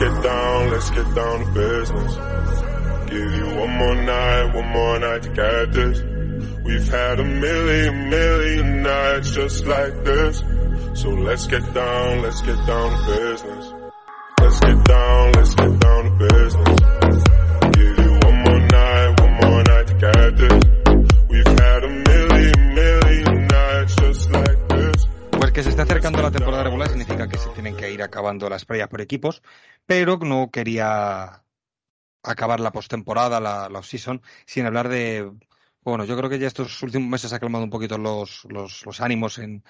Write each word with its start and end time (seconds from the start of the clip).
get 0.00 0.22
down, 0.22 0.70
let's 0.70 0.90
get 0.90 1.14
down 1.14 1.44
to 1.44 1.52
business. 1.52 2.12
Give 3.10 3.32
you 3.38 3.46
one 3.60 3.72
more 3.80 3.94
night, 3.96 4.54
one 4.54 4.68
more 4.72 4.98
night 4.98 5.22
to 5.24 5.28
get 5.28 5.72
this. 5.72 6.00
We've 6.64 6.88
had 6.88 7.20
a 7.20 7.24
million, 7.24 8.08
million 8.08 8.82
nights 8.82 9.30
just 9.32 9.66
like 9.66 10.04
this. 10.04 10.42
So 10.94 11.10
let's 11.10 11.46
get 11.46 11.74
down, 11.74 12.22
let's 12.22 12.40
get 12.40 12.56
down 12.66 12.88
to 12.96 13.00
business. 13.14 13.74
Let's 14.40 14.60
get 14.60 14.84
down, 14.84 15.32
let's 15.32 15.54
get 15.54 15.80
down 15.80 16.02
to 16.04 16.12
business. 16.28 16.80
Give 17.76 17.98
you 18.04 18.12
one 18.26 18.38
more 18.44 18.60
night, 18.60 19.20
one 19.20 19.34
more 19.42 19.62
night 19.64 19.86
to 19.88 19.94
get 20.06 20.36
this. 20.42 21.10
We've 21.28 21.58
had 21.60 21.84
a 21.84 21.90
million, 22.08 22.74
million 22.74 23.46
nights 23.48 23.96
just 23.96 24.30
like 24.30 24.68
this. 24.68 25.08
Pues 25.30 25.52
que 25.52 25.62
se 25.62 25.70
esté 25.70 25.82
acercando 25.82 26.22
la 26.22 26.30
temporada 26.30 26.64
regular 26.64 26.88
significa 26.88 27.28
que 27.28 27.38
se 27.38 27.48
tienen 27.50 27.76
que 27.76 27.90
ir 27.90 28.02
acabando 28.02 28.48
las 28.48 28.64
playas 28.64 28.88
por 28.88 29.00
equipos, 29.00 29.42
pero 29.90 30.18
no 30.18 30.52
quería 30.52 31.42
acabar 32.22 32.60
la 32.60 32.70
postemporada, 32.70 33.40
la, 33.40 33.68
la 33.68 33.80
off-season, 33.80 34.22
sin 34.46 34.64
hablar 34.64 34.88
de. 34.88 35.32
Bueno, 35.82 36.04
yo 36.04 36.16
creo 36.16 36.30
que 36.30 36.38
ya 36.38 36.46
estos 36.46 36.80
últimos 36.84 37.08
meses 37.10 37.32
ha 37.32 37.40
calmado 37.40 37.64
un 37.64 37.70
poquito 37.70 37.98
los, 37.98 38.44
los, 38.48 38.86
los 38.86 39.00
ánimos 39.00 39.38
en, 39.38 39.64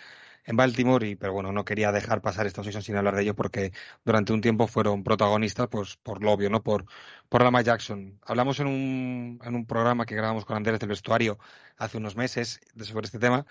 en 0.44 0.56
Baltimore, 0.56 1.08
y, 1.08 1.16
pero 1.16 1.32
bueno, 1.32 1.52
no 1.52 1.64
quería 1.64 1.90
dejar 1.90 2.20
pasar 2.20 2.46
esta 2.46 2.60
off-season 2.60 2.82
sin 2.82 2.96
hablar 2.96 3.16
de 3.16 3.22
ello 3.22 3.34
porque 3.34 3.72
durante 4.04 4.34
un 4.34 4.42
tiempo 4.42 4.66
fueron 4.66 5.04
protagonistas, 5.04 5.68
pues 5.68 5.96
por 5.96 6.22
lo 6.22 6.32
obvio, 6.32 6.50
¿no? 6.50 6.62
Por, 6.62 6.84
por 7.30 7.42
Lama 7.42 7.62
Jackson. 7.62 8.20
Hablamos 8.22 8.60
en 8.60 8.66
un, 8.66 9.40
en 9.42 9.54
un 9.54 9.64
programa 9.64 10.04
que 10.04 10.16
grabamos 10.16 10.44
con 10.44 10.58
Andrés 10.58 10.80
del 10.80 10.90
vestuario 10.90 11.38
hace 11.78 11.96
unos 11.96 12.14
meses 12.16 12.60
sobre 12.78 13.06
este 13.06 13.18
tema 13.18 13.46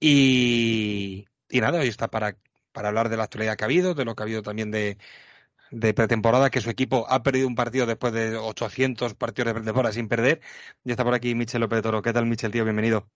y, 0.00 1.26
y 1.50 1.60
nada, 1.60 1.80
hoy 1.80 1.88
está 1.88 2.08
para, 2.08 2.38
para 2.72 2.88
hablar 2.88 3.10
de 3.10 3.18
la 3.18 3.24
actualidad 3.24 3.56
que 3.56 3.64
ha 3.64 3.66
habido, 3.66 3.92
de 3.94 4.06
lo 4.06 4.14
que 4.14 4.22
ha 4.22 4.24
habido 4.24 4.42
también 4.42 4.70
de, 4.70 4.96
de 5.70 5.94
pretemporada, 5.94 6.50
que 6.50 6.60
su 6.60 6.70
equipo 6.70 7.06
ha 7.08 7.22
perdido 7.22 7.48
un 7.48 7.54
partido 7.54 7.86
después 7.86 8.12
de 8.12 8.36
800 8.36 9.14
partidos 9.14 9.48
de 9.48 9.54
pretemporada 9.54 9.92
sin 9.92 10.08
perder. 10.08 10.40
Ya 10.84 10.92
está 10.92 11.04
por 11.04 11.14
aquí 11.14 11.34
Michel 11.34 11.60
López 11.60 11.78
de 11.78 11.82
Toro. 11.82 12.02
¿Qué 12.02 12.12
tal, 12.12 12.26
Michel, 12.26 12.52
tío? 12.52 12.64
Bienvenido. 12.64 13.08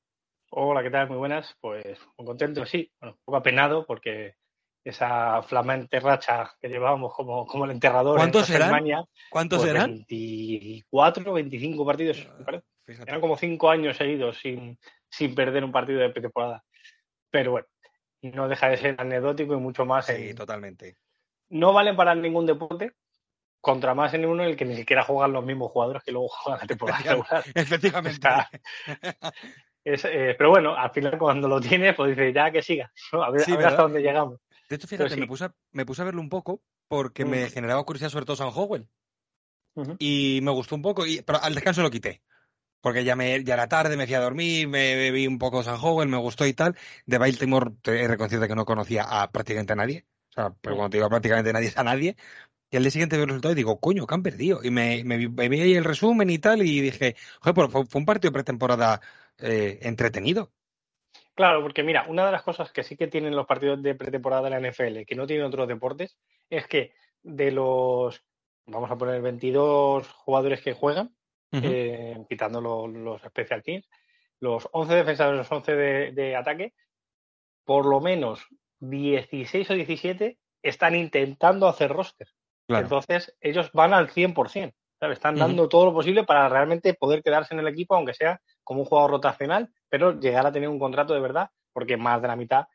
Hola, 0.50 0.82
¿qué 0.82 0.90
tal? 0.90 1.08
Muy 1.08 1.18
buenas. 1.18 1.56
Pues 1.60 1.98
muy 2.18 2.26
contento, 2.26 2.66
sí. 2.66 2.90
Bueno, 3.00 3.14
un 3.16 3.24
poco 3.24 3.36
apenado 3.36 3.86
porque 3.86 4.34
esa 4.82 5.42
flamante 5.42 6.00
racha 6.00 6.52
que 6.60 6.68
llevábamos 6.68 7.14
como, 7.14 7.46
como 7.46 7.66
el 7.66 7.70
enterrador 7.72 8.16
¿Cuántos 8.16 8.48
en? 8.50 8.58
Tasmania, 8.58 9.04
¿Cuántos 9.30 9.60
pues 9.60 9.70
eran? 9.70 9.90
24, 10.08 11.32
25 11.32 11.84
partidos, 11.86 12.28
parece. 12.44 12.64
Fíjate. 12.86 13.10
Eran 13.10 13.20
como 13.20 13.36
cinco 13.36 13.70
años 13.70 13.96
seguidos 13.96 14.38
sin, 14.40 14.76
sin 15.08 15.34
perder 15.34 15.62
un 15.64 15.70
partido 15.70 16.00
de 16.00 16.10
pretemporada. 16.10 16.64
Pero 17.30 17.52
bueno, 17.52 17.66
no 18.22 18.48
deja 18.48 18.68
de 18.70 18.76
ser 18.78 18.96
anecdótico 18.98 19.54
y 19.54 19.58
mucho 19.58 19.84
más. 19.84 20.06
Sí, 20.06 20.30
en- 20.30 20.34
totalmente. 20.36 20.96
No 21.50 21.72
valen 21.72 21.96
para 21.96 22.14
ningún 22.14 22.46
deporte, 22.46 22.92
contra 23.60 23.94
más 23.94 24.14
en 24.14 24.24
uno 24.24 24.42
en 24.42 24.50
el 24.50 24.56
que 24.56 24.64
ni 24.64 24.74
siquiera 24.74 25.02
juegan 25.04 25.32
los 25.32 25.44
mismos 25.44 25.70
jugadores 25.70 26.02
que 26.02 26.12
luego 26.12 26.28
juegan 26.28 26.60
la 26.60 26.66
temporada 26.66 26.98
regular. 27.02 27.44
Efectivamente. 27.54 28.10
Está- 28.10 28.50
Es, 29.82 30.04
eh, 30.04 30.34
pero 30.36 30.50
bueno, 30.50 30.74
al 30.76 30.90
final 30.90 31.18
cuando 31.18 31.48
lo 31.48 31.60
tienes, 31.60 31.94
pues 31.94 32.10
dices, 32.14 32.34
ya 32.34 32.50
que 32.50 32.62
siga, 32.62 32.92
¿no? 33.12 33.22
a 33.22 33.30
ver, 33.30 33.42
Sí, 33.42 33.52
a 33.52 33.56
ver 33.56 33.64
¿verdad? 33.64 33.72
hasta 33.72 33.82
dónde 33.82 34.02
llegamos. 34.02 34.38
De 34.68 34.76
hecho, 34.76 34.86
fíjate, 34.86 35.14
sí. 35.14 35.20
me, 35.20 35.26
puse 35.26 35.44
a, 35.46 35.54
me 35.72 35.86
puse 35.86 36.02
a 36.02 36.04
verlo 36.04 36.20
un 36.20 36.28
poco 36.28 36.62
porque 36.86 37.24
me 37.24 37.46
Mm. 37.46 37.50
generaba 37.50 37.84
curiosidad 37.84 38.10
sobre 38.10 38.26
todo 38.26 38.36
San 38.36 38.50
Howell. 38.54 38.88
Y 39.98 40.40
me 40.42 40.50
gustó 40.50 40.74
un 40.74 40.82
poco, 40.82 41.06
y, 41.06 41.22
pero 41.22 41.42
al 41.42 41.54
descanso 41.54 41.82
lo 41.82 41.90
quité. 41.90 42.22
Porque 42.82 43.04
ya, 43.04 43.16
me, 43.16 43.42
ya 43.44 43.54
era 43.54 43.68
tarde, 43.68 43.96
me 43.96 44.06
fui 44.06 44.14
a 44.14 44.20
dormir, 44.20 44.68
me 44.68 45.10
vi 45.10 45.26
un 45.26 45.38
poco 45.38 45.62
San 45.62 45.78
Howell, 45.80 46.08
me 46.08 46.16
gustó 46.18 46.46
y 46.46 46.52
tal. 46.52 46.76
De 47.06 47.18
Baltimore, 47.18 47.72
te 47.82 48.02
he 48.02 48.08
reconocido 48.08 48.46
que 48.46 48.54
no 48.54 48.64
conocía 48.64 49.04
a 49.04 49.30
prácticamente 49.30 49.72
a 49.72 49.76
nadie. 49.76 50.06
Sea, 50.40 50.54
pero 50.60 50.76
cuando 50.76 50.90
te 50.90 50.96
digo 50.98 51.08
prácticamente 51.08 51.52
nadie 51.52 51.68
es 51.68 51.78
a 51.78 51.84
nadie. 51.84 52.16
Y 52.70 52.76
al 52.76 52.84
día 52.84 52.90
siguiente 52.92 53.16
veo 53.16 53.24
el 53.24 53.30
resultado 53.30 53.52
y 53.52 53.56
digo, 53.56 53.80
coño, 53.80 54.06
que 54.06 54.14
han 54.14 54.22
perdido. 54.22 54.60
Y 54.62 54.70
me, 54.70 55.02
me, 55.04 55.16
vi- 55.16 55.28
me 55.28 55.48
vi 55.48 55.60
ahí 55.60 55.74
el 55.74 55.84
resumen 55.84 56.30
y 56.30 56.38
tal, 56.38 56.62
y 56.62 56.80
dije, 56.80 57.16
joder, 57.40 57.54
pues 57.54 57.88
fue, 57.88 58.00
un 58.00 58.06
partido 58.06 58.32
pretemporada 58.32 59.00
eh, 59.38 59.80
entretenido. 59.82 60.52
Claro, 61.34 61.62
porque 61.62 61.82
mira, 61.82 62.06
una 62.08 62.26
de 62.26 62.32
las 62.32 62.42
cosas 62.42 62.70
que 62.70 62.84
sí 62.84 62.96
que 62.96 63.08
tienen 63.08 63.34
los 63.34 63.46
partidos 63.46 63.82
de 63.82 63.94
pretemporada 63.94 64.42
de 64.42 64.50
la 64.50 64.60
NFL, 64.60 65.04
que 65.04 65.14
no 65.16 65.26
tienen 65.26 65.46
otros 65.46 65.66
deportes, 65.66 66.16
es 66.48 66.66
que 66.66 66.92
de 67.22 67.50
los, 67.50 68.22
vamos 68.66 68.90
a 68.90 68.96
poner 68.96 69.20
22 69.20 70.08
jugadores 70.08 70.60
que 70.60 70.72
juegan, 70.74 71.14
eh, 71.52 72.16
quitando 72.28 72.60
lo- 72.60 72.86
los, 72.86 73.20
special 73.22 73.62
teams, 73.62 73.88
los 74.38 74.68
11 74.72 74.94
defensores, 74.94 75.36
los 75.38 75.50
11 75.50 75.74
de, 75.74 76.12
de 76.12 76.36
ataque, 76.36 76.72
por 77.64 77.86
lo 77.86 78.00
menos 78.00 78.46
16 78.80 79.70
o 79.70 79.74
17 79.74 80.38
están 80.62 80.94
intentando 80.94 81.68
hacer 81.68 81.90
roster. 81.90 82.28
Claro. 82.66 82.84
Entonces, 82.86 83.36
ellos 83.40 83.70
van 83.72 83.94
al 83.94 84.10
100%. 84.10 84.74
¿sabes? 84.98 85.16
Están 85.16 85.36
dando 85.36 85.66
todo 85.68 85.86
lo 85.86 85.92
posible 85.94 86.24
para 86.24 86.48
realmente 86.50 86.92
poder 86.92 87.22
quedarse 87.22 87.54
en 87.54 87.60
el 87.60 87.68
equipo, 87.68 87.94
aunque 87.94 88.12
sea 88.12 88.38
como 88.62 88.80
un 88.80 88.86
jugador 88.86 89.12
rotacional, 89.12 89.70
pero 89.88 90.20
llegar 90.20 90.46
a 90.46 90.52
tener 90.52 90.68
un 90.68 90.78
contrato 90.78 91.14
de 91.14 91.20
verdad, 91.20 91.48
porque 91.72 91.96
más 91.96 92.20
de 92.20 92.28
la 92.28 92.36
mitad 92.36 92.66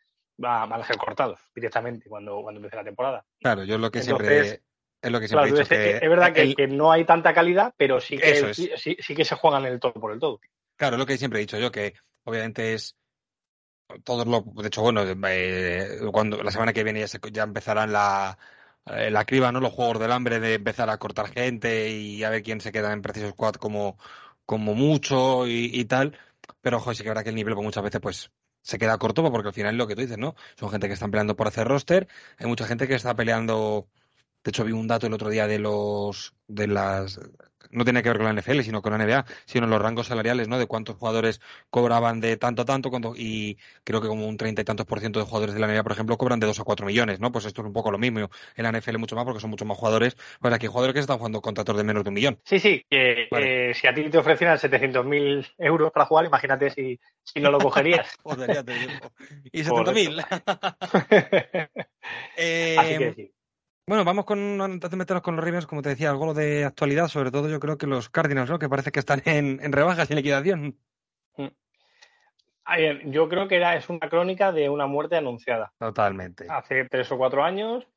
va- 0.44 0.66
van 0.66 0.82
a 0.82 0.86
ser 0.86 0.98
cortados 0.98 1.40
directamente 1.54 2.10
cuando, 2.10 2.42
cuando 2.42 2.58
empiece 2.60 2.78
la 2.78 2.84
temporada. 2.84 3.24
Claro, 3.40 3.64
yo 3.64 3.76
es 3.76 3.82
lo 3.82 3.92
que 3.92 4.00
Entonces, 4.00 4.06
siempre 4.28 4.62
es 5.04 5.12
lo 5.12 5.20
que 5.20 5.28
siempre 5.28 5.28
Claro, 5.28 5.46
he 5.46 5.60
dicho 5.60 5.74
entonces, 5.76 6.00
que 6.00 6.06
es 6.06 6.10
verdad 6.10 6.34
que, 6.34 6.42
el- 6.42 6.56
que 6.56 6.68
no 6.68 6.92
hay 6.92 7.06
tanta 7.06 7.32
calidad, 7.32 7.74
pero 7.78 8.02
sí 8.02 8.18
que, 8.18 8.32
es. 8.32 8.72
sí 9.00 9.16
que 9.16 9.24
se 9.24 9.36
juegan 9.36 9.66
el 9.66 9.80
todo 9.80 9.94
por 9.94 10.12
el 10.12 10.20
todo. 10.20 10.40
Claro, 10.78 10.96
es 10.96 11.00
lo 11.00 11.06
que 11.06 11.18
siempre 11.18 11.40
he 11.40 11.42
dicho 11.42 11.60
yo, 11.60 11.72
que 11.72 11.94
obviamente 12.24 12.74
es 12.74 12.98
todos 14.04 14.28
lo, 14.28 14.42
de 14.62 14.68
hecho, 14.68 14.82
bueno, 14.82 15.04
eh, 15.04 16.00
cuando 16.12 16.42
la 16.44 16.52
semana 16.52 16.74
que 16.74 16.84
viene 16.84 17.02
ya, 17.02 17.08
se, 17.08 17.20
ya 17.32 17.44
empezarán 17.44 17.92
la, 17.92 18.38
eh, 18.86 19.12
la 19.12 19.26
criba, 19.26 19.52
¿no? 19.52 19.60
Los 19.60 19.74
juegos 19.74 20.00
del 20.00 20.12
hambre 20.12 20.40
de 20.40 20.56
empezar 20.56 20.90
a 20.90 20.98
cortar 20.98 21.28
gente 21.30 21.90
y 21.92 22.24
a 22.24 22.30
ver 22.30 22.44
quién 22.44 22.62
se 22.62 22.72
queda 22.72 22.94
en 22.94 23.02
Preciso 23.02 23.30
Squad 23.32 23.56
como, 23.56 23.98
como 24.46 24.76
mucho 24.76 25.48
y, 25.48 25.70
y 25.74 25.86
tal. 25.86 26.18
Pero, 26.62 26.80
joder, 26.80 26.98
sí 26.98 27.04
que 27.04 27.10
verdad 27.10 27.24
que 27.24 27.30
el 27.30 27.36
nivel 27.36 27.54
pues, 27.56 27.66
muchas 27.66 27.84
veces 27.84 28.02
pues 28.02 28.32
se 28.62 28.78
queda 28.80 28.98
corto 28.98 29.24
porque 29.32 29.50
al 29.50 29.54
final 29.54 29.78
lo 29.78 29.88
que 29.88 29.96
tú 29.96 30.02
dices, 30.02 30.18
¿no? 30.18 30.36
Son 30.60 30.70
gente 30.72 30.88
que 30.88 30.94
están 30.94 31.12
peleando 31.12 31.36
por 31.36 31.48
hacer 31.48 31.68
roster, 31.68 32.08
hay 32.38 32.48
mucha 32.48 32.66
gente 32.68 32.88
que 32.88 32.96
está 32.96 33.16
peleando 33.16 33.88
de 34.46 34.50
hecho, 34.52 34.64
vi 34.64 34.74
un 34.74 34.88
dato 34.88 35.08
el 35.08 35.14
otro 35.14 35.30
día 35.30 35.48
de 35.48 35.58
los 35.58 36.36
de 36.48 36.68
las 36.68 37.20
no 37.72 37.84
tiene 37.84 38.02
que 38.04 38.10
ver 38.10 38.18
con 38.18 38.26
la 38.26 38.42
NFL, 38.42 38.62
sino 38.62 38.82
con 38.82 38.98
la 38.98 39.04
NBA, 39.04 39.26
sino 39.46 39.68
los 39.68 39.82
rangos 39.82 40.08
salariales, 40.08 40.48
¿no? 40.48 40.58
De 40.58 40.68
cuántos 40.68 40.96
jugadores 40.98 41.42
cobraban 41.70 42.20
de 42.20 42.38
tanto 42.38 42.64
a 42.64 42.66
tanto, 42.66 42.90
cuánto, 42.90 43.14
y 43.16 43.58
creo 43.84 44.02
que 44.02 44.08
como 44.08 44.28
un 44.28 44.38
treinta 44.38 44.62
y 44.62 44.66
tantos 44.66 44.86
por 44.86 45.00
ciento 45.00 45.20
de 45.20 45.26
jugadores 45.26 45.56
de 45.56 45.62
la 45.62 45.68
NBA, 45.68 45.84
por 45.84 45.92
ejemplo, 45.92 46.18
cobran 46.18 46.40
de 46.40 46.48
dos 46.48 46.60
a 46.60 46.64
cuatro 46.64 46.86
millones, 46.86 47.20
¿no? 47.20 47.32
Pues 47.32 47.46
esto 47.46 47.62
es 47.62 47.68
un 47.68 47.74
poco 47.74 47.92
lo 47.92 47.98
mismo. 47.98 48.30
En 48.56 48.64
la 48.64 48.72
NFL 48.72 48.98
mucho 48.98 49.16
más 49.16 49.26
porque 49.26 49.40
son 49.40 49.50
muchos 49.50 49.68
más 49.68 49.78
jugadores. 49.78 50.16
Pues 50.40 50.54
aquí 50.54 50.66
hay 50.66 50.72
jugadores 50.72 50.94
que 50.94 51.00
están 51.00 51.18
jugando 51.18 51.42
contratos 51.42 51.78
de 51.78 51.84
menos 51.84 52.04
de 52.04 52.10
un 52.10 52.14
millón. 52.14 52.40
Sí, 52.44 52.60
sí, 52.60 52.86
que 52.90 53.28
Vale. 53.32 53.72
eh, 53.72 53.74
si 53.74 53.88
a 53.88 53.94
ti 53.94 54.10
te 54.10 54.18
ofrecieran 54.18 54.58
700.000 54.58 55.54
euros 55.58 55.92
para 55.92 56.06
jugar, 56.06 56.26
imagínate 56.26 56.70
si, 56.70 57.00
si 57.24 57.40
no 57.40 57.52
lo 57.52 57.60
cogerías. 57.60 58.08
Joder, 58.24 58.54
ya 58.54 58.64
te 58.64 58.74
digo. 58.74 58.92
Y 59.52 59.64
Correcto. 59.64 60.12
70.000. 60.12 61.70
eh, 62.38 62.76
Así 62.78 62.98
que 62.98 63.14
sí. 63.14 63.35
Bueno, 63.88 64.04
vamos 64.04 64.26
con 64.26 64.60
antes 64.62 64.90
de 64.90 64.98
meternos 64.98 65.22
con 65.22 65.36
los 65.36 65.46
Ravens, 65.46 65.68
como 65.68 65.84
te 65.84 65.90
decía, 65.90 66.10
algo 66.10 66.34
de 66.34 66.66
actualidad, 66.66 67.08
sobre 67.08 67.30
todo 67.30 67.48
yo 67.50 67.60
creo 67.60 67.78
que 67.78 67.86
los 67.86 68.10
Cardinals, 68.10 68.50
¿no? 68.50 68.58
Que 68.58 68.68
parece 68.68 68.92
que 68.92 69.00
están 69.00 69.22
en, 69.26 69.60
en 69.62 69.72
rebajas 69.72 70.10
y 70.10 70.16
liquidación. 70.16 70.80
Ver, 72.68 73.10
yo 73.12 73.30
creo 73.30 73.48
que 73.48 73.58
era, 73.58 73.76
es 73.76 73.88
una 73.90 74.10
crónica 74.10 74.52
de 74.52 74.70
una 74.70 74.88
muerte 74.88 75.16
anunciada. 75.16 75.72
Totalmente. 75.78 76.48
Hace 76.50 76.86
tres 76.90 77.12
o 77.12 77.18
cuatro 77.18 77.44
años, 77.44 77.88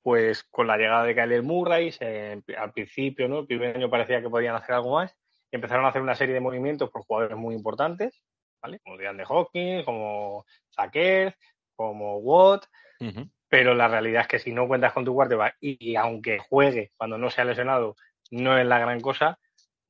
pues 0.00 0.44
con 0.44 0.68
la 0.68 0.76
llegada 0.76 1.02
de 1.04 1.14
Kyler 1.14 1.42
Murray, 1.42 1.90
se- 1.90 2.40
al 2.56 2.72
principio, 2.72 3.28
¿no? 3.28 3.40
El 3.40 3.46
primer 3.46 3.76
año 3.76 3.90
parecía 3.90 4.22
que 4.22 4.30
podían 4.30 4.54
hacer 4.54 4.76
algo 4.76 4.94
más. 4.94 5.14
y 5.50 5.56
empezaron 5.56 5.84
a 5.84 5.88
hacer 5.88 6.00
una 6.00 6.14
serie 6.14 6.32
de 6.34 6.40
movimientos 6.40 6.88
por 6.88 7.02
jugadores 7.04 7.36
muy 7.36 7.54
importantes, 7.54 8.22
¿vale? 8.62 8.78
Como 8.78 8.96
DeAndre 8.96 9.26
Hawkins, 9.28 9.84
como 9.84 10.46
Saquer, 10.70 11.36
como 11.76 12.16
Watt. 12.18 12.64
Ujú. 13.00 13.28
Pero 13.52 13.74
la 13.74 13.86
realidad 13.86 14.22
es 14.22 14.28
que 14.28 14.38
si 14.38 14.50
no 14.50 14.66
cuentas 14.66 14.94
con 14.94 15.04
tu 15.04 15.12
quarterback 15.12 15.56
y, 15.60 15.90
y 15.90 15.94
aunque 15.96 16.38
juegue 16.38 16.90
cuando 16.96 17.18
no 17.18 17.28
sea 17.28 17.44
lesionado, 17.44 17.96
no 18.30 18.56
es 18.56 18.64
la 18.64 18.78
gran 18.78 18.98
cosa, 18.98 19.38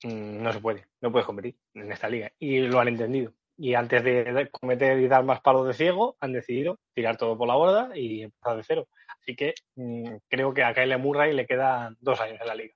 mm, 0.02 0.42
no 0.42 0.52
se 0.52 0.58
puede, 0.58 0.86
no 1.00 1.12
puedes 1.12 1.26
competir 1.26 1.54
en 1.74 1.92
esta 1.92 2.08
liga. 2.08 2.32
Y 2.40 2.58
lo 2.62 2.80
han 2.80 2.88
entendido. 2.88 3.34
Y 3.56 3.74
antes 3.74 4.02
de 4.02 4.48
cometer 4.50 4.98
y 4.98 5.06
dar 5.06 5.22
más 5.22 5.42
palos 5.42 5.64
de 5.68 5.74
ciego, 5.74 6.16
han 6.18 6.32
decidido 6.32 6.80
tirar 6.92 7.16
todo 7.16 7.38
por 7.38 7.46
la 7.46 7.54
borda 7.54 7.96
y 7.96 8.22
empezar 8.22 8.56
de 8.56 8.64
cero. 8.64 8.88
Así 9.20 9.36
que 9.36 9.54
mm, 9.76 10.16
creo 10.28 10.52
que 10.52 10.64
a 10.64 10.74
Kyle 10.74 10.98
Murray 10.98 11.32
le 11.32 11.46
quedan 11.46 11.96
dos 12.00 12.20
años 12.20 12.40
en 12.40 12.48
la 12.48 12.56
liga. 12.56 12.74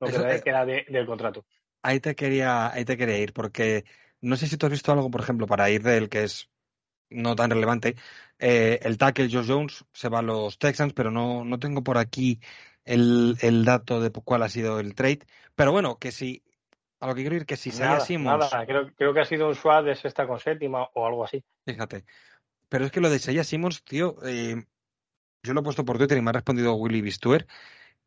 Lo 0.00 0.06
que 0.08 0.36
eh, 0.36 0.40
queda 0.42 0.64
de- 0.64 0.86
del 0.88 1.04
contrato. 1.04 1.44
Ahí 1.82 2.00
te 2.00 2.14
quería, 2.14 2.72
ahí 2.72 2.86
te 2.86 2.96
quería 2.96 3.18
ir, 3.18 3.34
porque 3.34 3.84
no 4.22 4.36
sé 4.36 4.46
si 4.46 4.56
tú 4.56 4.64
has 4.64 4.72
visto 4.72 4.92
algo, 4.92 5.10
por 5.10 5.20
ejemplo, 5.20 5.46
para 5.46 5.68
ir 5.68 5.82
del 5.82 6.08
que 6.08 6.22
es 6.22 6.48
no 7.14 7.36
tan 7.36 7.50
relevante. 7.50 7.96
eh, 8.38 8.80
el 8.82 8.98
tackle 8.98 9.28
Josh 9.30 9.46
Jones 9.48 9.84
se 9.92 10.08
va 10.08 10.18
a 10.18 10.22
los 10.22 10.58
Texans, 10.58 10.92
pero 10.92 11.10
no, 11.10 11.44
no 11.44 11.58
tengo 11.58 11.82
por 11.82 11.98
aquí 11.98 12.40
el, 12.84 13.36
el 13.40 13.64
dato 13.64 14.00
de 14.00 14.10
cuál 14.10 14.42
ha 14.42 14.48
sido 14.48 14.80
el 14.80 14.94
trade. 14.94 15.20
Pero 15.54 15.72
bueno, 15.72 15.96
que 15.98 16.10
si, 16.12 16.42
a 17.00 17.06
lo 17.06 17.14
que 17.14 17.22
quiero 17.22 17.36
ir, 17.36 17.46
que 17.46 17.56
si 17.56 17.70
Nada, 17.70 18.00
Simmons, 18.00 18.50
nada. 18.52 18.66
Creo, 18.66 18.92
creo 18.94 19.14
que 19.14 19.20
ha 19.20 19.24
sido 19.24 19.48
un 19.48 19.54
swap 19.54 19.84
de 19.84 19.94
sexta 19.94 20.26
con 20.26 20.38
séptima 20.38 20.88
o 20.94 21.06
algo 21.06 21.24
así. 21.24 21.44
fíjate. 21.64 22.04
Pero 22.68 22.86
es 22.86 22.90
que 22.90 23.00
lo 23.00 23.10
de 23.10 23.16
Isaiah 23.16 23.44
Simmons, 23.44 23.82
tío, 23.84 24.16
eh, 24.24 24.64
yo 25.42 25.52
lo 25.52 25.60
he 25.60 25.64
puesto 25.64 25.84
por 25.84 25.98
Twitter 25.98 26.16
y 26.16 26.22
me 26.22 26.30
ha 26.30 26.32
respondido 26.32 26.74
Willy 26.74 27.02
Bistuer. 27.02 27.46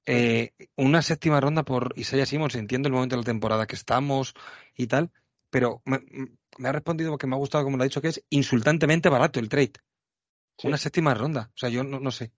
Eh, 0.08 0.54
una 0.76 1.02
séptima 1.02 1.40
ronda 1.40 1.64
por 1.64 1.94
Isaiah 1.96 2.26
Simmons, 2.26 2.56
entiendo 2.56 2.88
el 2.88 2.94
momento 2.94 3.16
de 3.16 3.22
la 3.22 3.26
temporada 3.26 3.68
que 3.68 3.76
estamos 3.76 4.34
y 4.76 4.88
tal, 4.88 5.12
pero 5.56 5.82
me, 5.86 6.00
me 6.58 6.68
ha 6.68 6.74
respondido 6.74 7.12
porque 7.12 7.28
me 7.28 7.36
ha 7.36 7.40
gustado 7.40 7.64
como 7.64 7.78
lo 7.78 7.84
ha 7.84 7.86
dicho, 7.86 8.02
que 8.02 8.10
es 8.10 8.26
insultantemente 8.30 9.08
barato 9.08 9.40
el 9.40 9.48
trade. 9.48 9.72
Sí. 10.58 10.68
Una 10.68 10.76
séptima 10.76 11.14
ronda. 11.14 11.50
O 11.54 11.58
sea, 11.58 11.70
yo 11.70 11.82
no, 11.82 12.02
no 12.02 12.12
sé. 12.12 12.34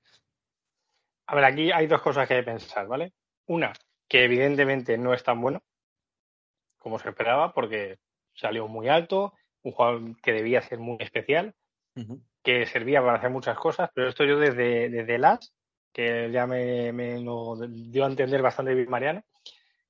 A 1.25 1.33
ver, 1.33 1.45
aquí 1.45 1.71
hay 1.71 1.87
dos 1.87 1.99
cosas 2.03 2.27
que 2.27 2.35
hay 2.35 2.41
que 2.41 2.51
pensar, 2.51 2.85
¿vale? 2.85 3.13
Una, 3.47 3.73
que 4.07 4.23
evidentemente 4.23 4.99
no 4.99 5.15
es 5.15 5.23
tan 5.23 5.41
bueno 5.41 5.63
como 6.77 6.99
se 6.99 7.09
esperaba, 7.09 7.55
porque 7.55 7.97
salió 8.35 8.67
muy 8.67 8.87
alto, 8.87 9.33
un 9.63 9.71
jugador 9.71 10.21
que 10.21 10.33
debía 10.33 10.61
ser 10.61 10.77
muy 10.77 10.97
especial, 10.99 11.55
que 12.43 12.67
servía 12.67 13.01
para 13.01 13.17
hacer 13.17 13.31
muchas 13.31 13.57
cosas, 13.57 13.89
pero 13.95 14.09
esto 14.09 14.25
yo 14.25 14.37
desde, 14.37 14.89
desde 14.91 15.17
Las, 15.17 15.55
que 15.91 16.29
ya 16.31 16.45
me, 16.45 16.93
me 16.93 17.19
lo 17.19 17.55
dio 17.67 18.05
a 18.05 18.09
entender 18.09 18.43
bastante 18.43 18.75
bien 18.75 18.91
Mariano, 18.91 19.23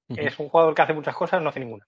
es 0.08 0.40
un 0.40 0.48
jugador 0.48 0.74
que 0.74 0.82
hace 0.82 0.94
muchas 0.94 1.14
cosas, 1.14 1.42
no 1.42 1.50
hace 1.50 1.60
ninguna. 1.60 1.86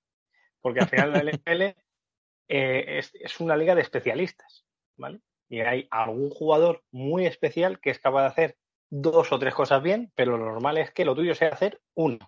Porque 0.62 0.80
al 0.82 0.90
final 0.90 1.12
la 1.14 1.32
NFL 1.32 1.62
eh, 1.62 2.98
es, 3.00 3.12
es 3.14 3.40
una 3.40 3.56
liga 3.56 3.76
de 3.76 3.82
especialistas, 3.82 4.66
¿vale? 4.98 5.20
Y 5.50 5.62
hay 5.62 5.88
algún 5.92 6.30
jugador 6.30 6.84
muy 6.92 7.26
especial 7.26 7.80
que 7.80 7.90
es 7.92 8.00
capaz 8.00 8.22
de 8.22 8.28
hacer 8.28 8.58
dos 8.90 9.32
o 9.32 9.40
tres 9.40 9.54
cosas 9.54 9.82
bien, 9.82 10.12
pero 10.16 10.38
lo 10.38 10.46
normal 10.46 10.78
es 10.78 10.92
que 10.92 11.06
lo 11.06 11.16
tuyo 11.16 11.34
sea 11.36 11.50
hacer 11.50 11.80
uno. 11.96 12.20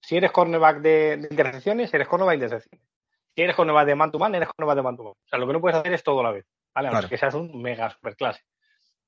Si 0.00 0.16
eres 0.16 0.30
cornerback 0.32 0.80
de, 0.80 1.16
de 1.16 1.28
intercepciones, 1.30 1.92
eres 1.92 2.08
cornerback 2.08 2.38
de 2.38 2.44
intercepciones. 2.44 2.88
Si 3.34 3.42
eres 3.42 3.56
cornerback 3.56 3.86
de 3.86 3.94
man 3.94 4.10
to 4.12 4.18
man, 4.18 4.34
eres 4.34 4.48
cornerback 4.48 4.76
de 4.76 4.82
man 4.82 4.96
to 4.96 5.04
man. 5.04 5.12
O 5.12 5.28
sea, 5.28 5.38
lo 5.38 5.46
que 5.46 5.52
no 5.52 5.60
puedes 5.60 5.78
hacer 5.78 5.92
es 5.92 6.02
todo 6.02 6.20
a 6.20 6.24
la 6.24 6.30
vez, 6.32 6.44
¿vale? 6.74 6.88
A 6.88 6.90
menos 6.90 7.00
Claro. 7.02 7.08
que 7.08 7.18
seas 7.18 7.34
un 7.34 7.60
mega 7.62 7.90
superclase. 7.90 8.42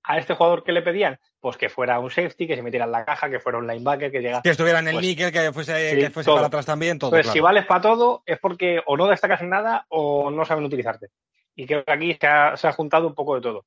A 0.02 0.18
este 0.18 0.34
jugador 0.34 0.64
que 0.64 0.72
le 0.72 0.82
pedían, 0.82 1.18
pues 1.40 1.56
que 1.56 1.68
fuera 1.68 1.98
un 1.98 2.10
safety, 2.10 2.46
que 2.46 2.56
se 2.56 2.62
metiera 2.62 2.86
en 2.86 2.92
la 2.92 3.04
caja, 3.04 3.28
que 3.28 3.38
fuera 3.38 3.58
un 3.58 3.66
linebacker, 3.66 4.10
que 4.10 4.20
llegara 4.20 4.42
Que 4.42 4.50
estuviera 4.50 4.78
en 4.78 4.88
el 4.88 4.94
Pues, 4.94 5.06
níquel, 5.06 5.32
que 5.32 5.52
fuese, 5.52 5.90
sí, 5.90 5.96
que 5.98 6.10
fuese 6.10 6.30
para 6.30 6.46
atrás 6.46 6.64
también, 6.64 6.98
todo. 6.98 7.10
Claro. 7.10 7.30
si 7.30 7.40
vales 7.40 7.66
para 7.66 7.82
todo, 7.82 8.22
es 8.24 8.38
porque 8.38 8.80
o 8.86 8.96
no 8.96 9.08
destacas 9.08 9.42
en 9.42 9.50
nada 9.50 9.86
o 9.88 10.30
no 10.30 10.44
saben 10.44 10.64
utilizarte. 10.64 11.08
Y 11.54 11.66
creo 11.66 11.84
que 11.84 11.92
aquí 11.92 12.16
se 12.18 12.26
ha, 12.26 12.56
se 12.56 12.66
ha 12.66 12.72
juntado 12.72 13.06
un 13.06 13.14
poco 13.14 13.34
de 13.34 13.42
todo. 13.42 13.66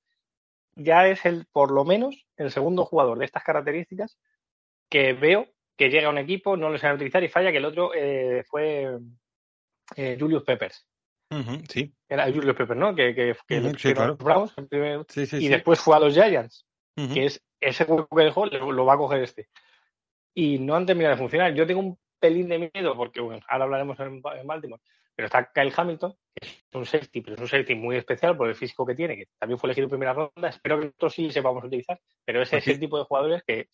Ya 0.75 1.07
es 1.07 1.23
el, 1.25 1.45
por 1.51 1.71
lo 1.71 1.85
menos, 1.85 2.25
el 2.37 2.51
segundo 2.51 2.85
jugador 2.85 3.19
de 3.19 3.25
estas 3.25 3.43
características 3.43 4.17
que 4.89 5.13
veo 5.13 5.47
que 5.77 5.89
llega 5.89 6.07
a 6.07 6.11
un 6.11 6.17
equipo, 6.17 6.57
no 6.57 6.69
lo 6.69 6.77
saben 6.77 6.95
utilizar 6.95 7.23
y 7.23 7.29
falla, 7.29 7.51
que 7.51 7.57
el 7.57 7.65
otro 7.65 7.91
eh, 7.95 8.43
fue 8.47 8.99
eh, 9.95 10.17
Julius 10.19 10.43
Peppers. 10.43 10.85
Sí, 11.69 11.93
Era 12.09 12.25
Julius 12.25 12.55
Peppers, 12.55 12.79
¿no? 12.79 12.93
Que, 12.95 13.15
que, 13.15 13.35
que 13.47 13.61
sí, 13.61 13.69
pusieron 13.69 13.93
claro. 13.93 14.03
a 14.03 14.07
los 14.07 14.17
Browns 14.17 14.53
el 14.57 14.67
primer- 14.67 15.05
sí, 15.09 15.25
sí. 15.25 15.37
y 15.37 15.47
después 15.47 15.79
fue 15.79 15.95
a 15.95 15.99
los 15.99 16.13
Giants 16.13 16.65
que 17.13 17.25
es 17.25 17.43
ese 17.59 17.85
hueco 17.85 18.15
que 18.15 18.23
dejó, 18.25 18.45
lo, 18.45 18.71
lo 18.71 18.85
va 18.85 18.93
a 18.93 18.97
coger 18.97 19.23
este. 19.23 19.49
Y 20.35 20.59
no 20.59 20.75
han 20.75 20.85
terminado 20.85 21.15
de 21.15 21.21
funcionar. 21.21 21.53
Yo 21.55 21.65
tengo 21.65 21.79
un 21.79 21.97
pelín 22.19 22.47
de 22.49 22.69
miedo, 22.73 22.95
porque 22.95 23.19
bueno, 23.19 23.43
ahora 23.47 23.63
hablaremos 23.65 23.99
en, 23.99 24.21
en 24.35 24.47
Baltimore, 24.47 24.81
pero 25.15 25.25
está 25.25 25.51
Kyle 25.51 25.73
Hamilton, 25.75 26.13
que 26.35 26.47
es 26.47 26.63
un 26.73 26.85
safety, 26.85 27.21
pero 27.21 27.35
es 27.35 27.41
un 27.41 27.47
safety 27.47 27.75
muy 27.75 27.95
especial 27.97 28.37
por 28.37 28.47
el 28.47 28.55
físico 28.55 28.85
que 28.85 28.93
tiene, 28.95 29.15
que 29.17 29.27
también 29.39 29.57
fue 29.59 29.67
elegido 29.67 29.85
en 29.85 29.89
primera 29.89 30.13
ronda. 30.13 30.49
Espero 30.49 30.79
que 30.79 30.85
nosotros 30.85 31.13
sí 31.15 31.31
sepamos 31.31 31.63
utilizar, 31.63 31.99
pero 32.25 32.41
ese 32.41 32.57
es 32.57 32.67
el 32.67 32.79
tipo 32.79 32.97
de 32.97 33.05
jugadores 33.05 33.43
que 33.43 33.67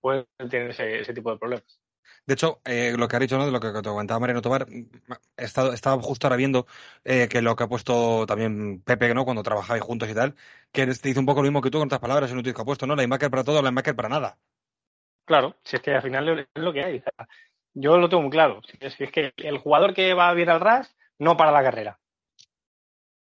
pueden 0.00 0.26
tener 0.48 0.70
ese, 0.70 1.00
ese 1.00 1.12
tipo 1.12 1.30
de 1.32 1.38
problemas. 1.38 1.80
De 2.26 2.34
hecho, 2.34 2.60
eh, 2.64 2.94
lo 2.96 3.08
que 3.08 3.16
ha 3.16 3.18
dicho, 3.18 3.36
¿no? 3.38 3.46
De 3.46 3.52
lo 3.52 3.60
que 3.60 3.72
te 3.72 3.82
comentaba 3.82 4.20
Mariano 4.20 4.42
Tobar, 4.42 4.66
mm, 4.68 4.88
he 5.36 5.44
estado, 5.44 5.72
estaba 5.72 6.00
justo 6.02 6.26
ahora 6.26 6.36
viendo 6.36 6.66
eh, 7.04 7.28
que 7.28 7.42
lo 7.42 7.56
que 7.56 7.64
ha 7.64 7.68
puesto 7.68 8.26
también 8.26 8.80
Pepe, 8.82 9.14
¿no? 9.14 9.24
Cuando 9.24 9.42
trabajáis 9.42 9.82
juntos 9.82 10.08
y 10.08 10.14
tal, 10.14 10.34
que 10.72 10.86
te 10.86 11.08
dice 11.08 11.20
un 11.20 11.26
poco 11.26 11.40
lo 11.40 11.48
mismo 11.48 11.60
que 11.60 11.70
tú 11.70 11.78
con 11.78 11.86
otras 11.86 12.00
palabras, 12.00 12.30
en 12.30 12.38
un 12.38 12.42
tuit 12.42 12.56
que 12.56 12.62
ha 12.62 12.64
puesto, 12.64 12.86
¿no? 12.86 12.96
Linebacker 12.96 13.30
para 13.30 13.44
todo, 13.44 13.62
linebacker 13.62 13.96
para 13.96 14.08
nada. 14.08 14.38
Claro, 15.24 15.56
si 15.64 15.76
es 15.76 15.82
que 15.82 15.94
al 15.94 16.02
final 16.02 16.28
es 16.40 16.46
lo 16.54 16.72
que 16.72 16.84
hay. 16.84 17.02
Yo 17.74 17.98
lo 17.98 18.08
tengo 18.08 18.22
muy 18.22 18.30
claro. 18.30 18.60
Si 18.62 19.04
es, 19.04 19.10
que 19.10 19.32
el 19.36 19.58
jugador 19.58 19.94
que 19.94 20.14
va 20.14 20.32
bien 20.34 20.50
al 20.50 20.60
RAS 20.60 20.94
no 21.18 21.36
para 21.36 21.50
la 21.50 21.62
carrera. 21.62 21.98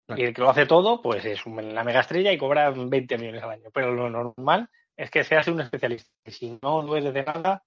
Claro. 0.06 0.23
Y 0.23 0.25
el 0.26 0.35
que 0.35 0.43
lo 0.43 0.50
hace 0.50 0.67
todo, 0.67 1.03
pues 1.03 1.25
es 1.25 1.44
una 1.47 1.85
mega 1.85 2.00
estrella 2.00 2.32
y 2.32 2.38
cobra 2.38 2.71
20 2.71 3.19
millones 3.19 3.43
al 3.43 3.50
año. 3.50 3.71
Pero 3.73 3.93
lo 3.93 4.09
normal 4.09 4.71
es 4.97 5.11
que 5.11 5.25
seas 5.25 5.49
un 5.49 5.61
especialista. 5.61 6.11
Y 6.25 6.31
si 6.31 6.59
no 6.62 6.82
lo 6.82 6.97
eres 6.97 7.14
de 7.14 7.25
nada, 7.25 7.64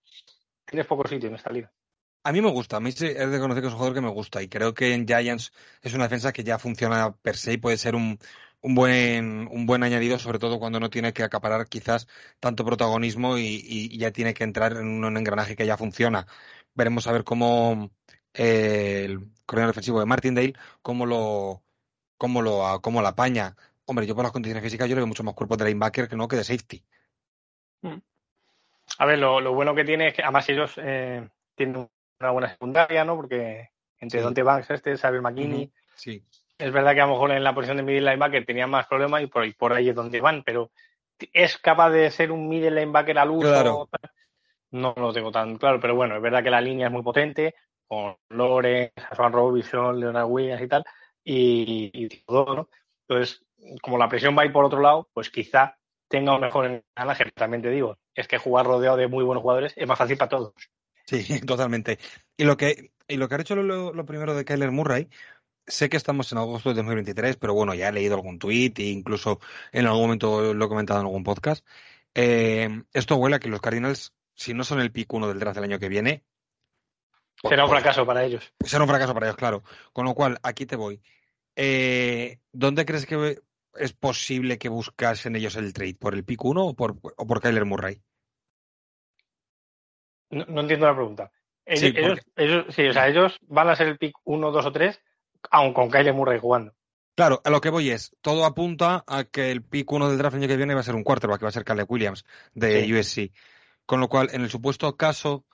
tienes 0.66 0.88
poco 0.88 1.08
sitio 1.08 1.30
en 1.30 1.36
esta 1.36 1.52
liga. 1.52 1.72
A 2.24 2.32
mí 2.32 2.42
me 2.42 2.52
gusta, 2.52 2.78
a 2.78 2.80
mí 2.80 2.92
sí 2.92 3.08
es 3.08 3.32
de 3.32 3.40
conocer 3.40 3.64
que 3.64 3.68
es 3.68 3.74
un 3.74 3.80
jugador 3.80 3.96
que 3.96 4.02
me 4.02 4.10
gusta 4.10 4.44
y 4.44 4.48
creo 4.48 4.76
que 4.76 4.94
en 4.94 5.08
Giants 5.08 5.52
es 5.82 5.94
una 5.96 6.04
defensa 6.04 6.32
que 6.32 6.44
ya 6.44 6.60
funciona 6.60 7.16
per 7.16 7.36
se 7.36 7.54
y 7.54 7.58
puede 7.58 7.78
ser 7.78 7.96
un, 7.96 8.20
un 8.62 8.76
buen, 8.76 9.48
un 9.52 9.66
buen 9.66 9.84
añadido, 9.84 10.20
sobre 10.20 10.40
todo 10.40 10.60
cuando 10.60 10.80
no 10.80 10.90
tiene 10.90 11.14
que 11.14 11.24
acaparar 11.24 11.68
quizás 11.68 12.08
tanto 12.40 12.66
protagonismo 12.66 13.38
y, 13.38 13.98
ya 13.98 14.12
tiene 14.12 14.34
que 14.34 14.44
entrar 14.44 14.74
en 14.74 15.04
un 15.04 15.18
engranaje 15.18 15.56
que 15.56 15.66
ya 15.66 15.78
funciona. 15.78 16.28
Veremos 16.76 17.08
a 17.08 17.12
ver 17.12 17.24
cómo 17.24 17.92
eh, 18.34 19.04
el 19.06 19.20
coordinador 19.46 19.74
defensivo 19.74 20.00
de 20.00 20.06
Martindale, 20.06 20.54
cómo 20.82 21.06
lo, 21.06 21.64
cómo 22.18 22.42
lo, 22.42 22.82
cómo 22.82 23.02
la 23.02 23.10
apaña. 23.10 23.56
Hombre, 23.86 24.08
yo 24.08 24.16
por 24.16 24.24
las 24.24 24.32
condiciones 24.32 24.64
físicas 24.64 24.88
yo 24.88 24.96
le 24.96 25.02
veo 25.02 25.08
mucho 25.08 25.24
más 25.24 25.34
cuerpo 25.36 25.58
de 25.58 25.66
linebacker 25.66 26.08
que 26.08 26.16
no 26.16 26.28
que 26.28 26.38
de 26.38 26.44
safety. 26.44 26.84
A 29.02 29.06
ver, 29.08 29.18
lo, 29.18 29.42
lo 29.42 29.56
bueno 29.56 29.74
que 29.74 29.84
tiene 29.84 30.10
es 30.10 30.14
que 30.14 30.22
además 30.22 30.48
ellos 30.50 30.74
eh, 30.78 31.28
tienen 31.56 31.90
una 32.20 32.30
buena 32.30 32.50
secundaria, 32.50 33.04
¿no? 33.04 33.16
Porque 33.16 33.70
entre 34.00 34.20
Sí. 34.20 34.24
Dante 34.24 34.44
Banks, 34.44 34.70
este, 34.70 34.96
Xavier 34.96 35.24
McKinney, 35.24 35.72
Sí. 35.96 36.24
Es 36.60 36.72
verdad 36.72 36.94
que 36.94 37.02
a 37.02 37.08
lo 37.08 37.14
mejor 37.14 37.32
en 37.32 37.44
la 37.44 37.56
posición 37.56 37.78
de 37.78 37.84
middle 37.84 38.02
linebacker 38.12 38.46
tenían 38.46 38.70
más 38.70 38.86
problemas 38.86 39.24
y 39.24 39.26
por, 39.26 39.44
y 39.48 39.54
por 39.54 39.74
ahí 39.74 39.90
es 39.90 39.96
donde 39.96 40.22
van, 40.22 40.44
pero 40.44 40.70
¿es 41.34 41.58
capaz 41.58 41.90
de 41.90 42.12
ser 42.12 42.32
un 42.32 42.48
middle 42.48 42.70
linebacker 42.70 43.18
al 43.18 43.32
uso? 43.32 43.50
Claro. 43.50 43.90
No 44.70 44.94
lo 44.96 45.12
tengo 45.12 45.32
tan 45.32 45.58
claro, 45.58 45.80
pero 45.80 45.96
bueno, 45.96 46.16
es 46.16 46.22
verdad 46.22 46.44
que 46.44 46.52
la 46.52 46.62
línea 46.62 46.86
es 46.86 46.94
muy 46.94 47.02
potente, 47.02 47.56
con 47.88 48.16
Lawrence, 48.30 48.94
Swan 49.16 49.34
Robinson, 49.34 50.00
Leonard 50.00 50.28
Williams 50.30 50.62
y 50.62 50.68
tal, 50.68 50.84
y, 51.24 51.90
y 51.92 52.08
todo, 52.24 52.56
¿no? 52.56 52.70
Entonces, 53.08 53.44
como 53.82 53.98
la 53.98 54.08
presión 54.08 54.38
va 54.38 54.44
a 54.44 54.46
ir 54.46 54.54
por 54.54 54.64
otro 54.64 54.80
lado, 54.80 55.10
pues 55.12 55.32
quizá 55.32 55.80
tenga 56.12 56.36
un 56.36 56.42
mejor 56.42 56.66
engranaje. 56.66 57.32
También 57.34 57.64
te 57.64 57.70
digo, 57.70 57.98
es 58.14 58.28
que 58.28 58.38
jugar 58.38 58.66
rodeado 58.68 58.98
de 58.98 59.08
muy 59.08 59.24
buenos 59.24 59.42
jugadores 59.42 59.74
es 59.76 59.88
más 59.88 59.98
fácil 59.98 60.18
para 60.18 60.30
todos. 60.30 60.54
Sí, 61.08 61.42
totalmente. 61.46 61.98
Y 62.38 62.44
lo 62.44 62.58
que, 62.58 62.92
y 63.08 63.18
lo 63.18 63.28
que 63.28 63.36
ha 63.36 63.42
hecho 63.42 63.56
lo, 63.56 63.94
lo 63.94 64.06
primero 64.06 64.36
de 64.36 64.46
Kyler 64.46 64.72
Murray, 64.72 65.10
sé 65.66 65.90
que 65.90 65.98
estamos 65.98 66.32
en 66.32 66.38
agosto 66.38 66.70
de 66.70 66.76
2023, 66.76 67.38
pero 67.38 67.54
bueno, 67.54 67.74
ya 67.74 67.90
he 67.90 67.94
leído 67.94 68.16
algún 68.16 68.38
tuit 68.38 68.78
e 68.80 68.84
incluso 68.84 69.40
en 69.72 69.88
algún 69.88 70.04
momento 70.04 70.54
lo 70.54 70.66
he 70.66 70.70
comentado 70.70 71.00
en 71.00 71.06
algún 71.08 71.24
podcast. 71.24 71.66
Eh, 72.14 72.70
esto 72.94 73.16
huele 73.16 73.38
a 73.38 73.40
que 73.40 73.50
los 73.50 73.62
Cardinals, 73.62 74.14
si 74.36 74.54
no 74.54 74.64
son 74.64 74.82
el 74.82 74.92
pick 74.92 75.12
uno 75.14 75.28
del 75.28 75.40
draft 75.40 75.56
del 75.56 75.64
año 75.64 75.80
que 75.80 75.90
viene, 75.90 76.24
Será 77.44 77.64
un 77.64 77.72
fracaso 77.72 78.06
para 78.06 78.24
ellos. 78.24 78.54
será 78.64 78.84
un 78.84 78.90
fracaso 78.90 79.16
para 79.16 79.26
ellos, 79.26 79.38
claro. 79.38 79.64
Con 79.94 80.06
lo 80.06 80.14
cual, 80.14 80.38
aquí 80.44 80.68
te 80.68 80.76
voy. 80.76 81.02
Eh, 81.56 82.40
¿Dónde 82.52 82.86
crees 82.86 83.08
que 83.08 83.42
es 83.76 83.94
posible 83.94 84.58
que 84.58 84.70
buscasen 84.70 85.36
ellos 85.36 85.56
el 85.56 85.74
trade? 85.74 85.96
¿Por 85.96 86.14
el 86.16 86.24
pick 86.24 86.44
uno 86.44 86.66
o 86.68 86.76
por, 86.76 86.98
o 87.02 87.28
por 87.28 87.42
Kyler 87.42 87.66
Murray? 87.66 88.02
No, 90.30 90.46
no 90.46 90.62
entiendo 90.62 90.86
la 90.88 90.96
pregunta. 90.96 91.32
Ellos, 91.66 91.80
Sí, 91.82 91.94
ellos, 91.98 92.20
ellos- 92.36 92.66
sí, 92.76 92.88
o 92.88 92.94
sea, 92.94 93.08
ellos 93.08 93.38
van 93.42 93.70
a 93.70 93.76
ser 93.76 93.88
el 93.88 93.98
pick 93.98 94.16
1, 94.24 94.52
2 94.52 94.66
o 94.66 94.72
3, 94.72 95.00
aun 95.52 95.74
con 95.74 95.92
Kyle 95.92 96.14
Murray 96.14 96.40
jugando. 96.40 96.74
Claro, 97.16 97.42
a 97.44 97.50
lo 97.50 97.62
que 97.62 97.70
voy 97.70 97.92
es, 97.92 98.16
todo 98.22 98.46
apunta 98.46 99.04
a 99.06 99.26
que 99.26 99.52
el 99.52 99.62
pick 99.64 99.92
uno 99.92 100.10
del 100.10 100.18
draft 100.18 100.36
el 100.36 100.42
año 100.44 100.48
que 100.48 100.58
viene 100.58 100.74
va 100.74 100.80
a 100.80 100.84
ser 100.84 100.96
un 100.96 101.04
quarterback, 101.04 101.40
que 101.40 101.46
va 101.46 101.50
a 101.50 101.54
ser 101.54 101.66
Caleb 101.66 101.92
Williams 101.92 102.26
de 102.54 102.86
Sí. 102.86 102.94
USC. 102.94 103.32
Con 103.86 104.00
lo 104.00 104.08
cual, 104.08 104.30
en 104.32 104.42
el 104.42 104.50
supuesto 104.50 104.96
caso 104.96 105.46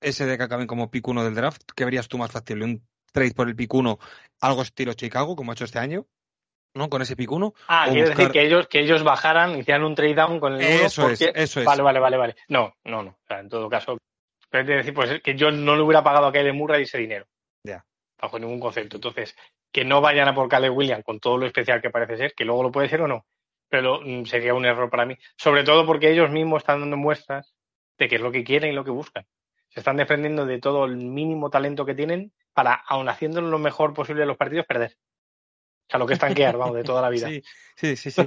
ese 0.00 0.26
de 0.26 0.36
que 0.38 0.44
acaben 0.44 0.66
como 0.66 0.90
pick 0.90 1.06
uno 1.08 1.24
del 1.24 1.34
draft, 1.34 1.62
¿qué 1.74 1.84
verías 1.84 2.08
tú 2.08 2.16
más 2.18 2.30
factible? 2.30 2.64
¿Un 2.64 2.86
trade 3.12 3.32
por 3.34 3.48
el 3.48 3.56
pick 3.56 3.72
uno, 3.74 3.98
algo 4.40 4.62
estilo 4.62 4.94
Chicago, 4.94 5.34
como 5.34 5.50
ha 5.50 5.54
hecho 5.54 5.64
este 5.64 5.78
año? 5.78 6.06
¿No? 6.74 6.88
Con 6.90 7.02
ese 7.02 7.14
pick 7.16 7.30
uno. 7.30 7.54
Ah, 7.68 7.86
O 7.88 7.92
quiero 7.92 8.08
buscar- 8.08 8.16
decir 8.18 8.32
que 8.32 8.46
ellos, 8.46 8.66
que 8.68 8.80
ellos 8.80 9.02
bajaran, 9.04 9.56
hicieran 9.58 9.84
un 9.84 9.94
trade 9.94 10.14
down 10.14 10.40
con 10.40 10.54
el 10.54 10.58
1 10.58 10.66
Eso 10.86 11.08
es, 11.08 11.18
porque... 11.20 11.40
eso 11.40 11.60
es. 11.60 11.66
Vale, 11.66 11.82
vale, 11.82 12.00
vale, 12.00 12.16
vale. 12.16 12.36
No, 12.48 12.74
no, 12.84 13.02
no. 13.02 13.10
O 13.10 13.26
sea, 13.28 13.38
en 13.40 13.48
todo 13.48 13.68
caso, 13.70 13.96
pero 14.50 14.62
es 14.62 14.68
decir, 14.78 14.92
pues 14.94 15.22
que 15.22 15.34
yo 15.36 15.50
no 15.50 15.76
le 15.76 15.82
hubiera 15.82 16.02
pagado 16.02 16.26
a 16.26 16.32
Kyle 16.32 16.52
Murray 16.52 16.82
ese 16.82 16.98
dinero. 16.98 17.26
Ya. 17.64 17.84
Bajo 18.20 18.38
ningún 18.38 18.58
concepto. 18.60 18.96
Entonces, 18.96 19.36
que 19.72 19.84
no 19.84 20.00
vayan 20.00 20.28
a 20.28 20.34
por 20.34 20.48
Caleb 20.48 20.76
Williams 20.76 21.04
con 21.04 21.20
todo 21.20 21.38
lo 21.38 21.46
especial 21.46 21.80
que 21.80 21.90
parece 21.90 22.16
ser, 22.16 22.34
que 22.34 22.44
luego 22.44 22.62
lo 22.62 22.72
puede 22.72 22.88
ser 22.88 23.00
o 23.02 23.08
no. 23.08 23.24
Pero 23.68 24.00
sería 24.26 24.54
un 24.54 24.64
error 24.66 24.90
para 24.90 25.06
mí. 25.06 25.16
Sobre 25.36 25.64
todo 25.64 25.84
porque 25.86 26.10
ellos 26.10 26.30
mismos 26.30 26.62
están 26.62 26.80
dando 26.80 26.96
muestras 26.96 27.54
de 27.98 28.08
qué 28.08 28.16
es 28.16 28.20
lo 28.20 28.30
que 28.32 28.44
quieren 28.44 28.70
y 28.70 28.74
lo 28.74 28.84
que 28.84 28.90
buscan. 28.90 29.26
Se 29.68 29.80
están 29.80 29.96
desprendiendo 29.96 30.46
de 30.46 30.60
todo 30.60 30.84
el 30.84 30.96
mínimo 30.96 31.50
talento 31.50 31.84
que 31.84 31.94
tienen 31.94 32.32
para, 32.52 32.74
aun 32.74 33.08
haciendo 33.08 33.40
lo 33.40 33.58
mejor 33.58 33.92
posible 33.94 34.22
en 34.22 34.28
los 34.28 34.36
partidos, 34.36 34.66
perder. 34.66 34.96
O 35.88 35.90
sea, 35.90 35.98
lo 35.98 36.06
que 36.06 36.14
es 36.14 36.18
tanquear, 36.18 36.56
vamos, 36.56 36.76
de 36.76 36.82
toda 36.82 37.02
la 37.02 37.10
vida. 37.10 37.28
Sí, 37.28 37.42
sí, 37.76 37.94
sí. 37.96 38.10
sí. 38.10 38.22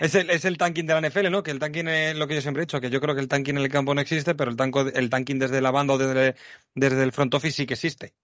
es, 0.00 0.14
el, 0.14 0.30
es 0.30 0.44
el 0.44 0.56
tanking 0.56 0.86
de 0.86 0.94
la 0.94 1.08
NFL, 1.08 1.28
¿no? 1.28 1.42
Que 1.42 1.50
el 1.50 1.58
tanking 1.58 1.88
es 1.88 2.16
lo 2.16 2.28
que 2.28 2.36
yo 2.36 2.40
siempre 2.40 2.62
he 2.62 2.66
dicho, 2.66 2.80
que 2.80 2.88
yo 2.88 3.00
creo 3.00 3.16
que 3.16 3.20
el 3.20 3.26
tanking 3.26 3.56
en 3.56 3.64
el 3.64 3.68
campo 3.68 3.94
no 3.94 4.00
existe, 4.00 4.36
pero 4.36 4.48
el, 4.50 4.56
tanco, 4.56 4.82
el 4.82 5.10
tanking 5.10 5.40
desde 5.40 5.60
la 5.60 5.72
banda 5.72 5.94
o 5.94 5.98
desde, 5.98 6.36
desde 6.74 7.02
el 7.02 7.10
front 7.10 7.34
office 7.34 7.56
sí 7.56 7.66
que 7.66 7.74
existe. 7.74 8.14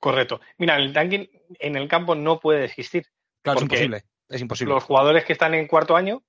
Correcto. 0.00 0.40
Mira, 0.58 0.76
el 0.76 0.92
tanking 0.92 1.30
en 1.60 1.76
el 1.76 1.88
campo 1.88 2.16
no 2.16 2.40
puede 2.40 2.64
existir. 2.64 3.06
Claro, 3.42 3.58
es 3.58 3.62
imposible. 3.62 4.04
Es 4.28 4.40
imposible. 4.40 4.74
Los 4.74 4.84
jugadores 4.84 5.24
que 5.24 5.32
están 5.32 5.54
en 5.54 5.66
cuarto 5.66 5.96
año 5.96 6.22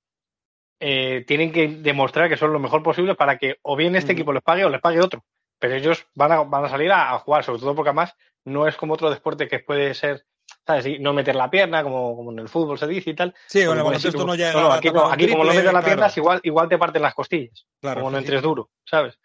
eh, 0.79 1.25
tienen 1.27 1.51
que 1.51 1.67
demostrar 1.67 2.29
que 2.29 2.37
son 2.37 2.53
lo 2.53 2.59
mejor 2.59 2.81
posible 2.81 3.15
para 3.15 3.37
que 3.37 3.57
o 3.63 3.75
bien 3.75 3.95
este 3.95 4.13
equipo 4.13 4.31
les 4.31 4.43
pague 4.43 4.63
o 4.63 4.69
les 4.69 4.81
pague 4.81 5.01
otro. 5.01 5.25
Pero 5.59 5.75
ellos 5.75 6.07
van 6.15 6.31
a, 6.31 6.43
van 6.43 6.65
a 6.65 6.69
salir 6.69 6.91
a, 6.91 7.17
jugar, 7.19 7.43
sobre 7.43 7.59
todo 7.59 7.75
porque 7.75 7.89
además 7.89 8.15
no 8.45 8.65
es 8.67 8.77
como 8.77 8.93
otro 8.93 9.09
deporte 9.09 9.49
que 9.49 9.59
puede 9.59 9.93
ser, 9.93 10.25
¿sabes? 10.69 10.99
No 10.99 11.13
meter 11.13 11.35
la 11.35 11.49
pierna, 11.49 11.81
como, 11.81 12.15
como 12.15 12.31
en 12.31 12.39
el 12.39 12.47
fútbol 12.47 12.77
se 12.77 12.85
dice 12.85 13.09
y 13.09 13.15
tal. 13.15 13.33
Sí, 13.47 13.65
bueno, 13.65 13.83
bueno 13.83 13.97
esto 13.97 14.25
no 14.25 14.35
llega. 14.35 14.53
No, 14.53 14.71
aquí, 14.71 14.89
aquí 14.89 15.27
como 15.27 15.43
no 15.43 15.53
metes 15.53 15.73
la 15.73 15.81
pierna, 15.81 16.11
igual, 16.15 16.39
igual 16.43 16.69
te 16.69 16.77
parten 16.77 17.01
las 17.01 17.15
costillas. 17.15 17.65
como 17.81 18.11
no 18.11 18.19
entres 18.19 18.41
duro, 18.43 18.69
¿sabes? 18.85 19.17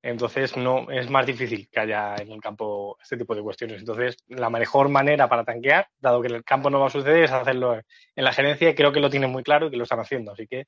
Entonces 0.00 0.56
no 0.56 0.90
es 0.90 1.10
más 1.10 1.26
difícil 1.26 1.68
que 1.70 1.80
haya 1.80 2.16
en 2.16 2.32
el 2.32 2.40
campo 2.40 2.96
este 3.02 3.18
tipo 3.18 3.34
de 3.34 3.42
cuestiones. 3.42 3.80
Entonces, 3.80 4.16
la 4.28 4.48
mejor 4.48 4.88
manera 4.88 5.28
para 5.28 5.44
tanquear, 5.44 5.88
dado 5.98 6.22
que 6.22 6.28
en 6.28 6.36
el 6.36 6.44
campo 6.44 6.70
no 6.70 6.80
va 6.80 6.86
a 6.86 6.90
suceder, 6.90 7.24
es 7.24 7.30
hacerlo 7.30 7.74
en 7.74 8.24
la 8.24 8.32
gerencia 8.32 8.70
y 8.70 8.74
creo 8.74 8.90
que 8.90 9.00
lo 9.00 9.10
tienen 9.10 9.30
muy 9.30 9.42
claro 9.42 9.66
y 9.66 9.70
que 9.70 9.76
lo 9.76 9.82
están 9.82 10.00
haciendo. 10.00 10.32
Así 10.32 10.46
que 10.46 10.66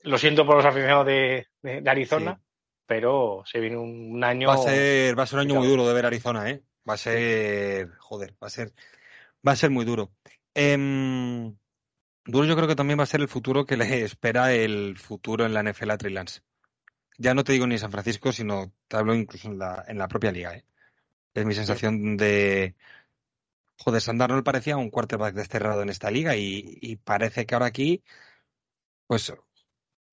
lo 0.00 0.16
siento 0.16 0.46
por 0.46 0.56
los 0.56 0.64
aficionados 0.64 1.04
de, 1.04 1.46
Arizona, 1.84 2.40
pero 2.86 3.42
se 3.44 3.60
viene 3.60 3.76
un, 3.76 4.24
año. 4.24 4.48
Va 4.48 4.54
a 4.54 4.58
ser, 4.58 5.18
va 5.18 5.24
a 5.24 5.26
ser 5.26 5.40
un 5.40 5.46
año 5.46 5.56
muy 5.56 5.68
duro 5.68 5.86
de 5.86 5.92
ver 5.92 6.06
Arizona, 6.06 6.48
¿eh? 6.48 6.62
Va 6.88 6.94
a 6.94 6.96
ser, 6.98 7.90
joder, 7.98 8.34
va 8.42 8.46
a 8.48 8.50
ser, 8.50 8.72
va 9.46 9.52
a 9.52 9.56
ser 9.56 9.70
muy 9.70 9.84
duro. 9.84 10.12
Em, 10.54 11.56
duro 12.26 12.46
yo 12.46 12.56
creo 12.56 12.68
que 12.68 12.76
también 12.76 12.98
va 12.98 13.04
a 13.04 13.06
ser 13.06 13.20
el 13.20 13.28
futuro 13.28 13.66
que 13.66 13.76
le 13.76 14.02
espera 14.04 14.52
el 14.52 14.98
futuro 14.98 15.46
en 15.46 15.54
la 15.54 15.62
NFL 15.62 15.90
a 15.92 15.98
Trey 15.98 16.12
Lance 16.12 16.42
ya 17.18 17.34
no 17.34 17.44
te 17.44 17.52
digo 17.52 17.66
ni 17.66 17.78
San 17.78 17.92
Francisco, 17.92 18.32
sino 18.32 18.72
te 18.88 18.96
hablo 18.96 19.14
incluso 19.14 19.48
en 19.48 19.58
la, 19.58 19.84
en 19.88 19.98
la 19.98 20.08
propia 20.08 20.32
liga. 20.32 20.54
¿eh? 20.56 20.64
Es 21.34 21.46
mi 21.46 21.54
sensación 21.54 22.16
de. 22.16 22.76
Joder, 23.78 24.00
Sandarnold 24.00 24.44
parecía 24.44 24.76
un 24.76 24.90
quarterback 24.90 25.34
desterrado 25.34 25.82
en 25.82 25.90
esta 25.90 26.10
liga 26.10 26.36
y, 26.36 26.96
parece 27.04 27.46
que 27.46 27.54
ahora 27.54 27.66
aquí, 27.66 28.04
pues, 29.06 29.32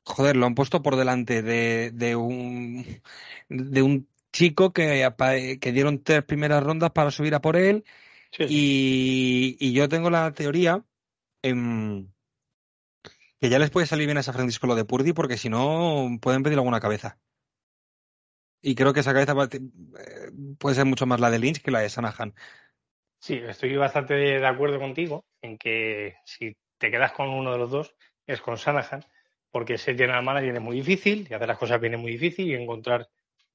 joder, 0.03 0.35
lo 0.35 0.45
han 0.45 0.55
puesto 0.55 0.81
por 0.81 0.95
delante 0.95 1.41
de, 1.41 1.91
de 1.93 2.15
un 2.15 3.01
de 3.49 3.81
un 3.81 4.07
chico 4.31 4.73
que, 4.73 5.07
que 5.59 5.71
dieron 5.71 6.03
tres 6.03 6.23
primeras 6.23 6.63
rondas 6.63 6.91
para 6.91 7.11
subir 7.11 7.35
a 7.35 7.41
por 7.41 7.57
él. 7.57 7.83
Y, 8.39 9.57
y, 9.59 9.73
yo 9.73 9.89
tengo 9.89 10.09
la 10.09 10.31
teoría. 10.31 10.83
Que 11.41 12.05
ya 13.50 13.57
les 13.57 13.71
puede 13.71 13.88
salir 13.88 14.05
bien 14.05 14.19
a 14.19 14.23
San 14.23 14.35
Francisco 14.35 14.67
lo 14.67 14.75
de 14.75 14.85
Purdy, 14.85 15.13
porque 15.13 15.35
si 15.35 15.50
no, 15.50 16.07
pueden 16.21 16.43
pedir 16.43 16.57
alguna 16.57 16.79
cabeza. 16.79 17.17
Y 18.61 18.75
creo 18.75 18.93
que 18.93 19.00
esa 19.00 19.13
cabeza 19.13 19.33
eh, 19.51 20.31
puede 20.59 20.75
ser 20.75 20.85
mucho 20.85 21.07
más 21.07 21.19
la 21.19 21.31
de 21.31 21.39
Lynch 21.39 21.61
que 21.61 21.71
la 21.71 21.79
de 21.79 21.89
Sanahan. 21.89 22.35
Sí, 23.19 23.35
estoy 23.35 23.75
bastante 23.75 24.13
de 24.13 24.45
acuerdo 24.45 24.79
contigo 24.79 25.25
en 25.41 25.57
que 25.57 26.15
si 26.25 26.55
te 26.77 26.91
quedas 26.91 27.11
con 27.13 27.29
uno 27.29 27.51
de 27.51 27.57
los 27.57 27.71
dos, 27.71 27.95
es 28.27 28.41
con 28.41 28.57
Sanahan, 28.57 29.03
porque 29.50 29.77
ser 29.77 29.97
general 29.97 30.23
manager 30.23 30.55
es 30.55 30.61
muy 30.61 30.77
difícil 30.77 31.27
y 31.29 31.33
hacer 31.33 31.47
las 31.47 31.57
cosas 31.57 31.81
bien 31.81 31.95
es 31.95 32.00
muy 32.00 32.11
difícil 32.11 32.47
y 32.47 32.53
encontrar 32.53 33.09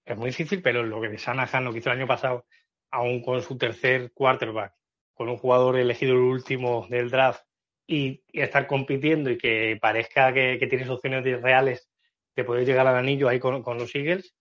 es 0.06 0.16
muy 0.16 0.28
difícil, 0.28 0.62
pero 0.62 0.84
lo 0.84 1.00
que 1.00 1.18
Sanahan, 1.18 1.64
lo 1.64 1.72
que 1.72 1.80
hizo 1.80 1.90
el 1.90 1.98
año 1.98 2.06
pasado, 2.06 2.46
aún 2.90 3.20
con 3.20 3.42
su 3.42 3.58
tercer 3.58 4.12
quarterback, 4.12 4.72
con 5.12 5.28
un 5.28 5.36
jugador 5.36 5.76
elegido 5.76 6.14
el 6.14 6.20
último 6.20 6.86
del 6.88 7.10
draft 7.10 7.42
y, 7.86 8.22
estar 8.32 8.66
compitiendo 8.66 9.30
y 9.30 9.38
que 9.38 9.76
parezca 9.80 10.32
que, 10.32 10.64
tienes 10.68 10.88
opciones 10.88 11.24
reales 11.42 11.90
de 12.36 12.44
poder 12.44 12.64
llegar 12.64 12.86
al 12.86 12.96
anillo 12.96 13.28
ahí 13.28 13.40
con, 13.40 13.62
los 13.78 13.94
Eagles, 13.94 14.34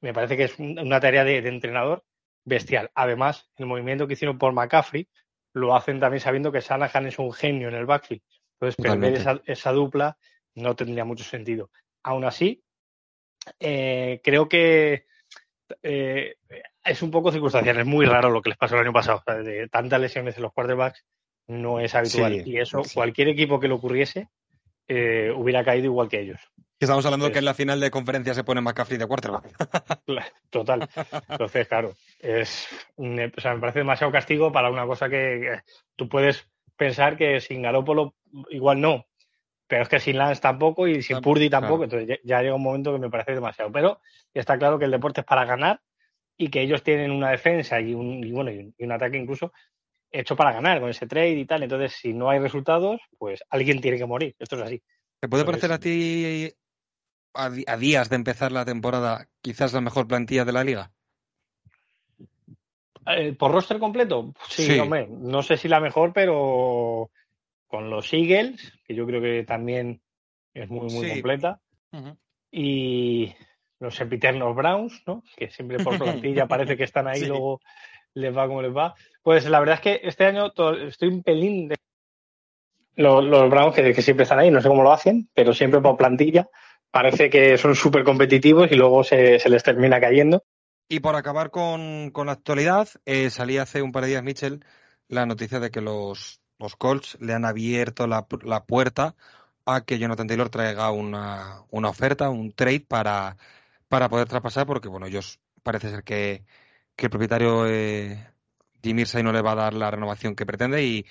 me 0.00 0.14
parece 0.14 0.36
que 0.36 0.44
es 0.44 0.58
una 0.58 1.00
tarea 1.00 1.24
de, 1.24 1.38
entrenador 1.38 2.04
bestial. 2.44 2.90
Además, 2.94 3.50
el 3.56 3.66
movimiento 3.66 4.06
que 4.06 4.14
hicieron 4.14 4.38
por 4.38 4.52
McCaffrey 4.52 5.08
lo 5.52 5.76
hacen 5.76 6.00
también 6.00 6.20
sabiendo 6.20 6.50
que 6.50 6.62
Sanahan 6.62 7.06
es 7.06 7.18
un 7.18 7.32
genio 7.32 7.68
en 7.68 7.74
el 7.74 7.84
backfield. 7.84 8.22
Entonces, 8.54 8.76
perder 8.82 9.42
esa, 9.44 9.72
dupla 9.72 10.16
no 10.54 10.74
tendría 10.74 11.04
mucho 11.04 11.24
sentido. 11.24 11.70
Aún 12.02 12.24
así, 12.24 12.62
eh, 13.60 14.20
creo 14.22 14.48
que 14.48 15.06
eh, 15.82 16.34
es 16.84 17.02
un 17.02 17.10
poco 17.10 17.32
circunstancial. 17.32 17.78
Es 17.78 17.86
muy 17.86 18.06
raro 18.06 18.30
lo 18.30 18.42
que 18.42 18.50
les 18.50 18.58
pasó 18.58 18.74
el 18.76 18.82
año 18.82 18.92
pasado. 18.92 19.22
de 19.42 19.68
tantas 19.68 20.00
lesiones 20.00 20.36
en 20.36 20.42
los 20.42 20.52
quarterbacks, 20.52 21.04
no 21.46 21.80
es 21.80 21.94
habitual. 21.94 22.46
y 22.46 22.58
eso, 22.58 22.82
cualquier 22.94 23.28
equipo 23.28 23.60
que 23.60 23.68
lo 23.68 23.76
ocurriese, 23.76 24.28
eh, 24.88 25.32
hubiera 25.34 25.64
caído 25.64 25.86
igual 25.86 26.08
que 26.08 26.20
ellos. 26.20 26.40
Estamos 26.78 27.06
hablando 27.06 27.26
de 27.26 27.32
que 27.32 27.38
en 27.38 27.44
la 27.44 27.54
final 27.54 27.78
de 27.78 27.92
conferencia 27.92 28.34
se 28.34 28.42
pone 28.42 28.60
McCaffrey 28.60 28.98
de 28.98 29.06
quarterback. 29.06 29.44
Total. 30.50 30.88
Entonces, 31.28 31.68
claro, 31.68 31.94
es, 32.18 32.68
me 32.96 33.30
parece 33.30 33.78
demasiado 33.78 34.12
castigo 34.12 34.50
para 34.50 34.68
una 34.68 34.84
cosa 34.84 35.08
que, 35.08 35.60
tú 35.94 36.08
puedes 36.08 36.48
pensar 36.76 37.16
que 37.16 37.40
sin 37.40 37.62
Garópolo 37.62 38.16
igual 38.50 38.80
no, 38.80 39.06
pero 39.72 39.84
es 39.84 39.88
que 39.88 40.00
sin 40.00 40.18
Lance 40.18 40.38
tampoco 40.38 40.86
y 40.86 41.00
sin 41.00 41.22
Purdy 41.22 41.48
tampoco, 41.48 41.84
entonces 41.84 42.20
ya, 42.22 42.42
llega 42.42 42.54
un 42.54 42.62
momento 42.62 42.92
que 42.92 42.98
me 42.98 43.08
parece 43.08 43.32
demasiado. 43.32 43.72
Pero 43.72 44.02
está 44.34 44.58
claro 44.58 44.78
que 44.78 44.84
el 44.84 44.90
deporte 44.90 45.22
es 45.22 45.26
para 45.26 45.46
ganar 45.46 45.80
y 46.36 46.50
que 46.50 46.60
ellos 46.60 46.82
tienen 46.82 47.10
una 47.10 47.30
defensa 47.30 47.80
y 47.80 47.94
un, 47.94 48.20
bueno, 48.34 48.50
y 48.50 48.74
un 48.84 48.92
ataque 48.92 49.16
incluso 49.16 49.50
hecho 50.10 50.36
para 50.36 50.52
ganar 50.52 50.78
con 50.78 50.90
ese 50.90 51.06
trade 51.06 51.38
y 51.38 51.46
tal. 51.46 51.62
Entonces, 51.62 51.94
si 51.94 52.12
no 52.12 52.28
hay 52.28 52.38
resultados, 52.38 53.00
pues 53.16 53.42
alguien 53.48 53.80
tiene 53.80 53.96
que 53.96 54.04
morir. 54.04 54.36
Esto 54.38 54.56
es 54.56 54.62
así. 54.62 54.82
¿Te 55.20 55.28
puede 55.30 55.46
parecer 55.46 55.72
a 55.72 55.78
ti, 55.78 56.52
a, 57.32 57.76
días 57.78 58.10
de 58.10 58.16
empezar 58.16 58.52
la 58.52 58.66
temporada, 58.66 59.26
quizás 59.40 59.72
la 59.72 59.80
mejor 59.80 60.06
plantilla 60.06 60.44
de 60.44 60.52
la 60.52 60.64
liga? 60.64 60.92
Eh, 63.06 63.32
¿Por 63.32 63.52
roster 63.52 63.78
completo? 63.78 64.34
Sí, 64.50 64.78
hombre. 64.78 65.08
No 65.10 65.42
sé 65.42 65.56
si 65.56 65.66
la 65.66 65.80
mejor, 65.80 66.12
pero 66.12 67.10
con 67.72 67.88
los 67.88 68.12
Eagles, 68.12 68.70
que 68.84 68.94
yo 68.94 69.06
creo 69.06 69.22
que 69.22 69.44
también 69.44 70.02
es 70.52 70.68
muy, 70.68 70.92
muy 70.92 71.08
completa. 71.08 71.58
Y 72.50 73.32
los 73.80 73.98
empiternos 73.98 74.54
Browns, 74.54 75.02
¿no? 75.06 75.22
Que 75.34 75.50
siempre 75.50 75.82
por 75.82 75.96
plantilla 75.96 76.46
parece 76.48 76.76
que 76.76 76.84
están 76.84 77.08
ahí, 77.08 77.24
luego 77.24 77.60
les 78.12 78.36
va 78.36 78.46
como 78.46 78.60
les 78.60 78.76
va. 78.76 78.94
Pues 79.22 79.48
la 79.48 79.58
verdad 79.58 79.76
es 79.76 79.80
que 79.80 80.06
este 80.06 80.26
año 80.26 80.52
estoy 80.86 81.08
un 81.08 81.22
pelín 81.22 81.68
de 81.68 81.76
los, 82.96 83.24
los 83.24 83.48
Browns 83.48 83.74
que, 83.74 84.02
siempre 84.02 84.24
están 84.24 84.40
ahí, 84.40 84.50
no 84.50 84.60
sé 84.60 84.68
cómo 84.68 84.82
lo 84.82 84.92
hacen, 84.92 85.30
pero 85.32 85.54
siempre 85.54 85.80
por 85.80 85.96
plantilla 85.96 86.50
parece 86.90 87.30
que 87.30 87.56
son 87.56 87.74
súper 87.74 88.04
competitivos 88.04 88.70
y 88.70 88.74
luego 88.74 89.02
se, 89.02 89.38
les 89.48 89.62
termina 89.62 89.98
cayendo. 89.98 90.44
Y 90.90 91.00
por 91.00 91.16
acabar 91.16 91.50
con, 91.50 92.12
la 92.14 92.32
actualidad, 92.32 92.86
eh, 93.06 93.30
salía 93.30 93.62
hace 93.62 93.80
un 93.80 93.92
par 93.92 94.02
de 94.02 94.10
días, 94.10 94.22
Mitchell, 94.22 94.62
la 95.08 95.24
noticia 95.24 95.58
de 95.58 95.70
que 95.70 95.80
los, 95.80 96.41
los 96.62 96.76
Colts 96.76 97.18
le 97.20 97.34
han 97.34 97.44
abierto 97.44 98.06
la, 98.06 98.26
la 98.42 98.64
puerta 98.64 99.14
a 99.66 99.82
que 99.82 99.98
Jonathan 99.98 100.26
Taylor 100.26 100.50
traiga 100.50 100.90
una, 100.90 101.62
una 101.70 101.88
oferta, 101.88 102.30
un 102.30 102.52
trade 102.52 102.80
para, 102.80 103.36
para 103.88 104.08
poder 104.08 104.28
traspasar, 104.28 104.66
porque 104.66 104.88
bueno, 104.88 105.06
ellos 105.06 105.40
parece 105.62 105.90
ser 105.90 106.04
que, 106.04 106.44
que 106.96 107.06
el 107.06 107.10
propietario 107.10 107.66
eh, 107.66 108.32
Jim 108.82 108.98
Irsay 108.98 109.22
no 109.22 109.32
le 109.32 109.42
va 109.42 109.52
a 109.52 109.56
dar 109.56 109.74
la 109.74 109.90
renovación 109.90 110.34
que 110.34 110.46
pretende 110.46 110.84
y 110.84 111.06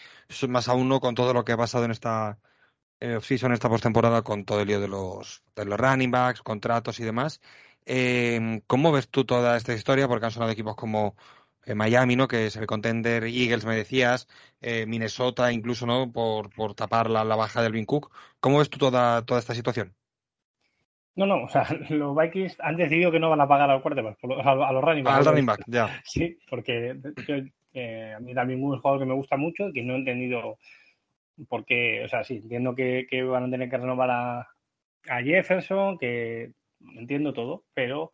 más 0.50 0.68
aún 0.68 0.90
no 0.90 1.00
con 1.00 1.16
todo 1.16 1.34
lo 1.34 1.46
que 1.46 1.54
ha 1.54 1.58
pasado 1.58 1.86
en 1.86 1.92
esta 1.92 2.40
eh, 3.00 3.16
off-season, 3.16 3.54
esta 3.54 3.70
postemporada, 3.70 4.22
con 4.24 4.46
todo 4.46 4.62
el 4.62 4.68
lío 4.68 4.80
de 4.82 4.88
los, 4.88 5.44
de 5.56 5.66
los 5.66 5.80
running 5.80 6.12
backs, 6.12 6.42
contratos 6.42 7.00
y 7.00 7.04
demás. 7.04 7.42
Eh, 7.86 8.62
¿Cómo 8.68 8.92
ves 8.92 9.10
tú 9.10 9.26
toda 9.26 9.58
esta 9.58 9.74
historia? 9.74 10.08
Porque 10.08 10.26
han 10.26 10.32
sonado 10.32 10.52
equipos 10.52 10.76
como 10.76 11.16
Miami, 11.76 12.16
¿no? 12.16 12.28
Que 12.28 12.48
es 12.48 12.56
el 12.56 12.66
contender, 12.66 13.24
Eagles, 13.24 13.66
me 13.66 13.76
decías, 13.76 14.28
eh, 14.62 14.86
Minnesota, 14.88 15.52
incluso, 15.52 15.86
¿no? 15.86 16.12
Por, 16.12 16.54
por 16.54 16.74
tapar 16.74 17.10
la, 17.10 17.24
la 17.24 17.36
baja 17.36 17.62
del 17.62 17.74
Vin 17.74 17.86
Cook. 17.86 18.12
¿Cómo 18.40 18.60
ves 18.60 18.70
tú 18.70 18.78
toda, 18.78 19.24
toda 19.26 19.40
esta 19.40 19.54
situación? 19.54 19.94
No, 21.16 21.26
no, 21.26 21.44
o 21.44 21.50
sea, 21.50 21.66
los 21.90 22.16
Vikings 22.16 22.58
han 22.60 22.78
decidido 22.78 23.12
que 23.12 23.20
no 23.20 23.30
van 23.30 23.42
a 23.42 23.48
pagar 23.48 23.70
al 23.70 23.82
quarterback, 23.82 24.18
a, 24.24 24.72
los 24.72 24.84
running 24.84 25.04
backs. 25.04 25.18
Al 25.18 25.26
running 25.26 25.46
back, 25.46 25.64
ya. 25.68 26.02
Sí, 26.06 26.38
porque 26.50 26.98
eh, 27.74 28.14
a 28.16 28.20
mí 28.20 28.34
también 28.34 28.60
es 28.60 28.66
un 28.66 28.80
jugador 28.80 29.02
que 29.02 29.06
me 29.06 29.14
gusta 29.14 29.38
mucho 29.38 29.70
y 29.70 29.74
que 29.74 29.84
no 29.84 29.94
he 29.94 29.98
entendido 29.98 30.58
por 31.48 31.66
qué, 31.66 32.04
o 32.04 32.08
sea, 32.08 32.24
sí, 32.24 32.36
entiendo 32.36 32.76
que, 32.76 33.08
van 33.24 33.46
a 33.46 33.50
tener 33.50 33.70
que 33.70 33.78
renovar 33.78 34.10
a, 34.12 34.48
Jefferson, 35.24 35.98
que 35.98 36.52
entiendo 36.96 37.34
todo, 37.34 37.64
pero 37.74 38.12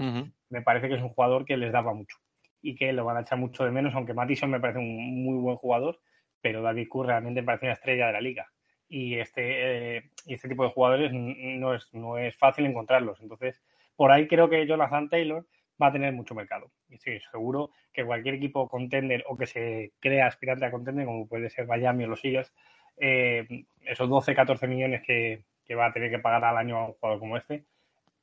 me 0.49 0.61
parece 0.61 0.87
que 0.87 0.95
es 0.95 1.01
un 1.01 1.09
jugador 1.09 1.45
que 1.45 1.57
les 1.57 1.73
daba 1.73 1.93
mucho 1.93 2.17
y 2.61 2.75
que 2.75 2.93
lo 2.93 3.05
van 3.05 3.17
a 3.17 3.21
echar 3.21 3.37
mucho 3.37 3.63
de 3.63 3.71
menos, 3.71 3.93
aunque 3.95 4.13
Mattison 4.13 4.49
me 4.49 4.59
parece 4.59 4.79
un 4.79 5.23
muy 5.23 5.39
buen 5.39 5.57
jugador, 5.57 5.99
pero 6.41 6.61
David 6.61 6.87
Cook 6.89 7.05
realmente 7.05 7.41
me 7.41 7.45
parece 7.45 7.65
una 7.65 7.73
estrella 7.73 8.07
de 8.07 8.13
la 8.13 8.21
liga 8.21 8.47
y 8.89 9.19
este, 9.19 9.97
eh, 9.97 10.03
este 10.27 10.47
tipo 10.47 10.63
de 10.63 10.69
jugadores 10.69 11.11
no 11.13 11.73
es, 11.73 11.93
no 11.93 12.17
es 12.17 12.35
fácil 12.37 12.65
encontrarlos. 12.65 13.19
Entonces, 13.21 13.61
por 13.95 14.11
ahí 14.11 14.27
creo 14.27 14.49
que 14.49 14.65
Jonathan 14.65 15.09
Taylor 15.09 15.45
va 15.81 15.87
a 15.87 15.91
tener 15.91 16.13
mucho 16.13 16.35
mercado. 16.35 16.71
Y 16.89 16.97
sí, 16.97 17.19
seguro 17.31 17.71
que 17.91 18.05
cualquier 18.05 18.35
equipo 18.35 18.67
contender 18.69 19.23
o 19.27 19.37
que 19.37 19.45
se 19.45 19.93
crea 19.99 20.27
aspirante 20.27 20.65
a 20.65 20.71
contender, 20.71 21.05
como 21.05 21.27
puede 21.27 21.49
ser 21.49 21.67
Miami 21.67 22.05
o 22.05 22.07
los 22.07 22.23
Eagles, 22.23 22.53
eh, 22.97 23.65
esos 23.85 24.09
12, 24.09 24.33
14 24.33 24.67
millones 24.67 25.01
que, 25.05 25.43
va 25.75 25.87
a 25.87 25.93
tener 25.93 26.09
que 26.09 26.19
pagar 26.19 26.45
al 26.45 26.57
año 26.57 26.77
a 26.77 26.85
un 26.87 26.93
jugador 26.93 27.19
como 27.19 27.37
este, 27.37 27.65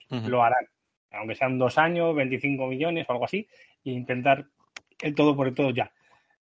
lo 0.08 0.42
harán. 0.42 0.66
Aunque 1.10 1.34
sean 1.34 1.58
dos 1.58 1.76
años, 1.78 2.14
25 2.16 2.66
millones 2.66 3.06
o 3.08 3.12
algo 3.12 3.26
así, 3.26 3.46
e 3.84 3.90
intentar 3.90 4.46
el 5.02 5.14
todo 5.14 5.36
por 5.36 5.48
el 5.48 5.54
todo 5.54 5.70
ya. 5.70 5.92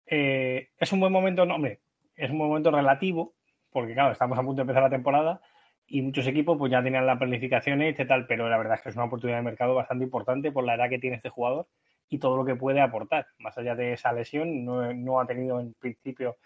Eh, 0.07 0.71
¿Es 0.79 0.93
un 0.93 1.01
buen 1.01 1.13
momento? 1.13 1.45
No, 1.45 1.57
hombre, 1.57 1.81
es 2.17 2.31
un 2.31 2.39
momento 2.39 2.71
relativo, 2.71 3.35
porque 3.71 3.95
claro, 3.95 4.13
estamos 4.13 4.39
a 4.39 4.43
punto 4.43 4.57
de 4.57 4.63
empezar 4.63 4.83
la 4.83 4.91
temporada, 4.91 5.41
y 5.89 6.03
muchos 6.03 6.27
equipos 6.27 6.59
pues 6.59 6.71
ya 6.71 6.83
tenían 6.83 7.07
la 7.07 7.19
planificación 7.19 7.81
hecha 7.81 8.03
y 8.03 8.07
tal, 8.07 8.27
pero 8.27 8.49
la 8.49 8.59
verdad 8.59 8.75
es 8.77 8.83
que 8.83 8.89
es 8.91 8.97
una 8.97 9.07
oportunidad 9.07 9.39
de 9.39 9.45
mercado 9.45 9.75
bastante 9.75 10.05
importante 10.05 10.53
por 10.53 10.65
la 10.65 10.75
edad 10.75 10.91
que 10.91 10.99
tiene 10.99 11.17
este 11.17 11.31
jugador 11.31 11.67
y 12.11 12.19
todo 12.19 12.37
lo 12.37 12.45
que 12.45 12.57
puede 12.57 12.81
aportar. 12.81 13.27
Más 13.39 13.57
allá 13.57 13.75
de 13.75 13.95
esa 13.95 14.13
lesión, 14.13 14.65
no, 14.65 15.21
ha 15.21 15.27
tenido 15.27 15.61
en 15.61 15.75
principio 15.75 16.37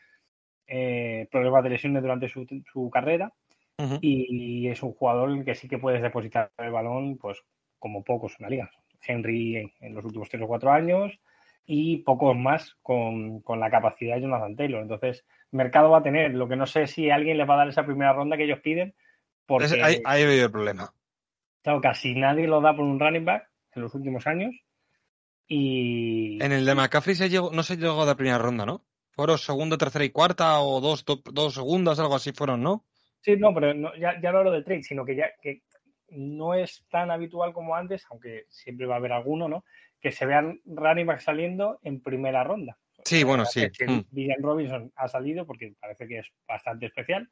eh, 0.67 1.29
problemas 1.31 1.65
de 1.65 1.71
lesiones 1.71 2.03
durante 2.03 2.29
su, 2.29 2.91
carrera 2.93 3.33
y, 4.01 4.69
es 4.69 4.83
un 4.83 4.93
jugador 4.93 5.45
que 5.45 5.57
sí 5.57 5.69
que 5.69 5.79
puedes 5.79 6.03
depositar 6.03 6.53
el 6.59 6.71
balón 6.71 7.19
pues 7.19 7.43
como 7.81 8.05
pocos 8.05 8.37
en 8.39 8.45
la 8.45 8.51
liga. 8.51 8.71
Henry 9.07 9.73
en, 9.81 9.95
los 9.95 10.05
últimos 10.05 10.29
tres 10.29 10.43
o 10.43 10.47
cuatro 10.47 10.71
años 10.73 11.13
y 11.67 11.99
pocos 11.99 12.37
más 12.37 12.77
con, 12.83 13.41
con 13.41 13.61
la 13.61 13.71
capacidad 13.71 14.17
de 14.17 14.23
Jonathan 14.23 14.57
Taylor. 14.57 14.83
Entonces, 14.83 15.25
mercado 15.51 15.91
va 15.91 15.99
a 15.99 16.03
tener. 16.03 16.35
Lo 16.35 16.49
que 16.49 16.57
no 16.57 16.67
sé 16.67 16.87
si 16.87 17.11
alguien 17.11 17.39
les 17.39 17.49
va 17.49 17.55
a 17.55 17.59
dar 17.59 17.69
esa 17.69 17.87
primera 17.87 18.13
ronda 18.13 18.37
que 18.37 18.45
ellos 18.45 18.61
piden, 18.61 18.95
porque, 19.47 19.81
ahí, 19.83 20.03
habido 20.05 20.47
el 20.47 20.51
problema. 20.51 20.93
Claro, 21.63 21.81
casi 21.81 22.15
nadie 22.15 22.47
lo 22.47 22.61
da 22.61 22.75
por 22.75 22.85
un 22.85 22.99
running 22.99 23.25
back 23.25 23.49
en 23.75 23.83
los 23.83 23.95
últimos 23.95 24.27
años. 24.27 24.55
Y. 25.47 26.43
En 26.43 26.53
el 26.53 26.65
de 26.65 26.75
McCaffrey 26.75 27.15
se 27.15 27.29
llegó, 27.29 27.53
no 27.53 27.63
se 27.63 27.77
llegó 27.77 28.07
de 28.07 28.17
primera 28.17 28.39
ronda, 28.39 28.67
¿no? 28.67 28.85
Fueron 29.11 29.39
segundo, 29.39 29.77
tercera 29.77 30.05
y 30.05 30.11
cuarta 30.11 30.61
o 30.61 30.81
dos, 30.81 31.05
dos 31.05 31.55
segundas, 31.55 31.99
algo 31.99 32.15
así 32.15 32.33
fueron, 32.33 32.63
¿no? 32.63 32.85
Sí, 33.21 33.37
no, 33.37 33.55
pero 33.55 33.73
ya, 33.99 34.21
ya 34.21 34.33
no 34.33 34.39
hablo 34.39 34.51
de 34.51 34.63
trade, 34.63 34.83
sino 34.83 35.05
que 35.05 35.15
ya 35.15 35.27
que 35.41 35.63
no 36.13 36.55
es 36.55 36.85
tan 36.91 37.11
habitual 37.11 37.53
como 37.53 37.75
antes, 37.75 38.05
aunque 38.11 38.47
siempre 38.49 38.87
va 38.87 38.95
a 38.95 38.99
haber 38.99 39.13
alguno, 39.13 39.49
¿no? 39.49 39.65
Que 40.01 40.13
se 40.13 40.27
vean 40.27 40.61
running 40.65 41.09
saliendo 41.19 41.79
en 41.83 42.01
primera 42.01 42.45
ronda. 42.45 42.79
Sí, 43.05 43.25
bueno, 43.25 43.45
sí. 43.45 43.67
Mm. 43.87 44.43
Robinson 44.43 44.93
ha 44.97 45.09
salido 45.09 45.47
porque 45.47 45.75
parece 45.81 46.07
que 46.07 46.19
es 46.19 46.27
bastante 46.47 46.87
especial. 46.87 47.29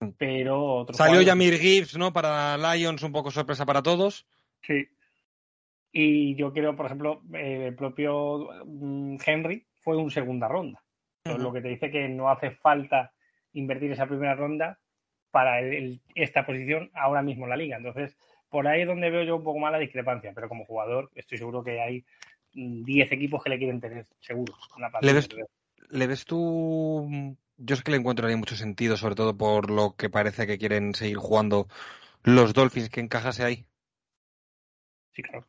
Mm. 0.00 0.08
Pero 0.18 0.86
Salió 0.92 1.22
Yamir 1.22 1.58
Gibbs, 1.58 1.96
¿no? 1.96 2.12
Para 2.12 2.56
Lions, 2.56 3.02
un 3.02 3.12
poco 3.12 3.30
sorpresa 3.30 3.64
para 3.64 3.82
todos. 3.82 4.26
Sí. 4.62 4.86
Y 5.92 6.34
yo 6.36 6.52
creo, 6.52 6.76
por 6.76 6.86
ejemplo, 6.86 7.22
el 7.32 7.74
propio 7.74 8.48
mm, 8.66 9.16
Henry 9.24 9.66
fue 9.80 9.96
un 9.96 10.10
segunda 10.10 10.48
ronda. 10.48 10.82
Lo 11.24 11.52
que 11.52 11.60
te 11.60 11.68
dice 11.68 11.90
que 11.90 12.08
no 12.08 12.30
hace 12.30 12.52
falta 12.52 13.12
invertir 13.52 13.90
esa 13.90 14.06
primera 14.06 14.36
ronda 14.36 14.78
para 15.36 15.60
esta 16.14 16.46
posición 16.46 16.90
ahora 16.94 17.20
mismo 17.20 17.44
en 17.44 17.50
la 17.50 17.58
liga. 17.58 17.76
Entonces, 17.76 18.16
por 18.48 18.66
ahí 18.66 18.80
es 18.80 18.86
donde 18.86 19.10
veo 19.10 19.22
yo 19.22 19.36
un 19.36 19.44
poco 19.44 19.58
más 19.58 19.70
la 19.70 19.78
discrepancia. 19.78 20.32
Pero 20.34 20.48
como 20.48 20.64
jugador, 20.64 21.10
estoy 21.14 21.36
seguro 21.36 21.62
que 21.62 21.78
hay 21.78 22.06
10 22.54 23.12
equipos 23.12 23.44
que 23.44 23.50
le 23.50 23.58
quieren 23.58 23.78
tener, 23.78 24.06
seguro. 24.20 24.54
¿Le, 25.02 25.12
ves, 25.12 25.28
¿Le 25.90 26.06
ves 26.06 26.24
tú 26.24 27.36
yo 27.58 27.74
es 27.74 27.82
que 27.82 27.90
le 27.90 27.98
encuentro 27.98 28.26
ahí 28.26 28.34
mucho 28.34 28.56
sentido, 28.56 28.96
sobre 28.96 29.14
todo 29.14 29.36
por 29.36 29.70
lo 29.70 29.94
que 29.94 30.08
parece 30.08 30.46
que 30.46 30.56
quieren 30.56 30.94
seguir 30.94 31.18
jugando 31.18 31.68
los 32.22 32.54
Dolphins, 32.54 32.88
que 32.88 33.00
encajase 33.00 33.44
ahí. 33.44 33.66
Sí, 35.12 35.22
claro. 35.22 35.46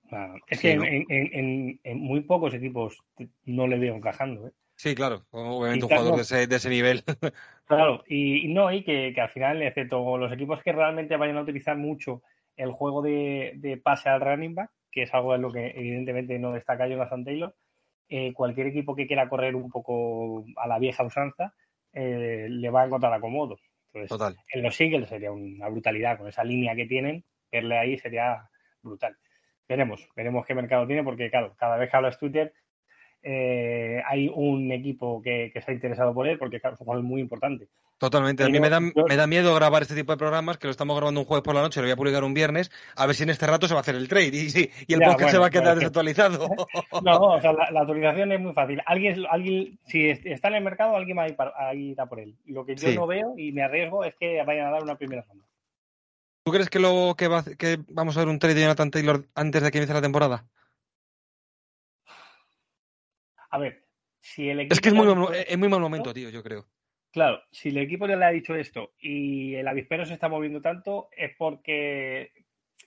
Es 0.48 0.60
que 0.60 0.74
en, 0.74 1.80
muy 1.98 2.20
pocos 2.24 2.54
equipos 2.54 3.02
no 3.46 3.68
le 3.68 3.80
veo 3.80 3.96
encajando. 3.96 4.48
¿eh? 4.48 4.52
Sí, 4.76 4.96
claro. 4.96 5.26
Obviamente 5.32 5.86
un 5.86 5.92
jugador 5.92 6.16
de, 6.18 6.22
ese, 6.24 6.46
de, 6.46 6.56
ese, 6.58 6.70
nivel. 6.70 7.06
Claro, 7.68 8.04
y, 8.08 8.48
no, 8.48 8.72
y 8.72 8.82
que, 8.84 9.14
al 9.20 9.30
final, 9.30 9.62
excepto 9.62 10.18
los 10.18 10.32
equipos 10.32 10.64
que 10.64 10.72
realmente 10.72 11.18
vayan 11.18 11.38
a 11.38 11.42
utilizar 11.42 11.78
mucho 11.78 12.22
el 12.56 12.72
juego 12.72 13.02
de, 13.02 13.80
pase 13.84 14.10
al 14.10 14.22
running 14.22 14.56
back, 14.56 14.72
que 14.90 15.04
es 15.04 15.14
algo 15.14 15.36
en 15.36 15.42
lo 15.42 15.52
que 15.52 15.72
evidentemente 15.76 16.40
no 16.40 16.54
destaca 16.54 16.88
Jonathan 16.88 17.26
Taylor, 17.26 17.54
eh, 18.08 18.32
cualquier 18.34 18.68
equipo 18.68 18.96
que 18.96 19.06
quiera 19.06 19.28
correr 19.28 19.54
un 19.54 19.70
poco 19.70 20.46
a 20.56 20.66
la 20.68 20.80
vieja 20.80 21.04
usanza, 21.04 21.54
eh, 21.92 22.48
le 22.50 22.70
va 22.70 22.84
a 22.84 22.86
encontrar 22.86 23.14
acomodo. 23.14 23.58
Entonces, 23.94 24.38
en 24.54 24.64
los 24.64 24.80
Eagles 24.80 25.10
sería 25.10 25.32
una 25.32 25.68
brutalidad 25.68 26.18
con 26.18 26.30
esa 26.30 26.46
línea 26.46 26.74
que 26.74 26.86
tienen, 26.86 27.26
verle 27.52 27.78
ahí 27.78 27.98
sería 27.98 28.50
brutal. 28.82 29.18
Veremos, 29.68 30.08
veremos 30.16 30.46
qué 30.46 30.56
mercado 30.56 30.88
tiene, 30.88 31.04
porque 31.04 31.30
claro, 31.30 31.54
cada 31.58 31.76
vez 31.76 31.92
que 31.92 31.98
hablas 31.98 32.18
Twitter 32.18 32.54
eh, 33.24 34.02
hay 34.08 34.32
un 34.34 34.72
equipo 34.72 35.22
que, 35.22 35.50
que, 35.52 35.60
está 35.60 35.72
interesado 35.72 36.14
por 36.14 36.28
él, 36.28 36.38
porque 36.38 36.60
claro, 36.60 36.76
es 36.76 36.82
un 36.82 36.86
jugador 36.86 37.04
muy 37.04 37.22
importante. 37.22 37.68
Totalmente. 37.98 38.44
A 38.44 38.50
mí 38.50 38.60
me 38.60 38.70
da, 38.70 38.80
me 38.80 39.16
da 39.16 39.26
miedo 39.26 39.56
grabar 39.56 39.82
este 39.82 39.96
tipo 39.96 40.12
de 40.12 40.18
programas, 40.18 40.58
que 40.58 40.68
lo 40.68 40.72
estamos 40.72 40.96
grabando 40.96 41.22
un 41.22 41.26
jueves 41.26 41.44
por 41.44 41.56
la 41.56 41.62
noche, 41.62 41.80
lo 41.80 41.88
voy 41.88 41.94
a 41.94 41.96
publicar 41.96 42.24
un 42.24 42.36
viernes, 42.36 42.72
a 42.96 43.08
ver 43.08 43.16
si 43.16 43.24
en 43.24 43.32
este 43.32 43.48
rato 43.48 43.68
se 43.68 43.74
va 43.74 43.80
a 43.80 43.82
hacer 43.82 43.96
el 43.96 44.08
trade 44.08 44.32
y, 44.34 44.72
y 44.88 44.94
el 44.94 45.02
podcast 45.02 45.32
se 45.32 45.38
va 45.40 45.48
a 45.48 45.50
quedar 45.50 45.76
desactualizado. 45.76 46.48
no, 47.04 47.20
o 47.20 47.42
sea, 47.42 47.54
la, 47.54 47.80
actualización 47.80 48.32
es 48.32 48.40
muy 48.40 48.54
fácil. 48.54 48.82
Alguien, 48.86 49.26
alguien, 49.30 49.80
si 49.86 50.10
está 50.10 50.50
en 50.50 50.56
el 50.56 50.64
mercado, 50.64 50.96
alguien 50.96 51.18
va 51.18 51.24
a 51.24 51.28
ir, 51.28 51.36
a 51.40 51.74
ir 51.74 52.00
a 52.00 52.06
por 52.06 52.20
él. 52.20 52.36
Lo 52.46 52.66
que 52.66 52.76
yo 52.76 52.94
no 52.94 53.08
veo 53.08 53.34
y 53.36 53.52
me 53.52 53.64
arriesgo 53.64 54.04
es 54.04 54.14
que 54.20 54.44
vayan 54.44 54.68
a 54.68 54.72
dar 54.72 54.84
una 54.84 54.96
primera 54.96 55.24
ronda. 55.28 55.44
¿Tú 56.44 56.52
crees 56.52 56.70
que, 56.70 56.80
lo, 56.80 57.16
que, 57.18 57.28
va, 57.28 57.44
que 57.44 57.80
vamos 57.90 58.16
a 58.16 58.22
ver 58.22 58.30
un 58.30 58.40
trade 58.40 58.56
de 58.56 58.62
Jonathan 58.62 58.92
Taylor 58.92 59.26
antes 59.36 59.62
de 59.62 59.72
que 59.72 59.80
inicie 59.80 59.94
la 59.94 60.02
temporada? 60.02 60.46
A 63.50 63.58
ver, 63.60 63.86
si 64.20 64.50
el 64.50 64.60
equipo. 64.62 64.74
Es 64.74 64.82
que 64.82 64.90
es 64.90 64.96
muy, 64.96 65.08
es 65.48 65.58
muy 65.58 65.70
mal 65.70 65.80
momento, 65.80 66.14
tío, 66.14 66.30
yo 66.30 66.44
creo. 66.44 66.66
Claro, 67.12 67.42
si 67.52 67.70
el 67.70 67.78
equipo 67.78 68.08
ya 68.08 68.16
le 68.16 68.26
ha 68.26 68.32
dicho 68.32 68.56
esto 68.56 68.94
y 69.00 69.56
el 69.56 69.68
avispero 69.68 70.06
se 70.06 70.14
está 70.14 70.30
moviendo 70.30 70.62
tanto, 70.62 71.10
es 71.16 71.36
porque 71.38 72.32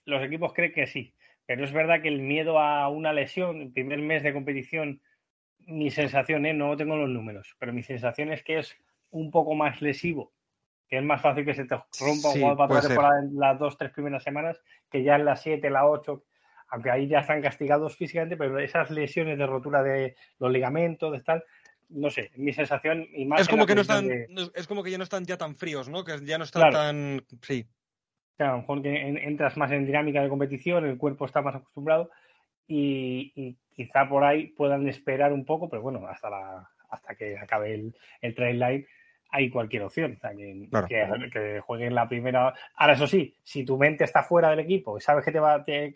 los 0.04 0.22
equipos 0.22 0.52
creen 0.52 0.72
que 0.72 0.86
sí. 0.86 1.14
Pero 1.46 1.64
es 1.64 1.72
verdad 1.72 2.00
que 2.00 2.08
el 2.08 2.20
miedo 2.20 2.60
a 2.60 2.88
una 2.88 3.12
lesión, 3.12 3.60
el 3.60 3.72
primer 3.72 3.98
mes 3.98 4.22
de 4.22 4.32
competición, 4.32 5.00
mi 5.66 5.90
sensación, 5.90 6.46
¿eh? 6.46 6.54
no 6.54 6.76
tengo 6.76 6.96
los 6.96 7.08
números, 7.08 7.56
pero 7.58 7.72
mi 7.72 7.82
sensación 7.82 8.32
es 8.32 8.42
que 8.44 8.58
es 8.58 8.76
un 9.10 9.30
poco 9.30 9.54
más 9.54 9.82
lesivo, 9.82 10.32
que 10.88 10.98
es 10.98 11.02
más 11.02 11.20
fácil 11.20 11.44
que 11.44 11.54
se 11.54 11.64
te 11.64 11.74
rompa 11.98 12.28
un 12.28 12.40
jugador 12.40 12.68
para 12.68 12.80
temporada 12.80 13.20
en 13.20 13.36
las 13.36 13.58
dos, 13.58 13.76
tres 13.76 13.90
primeras 13.90 14.22
semanas, 14.22 14.62
que 14.90 15.02
ya 15.02 15.16
en 15.16 15.24
las 15.24 15.42
siete, 15.42 15.70
la 15.70 15.86
ocho, 15.86 16.24
aunque 16.70 16.90
ahí 16.90 17.08
ya 17.08 17.20
están 17.20 17.42
castigados 17.42 17.96
físicamente, 17.96 18.36
pero 18.36 18.58
esas 18.58 18.90
lesiones 18.90 19.38
de 19.38 19.46
rotura 19.46 19.82
de 19.82 20.16
los 20.38 20.50
ligamentos, 20.52 21.12
de 21.12 21.20
tal, 21.20 21.44
no 21.88 22.10
sé, 22.10 22.30
mi 22.36 22.52
sensación 22.52 23.06
y 23.12 23.24
más. 23.24 23.42
Es 23.42 23.48
como 23.48 23.66
que 23.66 23.74
no 23.74 23.80
están, 23.82 24.08
es 24.54 24.66
como 24.66 24.82
que 24.82 24.90
ya 24.90 24.98
no 24.98 25.04
están 25.04 25.24
ya 25.24 25.36
tan 25.36 25.56
fríos, 25.56 25.88
¿no? 25.88 26.04
Que 26.04 26.24
ya 26.24 26.38
no 26.38 26.44
están 26.44 26.72
tan. 26.72 27.24
Sí. 27.42 27.66
Claro, 28.36 28.52
a 28.52 28.56
lo 28.56 28.60
mejor 28.62 28.82
que 28.82 29.08
entras 29.24 29.56
más 29.56 29.70
en 29.72 29.84
dinámica 29.84 30.22
de 30.22 30.28
competición, 30.28 30.86
el 30.86 30.96
cuerpo 30.96 31.26
está 31.26 31.42
más 31.42 31.56
acostumbrado 31.56 32.10
y, 32.66 33.56
quizá 33.74 34.08
por 34.08 34.24
ahí 34.24 34.48
puedan 34.48 34.88
esperar 34.88 35.32
un 35.32 35.44
poco, 35.44 35.68
pero 35.68 35.82
bueno, 35.82 36.06
hasta 36.06 36.30
la 36.30 36.70
hasta 36.90 37.14
que 37.14 37.38
acabe 37.38 37.74
el, 37.74 37.94
el 38.20 38.34
trail 38.34 38.58
line 38.58 38.86
hay 39.32 39.50
cualquier 39.50 39.82
opción. 39.82 40.16
O 40.16 40.20
sea, 40.20 40.34
que, 40.34 40.68
que, 41.32 41.60
jueguen 41.60 41.94
la 41.94 42.08
primera. 42.08 42.52
Ahora, 42.74 42.94
eso 42.94 43.06
sí, 43.06 43.34
si 43.44 43.64
tu 43.64 43.78
mente 43.78 44.04
está 44.04 44.22
fuera 44.22 44.50
del 44.50 44.60
equipo 44.60 44.98
y 44.98 45.00
sabes 45.00 45.24
que 45.24 45.32
te 45.32 45.38
va, 45.38 45.64
te, 45.64 45.94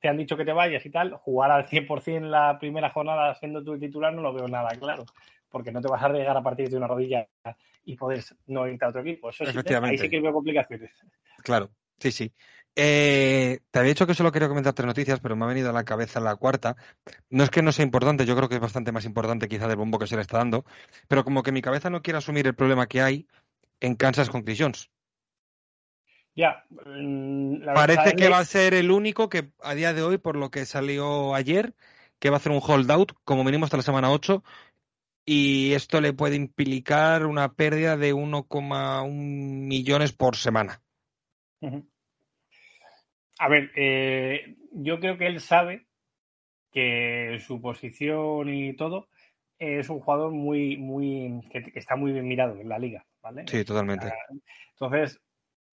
te 0.00 0.08
han 0.08 0.16
dicho 0.16 0.36
que 0.36 0.44
te 0.44 0.52
vayas 0.52 0.84
y 0.86 0.90
tal, 0.90 1.14
jugar 1.14 1.50
al 1.50 1.66
100% 1.66 2.20
la 2.22 2.58
primera 2.58 2.90
jornada 2.90 3.34
siendo 3.34 3.62
tu 3.62 3.78
titular 3.78 4.12
no 4.12 4.22
lo 4.22 4.32
veo 4.32 4.48
nada 4.48 4.70
claro, 4.78 5.04
porque 5.50 5.72
no 5.72 5.80
te 5.80 5.88
vas 5.88 6.02
a 6.02 6.06
arriesgar 6.06 6.36
a 6.36 6.42
partir 6.42 6.68
de 6.68 6.76
una 6.76 6.86
rodilla 6.86 7.26
y 7.84 7.96
poder 7.96 8.24
no 8.46 8.66
irte 8.66 8.84
a 8.84 8.88
otro 8.88 9.02
equipo. 9.02 9.30
Eso 9.30 9.44
sí, 9.44 9.58
ahí 9.82 9.98
sí 9.98 10.08
que 10.08 10.20
veo 10.20 10.32
complicaciones. 10.32 10.90
Claro, 11.42 11.70
sí, 11.98 12.10
sí. 12.10 12.32
Eh, 12.76 13.60
te 13.70 13.78
había 13.78 13.90
dicho 13.90 14.06
que 14.06 14.14
solo 14.14 14.32
quería 14.32 14.48
comentar 14.48 14.72
tres 14.72 14.86
noticias, 14.86 15.20
pero 15.20 15.36
me 15.36 15.44
ha 15.44 15.48
venido 15.48 15.70
a 15.70 15.72
la 15.72 15.84
cabeza 15.84 16.18
la 16.18 16.34
cuarta. 16.34 16.76
No 17.30 17.44
es 17.44 17.50
que 17.50 17.62
no 17.62 17.70
sea 17.70 17.84
importante, 17.84 18.26
yo 18.26 18.34
creo 18.34 18.48
que 18.48 18.56
es 18.56 18.60
bastante 18.60 18.90
más 18.90 19.04
importante 19.04 19.48
quizá 19.48 19.68
del 19.68 19.76
bombo 19.76 19.98
que 19.98 20.06
se 20.06 20.16
le 20.16 20.22
está 20.22 20.38
dando, 20.38 20.64
pero 21.06 21.24
como 21.24 21.42
que 21.42 21.52
mi 21.52 21.62
cabeza 21.62 21.90
no 21.90 22.02
quiere 22.02 22.18
asumir 22.18 22.46
el 22.46 22.54
problema 22.54 22.86
que 22.86 23.00
hay 23.00 23.28
en 23.80 23.94
Kansas 23.94 24.30
con 24.30 24.42
Chris 24.42 24.60
ya. 26.34 26.64
Parece 27.74 28.16
que 28.16 28.28
va 28.28 28.38
a 28.38 28.44
ser 28.44 28.74
el 28.74 28.90
único 28.90 29.28
que 29.28 29.50
a 29.62 29.74
día 29.74 29.92
de 29.92 30.02
hoy, 30.02 30.18
por 30.18 30.36
lo 30.36 30.50
que 30.50 30.66
salió 30.66 31.34
ayer, 31.34 31.74
que 32.18 32.30
va 32.30 32.36
a 32.36 32.38
hacer 32.38 32.52
un 32.52 32.60
holdout, 32.62 33.12
como 33.24 33.44
mínimo 33.44 33.64
hasta 33.64 33.76
la 33.76 33.82
semana 33.82 34.10
8, 34.10 34.42
y 35.24 35.72
esto 35.72 36.00
le 36.00 36.12
puede 36.12 36.36
implicar 36.36 37.26
una 37.26 37.54
pérdida 37.54 37.96
de 37.96 38.14
1,1 38.14 39.10
millones 39.10 40.12
por 40.12 40.36
semana. 40.36 40.82
A 43.38 43.48
ver, 43.48 43.70
eh, 43.74 44.56
yo 44.72 45.00
creo 45.00 45.16
que 45.16 45.26
él 45.26 45.40
sabe 45.40 45.86
que 46.72 47.38
su 47.46 47.60
posición 47.60 48.52
y 48.52 48.74
todo 48.74 49.08
es 49.58 49.88
un 49.88 50.00
jugador 50.00 50.32
muy, 50.32 50.76
muy, 50.76 51.40
que, 51.50 51.72
está 51.74 51.96
muy 51.96 52.12
bien 52.12 52.26
mirado 52.26 52.56
en 52.56 52.68
la 52.68 52.78
liga, 52.78 53.06
¿vale? 53.22 53.44
Sí, 53.46 53.64
totalmente. 53.64 54.12
Entonces, 54.72 55.20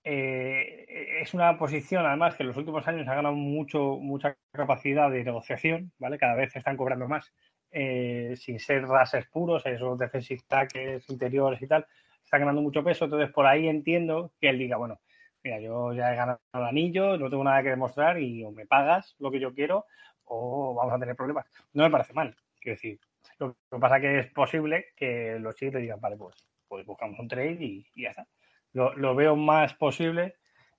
eh, 0.04 1.20
es 1.22 1.34
una 1.34 1.58
posición, 1.58 2.06
además, 2.06 2.36
que 2.36 2.44
en 2.44 2.48
los 2.48 2.58
últimos 2.58 2.88
años 2.88 3.08
ha 3.08 3.16
ganado 3.16 3.36
mucho, 3.36 3.98
mucha 3.98 4.36
capacidad 4.52 5.12
de 5.12 5.24
negociación, 5.24 5.92
¿vale? 6.00 6.18
Cada 6.18 6.36
vez 6.36 6.56
están 6.56 6.78
cobrando 6.78 7.08
más, 7.08 7.32
eh, 7.72 8.34
sin 8.36 8.60
ser 8.60 8.88
rases 8.88 9.28
puros, 9.28 9.66
esos 9.66 10.00
defensive 10.00 10.42
tackles 10.48 11.08
interiores 11.10 11.62
y 11.62 11.68
tal, 11.68 11.86
están 12.24 12.42
ganando 12.42 12.62
mucho 12.62 12.84
peso. 12.84 13.06
Entonces, 13.06 13.32
por 13.32 13.46
ahí 13.46 13.68
entiendo 13.68 14.32
que 14.40 14.50
él 14.50 14.58
diga, 14.58 14.78
bueno, 14.78 15.00
mira, 15.44 15.60
yo 15.60 15.94
ya 15.94 16.14
he 16.14 16.16
ganado 16.16 16.40
el 16.54 16.64
anillo, 16.64 17.18
no 17.18 17.30
tengo 17.30 17.44
nada 17.44 17.62
que 17.62 17.70
demostrar 17.70 18.20
y 18.20 18.44
o 18.44 18.52
me 18.52 18.66
pagas 18.66 19.16
lo 19.20 19.32
que 19.32 19.40
yo 19.40 19.54
quiero 19.54 19.86
o 20.26 20.74
vamos 20.74 20.94
a 20.94 21.00
tener 21.00 21.16
problemas. 21.16 21.46
No 21.74 21.84
me 21.84 21.92
parece 21.92 22.14
mal, 22.14 22.36
quiero 22.60 22.76
decir. 22.76 23.00
Lo 23.38 23.56
que 23.70 23.80
pasa 23.80 24.00
que 24.00 24.20
es 24.20 24.28
posible 24.32 24.88
que 24.96 25.38
los 25.40 25.56
chicos 25.56 25.82
digan, 25.82 26.00
vale, 26.02 26.18
pues, 26.18 26.36
pues 26.68 26.86
buscamos 26.86 27.20
un 27.20 27.28
trade 27.28 27.58
y, 27.60 27.86
y 27.94 28.04
ya 28.04 28.10
está 28.10 28.26
lo, 28.74 29.16
veo 29.16 29.36
más 29.36 29.74
posible 29.74 30.36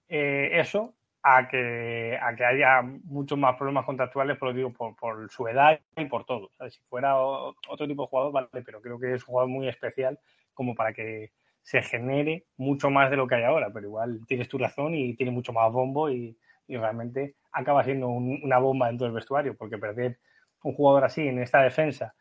eh, 0.08 0.50
eso 0.54 0.94
a 1.22 1.48
que, 1.48 2.18
a 2.20 2.34
que 2.34 2.44
haya 2.44 2.82
muchos 2.82 3.38
más 3.38 3.56
problemas 3.56 3.84
contractuales, 3.84 4.36
por 4.38 4.48
lo 4.48 4.54
digo, 4.54 4.72
por, 4.72 4.96
por 4.96 5.30
su 5.30 5.46
edad 5.46 5.78
y 5.96 6.04
por 6.06 6.24
todo. 6.24 6.50
Si 6.68 6.80
fuera 6.88 7.16
otro 7.18 7.86
tipo 7.86 8.02
de 8.02 8.08
jugador, 8.08 8.32
vale, 8.32 8.48
pero 8.64 8.80
creo 8.80 8.98
que 8.98 9.14
es 9.14 9.22
un 9.22 9.26
jugador 9.26 9.50
muy 9.50 9.68
especial 9.68 10.18
como 10.54 10.74
para 10.74 10.92
que 10.92 11.30
se 11.62 11.80
genere 11.82 12.46
mucho 12.56 12.90
más 12.90 13.10
de 13.10 13.16
lo 13.16 13.26
que 13.26 13.36
hay 13.36 13.44
ahora. 13.44 13.70
Pero 13.72 13.86
igual 13.86 14.20
tienes 14.26 14.48
tu 14.48 14.58
razón 14.58 14.94
y 14.94 15.14
tiene 15.14 15.32
mucho 15.32 15.52
más 15.52 15.72
bombo 15.72 16.10
y, 16.10 16.36
realmente 16.68 17.34
acaba 17.52 17.84
siendo 17.84 18.08
una 18.08 18.56
bomba 18.56 18.86
dentro 18.86 19.04
del 19.04 19.14
vestuario, 19.14 19.54
porque 19.54 19.76
perder 19.76 20.18
un 20.62 20.72
jugador 20.72 21.04
así 21.04 21.28
en 21.28 21.38
esta 21.38 21.60
defensa 21.60 22.14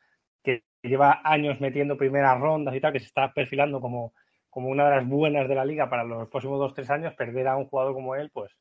que 0.43 0.65
lleva 0.83 1.21
años 1.23 1.61
metiendo 1.61 1.95
primeras 1.95 2.37
rondas 2.37 2.75
y 2.75 2.81
tal, 2.81 2.91
que 2.91 2.99
se 2.99 3.05
está 3.05 3.31
perfilando 3.31 3.79
como, 3.79 4.13
como 4.51 4.69
una 4.69 4.87
de 4.87 4.97
las 4.97 5.07
buenas 5.07 5.49
de 5.49 5.55
la 5.55 5.65
liga 5.65 5.89
para 5.89 6.03
los 6.03 6.29
próximos 6.29 6.59
dos 6.59 6.75
tres 6.75 6.91
años, 6.91 7.15
perder 7.15 7.47
a 7.47 7.57
un 7.57 7.65
jugador 7.65 7.93
como 7.93 8.15
él, 8.15 8.29
pues 8.31 8.55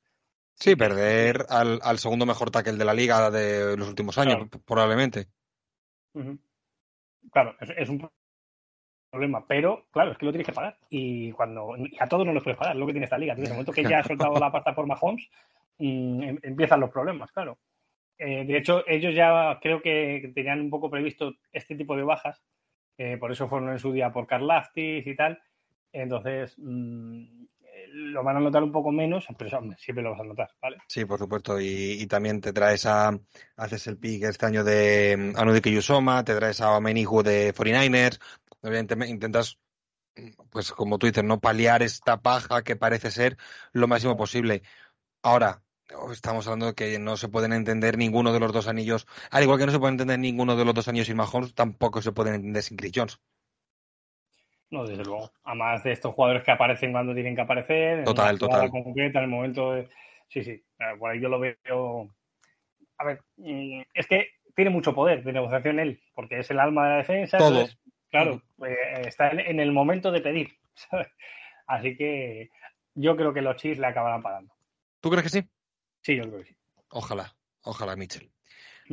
Sí, 0.60 0.76
perder 0.76 1.46
al, 1.48 1.80
al, 1.82 1.98
segundo 1.98 2.26
mejor 2.26 2.50
tackle 2.50 2.76
de 2.76 2.84
la 2.84 2.92
liga 2.92 3.30
de 3.30 3.78
los 3.78 3.88
últimos 3.88 4.18
años, 4.18 4.46
probablemente. 4.66 5.28
Claro, 7.32 7.56
es, 7.60 7.88
un 7.88 8.10
problema, 9.10 9.46
pero 9.46 9.86
claro, 9.90 10.12
es 10.12 10.18
que 10.18 10.26
lo 10.26 10.32
tienes 10.32 10.46
que 10.46 10.52
pagar. 10.52 10.76
Y 10.90 11.32
cuando 11.32 11.74
a 11.98 12.06
todos 12.06 12.26
no 12.26 12.34
los 12.34 12.44
puedes 12.44 12.58
pagar, 12.58 12.76
lo 12.76 12.86
que 12.86 12.92
tiene 12.92 13.04
esta 13.04 13.16
liga. 13.16 13.32
En 13.32 13.42
el 13.42 13.50
momento 13.50 13.72
que 13.72 13.84
ya 13.84 14.00
ha 14.00 14.04
soltado 14.04 14.38
la 14.38 14.52
pasta 14.52 14.74
por 14.74 14.86
Mahomes, 14.86 15.30
mm, 15.78 16.22
em, 16.22 16.38
empiezan 16.42 16.80
los 16.80 16.90
problemas, 16.90 17.32
claro. 17.32 17.58
Eh, 18.18 18.44
de 18.44 18.58
hecho, 18.58 18.84
ellos 18.86 19.14
ya 19.14 19.58
creo 19.62 19.80
que 19.80 20.30
tenían 20.34 20.60
un 20.60 20.68
poco 20.68 20.90
previsto 20.90 21.32
este 21.52 21.74
tipo 21.74 21.96
de 21.96 22.02
bajas, 22.02 22.42
eh, 22.98 23.16
por 23.16 23.32
eso 23.32 23.48
fueron 23.48 23.70
en 23.70 23.78
su 23.78 23.92
día 23.92 24.12
por 24.12 24.26
Carl 24.26 24.46
Laftis 24.46 25.06
y 25.06 25.16
tal. 25.16 25.40
Entonces, 25.92 26.54
mm, 26.58 27.24
lo 27.92 28.22
van 28.22 28.36
a 28.36 28.40
notar 28.40 28.62
un 28.62 28.72
poco 28.72 28.92
menos, 28.92 29.26
pero 29.38 29.60
siempre 29.78 30.02
lo 30.02 30.12
vas 30.12 30.20
a 30.20 30.24
notar, 30.24 30.50
¿vale? 30.60 30.78
Sí, 30.88 31.04
por 31.04 31.18
supuesto. 31.18 31.60
Y, 31.60 32.06
también 32.06 32.40
te 32.40 32.52
traes 32.52 32.86
a, 32.86 33.18
haces 33.56 33.86
el 33.86 33.98
pick 33.98 34.24
este 34.24 34.46
año 34.46 34.64
de 34.64 35.16
mm, 35.16 35.38
Anudike 35.38 35.72
Yusoma, 35.72 36.24
te 36.24 36.34
traes 36.34 36.60
a 36.60 36.78
Menihu 36.80 37.22
de 37.22 37.54
49ers, 37.54 38.20
evidentemente 38.62 39.12
intentas, 39.12 39.58
pues 40.50 40.72
como 40.72 40.98
tú 40.98 41.06
dices, 41.06 41.24
no 41.24 41.40
paliar 41.40 41.82
esta 41.82 42.20
paja 42.20 42.62
que 42.62 42.76
parece 42.76 43.10
ser 43.10 43.36
lo 43.72 43.88
máximo 43.88 44.16
posible. 44.16 44.62
Ahora, 45.22 45.62
estamos 46.12 46.46
hablando 46.46 46.66
de 46.66 46.74
que 46.74 46.98
no 46.98 47.16
se 47.16 47.28
pueden 47.28 47.52
entender 47.52 47.98
ninguno 47.98 48.32
de 48.32 48.40
los 48.40 48.52
dos 48.52 48.68
anillos, 48.68 49.06
al 49.30 49.42
igual 49.42 49.58
que 49.58 49.66
no 49.66 49.72
se 49.72 49.78
puede 49.78 49.92
entender 49.92 50.18
ninguno 50.18 50.56
de 50.56 50.64
los 50.64 50.74
dos 50.74 50.88
anillos 50.88 51.06
sin 51.06 51.16
Mahomes, 51.16 51.54
tampoco 51.54 52.02
se 52.02 52.12
pueden 52.12 52.34
entender 52.34 52.62
sin 52.62 52.76
Chris 52.76 52.92
Jones. 52.94 53.20
No, 54.70 54.86
desde 54.86 55.04
luego. 55.04 55.30
Además 55.44 55.82
de 55.82 55.92
estos 55.92 56.14
jugadores 56.14 56.44
que 56.44 56.52
aparecen 56.52 56.92
cuando 56.92 57.12
tienen 57.12 57.34
que 57.34 57.40
aparecer. 57.40 58.04
Total, 58.04 58.30
en 58.30 58.38
total. 58.38 58.70
Concreta, 58.70 59.18
en 59.18 59.24
el 59.24 59.30
momento 59.30 59.72
de... 59.72 59.88
Sí, 60.28 60.44
sí. 60.44 60.62
Por 60.98 61.10
ahí 61.10 61.20
yo 61.20 61.28
lo 61.28 61.40
veo. 61.40 62.08
A 62.98 63.04
ver, 63.04 63.20
mm, 63.36 63.82
es 63.94 64.06
que 64.06 64.28
tiene 64.54 64.70
mucho 64.70 64.94
poder 64.94 65.24
de 65.24 65.32
negociación 65.32 65.80
él, 65.80 66.00
porque 66.14 66.38
es 66.38 66.50
el 66.50 66.60
alma 66.60 66.84
de 66.84 66.90
la 66.90 66.96
defensa. 66.98 67.38
Todo. 67.38 67.66
claro, 68.10 68.42
eh, 68.64 69.02
está 69.06 69.30
en, 69.30 69.58
el 69.58 69.72
momento 69.72 70.12
de 70.12 70.20
pedir. 70.20 70.56
Así 71.66 71.96
que 71.96 72.50
yo 72.94 73.16
creo 73.16 73.32
que 73.32 73.42
los 73.42 73.56
Chiefs 73.56 73.80
le 73.80 73.86
acabarán 73.86 74.22
pagando. 74.22 74.54
¿Tú 75.00 75.10
crees 75.10 75.24
que 75.24 75.40
sí? 75.40 75.48
Sí, 76.02 76.16
yo 76.16 76.24
creo 76.24 76.38
que 76.40 76.46
sí. 76.46 76.56
Ojalá, 76.90 77.34
ojalá, 77.62 77.96
Mitchell. 77.96 78.30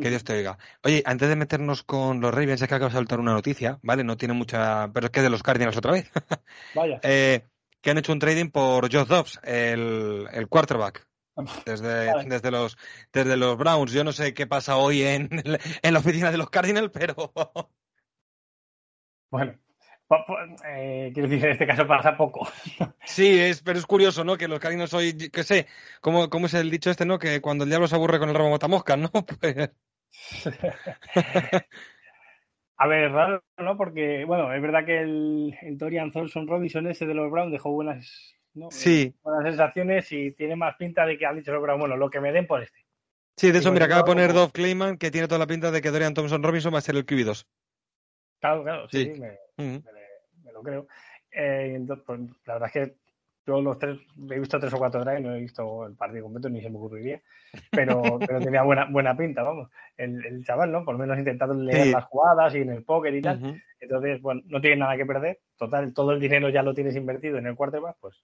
Que 0.01 0.09
Dios 0.09 0.23
te 0.23 0.33
oiga. 0.33 0.57
Oye, 0.83 1.01
antes 1.05 1.27
de 1.27 1.35
meternos 1.35 1.83
con 1.83 2.21
los 2.21 2.33
Ravens, 2.33 2.61
es 2.61 2.67
que 2.67 2.75
acabo 2.75 2.89
de 2.89 2.95
saltar 2.95 3.19
una 3.19 3.33
noticia, 3.33 3.79
¿vale? 3.81 4.03
No 4.03 4.15
tiene 4.15 4.33
mucha. 4.33 4.91
Pero 4.93 5.07
es 5.07 5.11
que 5.11 5.21
de 5.21 5.29
los 5.29 5.41
Cardinals 5.41 5.77
otra 5.77 5.91
vez. 5.91 6.11
Vaya. 6.75 6.99
Eh, 7.03 7.45
que 7.81 7.91
han 7.91 7.97
hecho 7.97 8.13
un 8.13 8.19
trading 8.19 8.49
por 8.49 8.91
Josh 8.91 9.07
Dobbs, 9.07 9.39
el, 9.43 10.27
el 10.31 10.47
quarterback. 10.47 11.07
Desde, 11.65 12.25
desde, 12.25 12.49
los, 12.49 12.77
desde 13.13 13.37
los 13.37 13.57
Browns. 13.57 13.91
Yo 13.91 14.03
no 14.03 14.11
sé 14.11 14.33
qué 14.33 14.47
pasa 14.47 14.77
hoy 14.77 15.03
en, 15.03 15.29
en 15.83 15.93
la 15.93 15.99
oficina 15.99 16.31
de 16.31 16.37
los 16.37 16.49
Cardinals, 16.49 16.89
pero. 16.91 17.31
Bueno, 19.29 19.59
eh, 20.65 21.11
quiero 21.13 21.27
decir, 21.27 21.45
en 21.45 21.51
este 21.51 21.67
caso 21.67 21.85
pasa 21.85 22.15
poco. 22.15 22.47
Sí, 23.03 23.39
es, 23.39 23.61
pero 23.61 23.77
es 23.77 23.85
curioso, 23.85 24.23
¿no? 24.23 24.37
Que 24.37 24.47
los 24.47 24.59
Cardinals 24.59 24.93
hoy, 24.93 25.13
que 25.29 25.43
sé, 25.43 25.67
¿cómo, 26.01 26.29
¿cómo, 26.29 26.45
es 26.45 26.53
el 26.53 26.71
dicho 26.71 26.89
este, 26.89 27.05
no? 27.05 27.19
Que 27.19 27.41
cuando 27.41 27.65
el 27.65 27.69
diablo 27.69 27.87
se 27.87 27.95
aburre 27.95 28.19
con 28.19 28.29
el 28.29 28.35
rabo 28.35 28.49
mata 28.49 28.67
mosca, 28.67 28.95
¿no? 28.95 29.09
Pues... 29.09 29.69
A 32.79 32.85
ver, 32.85 33.11
raro, 33.11 33.43
¿no? 33.57 33.75
Porque, 33.75 34.23
bueno, 34.25 34.53
es 34.53 34.61
verdad 34.61 34.85
que 34.85 34.99
el, 34.99 35.57
el 35.63 35.77
Dorian 35.79 36.11
Thompson 36.11 36.47
Robinson 36.47 36.85
ese 36.85 37.07
de 37.07 37.15
los 37.15 37.31
Browns 37.31 37.51
dejó 37.51 37.71
buenas, 37.71 38.35
¿no? 38.53 38.69
sí. 38.69 39.15
buenas 39.23 39.45
sensaciones 39.45 40.11
y 40.11 40.31
tiene 40.33 40.55
más 40.55 40.75
pinta 40.75 41.03
de 41.07 41.17
que 41.17 41.25
han 41.25 41.37
dicho 41.37 41.51
los 41.51 41.61
Browns, 41.63 41.79
bueno, 41.79 41.97
lo 41.97 42.11
que 42.11 42.19
me 42.19 42.31
den 42.31 42.45
por 42.45 42.61
este. 42.61 42.85
Sí, 43.35 43.51
de 43.51 43.59
eso, 43.59 43.71
mira, 43.71 43.85
acaba 43.85 44.01
de 44.01 44.05
poner 44.05 44.33
Dov 44.33 44.51
Clayman, 44.51 44.97
que 44.97 45.09
tiene 45.09 45.27
toda 45.27 45.39
la 45.39 45.47
pinta 45.47 45.71
de 45.71 45.81
que 45.81 45.89
Dorian 45.89 46.13
Thompson 46.13 46.43
Robinson 46.43 46.73
va 46.73 46.77
a 46.77 46.81
ser 46.81 46.95
el 46.95 47.05
QB2. 47.05 47.45
Claro, 48.39 48.63
claro, 48.63 48.89
sí, 48.89 49.11
me, 49.17 49.39
me, 49.57 50.51
lo 50.51 50.61
creo. 50.61 50.87
Eh, 51.31 51.73
entonces, 51.75 52.03
pues, 52.05 52.19
la 52.45 52.53
verdad 52.53 52.71
es 52.73 52.73
que 52.73 52.95
yo 53.47 53.61
los 53.61 53.79
tres, 53.79 53.97
he 54.29 54.39
visto 54.39 54.59
tres 54.59 54.73
o 54.73 54.77
cuatro 54.77 55.03
drives, 55.03 55.21
no 55.23 55.33
he 55.33 55.39
visto 55.39 55.87
el 55.87 55.95
partido 55.95 56.23
completo, 56.23 56.49
ni 56.49 56.61
se 56.61 56.69
me 56.69 56.77
ocurriría, 56.77 57.21
pero, 57.71 58.01
pero 58.19 58.39
tenía 58.41 58.61
buena, 58.63 58.85
buena 58.85 59.15
pinta, 59.15 59.41
vamos, 59.41 59.69
el, 59.95 60.23
el 60.25 60.45
chaval, 60.45 60.71
¿no? 60.71 60.83
Por 60.83 60.95
lo 60.95 60.99
menos 60.99 61.17
intentando 61.17 61.53
leer 61.55 61.87
las 61.87 62.05
jugadas 62.05 62.53
y 62.55 62.59
en 62.59 62.71
el 62.71 62.83
póker 62.83 63.15
y 63.15 63.21
tal. 63.21 63.61
Entonces, 63.79 64.21
bueno, 64.21 64.41
no 64.45 64.59
tiene 64.59 64.77
nada 64.77 64.97
que 64.97 65.05
perder. 65.05 65.39
Total, 65.55 65.93
todo 65.93 66.11
el 66.11 66.19
dinero 66.19 66.49
ya 66.49 66.61
lo 66.61 66.73
tienes 66.73 66.95
invertido 66.95 67.37
en 67.37 67.47
el 67.47 67.55
quarterback, 67.55 67.95
pues 68.01 68.21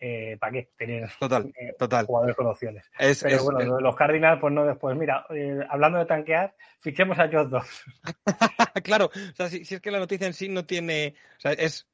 eh, 0.00 0.36
¿para 0.38 0.52
qué 0.52 0.70
tener 0.76 1.10
total, 1.18 1.52
eh, 1.60 1.74
total. 1.78 2.06
jugadores 2.06 2.36
con 2.36 2.46
opciones? 2.46 2.84
Pero 3.22 3.44
bueno, 3.44 3.80
los 3.80 3.96
Cardinals, 3.96 4.40
pues 4.40 4.52
no 4.52 4.64
después. 4.64 4.96
Mira, 4.96 5.26
eh, 5.30 5.60
hablando 5.68 5.98
de 5.98 6.06
tanquear, 6.06 6.54
fichemos 6.80 7.18
a 7.18 7.28
Josh 7.28 7.48
Dobbs. 7.48 7.84
claro, 8.84 9.06
o 9.06 9.34
sea, 9.34 9.48
si, 9.48 9.62
es 9.62 9.80
que 9.80 9.90
la 9.90 9.98
noticia 9.98 10.26
en 10.26 10.34
sí 10.34 10.48
no 10.48 10.64
tiene. 10.64 11.14
O 11.36 11.40
sea, 11.40 11.52
es. 11.52 11.88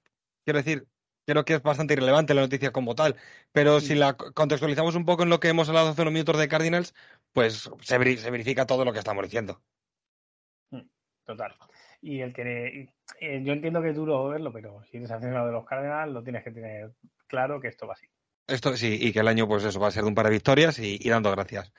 Quiero 0.44 0.58
decir, 0.58 0.86
creo 1.26 1.44
que 1.44 1.54
es 1.54 1.62
bastante 1.62 1.94
irrelevante 1.94 2.34
la 2.34 2.42
noticia 2.42 2.72
como 2.72 2.94
tal, 2.94 3.16
pero 3.52 3.80
si 3.80 3.94
la 3.94 4.16
contextualizamos 4.16 4.94
un 4.94 5.04
poco 5.04 5.22
en 5.22 5.30
lo 5.30 5.40
que 5.40 5.48
hemos 5.48 5.68
hablado 5.68 5.90
hace 5.90 6.02
unos 6.02 6.12
minutos 6.12 6.38
de 6.38 6.48
Cardinals, 6.48 6.94
pues 7.32 7.70
se, 7.80 7.98
verifica 7.98 8.66
todo 8.66 8.84
lo 8.84 8.92
que 8.92 8.98
estamos 8.98 9.24
diciendo. 9.24 9.60
Mm, 10.70 10.82
total. 11.24 11.54
Y 12.02 12.20
el 12.20 12.32
que. 12.32 12.90
yo 13.20 13.52
entiendo 13.52 13.82
que 13.82 13.90
es 13.90 13.96
duro 13.96 14.28
verlo, 14.28 14.52
pero 14.52 14.82
si 14.84 14.98
eres 14.98 15.10
aficionado 15.10 15.46
de 15.46 15.52
los 15.52 15.64
Cardinals, 15.64 16.12
lo 16.12 16.22
tienes 16.22 16.44
que 16.44 16.50
tener 16.50 16.92
claro 17.26 17.60
que 17.60 17.68
esto 17.68 17.86
va 17.86 17.94
así. 17.94 18.06
Esto 18.46 18.76
sí, 18.76 18.98
y 19.00 19.12
que 19.12 19.20
el 19.20 19.28
año, 19.28 19.48
pues 19.48 19.64
eso, 19.64 19.80
va 19.80 19.88
a 19.88 19.90
ser 19.90 20.02
de 20.02 20.10
un 20.10 20.14
par 20.14 20.26
de 20.26 20.32
victorias 20.32 20.78
y, 20.78 20.98
dando 21.08 21.30
gracias. 21.30 21.72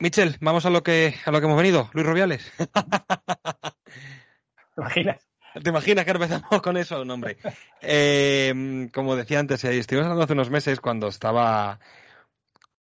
Michel, 0.00 0.36
vamos 0.40 0.66
a 0.66 0.70
lo 0.70 0.82
que 0.82 1.14
a 1.24 1.30
lo 1.30 1.40
que 1.40 1.46
hemos 1.46 1.56
venido, 1.56 1.90
Luis 1.92 2.06
Rubiales. 2.06 2.52
¿Te 4.74 4.80
imaginas? 4.80 5.27
¿Te 5.62 5.70
imaginas 5.70 6.04
que 6.04 6.10
empezamos 6.10 6.62
con 6.62 6.76
eso? 6.76 7.04
No, 7.04 7.14
hombre. 7.14 7.36
Eh, 7.80 8.88
como 8.92 9.16
decía 9.16 9.40
antes, 9.40 9.62
eh, 9.64 9.78
estuvimos 9.78 10.06
hablando 10.06 10.24
hace 10.24 10.32
unos 10.32 10.50
meses 10.50 10.80
cuando 10.80 11.08
estaba. 11.08 11.80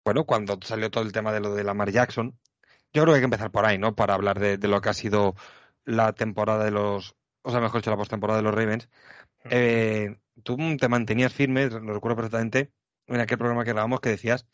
Bueno, 0.05 0.25
cuando 0.25 0.59
salió 0.62 0.90
todo 0.90 1.05
el 1.05 1.12
tema 1.12 1.33
de 1.33 1.40
lo 1.40 1.55
de 1.55 1.64
Lamar 1.64 1.90
Jackson. 1.90 2.38
Yo 2.92 3.03
creo 3.03 3.12
que 3.12 3.16
hay 3.16 3.21
que 3.21 3.27
empezar 3.27 3.51
por 3.51 3.66
ahí, 3.66 3.77
¿no? 3.77 3.94
Para 3.94 4.14
hablar 4.14 4.38
de, 4.40 4.57
de 4.57 4.68
lo 4.68 4.81
que 4.81 4.88
ha 4.88 4.94
sido 4.94 5.35
la 5.85 6.12
temporada 6.12 6.64
de 6.64 6.71
los. 6.71 7.16
O 7.42 7.51
sea, 7.51 7.61
mejor 7.61 7.81
dicho, 7.81 7.90
la 7.90 7.97
postemporada 7.97 8.38
de 8.38 8.44
los 8.44 8.55
Ravens. 8.55 8.88
Eh, 9.44 10.16
tú 10.42 10.57
te 10.79 10.88
mantenías 10.88 11.33
firme, 11.33 11.68
lo 11.68 11.92
recuerdo 11.92 12.16
perfectamente, 12.16 12.73
en 13.07 13.21
aquel 13.21 13.38
programa 13.38 13.64
que 13.64 13.73
grabamos 13.73 14.01
que 14.01 14.11
decías 14.11 14.47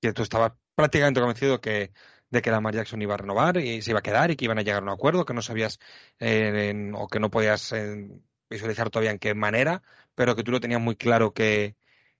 que 0.00 0.12
tú 0.12 0.22
estabas 0.22 0.52
prácticamente 0.74 1.20
convencido 1.20 1.60
que, 1.60 1.92
de 2.30 2.42
que 2.42 2.50
Lamar 2.50 2.74
Jackson 2.74 3.02
iba 3.02 3.14
a 3.14 3.18
renovar 3.18 3.58
y 3.58 3.82
se 3.82 3.90
iba 3.90 3.98
a 3.98 4.02
quedar 4.02 4.30
y 4.30 4.36
que 4.36 4.44
iban 4.44 4.58
a 4.58 4.62
llegar 4.62 4.80
a 4.80 4.84
un 4.84 4.90
acuerdo, 4.90 5.24
que 5.24 5.34
no 5.34 5.42
sabías 5.42 5.78
eh, 6.18 6.92
o 6.94 7.08
que 7.08 7.20
no 7.20 7.30
podías 7.30 7.72
eh, 7.72 8.08
visualizar 8.48 8.90
todavía 8.90 9.10
en 9.10 9.18
qué 9.18 9.34
manera, 9.34 9.82
pero 10.14 10.36
que 10.36 10.42
tú 10.42 10.52
lo 10.52 10.60
tenías 10.60 10.80
muy 10.80 10.96
claro 10.96 11.32
que, 11.32 11.76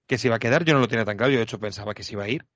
que 0.06 0.18
se 0.18 0.28
iba 0.28 0.36
a 0.36 0.40
quedar. 0.40 0.64
Yo 0.64 0.74
no 0.74 0.80
lo 0.80 0.88
tenía 0.88 1.04
tan 1.04 1.16
claro, 1.16 1.32
yo 1.32 1.38
de 1.38 1.44
hecho 1.44 1.60
pensaba 1.60 1.94
que 1.94 2.02
se 2.02 2.14
iba 2.14 2.24
a 2.24 2.28
ir. 2.28 2.46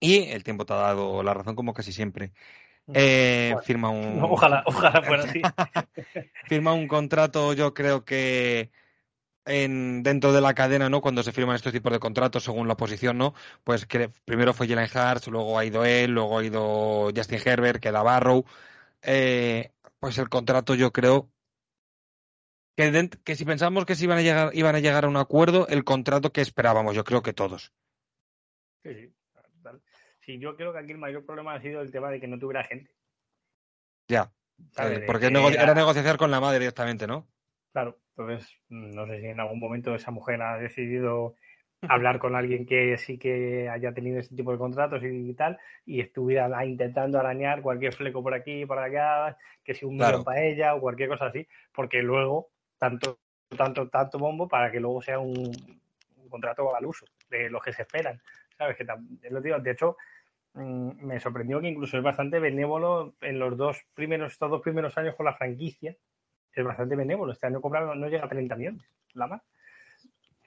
Y 0.00 0.30
el 0.30 0.44
tiempo 0.44 0.64
te 0.64 0.72
ha 0.74 0.76
dado 0.76 1.22
la 1.22 1.34
razón 1.34 1.56
como 1.56 1.74
casi 1.74 1.92
siempre. 1.92 2.32
Eh, 2.94 3.54
firma 3.64 3.90
un. 3.90 4.20
Ojalá, 4.22 4.62
ojalá 4.66 5.02
fuera 5.02 5.24
así. 5.24 5.42
firma 6.46 6.72
un 6.72 6.88
contrato, 6.88 7.52
yo 7.52 7.74
creo 7.74 8.04
que 8.04 8.70
en, 9.48 10.02
dentro 10.02 10.32
de 10.32 10.40
la 10.40 10.54
cadena, 10.54 10.88
¿no? 10.88 11.00
Cuando 11.00 11.22
se 11.22 11.32
firman 11.32 11.56
estos 11.56 11.72
tipos 11.72 11.92
de 11.92 11.98
contratos 11.98 12.44
según 12.44 12.68
la 12.68 12.76
posición, 12.76 13.18
¿no? 13.18 13.34
Pues 13.64 13.86
que 13.86 14.10
primero 14.24 14.52
fue 14.52 14.68
Jalen 14.68 14.88
Hurts, 14.94 15.28
luego 15.28 15.58
ha 15.58 15.64
ido 15.64 15.84
él, 15.84 16.12
luego 16.12 16.38
ha 16.38 16.44
ido 16.44 17.10
Justin 17.14 17.40
Herbert, 17.44 17.80
queda 17.80 18.02
Barrow. 18.02 18.44
Eh, 19.02 19.72
pues 19.98 20.18
el 20.18 20.28
contrato 20.28 20.74
yo 20.74 20.92
creo 20.92 21.30
que, 22.76 23.10
que, 23.24 23.34
si 23.34 23.44
pensamos 23.44 23.84
que 23.86 23.96
se 23.96 24.04
iban 24.04 24.18
a 24.18 24.22
llegar 24.22 24.50
iban 24.54 24.74
a 24.76 24.80
llegar 24.80 25.04
a 25.04 25.08
un 25.08 25.16
acuerdo, 25.16 25.66
el 25.68 25.82
contrato 25.82 26.32
que 26.32 26.40
esperábamos, 26.40 26.94
yo 26.94 27.02
creo 27.04 27.22
que 27.22 27.32
todos. 27.32 27.72
Sí, 28.84 29.12
sí. 30.20 30.38
yo 30.38 30.56
creo 30.56 30.72
que 30.72 30.78
aquí 30.78 30.92
el 30.92 30.98
mayor 30.98 31.24
problema 31.24 31.54
ha 31.54 31.60
sido 31.60 31.80
el 31.80 31.90
tema 31.90 32.10
de 32.10 32.20
que 32.20 32.28
no 32.28 32.38
tuviera 32.38 32.62
gente. 32.64 32.94
Ya, 34.06 34.30
eh, 34.78 35.04
porque 35.06 35.26
era 35.26 35.74
negociar 35.74 36.16
con 36.16 36.30
la 36.30 36.40
madre 36.40 36.60
directamente, 36.60 37.06
¿no? 37.06 37.26
Claro, 37.72 37.98
entonces 38.18 38.58
no 38.68 39.06
sé 39.06 39.20
si 39.20 39.26
en 39.26 39.38
algún 39.38 39.60
momento 39.60 39.94
esa 39.94 40.10
mujer 40.10 40.42
ha 40.42 40.58
decidido 40.58 41.36
hablar 41.82 42.18
con 42.18 42.34
alguien 42.34 42.66
que 42.66 42.96
sí 42.98 43.18
que 43.18 43.68
haya 43.68 43.92
tenido 43.92 44.18
ese 44.18 44.34
tipo 44.34 44.50
de 44.50 44.58
contratos 44.58 45.00
y 45.04 45.32
tal, 45.34 45.58
y 45.86 46.00
estuviera 46.00 46.64
intentando 46.64 47.20
arañar 47.20 47.62
cualquier 47.62 47.94
fleco 47.94 48.22
por 48.22 48.34
aquí, 48.34 48.66
por 48.66 48.78
allá, 48.78 49.36
que 49.62 49.74
si 49.74 49.84
un 49.84 49.96
millón 49.96 50.24
para 50.24 50.42
ella 50.42 50.74
o 50.74 50.80
cualquier 50.80 51.10
cosa 51.10 51.26
así, 51.26 51.46
porque 51.72 52.02
luego 52.02 52.48
tanto, 52.78 53.20
tanto, 53.56 53.88
tanto 53.88 54.18
bombo 54.18 54.48
para 54.48 54.72
que 54.72 54.80
luego 54.80 55.00
sea 55.00 55.20
un, 55.20 55.52
contrato 56.28 56.74
al 56.74 56.84
uso 56.84 57.06
de 57.30 57.48
los 57.48 57.62
que 57.62 57.72
se 57.72 57.82
esperan. 57.82 58.20
¿Sabes? 58.56 58.76
Que 58.76 59.30
lo 59.30 59.40
digo, 59.40 59.58
de 59.60 59.70
hecho, 59.70 59.96
mm, 60.54 61.06
me 61.06 61.20
sorprendió 61.20 61.60
que 61.60 61.68
incluso 61.68 61.96
es 61.96 62.02
bastante 62.02 62.40
benévolo 62.40 63.14
en 63.20 63.38
los 63.38 63.56
dos 63.56 63.86
primeros, 63.94 64.32
estos 64.32 64.50
dos 64.50 64.60
primeros 64.60 64.98
años 64.98 65.14
con 65.14 65.26
la 65.26 65.34
franquicia. 65.34 65.96
Es 66.60 66.64
bastante 66.64 66.96
benévolo. 66.96 67.32
Este 67.32 67.46
año 67.46 67.60
cobraron, 67.60 68.00
no 68.00 68.08
llega 68.08 68.24
a 68.24 68.28
30 68.28 68.56
millones, 68.56 68.82
la 69.14 69.26
más 69.26 69.42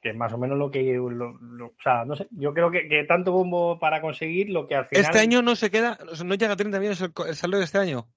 que 0.01 0.09
es 0.09 0.15
más 0.15 0.33
o 0.33 0.37
menos 0.37 0.57
lo 0.57 0.71
que, 0.71 0.99
o 0.99 1.73
sea, 1.83 2.05
no 2.05 2.15
sé, 2.15 2.27
yo 2.31 2.53
creo 2.53 2.71
que, 2.71 3.05
tanto 3.07 3.31
bombo 3.31 3.77
para 3.77 4.01
conseguir 4.01 4.49
lo 4.49 4.67
que 4.67 4.75
al 4.75 4.87
final... 4.87 5.05
Este 5.05 5.19
año 5.19 5.43
no 5.43 5.55
se 5.55 5.69
queda, 5.69 5.99
no 6.25 6.33
llega 6.35 6.53
a 6.53 6.57
30 6.57 6.79
millones 6.79 7.01
el, 7.01 7.13
el 7.27 7.35
saldo 7.35 7.59
de 7.59 7.65
este 7.65 7.77
año. 7.77 8.07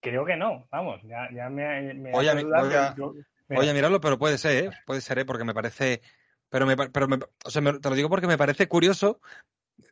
Creo 0.00 0.24
que 0.24 0.36
no, 0.36 0.68
vamos, 0.70 1.02
ya, 1.02 1.28
ya 1.34 1.50
me, 1.50 1.94
me 1.94 2.14
Oye, 2.14 2.30
a, 2.30 3.74
mirarlo, 3.74 4.00
pero 4.00 4.18
puede 4.18 4.38
ser, 4.38 4.66
¿eh? 4.66 4.70
Puede 4.86 5.00
ser, 5.00 5.18
¿eh? 5.18 5.24
Porque 5.24 5.44
me 5.44 5.52
parece... 5.52 6.00
Pero, 6.48 6.64
me, 6.64 6.76
pero 6.76 7.08
me, 7.08 7.18
o 7.44 7.50
sea, 7.50 7.62
te 7.62 7.90
lo 7.90 7.96
digo 7.96 8.08
porque 8.08 8.26
me 8.26 8.38
parece 8.38 8.68
curioso 8.68 9.20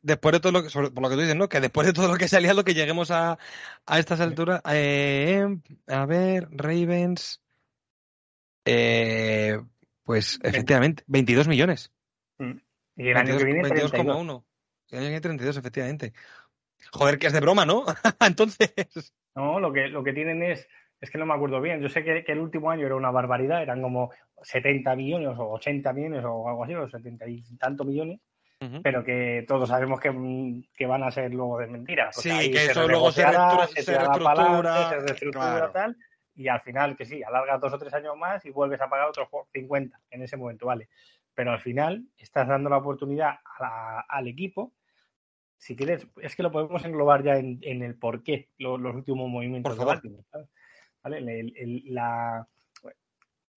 después 0.02 0.32
de 0.32 0.40
todo 0.40 0.52
lo 0.52 0.62
que, 0.62 0.70
por 0.70 1.02
lo 1.02 1.08
que 1.08 1.14
tú 1.14 1.20
dices, 1.20 1.36
¿no? 1.36 1.48
Que 1.48 1.60
después 1.60 1.86
de 1.86 1.92
todo 1.92 2.08
lo 2.08 2.16
que 2.16 2.28
se 2.28 2.36
ha 2.36 2.40
liado, 2.40 2.64
que 2.64 2.74
lleguemos 2.74 3.10
a, 3.10 3.38
a 3.86 3.98
estas 3.98 4.20
alturas. 4.20 4.60
Eh, 4.70 5.46
a 5.86 6.06
ver, 6.06 6.48
Ravens. 6.50 7.40
Eh, 8.64 9.58
pues 10.04 10.38
efectivamente, 10.42 11.04
22 11.06 11.48
millones. 11.48 11.92
Mm. 12.38 12.58
Y 12.96 13.08
el 13.08 13.16
año 13.16 13.38
que 13.38 13.44
viene 13.44 13.62
22,1. 13.62 14.44
El 14.90 14.98
año 14.98 15.06
que 15.06 15.10
viene 15.10 15.20
32, 15.20 15.56
efectivamente. 15.56 16.12
Joder, 16.92 17.18
que 17.18 17.26
es 17.26 17.32
de 17.32 17.40
broma, 17.40 17.64
¿no? 17.64 17.84
Entonces. 18.20 18.72
No, 19.34 19.60
lo 19.60 19.72
que, 19.72 19.88
lo 19.88 20.02
que 20.02 20.12
tienen 20.12 20.42
es, 20.42 20.66
es 21.00 21.10
que 21.10 21.18
no 21.18 21.26
me 21.26 21.34
acuerdo 21.34 21.60
bien. 21.60 21.80
Yo 21.80 21.88
sé 21.88 22.02
que, 22.02 22.24
el 22.26 22.38
último 22.38 22.70
año 22.70 22.86
era 22.86 22.96
una 22.96 23.10
barbaridad, 23.10 23.62
eran 23.62 23.82
como 23.82 24.10
70 24.42 24.96
millones 24.96 25.38
o 25.38 25.52
80 25.52 25.92
millones 25.92 26.24
o 26.24 26.48
algo 26.48 26.64
así, 26.64 26.74
o 26.74 26.88
70 26.88 27.28
y 27.28 27.56
tanto 27.56 27.84
millones. 27.84 28.20
Pero 28.82 29.04
que 29.04 29.44
todos 29.46 29.68
sabemos 29.68 30.00
que, 30.00 30.64
que, 30.76 30.86
van 30.86 31.04
a 31.04 31.12
ser 31.12 31.32
luego 31.32 31.58
de 31.58 31.68
mentiras. 31.68 32.16
Sí, 32.16 32.50
que 32.50 32.66
eso 32.66 32.88
luego 32.88 33.12
se, 33.12 33.22
reestructura, 33.24 33.68
se, 33.68 33.82
se 33.82 35.00
reestructura 35.00 35.72
tal 35.72 35.96
y 36.38 36.46
al 36.46 36.60
final, 36.60 36.96
que 36.96 37.04
sí, 37.04 37.20
alargas 37.22 37.60
dos 37.60 37.72
o 37.72 37.78
tres 37.78 37.92
años 37.94 38.16
más 38.16 38.46
y 38.46 38.50
vuelves 38.50 38.80
a 38.80 38.88
pagar 38.88 39.08
otros 39.08 39.28
50 39.52 40.00
en 40.10 40.22
ese 40.22 40.36
momento, 40.36 40.66
vale. 40.66 40.88
Pero 41.34 41.50
al 41.50 41.58
final 41.60 42.06
estás 42.16 42.46
dando 42.46 42.70
la 42.70 42.76
oportunidad 42.76 43.40
al 44.08 44.28
equipo. 44.28 44.72
Si 45.56 45.74
quieres, 45.74 46.06
es 46.22 46.36
que 46.36 46.44
lo 46.44 46.52
podemos 46.52 46.84
englobar 46.84 47.24
ya 47.24 47.36
en, 47.36 47.82
el 47.82 47.96
por 47.96 48.22
qué 48.22 48.50
los, 48.56 48.80
últimos 48.80 49.28
movimientos 49.28 49.76
de 49.76 49.84
Baltimore. 49.84 50.24
¿vale? 51.02 51.52
la, 51.86 52.46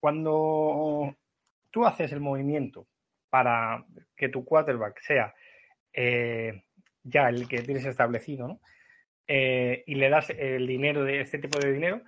cuando 0.00 1.14
tú 1.70 1.86
haces 1.86 2.10
el 2.10 2.20
movimiento 2.20 2.88
para 3.32 3.86
que 4.14 4.28
tu 4.28 4.44
quarterback 4.44 5.00
sea 5.00 5.34
eh, 5.94 6.64
ya 7.02 7.30
el 7.30 7.48
que 7.48 7.62
tienes 7.62 7.86
establecido, 7.86 8.46
¿no? 8.46 8.60
Eh, 9.26 9.84
y 9.86 9.94
le 9.94 10.10
das 10.10 10.28
el 10.28 10.66
dinero 10.66 11.02
de 11.02 11.22
este 11.22 11.38
tipo 11.38 11.58
de 11.58 11.72
dinero, 11.72 12.02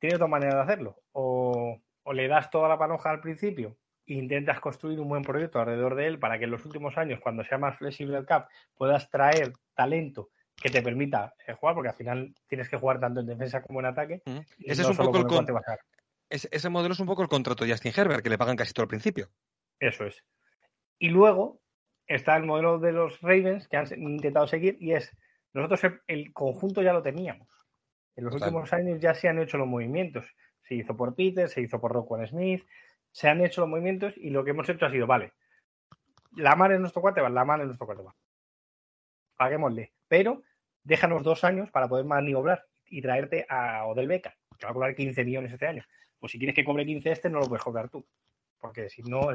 tiene 0.00 0.16
otra 0.16 0.26
manera 0.26 0.56
de 0.56 0.62
hacerlo. 0.62 1.00
O, 1.12 1.80
le 2.12 2.26
das 2.26 2.50
toda 2.50 2.68
la 2.68 2.76
panoja 2.76 3.10
al 3.10 3.20
principio 3.20 3.76
e 4.04 4.14
intentas 4.14 4.58
construir 4.58 4.98
un 4.98 5.08
buen 5.08 5.22
proyecto 5.22 5.60
alrededor 5.60 5.94
de 5.94 6.08
él 6.08 6.18
para 6.18 6.38
que 6.38 6.44
en 6.44 6.50
los 6.50 6.64
últimos 6.64 6.98
años, 6.98 7.20
cuando 7.20 7.44
sea 7.44 7.56
más 7.56 7.78
flexible 7.78 8.18
el 8.18 8.26
cap, 8.26 8.48
puedas 8.74 9.08
traer 9.10 9.52
talento 9.76 10.30
que 10.60 10.70
te 10.70 10.82
permita 10.82 11.34
eh, 11.46 11.52
jugar, 11.52 11.76
porque 11.76 11.90
al 11.90 11.94
final 11.94 12.34
tienes 12.48 12.68
que 12.68 12.78
jugar 12.78 12.98
tanto 12.98 13.20
en 13.20 13.26
defensa 13.26 13.62
como 13.62 13.78
en 13.78 13.86
ataque. 13.86 14.22
Ese 14.58 14.82
es 14.82 14.88
un 14.88 14.96
poco 14.96 15.18
el 15.18 15.26
ese, 16.30 16.68
modelo 16.68 16.94
es 16.94 17.00
un 17.00 17.06
poco 17.06 17.22
el 17.22 17.28
contrato 17.28 17.64
de 17.64 17.70
Justin 17.70 17.92
Herbert, 17.94 18.24
que 18.24 18.30
le 18.30 18.38
pagan 18.38 18.56
casi 18.56 18.72
todo 18.72 18.82
al 18.82 18.88
principio. 18.88 19.28
Eso 19.78 20.04
es. 20.04 20.24
Y 20.98 21.08
luego 21.08 21.60
está 22.06 22.36
el 22.36 22.44
modelo 22.44 22.78
de 22.78 22.92
los 22.92 23.20
Ravens 23.20 23.68
que 23.68 23.76
han 23.76 23.86
intentado 24.00 24.46
seguir 24.46 24.76
y 24.80 24.92
es, 24.92 25.16
nosotros 25.52 25.80
el 26.06 26.32
conjunto 26.32 26.82
ya 26.82 26.92
lo 26.92 27.02
teníamos. 27.02 27.48
En 28.16 28.24
los 28.24 28.34
últimos 28.34 28.72
años 28.72 29.00
ya 29.00 29.14
se 29.14 29.28
han 29.28 29.38
hecho 29.38 29.58
los 29.58 29.66
movimientos. 29.66 30.26
Se 30.62 30.74
hizo 30.74 30.96
por 30.96 31.14
Peter, 31.14 31.48
se 31.48 31.60
hizo 31.60 31.80
por 31.80 31.92
Rockwell 31.92 32.26
Smith, 32.28 32.64
se 33.10 33.28
han 33.28 33.44
hecho 33.44 33.60
los 33.60 33.70
movimientos 33.70 34.14
y 34.16 34.30
lo 34.30 34.44
que 34.44 34.50
hemos 34.50 34.68
hecho 34.68 34.86
ha 34.86 34.90
sido, 34.90 35.06
vale, 35.06 35.32
la 36.36 36.56
mar 36.56 36.72
en 36.72 36.80
nuestro 36.80 37.02
cuate 37.02 37.20
va, 37.20 37.28
la 37.28 37.44
mar 37.44 37.60
en 37.60 37.66
nuestro 37.66 37.86
cuate 37.86 38.02
va. 38.02 38.14
Paguémosle, 39.36 39.92
pero 40.08 40.42
déjanos 40.82 41.22
dos 41.22 41.44
años 41.44 41.70
para 41.70 41.88
poder 41.88 42.04
maniobrar 42.04 42.64
y 42.86 43.02
traerte 43.02 43.46
a 43.48 43.84
Odell 43.86 44.08
Beca, 44.08 44.36
que 44.58 44.66
va 44.66 44.70
a 44.70 44.74
cobrar 44.74 44.94
15 44.94 45.24
millones 45.24 45.52
este 45.52 45.66
año. 45.66 45.84
Pues 46.18 46.32
si 46.32 46.38
quieres 46.38 46.54
que 46.54 46.64
cobre 46.64 46.86
15 46.86 47.10
este, 47.10 47.30
no 47.30 47.40
lo 47.40 47.46
puedes 47.46 47.62
cobrar 47.62 47.88
tú, 47.88 48.06
porque 48.58 48.88
si 48.88 49.02
no, 49.02 49.28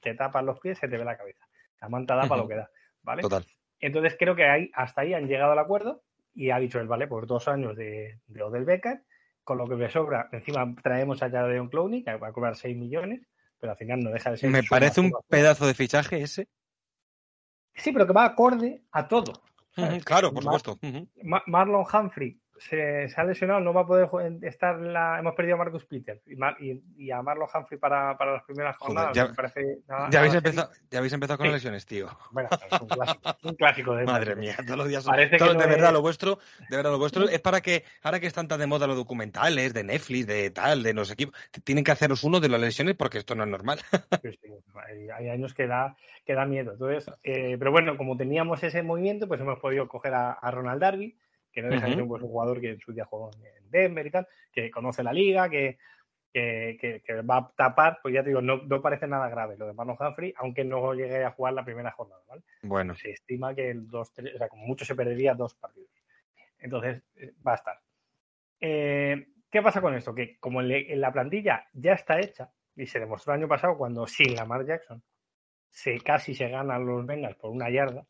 te 0.00 0.14
tapan 0.14 0.46
los 0.46 0.60
pies, 0.60 0.78
se 0.78 0.88
te 0.88 0.96
ve 0.96 1.04
la 1.04 1.16
cabeza. 1.16 1.46
La 1.80 1.88
manta 1.88 2.14
da 2.16 2.26
para 2.26 2.42
lo 2.42 2.48
que 2.48 2.56
da, 2.56 2.70
¿vale? 3.02 3.22
Total. 3.22 3.44
Entonces 3.80 4.16
creo 4.18 4.34
que 4.34 4.44
ahí, 4.44 4.70
hasta 4.74 5.02
ahí 5.02 5.14
han 5.14 5.28
llegado 5.28 5.52
al 5.52 5.58
acuerdo 5.58 6.02
y 6.34 6.50
ha 6.50 6.58
dicho 6.58 6.80
él, 6.80 6.88
vale, 6.88 7.06
por 7.06 7.26
dos 7.26 7.48
años 7.48 7.76
de, 7.76 8.20
de 8.26 8.42
Odell 8.42 8.64
Beckham, 8.64 9.02
con 9.44 9.58
lo 9.58 9.66
que 9.66 9.76
me 9.76 9.90
sobra, 9.90 10.28
encima 10.32 10.74
traemos 10.82 11.22
a 11.22 11.30
Jadeon 11.30 11.68
Clowney, 11.68 12.04
que 12.04 12.14
va 12.16 12.28
a 12.28 12.32
cobrar 12.32 12.56
6 12.56 12.76
millones, 12.76 13.22
pero 13.58 13.72
al 13.72 13.78
final 13.78 14.00
no 14.00 14.10
deja 14.10 14.30
de 14.30 14.36
ser... 14.36 14.50
Me 14.50 14.62
parece 14.62 15.00
un 15.00 15.12
pedazo 15.28 15.66
de 15.66 15.74
fichaje 15.74 16.20
ese. 16.20 16.48
Sí, 17.74 17.92
pero 17.92 18.06
que 18.06 18.12
va 18.12 18.24
acorde 18.24 18.82
a 18.92 19.08
todo. 19.08 19.32
claro, 20.04 20.32
por 20.32 20.42
supuesto. 20.42 20.78
Marlon 21.46 21.86
Humphrey 21.92 22.38
se, 22.60 23.08
se, 23.08 23.20
ha 23.20 23.24
lesionado, 23.24 23.60
no 23.60 23.72
va 23.72 23.82
a 23.82 23.86
poder 23.86 24.08
estar 24.42 24.78
la. 24.78 25.18
Hemos 25.18 25.34
perdido 25.34 25.54
a 25.54 25.58
Marcus 25.58 25.84
Peter 25.84 26.20
y, 26.26 27.10
a 27.10 27.22
Marlon 27.22 27.48
Humphrey 27.52 27.78
para, 27.78 28.16
para 28.16 28.34
las 28.34 28.42
primeras 28.44 28.76
jornadas. 28.76 29.14
ya, 29.14 29.32
ya, 30.10 30.18
habéis 30.18 30.34
empezado, 30.34 30.70
ya 30.90 30.98
habéis 30.98 31.12
empezado 31.12 31.38
con 31.38 31.52
lesiones, 31.52 31.86
tío. 31.86 32.08
Bueno, 32.32 32.48
es 32.52 32.80
un 32.80 32.88
clásico, 32.88 33.36
un 33.44 33.54
clásico 33.54 33.94
de 33.94 34.04
Madre 34.04 34.36
mía, 34.36 34.56
todos 34.64 34.78
los 34.78 34.88
días. 34.88 35.04
Parece 35.04 35.36
de 35.36 35.54
verdad, 35.54 35.92
lo 35.92 36.02
vuestro, 36.02 36.38
de 36.68 36.76
verdad, 36.76 36.92
lo 36.92 36.98
vuestro 36.98 37.28
es 37.28 37.40
para 37.40 37.60
que, 37.60 37.84
ahora 38.02 38.20
que 38.20 38.26
están 38.26 38.48
tan 38.48 38.60
de 38.60 38.66
moda 38.66 38.86
los 38.86 38.96
documentales, 38.96 39.74
de 39.74 39.84
Netflix, 39.84 40.26
de 40.26 40.50
tal, 40.50 40.82
de 40.82 40.94
los 40.94 41.10
equipos, 41.10 41.34
tienen 41.64 41.84
que 41.84 41.92
haceros 41.92 42.24
uno 42.24 42.40
de 42.40 42.48
las 42.48 42.60
lesiones 42.60 42.96
porque 42.96 43.18
esto 43.18 43.34
no 43.34 43.44
es 43.44 43.50
normal. 43.50 43.80
hay, 45.18 45.28
años 45.28 45.54
que 45.54 45.66
da, 45.66 45.96
que 46.24 46.34
da 46.34 46.44
miedo. 46.44 46.72
Entonces, 46.72 47.12
eh, 47.22 47.56
pero 47.58 47.70
bueno, 47.70 47.96
como 47.96 48.16
teníamos 48.16 48.62
ese 48.62 48.82
movimiento, 48.82 49.28
pues 49.28 49.40
hemos 49.40 49.58
podido 49.58 49.88
coger 49.88 50.14
a, 50.14 50.32
a 50.32 50.50
Ronald 50.50 50.80
Darby 50.80 51.16
que 51.58 51.62
no 51.62 51.74
deja 51.74 51.86
de 51.86 51.94
ser 51.94 52.02
un, 52.02 52.08
jugador 52.08 52.60
que 52.60 52.70
en 52.70 52.80
su 52.80 52.92
día 52.92 53.04
jugó 53.04 53.30
en 53.34 53.70
Denver 53.70 54.06
y 54.06 54.10
tal, 54.10 54.28
que 54.52 54.70
conoce 54.70 55.02
la 55.02 55.12
liga, 55.12 55.50
que, 55.50 55.76
que, 56.32 57.02
va 57.28 57.38
a 57.38 57.52
tapar, 57.56 57.98
pues 58.00 58.14
ya 58.14 58.22
te 58.22 58.28
digo, 58.28 58.40
no, 58.40 58.58
no 58.58 58.80
parece 58.80 59.08
nada 59.08 59.28
grave 59.28 59.56
lo 59.56 59.66
de 59.66 59.72
Mano 59.72 59.96
Humphrey, 59.98 60.32
aunque 60.36 60.64
no 60.64 60.94
llegue 60.94 61.24
a 61.24 61.32
jugar 61.32 61.54
la 61.54 61.64
primera 61.64 61.90
jornada, 61.90 62.22
¿vale? 62.28 62.42
Bueno. 62.62 62.94
Se 62.94 63.10
estima 63.10 63.56
que 63.56 63.70
el 63.70 63.88
dos, 63.88 64.12
tres, 64.12 64.36
o 64.36 64.38
sea, 64.38 64.48
como 64.48 64.66
mucho 64.66 64.84
se 64.84 64.94
perdería 64.94 65.34
dos 65.34 65.56
partidos. 65.56 65.90
Entonces, 66.60 67.02
eh, 67.16 67.32
va 67.44 67.52
a 67.52 67.56
estar. 67.56 67.80
Eh, 68.60 69.26
¿Qué 69.50 69.60
pasa 69.60 69.80
con 69.80 69.94
esto? 69.94 70.14
Que 70.14 70.38
como 70.38 70.60
en, 70.62 71.00
la 71.00 71.12
plantilla 71.12 71.66
ya 71.72 71.94
está 71.94 72.20
hecha, 72.20 72.52
y 72.76 72.86
se 72.86 73.00
demostró 73.00 73.32
el 73.32 73.40
año 73.40 73.48
pasado 73.48 73.76
cuando 73.76 74.06
sin 74.06 74.36
Lamar 74.36 74.64
Jackson 74.64 75.02
se 75.70 75.98
casi 75.98 76.34
se 76.34 76.48
ganan 76.48 76.86
los 76.86 77.04
Bengals 77.04 77.36
por 77.36 77.50
una 77.50 77.68
yarda, 77.68 78.06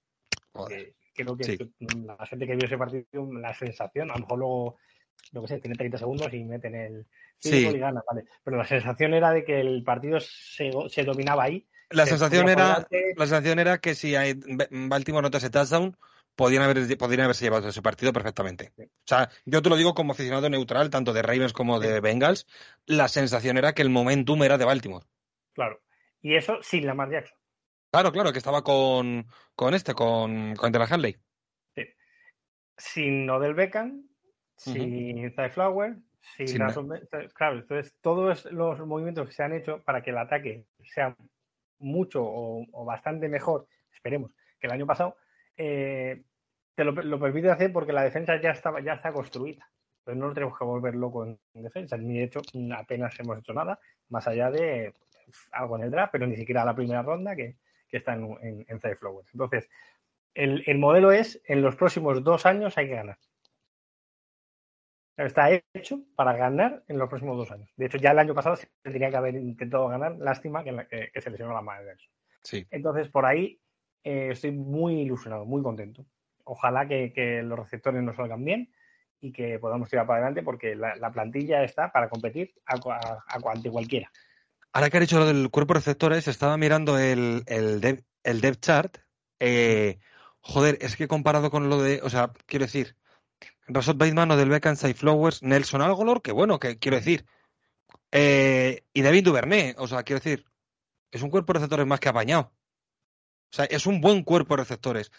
creo 1.24 1.36
que 1.36 1.70
la 2.04 2.26
gente 2.26 2.46
que 2.46 2.56
vio 2.56 2.66
ese 2.66 2.78
partido, 2.78 3.04
la 3.32 3.54
sensación, 3.54 4.10
a 4.10 4.14
lo 4.14 4.20
mejor 4.20 4.38
luego, 4.38 4.76
lo 5.32 5.42
que 5.42 5.48
sé, 5.48 5.58
tiene 5.60 5.76
30 5.76 5.98
segundos 5.98 6.32
y 6.32 6.44
meten 6.44 6.74
el 6.74 7.06
sí. 7.38 7.66
y 7.66 7.78
gana, 7.78 8.02
vale. 8.10 8.24
Pero 8.44 8.56
la 8.56 8.64
sensación 8.64 9.14
era 9.14 9.30
de 9.32 9.44
que 9.44 9.60
el 9.60 9.82
partido 9.84 10.18
se, 10.20 10.70
se 10.88 11.04
dominaba 11.04 11.44
ahí. 11.44 11.66
La 11.90 12.04
sensación, 12.04 12.48
era, 12.48 12.86
la 13.16 13.26
sensación 13.26 13.58
era 13.58 13.78
que 13.78 13.94
si 13.94 14.14
Baltimore 14.70 15.22
no 15.22 15.30
te 15.30 15.38
hace 15.38 15.48
touchdown, 15.48 15.96
podían, 16.36 16.62
haber, 16.62 16.98
podrían 16.98 17.24
haberse 17.24 17.46
llevado 17.46 17.68
ese 17.68 17.80
partido 17.82 18.12
perfectamente. 18.12 18.72
O 18.78 19.06
sea, 19.06 19.30
yo 19.46 19.62
te 19.62 19.70
lo 19.70 19.76
digo 19.76 19.94
como 19.94 20.12
aficionado 20.12 20.50
neutral, 20.50 20.90
tanto 20.90 21.14
de 21.14 21.22
Ravens 21.22 21.54
como 21.54 21.80
de 21.80 22.00
Bengals, 22.00 22.46
la 22.86 23.08
sensación 23.08 23.56
era 23.56 23.72
que 23.72 23.82
el 23.82 23.90
momentum 23.90 24.42
era 24.42 24.58
de 24.58 24.66
Baltimore. 24.66 25.06
Claro. 25.54 25.80
Y 26.20 26.36
eso 26.36 26.58
sin 26.62 26.86
Lamar 26.86 27.10
Jackson. 27.10 27.37
Claro, 27.90 28.12
claro, 28.12 28.32
que 28.32 28.38
estaba 28.38 28.62
con, 28.62 29.26
con 29.54 29.74
este, 29.74 29.94
con, 29.94 30.54
con 30.56 30.74
Hanley. 30.76 31.16
Sí. 31.74 31.84
Sin 32.76 33.30
Odell 33.30 33.54
Beckham, 33.54 34.06
sin 34.56 35.34
Ty 35.34 35.48
Flower, 35.50 35.96
sin, 36.36 36.58
Claro, 37.34 37.58
entonces 37.58 37.96
todos 38.02 38.44
los 38.52 38.78
movimientos 38.86 39.26
que 39.26 39.32
se 39.32 39.42
han 39.42 39.54
hecho 39.54 39.82
para 39.84 40.02
que 40.02 40.10
el 40.10 40.18
ataque 40.18 40.66
sea 40.82 41.16
mucho 41.78 42.22
o, 42.22 42.84
bastante 42.84 43.28
mejor, 43.28 43.66
esperemos, 43.92 44.32
que 44.60 44.66
el 44.66 44.72
año 44.72 44.86
pasado, 44.86 45.16
eh, 45.56 46.22
te 46.74 46.84
lo, 46.84 46.94
permite 47.18 47.50
hacer 47.50 47.72
porque 47.72 47.92
la 47.92 48.02
defensa 48.02 48.40
ya 48.40 48.50
estaba, 48.50 48.80
ya 48.80 48.94
está 48.94 49.12
construida. 49.12 49.68
Entonces 50.00 50.22
no 50.22 50.32
tenemos 50.32 50.58
que 50.58 50.64
volver 50.64 50.94
loco 50.94 51.24
en, 51.24 51.38
defensa. 51.54 51.96
Ni 51.96 52.18
de 52.18 52.24
hecho, 52.24 52.40
apenas 52.76 53.18
hemos 53.18 53.38
hecho 53.38 53.52
nada, 53.52 53.80
más 54.10 54.28
allá 54.28 54.50
de 54.50 54.94
algo 55.52 55.76
en 55.76 55.84
el 55.84 55.90
draft, 55.90 56.12
pero 56.12 56.26
ni 56.26 56.36
siquiera 56.36 56.64
la 56.64 56.74
primera 56.74 57.02
ronda, 57.02 57.34
que, 57.34 57.56
que 57.88 57.96
está 57.98 58.14
en, 58.14 58.36
en. 58.42 58.66
Entonces, 58.68 59.68
el, 60.34 60.62
el 60.66 60.78
modelo 60.78 61.12
es, 61.12 61.40
en 61.46 61.62
los 61.62 61.76
próximos 61.76 62.22
dos 62.22 62.46
años 62.46 62.76
hay 62.78 62.88
que 62.88 62.94
ganar. 62.94 63.18
Está 65.16 65.50
hecho 65.74 66.04
para 66.14 66.36
ganar 66.36 66.84
en 66.86 66.96
los 66.96 67.08
próximos 67.08 67.36
dos 67.36 67.50
años. 67.50 67.68
De 67.76 67.86
hecho, 67.86 67.98
ya 67.98 68.12
el 68.12 68.20
año 68.20 68.34
pasado 68.34 68.54
se 68.54 68.68
tenía 68.82 69.10
que 69.10 69.16
haber 69.16 69.34
intentado 69.34 69.88
ganar. 69.88 70.16
Lástima 70.18 70.62
que, 70.62 70.86
que, 70.88 71.10
que 71.12 71.20
se 71.20 71.30
lesionó 71.30 71.54
la 71.54 71.60
madre 71.60 71.86
de 71.86 71.92
eso. 71.94 72.08
Sí. 72.44 72.66
Entonces, 72.70 73.08
por 73.08 73.26
ahí 73.26 73.60
eh, 74.04 74.28
estoy 74.30 74.52
muy 74.52 75.00
ilusionado, 75.00 75.44
muy 75.44 75.62
contento. 75.62 76.06
Ojalá 76.44 76.86
que, 76.86 77.12
que, 77.12 77.42
los 77.42 77.58
receptores 77.58 78.02
nos 78.02 78.16
salgan 78.16 78.44
bien 78.44 78.72
y 79.20 79.32
que 79.32 79.58
podamos 79.58 79.90
tirar 79.90 80.06
para 80.06 80.18
adelante 80.20 80.42
porque 80.42 80.76
la, 80.76 80.94
la 80.96 81.10
plantilla 81.10 81.64
está 81.64 81.90
para 81.90 82.08
competir 82.08 82.54
a, 82.64 82.76
a, 82.76 83.24
a, 83.26 83.52
ante 83.52 83.70
cualquiera. 83.70 84.10
Ahora 84.78 84.90
que 84.90 84.96
ha 84.98 85.00
dicho 85.00 85.18
lo 85.18 85.26
del 85.26 85.50
cuerpo 85.50 85.74
de 85.74 85.80
receptores, 85.80 86.28
estaba 86.28 86.56
mirando 86.56 87.00
el, 87.00 87.42
el, 87.46 87.80
dev, 87.80 88.04
el 88.22 88.60
chart. 88.60 88.98
Eh, 89.40 89.98
joder, 90.40 90.78
es 90.80 90.94
que 90.94 91.08
comparado 91.08 91.50
con 91.50 91.68
lo 91.68 91.82
de, 91.82 92.00
o 92.00 92.08
sea, 92.08 92.32
quiero 92.46 92.64
decir, 92.66 92.94
Rashad 93.66 93.96
Bateman 93.96 94.30
o 94.30 94.36
del 94.36 94.50
Beckham 94.50 94.76
Flowers, 94.76 95.42
Nelson 95.42 95.82
Algolor, 95.82 96.22
que 96.22 96.30
bueno, 96.30 96.60
que 96.60 96.78
quiero 96.78 96.96
decir, 96.96 97.26
eh, 98.12 98.84
y 98.92 99.02
David 99.02 99.24
Duvernay, 99.24 99.74
o 99.78 99.88
sea, 99.88 100.04
quiero 100.04 100.20
decir, 100.20 100.44
es 101.10 101.22
un 101.22 101.30
cuerpo 101.30 101.52
de 101.52 101.58
receptores 101.58 101.84
más 101.88 101.98
que 101.98 102.10
apañado. 102.10 102.52
O 103.50 103.56
sea, 103.56 103.64
es 103.64 103.84
un 103.84 104.00
buen 104.00 104.22
cuerpo 104.22 104.54
de 104.54 104.62
receptores. 104.62 105.10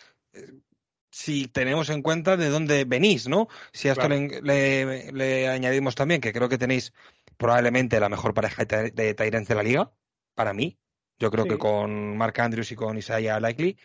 Si 1.12 1.50
tenemos 1.50 1.90
en 1.90 2.02
cuenta 2.02 2.38
de 2.38 2.48
dónde 2.48 2.86
venís, 2.86 3.28
¿no? 3.28 3.50
Si 3.74 3.90
a 3.90 3.92
esto 3.92 4.08
Claro. 4.08 4.16
le, 4.16 4.42
le- 4.42 5.12
le 5.12 5.50
añadimos 5.50 5.96
también 5.96 6.22
que 6.22 6.32
creo 6.32 6.48
que 6.48 6.58
tenéis 6.58 6.94
probablemente 7.40 8.00
la 8.02 8.10
mejor 8.10 8.34
pareja 8.34 8.66
de, 8.66 8.92
de 8.92 9.14
Tyrants 9.16 9.48
de 9.48 9.56
la 9.56 9.64
liga, 9.64 9.92
para 10.36 10.54
mí. 10.54 10.78
Yo 11.18 11.32
creo 11.32 11.46
Sí. 11.46 11.52
que 11.52 11.58
con 11.58 12.18
Mark 12.18 12.40
Andrews 12.40 12.72
y 12.72 12.76
con 12.76 12.98
Isaiah 12.98 13.40
Likely. 13.40 13.78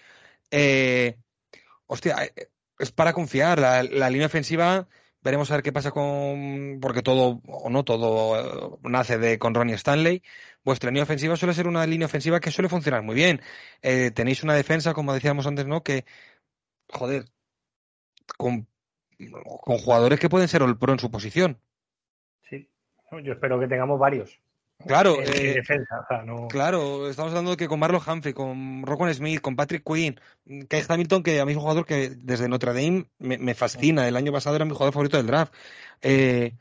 Eh, 0.50 1.16
hostia, 1.86 2.24
eh, 2.24 2.50
es 2.78 2.90
para 2.90 3.12
confiar. 3.12 3.60
La, 3.60 3.82
la 3.84 4.10
línea 4.10 4.26
ofensiva, 4.26 4.88
veremos 5.22 5.50
a 5.50 5.54
ver 5.54 5.62
qué 5.62 5.72
pasa 5.72 5.92
con. 5.92 6.78
Porque 6.82 7.02
todo, 7.02 7.40
o 7.46 7.70
no 7.70 7.84
todo, 7.84 8.74
eh, 8.74 8.78
nace 8.82 9.18
de 9.18 9.38
con 9.38 9.54
Ronnie 9.54 9.76
Stanley. 9.76 10.22
Vuestra 10.64 10.90
línea 10.90 11.04
ofensiva 11.04 11.36
suele 11.36 11.54
ser 11.54 11.68
una 11.68 11.86
línea 11.86 12.06
ofensiva 12.06 12.40
que 12.40 12.50
suele 12.50 12.68
funcionar 12.68 13.02
muy 13.02 13.14
bien. 13.14 13.40
Eh, 13.82 14.10
tenéis 14.10 14.42
una 14.42 14.54
defensa, 14.54 14.94
como 14.94 15.14
decíamos 15.14 15.46
antes, 15.46 15.66
¿no? 15.66 15.82
Que, 15.82 16.04
joder, 16.88 17.26
con, 18.36 18.68
con 19.62 19.78
jugadores 19.78 20.18
que 20.20 20.28
pueden 20.28 20.48
ser 20.48 20.62
All 20.62 20.78
Pro 20.78 20.92
en 20.92 20.98
su 20.98 21.10
posición. 21.10 21.60
Yo 23.20 23.32
espero 23.32 23.58
que 23.60 23.66
tengamos 23.68 23.98
varios. 23.98 24.38
Claro, 24.86 25.14
en, 25.22 25.28
en 25.28 25.34
eh, 25.46 25.54
defensa. 25.54 26.00
O 26.00 26.06
sea, 26.08 26.22
no... 26.24 26.48
Claro, 26.48 27.08
estamos 27.08 27.30
hablando 27.30 27.52
de 27.52 27.56
que 27.56 27.68
con 27.68 27.78
Marlon 27.78 28.02
Humphrey, 28.06 28.34
con 28.34 28.82
Rockwell 28.84 29.14
Smith, 29.14 29.40
con 29.40 29.56
Patrick 29.56 29.84
Quinn, 29.84 30.20
Kai 30.68 30.82
Hamilton, 30.86 31.22
que 31.22 31.40
a 31.40 31.44
mí 31.46 31.52
es 31.52 31.56
un 31.56 31.62
jugador 31.62 31.86
que 31.86 32.10
desde 32.10 32.48
Notre 32.48 32.72
Dame 32.74 33.06
me, 33.18 33.38
me 33.38 33.54
fascina. 33.54 34.06
El 34.08 34.16
año 34.16 34.32
pasado 34.32 34.56
era 34.56 34.64
mi 34.64 34.72
jugador 34.72 34.92
favorito 34.92 35.16
del 35.16 35.26
draft. 35.28 35.54
Eh, 36.02 36.54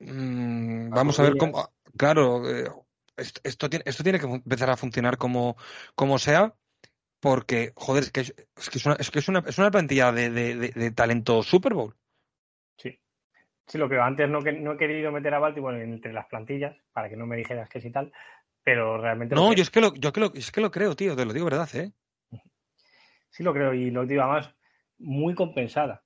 mm, 0.00 0.90
vamos 0.90 1.18
a 1.18 1.22
ver 1.22 1.36
cómo. 1.36 1.70
Claro, 1.96 2.48
eh, 2.50 2.68
esto, 3.16 3.40
esto 3.44 3.70
tiene, 3.70 3.84
esto 3.86 4.02
tiene 4.02 4.18
que 4.18 4.26
empezar 4.26 4.70
a 4.70 4.76
funcionar 4.76 5.16
como, 5.16 5.56
como 5.94 6.18
sea, 6.18 6.54
porque, 7.20 7.72
joder, 7.76 8.02
es 8.02 8.10
que 8.10 8.20
es, 8.20 8.34
es 8.56 8.70
que 8.70 8.78
es 8.78 8.86
una, 8.86 8.96
es 8.96 9.10
que 9.10 9.18
es 9.20 9.28
una, 9.28 9.44
es 9.46 9.56
una 9.58 9.70
plantilla 9.70 10.12
de, 10.12 10.30
de, 10.30 10.56
de- 10.56 10.72
de 10.72 10.90
talento 10.90 11.42
Super 11.42 11.74
Bowl. 11.74 11.94
Sí. 13.66 13.78
Lo 13.78 13.88
que 13.88 13.98
antes 13.98 14.28
no, 14.28 14.42
que- 14.42 14.52
no 14.52 14.72
he 14.72 14.76
querido 14.76 15.10
meter 15.10 15.32
a 15.34 15.38
Baltimore 15.38 15.82
entre 15.82 16.12
las 16.12 16.26
plantillas 16.26 16.76
para 16.92 17.08
que 17.08 17.16
no 17.16 17.26
me 17.26 17.36
dijeras 17.36 17.68
que 17.68 17.80
sí 17.80 17.90
tal, 17.90 18.12
pero 18.62 18.98
realmente 18.98 19.34
No, 19.34 19.46
creo. 19.46 19.56
yo 19.56 19.62
es 19.62 19.70
que 19.70 19.80
lo, 19.80 19.94
yo 19.94 20.12
que 20.12 20.20
lo, 20.20 20.32
es 20.34 20.52
que 20.52 20.60
lo 20.60 20.70
creo, 20.70 20.94
tío, 20.94 21.16
te 21.16 21.24
lo 21.24 21.32
digo 21.32 21.46
verdad, 21.46 21.68
¿eh? 21.74 21.92
Sí 23.30 23.42
lo 23.42 23.52
creo 23.52 23.74
y 23.74 23.90
lo 23.90 24.06
digo 24.06 24.22
además 24.22 24.54
muy 24.98 25.34
compensada, 25.34 26.04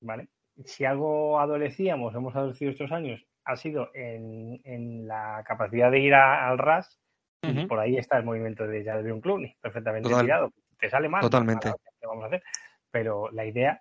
¿vale? 0.00 0.28
Si 0.64 0.84
algo 0.84 1.38
adolecíamos, 1.38 2.14
hemos 2.16 2.34
adolecido 2.34 2.72
estos 2.72 2.90
años, 2.90 3.24
ha 3.44 3.56
sido 3.56 3.90
en, 3.94 4.60
en 4.64 5.06
la 5.06 5.44
capacidad 5.46 5.90
de 5.90 6.00
ir 6.00 6.14
a- 6.14 6.48
al 6.48 6.58
RAS 6.58 6.98
y 7.42 7.66
por 7.66 7.78
ahí 7.78 7.96
está 7.96 8.18
el 8.18 8.24
movimiento 8.24 8.66
de 8.66 8.84
Jadon 8.84 9.20
Clooney, 9.20 9.56
perfectamente 9.60 10.08
Total. 10.08 10.24
tirado. 10.24 10.52
Te 10.80 10.90
sale 10.90 11.08
mal, 11.08 11.20
Totalmente. 11.22 11.72
¿qué 12.00 12.06
vamos 12.06 12.24
a 12.24 12.26
hacer? 12.26 12.42
Pero 12.90 13.30
la 13.30 13.44
idea 13.44 13.80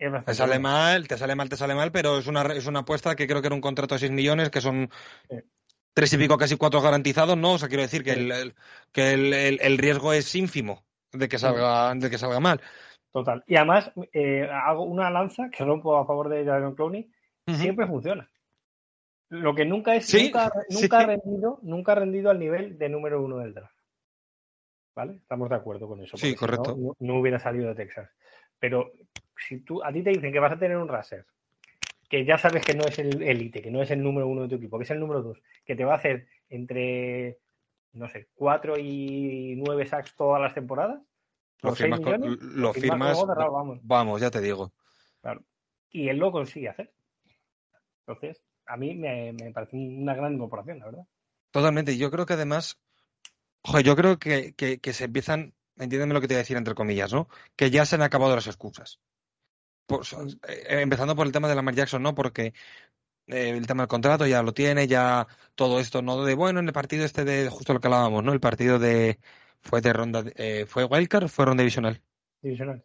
es 0.00 0.24
Te 0.24 0.34
sale 0.34 0.58
mal, 0.58 1.06
te 1.06 1.16
sale 1.18 1.34
mal, 1.36 1.48
te 1.48 1.56
sale 1.56 1.74
mal, 1.74 1.92
pero 1.92 2.18
es 2.18 2.26
una, 2.26 2.42
es 2.54 2.66
una 2.66 2.80
apuesta 2.80 3.14
que 3.14 3.26
creo 3.26 3.40
que 3.40 3.46
era 3.48 3.54
un 3.54 3.60
contrato 3.60 3.94
de 3.94 3.98
6 4.00 4.10
millones, 4.10 4.50
que 4.50 4.60
son 4.60 4.88
Sí. 5.28 5.36
tres 5.94 6.12
y 6.14 6.16
pico, 6.18 6.38
casi 6.38 6.56
cuatro 6.56 6.80
garantizados, 6.80 7.36
¿no? 7.36 7.52
O 7.54 7.58
sea, 7.58 7.68
quiero 7.68 7.82
decir 7.82 8.02
que, 8.02 8.14
Sí. 8.14 8.20
el, 8.20 8.32
el- 8.32 8.54
que 8.92 9.12
el, 9.12 9.32
el- 9.32 9.60
el 9.60 9.78
riesgo 9.78 10.12
es 10.12 10.34
ínfimo 10.34 10.84
de 11.12 11.28
que 11.28 11.38
salga, 11.38 11.94
de 11.94 12.08
que 12.10 12.18
salga 12.18 12.40
mal. 12.40 12.60
Total. 13.12 13.42
Y 13.46 13.56
además, 13.56 13.92
eh, 14.12 14.48
hago 14.50 14.84
una 14.84 15.10
lanza 15.10 15.50
que 15.50 15.64
rompo 15.64 15.96
a 15.98 16.06
favor 16.06 16.28
de 16.28 16.44
Jadon 16.44 16.74
Clowney, 16.74 17.10
siempre 17.46 17.86
funciona. 17.86 18.30
Lo 19.28 19.54
que 19.54 19.64
nunca 19.64 19.94
es, 19.96 20.06
Sí, 20.06 20.24
nunca, 20.24 20.50
nunca 20.70 20.98
ha 21.00 21.06
rendido, 21.06 21.58
nunca 21.62 21.92
ha 21.92 21.96
rendido 21.96 22.30
al 22.30 22.38
nivel 22.38 22.78
de 22.78 22.88
número 22.88 23.22
uno 23.22 23.38
del 23.38 23.52
draft. 23.54 23.74
¿Vale? 24.96 25.14
Estamos 25.16 25.48
de 25.48 25.54
acuerdo 25.56 25.86
con 25.88 26.00
eso. 26.02 26.16
Sí, 26.16 26.34
correcto. 26.34 26.76
No, 26.76 26.82
no, 26.82 26.96
no 27.14 27.20
hubiera 27.20 27.38
salido 27.38 27.68
de 27.68 27.74
Texas. 27.74 28.10
Pero 28.60 28.92
si 29.36 29.58
tú, 29.60 29.82
a 29.82 29.92
ti 29.92 30.02
te 30.02 30.10
dicen 30.10 30.32
que 30.32 30.38
vas 30.38 30.52
a 30.52 30.58
tener 30.58 30.76
un 30.76 30.86
raser, 30.88 31.26
que 32.08 32.24
ya 32.24 32.38
sabes 32.38 32.64
que 32.64 32.74
no 32.74 32.86
es 32.86 32.98
el 32.98 33.22
élite, 33.22 33.62
que 33.62 33.70
no 33.70 33.82
es 33.82 33.90
el 33.90 34.02
número 34.02 34.28
uno 34.28 34.42
de 34.42 34.48
tu 34.48 34.54
equipo, 34.56 34.78
que 34.78 34.84
es 34.84 34.90
el 34.90 35.00
número 35.00 35.22
dos, 35.22 35.42
que 35.64 35.74
te 35.74 35.84
va 35.84 35.94
a 35.94 35.96
hacer 35.96 36.28
entre, 36.48 37.38
no 37.92 38.08
sé, 38.08 38.28
cuatro 38.34 38.76
y 38.78 39.54
nueve 39.56 39.86
sacks 39.86 40.14
todas 40.14 40.40
las 40.40 40.54
temporadas, 40.54 41.00
Lo 41.62 41.74
firmas, 41.74 42.00
con- 42.00 42.20
millones, 42.20 42.42
lo 42.42 42.72
firmas 42.72 42.90
firmas, 42.98 43.18
con 43.18 43.28
cerrados, 43.28 43.52
vamos. 43.52 43.78
vamos, 43.82 44.20
ya 44.20 44.30
te 44.30 44.40
digo. 44.40 44.72
y 45.92 46.08
él 46.08 46.18
lo 46.18 46.30
consigue 46.30 46.68
hacer. 46.68 46.92
Entonces, 48.06 48.42
a 48.66 48.76
mí 48.76 48.94
me, 48.94 49.32
me 49.32 49.52
parece 49.52 49.76
una 49.76 50.14
gran 50.14 50.34
incorporación, 50.34 50.78
la 50.80 50.86
verdad. 50.86 51.06
Totalmente. 51.50 51.96
Yo 51.96 52.10
creo 52.10 52.26
que 52.26 52.34
además, 52.34 52.78
joder, 53.62 53.84
yo 53.84 53.96
creo 53.96 54.18
que, 54.18 54.54
que, 54.54 54.78
que 54.78 54.92
se 54.92 55.04
empiezan, 55.04 55.52
entiéndeme 55.80 56.14
lo 56.14 56.20
que 56.20 56.28
te 56.28 56.34
voy 56.34 56.38
a 56.38 56.42
decir 56.44 56.56
entre 56.56 56.74
comillas, 56.74 57.12
¿no? 57.12 57.28
Que 57.56 57.70
ya 57.70 57.84
se 57.84 57.96
han 57.96 58.02
acabado 58.02 58.34
las 58.34 58.46
excusas. 58.46 59.00
Pues, 59.86 60.12
eh, 60.12 60.80
empezando 60.80 61.16
por 61.16 61.26
el 61.26 61.32
tema 61.32 61.48
de 61.48 61.54
Lamar 61.56 61.74
Jackson, 61.74 62.02
¿no? 62.02 62.14
Porque 62.14 62.52
eh, 63.26 63.50
el 63.50 63.66
tema 63.66 63.82
del 63.82 63.88
contrato 63.88 64.26
ya 64.26 64.42
lo 64.42 64.52
tiene, 64.54 64.86
ya 64.86 65.26
todo 65.54 65.80
esto, 65.80 66.02
¿no? 66.02 66.24
De 66.24 66.34
bueno, 66.34 66.60
en 66.60 66.66
el 66.66 66.72
partido 66.72 67.04
este 67.04 67.24
de 67.24 67.48
justo 67.48 67.72
lo 67.72 67.80
que 67.80 67.88
hablábamos, 67.88 68.22
¿no? 68.22 68.32
El 68.32 68.40
partido 68.40 68.78
de 68.78 69.18
fue 69.60 69.80
de 69.80 69.92
ronda, 69.92 70.24
eh, 70.36 70.64
fue 70.66 70.84
wildcard, 70.84 71.24
o 71.24 71.28
fue 71.28 71.44
ronda 71.46 71.62
divisional. 71.62 72.00
Divisional. 72.40 72.84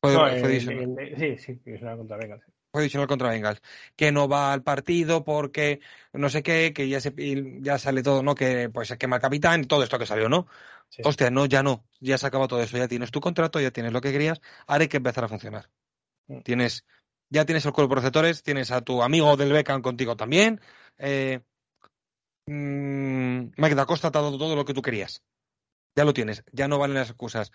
Fue, 0.00 0.12
No, 0.12 0.20
fue 0.20 0.34
el- 0.34 0.48
divisional. 0.48 0.98
el- 0.98 1.16
sí, 1.18 1.38
sí, 1.38 1.60
divisional 1.64 1.96
contra 1.98 2.16
Bengals. 2.16 2.44
Fue 2.74 2.82
divisional 2.82 3.06
contra 3.06 3.30
Bengals, 3.30 3.62
que 3.94 4.10
no 4.10 4.26
va 4.28 4.52
al 4.52 4.64
partido 4.64 5.22
porque 5.22 5.78
no 6.12 6.28
sé 6.28 6.42
qué, 6.42 6.72
que 6.74 6.88
ya 6.88 7.00
se 7.00 7.14
ya 7.60 7.78
sale 7.78 8.02
todo, 8.02 8.24
¿no? 8.24 8.34
Que 8.34 8.68
pues 8.68 8.88
se 8.88 8.98
quema 8.98 9.16
el 9.16 9.22
capitán, 9.22 9.66
todo 9.66 9.84
esto 9.84 9.96
que 9.96 10.06
salió, 10.06 10.28
¿no? 10.28 10.48
Sí. 10.88 11.02
Hostia, 11.04 11.30
no, 11.30 11.46
ya 11.46 11.62
no, 11.62 11.84
ya 12.00 12.18
se 12.18 12.26
acaba 12.26 12.48
todo 12.48 12.60
eso, 12.60 12.76
ya 12.76 12.88
tienes 12.88 13.12
tu 13.12 13.20
contrato, 13.20 13.60
ya 13.60 13.70
tienes 13.70 13.92
lo 13.92 14.00
que 14.00 14.10
querías, 14.10 14.40
ahora 14.66 14.82
hay 14.82 14.88
que 14.88 14.96
empezar 14.96 15.22
a 15.22 15.28
funcionar. 15.28 15.70
Mm. 16.26 16.40
Tienes, 16.40 16.84
ya 17.30 17.44
tienes 17.44 17.64
el 17.64 17.72
cuerpo 17.72 17.94
de 17.94 18.00
receptores, 18.00 18.42
tienes 18.42 18.72
a 18.72 18.80
tu 18.80 19.04
amigo 19.04 19.36
del 19.36 19.52
Beckham 19.52 19.80
contigo 19.80 20.16
también. 20.16 20.60
Eh, 20.98 21.42
mm, 22.46 23.52
Mike 23.56 23.74
Da 23.76 23.86
Costa 23.86 24.10
te 24.10 24.18
ha 24.18 24.22
dado 24.22 24.36
todo 24.36 24.56
lo 24.56 24.64
que 24.64 24.74
tú 24.74 24.82
querías. 24.82 25.22
Ya 25.96 26.04
lo 26.04 26.12
tienes, 26.12 26.44
ya 26.52 26.66
no 26.68 26.78
valen 26.78 26.96
las 26.96 27.10
excusas. 27.10 27.52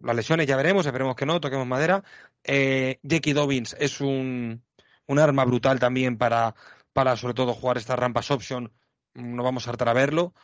Las 0.00 0.14
lesiones 0.14 0.46
ya 0.46 0.56
veremos, 0.56 0.86
esperemos 0.86 1.16
que 1.16 1.26
no, 1.26 1.40
toquemos 1.40 1.66
madera. 1.66 2.04
Eh, 2.44 2.98
Jackie 3.02 3.32
Dobbins 3.32 3.74
es 3.80 4.00
un, 4.00 4.62
un 5.06 5.18
arma 5.18 5.44
brutal 5.44 5.80
también 5.80 6.18
para, 6.18 6.54
para 6.92 7.16
sobre 7.16 7.34
todo 7.34 7.54
jugar 7.54 7.78
estas 7.78 7.98
rampas 7.98 8.30
option. 8.30 8.70
No 9.14 9.42
vamos 9.42 9.66
a 9.66 9.70
hartar 9.70 9.88
a 9.88 9.92
verlo. 9.94 10.34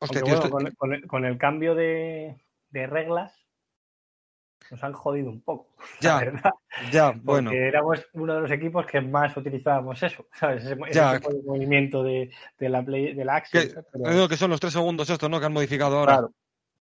Hostia, 0.00 0.20
Aunque 0.20 0.22
tío, 0.22 0.24
bueno, 0.24 0.44
esto- 0.44 0.50
con, 0.50 0.66
el- 0.66 0.76
con 0.76 0.92
el, 0.94 1.06
con 1.06 1.24
el 1.24 1.38
cambio 1.38 1.74
de, 1.74 2.36
de 2.70 2.86
reglas, 2.86 3.32
nos 4.70 4.82
han 4.84 4.92
jodido 4.92 5.30
un 5.30 5.40
poco. 5.40 5.68
Ya, 6.00 6.18
verdad. 6.18 6.50
ya, 6.92 7.06
Porque 7.12 7.20
bueno. 7.24 7.50
éramos 7.52 8.04
uno 8.12 8.34
de 8.34 8.40
los 8.42 8.50
equipos 8.50 8.84
que 8.86 9.00
más 9.00 9.34
utilizábamos 9.36 10.02
eso, 10.02 10.26
¿sabes? 10.34 10.64
Ese, 10.64 10.74
ese 10.74 10.92
Ya. 10.92 11.18
tipo 11.18 11.32
de 11.32 11.42
movimiento 11.42 12.02
de, 12.02 12.30
de 12.58 12.68
la 12.68 12.84
play, 12.84 13.14
de 13.14 13.24
la 13.24 13.40
Que, 13.42 13.58
action. 13.60 13.84
pero- 13.92 14.10
digo 14.12 14.28
que 14.28 14.36
son 14.36 14.50
los 14.50 14.60
tres 14.60 14.72
segundos 14.74 15.08
estos, 15.08 15.30
¿no? 15.30 15.40
Que 15.40 15.46
han 15.46 15.52
modificado 15.54 15.98
ahora. 15.98 16.12
Claro, 16.14 16.32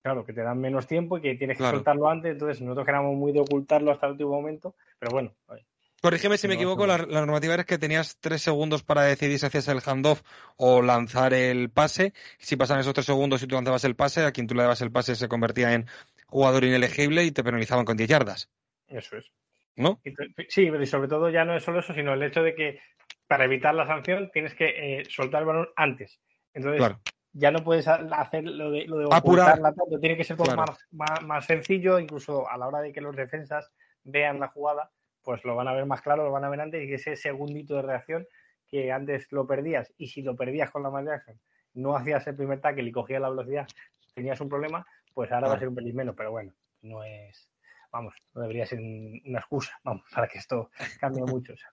claro, 0.05 0.23
que 0.23 0.33
te 0.33 0.43
dan 0.43 0.61
menos 0.61 0.85
tiempo 0.85 1.17
y 1.17 1.21
que 1.21 1.33
tienes 1.33 1.57
que 1.57 1.63
Claro. 1.63 1.77
soltarlo 1.77 2.07
antes. 2.07 2.33
Entonces, 2.33 2.61
nosotros 2.61 2.85
que 2.85 2.91
éramos 2.91 3.15
muy 3.15 3.31
de 3.31 3.39
ocultarlo 3.39 3.91
hasta 3.91 4.05
el 4.05 4.11
último 4.11 4.29
momento, 4.29 4.75
pero 4.99 5.11
bueno, 5.11 5.33
oye, 5.47 5.65
Corrígeme 5.99 6.37
si 6.37 6.47
me 6.47 6.53
equivoco, 6.53 6.85
la, 6.85 6.99
normativa 6.99 7.55
era 7.55 7.63
que 7.63 7.79
tenías 7.79 8.19
tres 8.19 8.43
segundos 8.43 8.83
para 8.83 9.01
decidir 9.01 9.39
si 9.39 9.47
hacías 9.47 9.67
el 9.69 9.81
handoff 9.83 10.21
o 10.57 10.83
lanzar 10.83 11.33
el 11.33 11.71
pase. 11.71 12.13
Si 12.37 12.55
pasaban 12.55 12.81
esos 12.81 12.93
tres 12.93 13.07
segundos 13.07 13.41
y 13.41 13.47
tú 13.47 13.55
lanzabas 13.55 13.83
el 13.85 13.95
pase, 13.95 14.23
a 14.23 14.31
quien 14.31 14.45
tú 14.45 14.53
le 14.53 14.61
dabas 14.61 14.81
el 14.81 14.91
pase 14.91 15.15
se 15.15 15.27
convertía 15.27 15.73
en 15.73 15.87
jugador 16.27 16.63
inelegible 16.65 17.23
y 17.23 17.31
te 17.31 17.43
penalizaban 17.43 17.85
con 17.85 17.97
10 17.97 18.07
yardas, 18.07 18.51
eso 18.87 19.17
es. 19.17 19.31
¿no? 19.75 19.99
Sí, 20.03 20.69
pero 20.69 20.83
y 20.83 20.85
sobre 20.85 21.07
todo 21.07 21.31
ya 21.31 21.45
no 21.45 21.57
es 21.57 21.63
solo 21.63 21.79
eso, 21.79 21.95
sino 21.95 22.13
el 22.13 22.21
hecho 22.21 22.43
de 22.43 22.53
que 22.53 22.79
para 23.25 23.45
evitar 23.45 23.73
la 23.73 23.87
sanción 23.87 24.29
tienes 24.31 24.53
que 24.53 24.99
eh, 24.99 25.05
soltar 25.09 25.41
el 25.41 25.47
balón 25.47 25.69
antes. 25.75 26.19
Entonces, 26.53 26.77
Claro. 26.77 27.01
Ya 27.37 27.51
no 27.51 27.63
puedes 27.63 27.85
hacer 27.87 28.45
lo 28.45 28.71
de, 28.71 28.85
lo 28.85 28.97
de 28.97 29.05
Apurar. 29.11 29.19
ocultarla 29.19 29.73
tanto, 29.73 29.99
tiene 29.99 30.15
que 30.15 30.23
ser 30.23 30.37
todo 30.37 30.47
Claro. 30.47 30.61
más, 30.71 30.79
más, 30.91 31.21
más 31.23 31.45
sencillo, 31.45 31.99
incluso 31.99 32.49
a 32.49 32.57
la 32.57 32.67
hora 32.67 32.79
de 32.79 32.93
que 32.93 33.01
los 33.01 33.13
defensas 33.15 33.71
vean 34.05 34.39
la 34.39 34.47
jugada, 34.47 34.89
pues 35.21 35.43
lo 35.43 35.53
van 35.55 35.67
a 35.67 35.73
ver 35.73 35.85
más 35.85 36.01
claro, 36.01 36.23
lo 36.23 36.31
van 36.31 36.45
a 36.45 36.49
ver 36.49 36.61
antes 36.61 36.81
y 36.81 36.87
que 36.87 36.95
ese 36.95 37.17
segundito 37.17 37.75
de 37.75 37.81
reacción 37.81 38.25
que 38.67 38.91
antes 38.91 39.29
lo 39.31 39.45
perdías 39.45 39.93
y 39.97 40.07
si 40.07 40.21
lo 40.21 40.35
perdías 40.35 40.71
con 40.71 40.83
la 40.83 41.03
Jackson, 41.03 41.39
no 41.73 41.95
hacías 41.97 42.25
el 42.27 42.35
primer 42.35 42.61
tackle 42.61 42.87
y 42.87 42.91
cogías 42.91 43.21
la 43.21 43.29
velocidad, 43.29 43.67
tenías 44.13 44.39
un 44.39 44.47
problema, 44.47 44.87
pues 45.13 45.29
ahora 45.31 45.49
va 45.49 45.55
a 45.55 45.59
ser 45.59 45.67
un 45.67 45.75
pelín 45.75 45.95
menos, 45.95 46.15
pero 46.15 46.31
bueno, 46.31 46.53
no 46.83 47.03
es, 47.03 47.49
vamos, 47.91 48.15
no 48.33 48.41
debería 48.43 48.65
ser 48.65 48.79
un- 48.79 49.21
una 49.25 49.39
excusa, 49.39 49.77
vamos, 49.83 50.05
para 50.13 50.27
que 50.27 50.37
esto 50.37 50.71
cambie 51.01 51.23
mucho. 51.25 51.51
o 51.53 51.57
sea. 51.57 51.69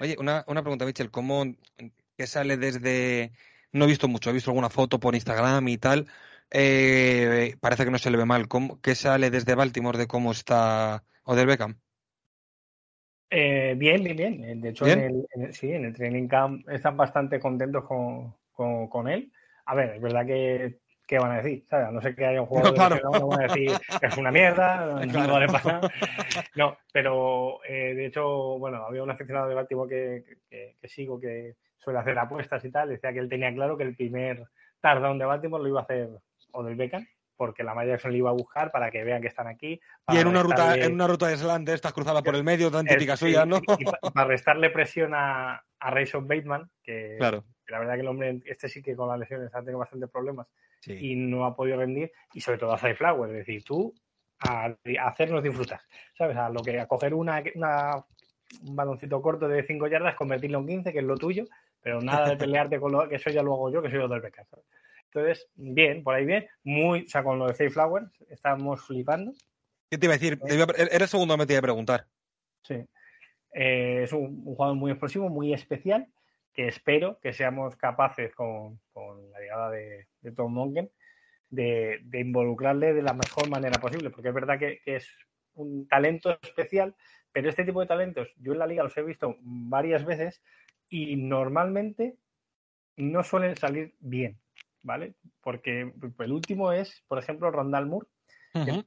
Oye, 0.00 0.16
una, 0.18 0.44
una 0.46 0.62
pregunta, 0.62 0.86
Michel, 0.86 1.10
¿cómo 1.10 1.44
qué 2.16 2.26
sale 2.26 2.56
desde... 2.56 3.32
No 3.74 3.84
he 3.84 3.88
visto 3.88 4.08
mucho, 4.08 4.30
he 4.30 4.32
visto 4.32 4.50
alguna 4.50 4.70
foto 4.70 5.00
por 5.00 5.14
Instagram 5.14 5.68
y 5.68 5.78
tal. 5.78 6.06
Eh, 6.50 7.56
parece 7.60 7.84
que 7.84 7.90
no 7.90 7.98
se 7.98 8.10
le 8.10 8.16
ve 8.18 8.24
mal. 8.24 8.48
¿Cómo, 8.48 8.80
¿Qué 8.80 8.94
sale 8.94 9.30
desde 9.30 9.54
Baltimore 9.56 9.98
de 9.98 10.06
cómo 10.06 10.32
está 10.32 11.04
Odell 11.24 11.46
Beckham? 11.46 11.80
Eh, 13.30 13.74
bien, 13.76 14.02
bien, 14.04 14.16
bien. 14.16 14.44
Eh, 14.44 14.54
De 14.56 14.68
hecho, 14.70 14.84
¿Bien? 14.86 14.98
En, 15.00 15.04
el, 15.16 15.26
en 15.34 15.42
el- 15.42 15.54
sí, 15.54 15.72
en 15.72 15.84
el 15.84 15.94
training 15.94 16.28
camp 16.28 16.68
están 16.68 16.96
bastante 16.96 17.40
contentos 17.40 17.84
con, 17.84 18.34
con, 18.52 18.88
con 18.88 19.08
él. 19.08 19.32
A 19.66 19.74
ver, 19.74 19.96
es 19.96 20.00
verdad 20.02 20.26
que 20.26 20.78
¿qué 21.06 21.18
van 21.18 21.32
a 21.32 21.42
decir? 21.42 21.66
No 21.92 22.00
sé 22.00 22.14
que 22.14 22.24
haya 22.26 22.40
un 22.40 22.46
jugador 22.46 22.72
No, 22.78 22.88
claro. 22.88 22.96
selección, 22.96 23.18
no 23.18 23.26
van 23.28 23.40
a 23.40 23.44
decir 23.44 23.80
que 24.00 24.06
es 24.06 24.16
una 24.16 24.30
mierda, 24.30 24.86
no, 25.04 25.12
Claro. 25.12 25.26
no 25.26 25.32
vale 25.34 25.48
para 25.48 25.64
nada. 25.64 25.86
No, 26.54 26.78
pero 26.92 27.64
eh, 27.64 27.94
de 27.94 28.06
hecho, 28.06 28.58
bueno, 28.58 28.84
había 28.86 29.02
un 29.02 29.10
aficionado 29.10 29.48
de 29.48 29.54
Baltimore 29.54 29.88
que, 29.90 30.38
que, 30.48 30.76
que 30.80 30.88
sigo 30.88 31.18
que 31.20 31.56
suele 31.84 31.98
hacer 32.00 32.18
apuestas 32.18 32.64
y 32.64 32.70
tal, 32.70 32.88
decía 32.88 33.12
que 33.12 33.18
él 33.20 33.28
tenía 33.28 33.52
claro 33.54 33.76
que 33.76 33.84
el 33.84 33.94
primer 33.94 34.44
touchdown 34.80 35.18
de 35.18 35.24
Baltimore 35.26 35.62
lo 35.62 35.68
iba 35.68 35.80
a 35.80 35.84
hacer 35.84 36.08
Odell 36.52 36.76
Beckham, 36.76 37.06
porque 37.36 37.62
la 37.64 37.74
Maya 37.74 37.92
Jackson 37.92 38.12
le 38.12 38.18
iba 38.18 38.30
a 38.30 38.34
buscar 38.34 38.70
para 38.70 38.90
que 38.90 39.02
vean 39.04 39.20
que 39.20 39.28
están 39.28 39.46
aquí. 39.48 39.80
Y 40.08 40.16
en 40.18 40.26
una 40.28 40.42
ruta, 40.42 40.76
en 40.76 40.94
una 40.94 41.06
ruta 41.06 41.26
de 41.28 41.36
slant 41.36 41.66
de 41.68 41.74
estas 41.74 41.92
cruzada 41.92 42.22
por 42.22 42.34
el 42.34 42.44
medio, 42.44 42.70
tan 42.70 42.86
típica 42.86 43.16
suya, 43.16 43.44
¿no? 43.44 43.56
y- 43.58 43.82
y 43.82 43.84
pa- 43.84 43.98
para 44.12 44.26
restarle 44.28 44.70
presión 44.70 45.12
a, 45.14 45.62
a 45.80 45.90
Rayson 45.90 46.26
Bateman, 46.28 46.70
que 46.82 47.16
Claro. 47.18 47.44
que 47.66 47.72
la 47.72 47.78
verdad 47.80 47.94
que 47.94 48.00
el 48.00 48.08
hombre, 48.08 48.40
este 48.46 48.68
sí 48.68 48.82
que 48.82 48.94
con 48.96 49.08
las 49.08 49.18
lesiones 49.18 49.54
ha 49.54 49.60
tenido 49.60 49.78
bastantes 49.78 50.10
problemas 50.10 50.46
Sí. 50.80 50.92
y 50.92 51.16
no 51.16 51.44
ha 51.46 51.56
podido 51.56 51.78
rendir, 51.78 52.12
y 52.34 52.40
sobre 52.40 52.58
todo 52.58 52.72
a 52.72 52.78
Zay 52.78 52.94
Flower, 52.94 53.30
es 53.30 53.36
decir, 53.38 53.64
tú 53.64 53.92
a, 54.40 54.66
a 54.66 55.08
hacernos 55.08 55.42
disfrutar, 55.42 55.80
¿sabes? 56.16 56.36
A 56.36 56.50
lo 56.50 56.60
que 56.62 56.78
a 56.78 56.86
coger 56.86 57.14
una, 57.14 57.42
una- 57.54 58.04
un 58.62 58.76
baloncito 58.76 59.20
corto 59.22 59.48
de 59.48 59.64
5 59.64 59.86
yardas, 59.88 60.14
convertirlo 60.14 60.58
en 60.58 60.66
15, 60.66 60.92
que 60.92 60.98
es 60.98 61.04
lo 61.04 61.16
tuyo, 61.16 61.46
pero 61.84 62.00
nada 62.00 62.30
de 62.30 62.36
pelearte 62.36 62.80
con 62.80 62.90
lo 62.90 63.08
que 63.08 63.16
eso 63.16 63.30
ya 63.30 63.42
lo 63.42 63.52
hago 63.52 63.70
yo, 63.70 63.82
que 63.82 63.90
soy 63.90 64.00
yo 64.00 64.08
del 64.08 64.22
¿sabes? 64.22 64.64
Entonces, 65.04 65.48
bien, 65.54 66.02
por 66.02 66.14
ahí 66.14 66.24
bien, 66.24 66.48
muy, 66.64 67.02
o 67.02 67.08
sea, 67.08 67.22
con 67.22 67.38
lo 67.38 67.46
de 67.46 67.54
Zay 67.54 67.68
Flowers 67.68 68.10
estamos 68.28 68.84
flipando, 68.84 69.32
¿Qué 69.90 69.98
te 69.98 70.06
iba 70.06 70.14
a 70.14 70.18
decir? 70.18 70.40
Era 70.48 71.04
el 71.04 71.08
segundo 71.08 71.34
que 71.34 71.38
me 71.38 71.46
te 71.46 71.52
iba 71.52 71.60
a 71.60 71.62
preguntar. 71.62 72.06
Sí. 72.62 72.84
Eh, 73.52 74.00
es 74.02 74.12
un, 74.12 74.42
un 74.44 74.56
jugador 74.56 74.74
muy 74.74 74.90
explosivo, 74.90 75.28
muy 75.28 75.52
especial, 75.52 76.08
que 76.52 76.66
espero 76.66 77.20
que 77.20 77.32
seamos 77.32 77.76
capaces 77.76 78.34
con, 78.34 78.80
con 78.92 79.30
la 79.30 79.38
llegada 79.38 79.70
de, 79.70 80.08
de 80.20 80.32
Tom 80.32 80.52
Monken 80.52 80.90
de, 81.48 82.00
de 82.02 82.20
involucrarle 82.20 82.92
de 82.92 83.02
la 83.02 83.12
mejor 83.12 83.48
manera 83.48 83.78
posible, 83.80 84.10
porque 84.10 84.30
es 84.30 84.34
verdad 84.34 84.58
que, 84.58 84.80
que 84.84 84.96
es 84.96 85.08
un 85.54 85.86
talento 85.86 86.36
especial, 86.42 86.96
pero 87.30 87.48
este 87.48 87.64
tipo 87.64 87.80
de 87.80 87.86
talentos 87.86 88.32
yo 88.38 88.52
en 88.52 88.58
la 88.58 88.66
liga 88.66 88.82
los 88.82 88.96
he 88.96 89.02
visto 89.02 89.36
varias 89.40 90.04
veces 90.04 90.42
y 90.88 91.16
normalmente 91.16 92.16
no 92.96 93.22
suelen 93.24 93.56
salir 93.56 93.94
bien, 94.00 94.38
¿vale? 94.82 95.14
Porque 95.42 95.92
el 96.18 96.32
último 96.32 96.72
es, 96.72 97.04
por 97.08 97.18
ejemplo, 97.18 97.50
Rondal 97.50 97.86
Moore, 97.86 98.06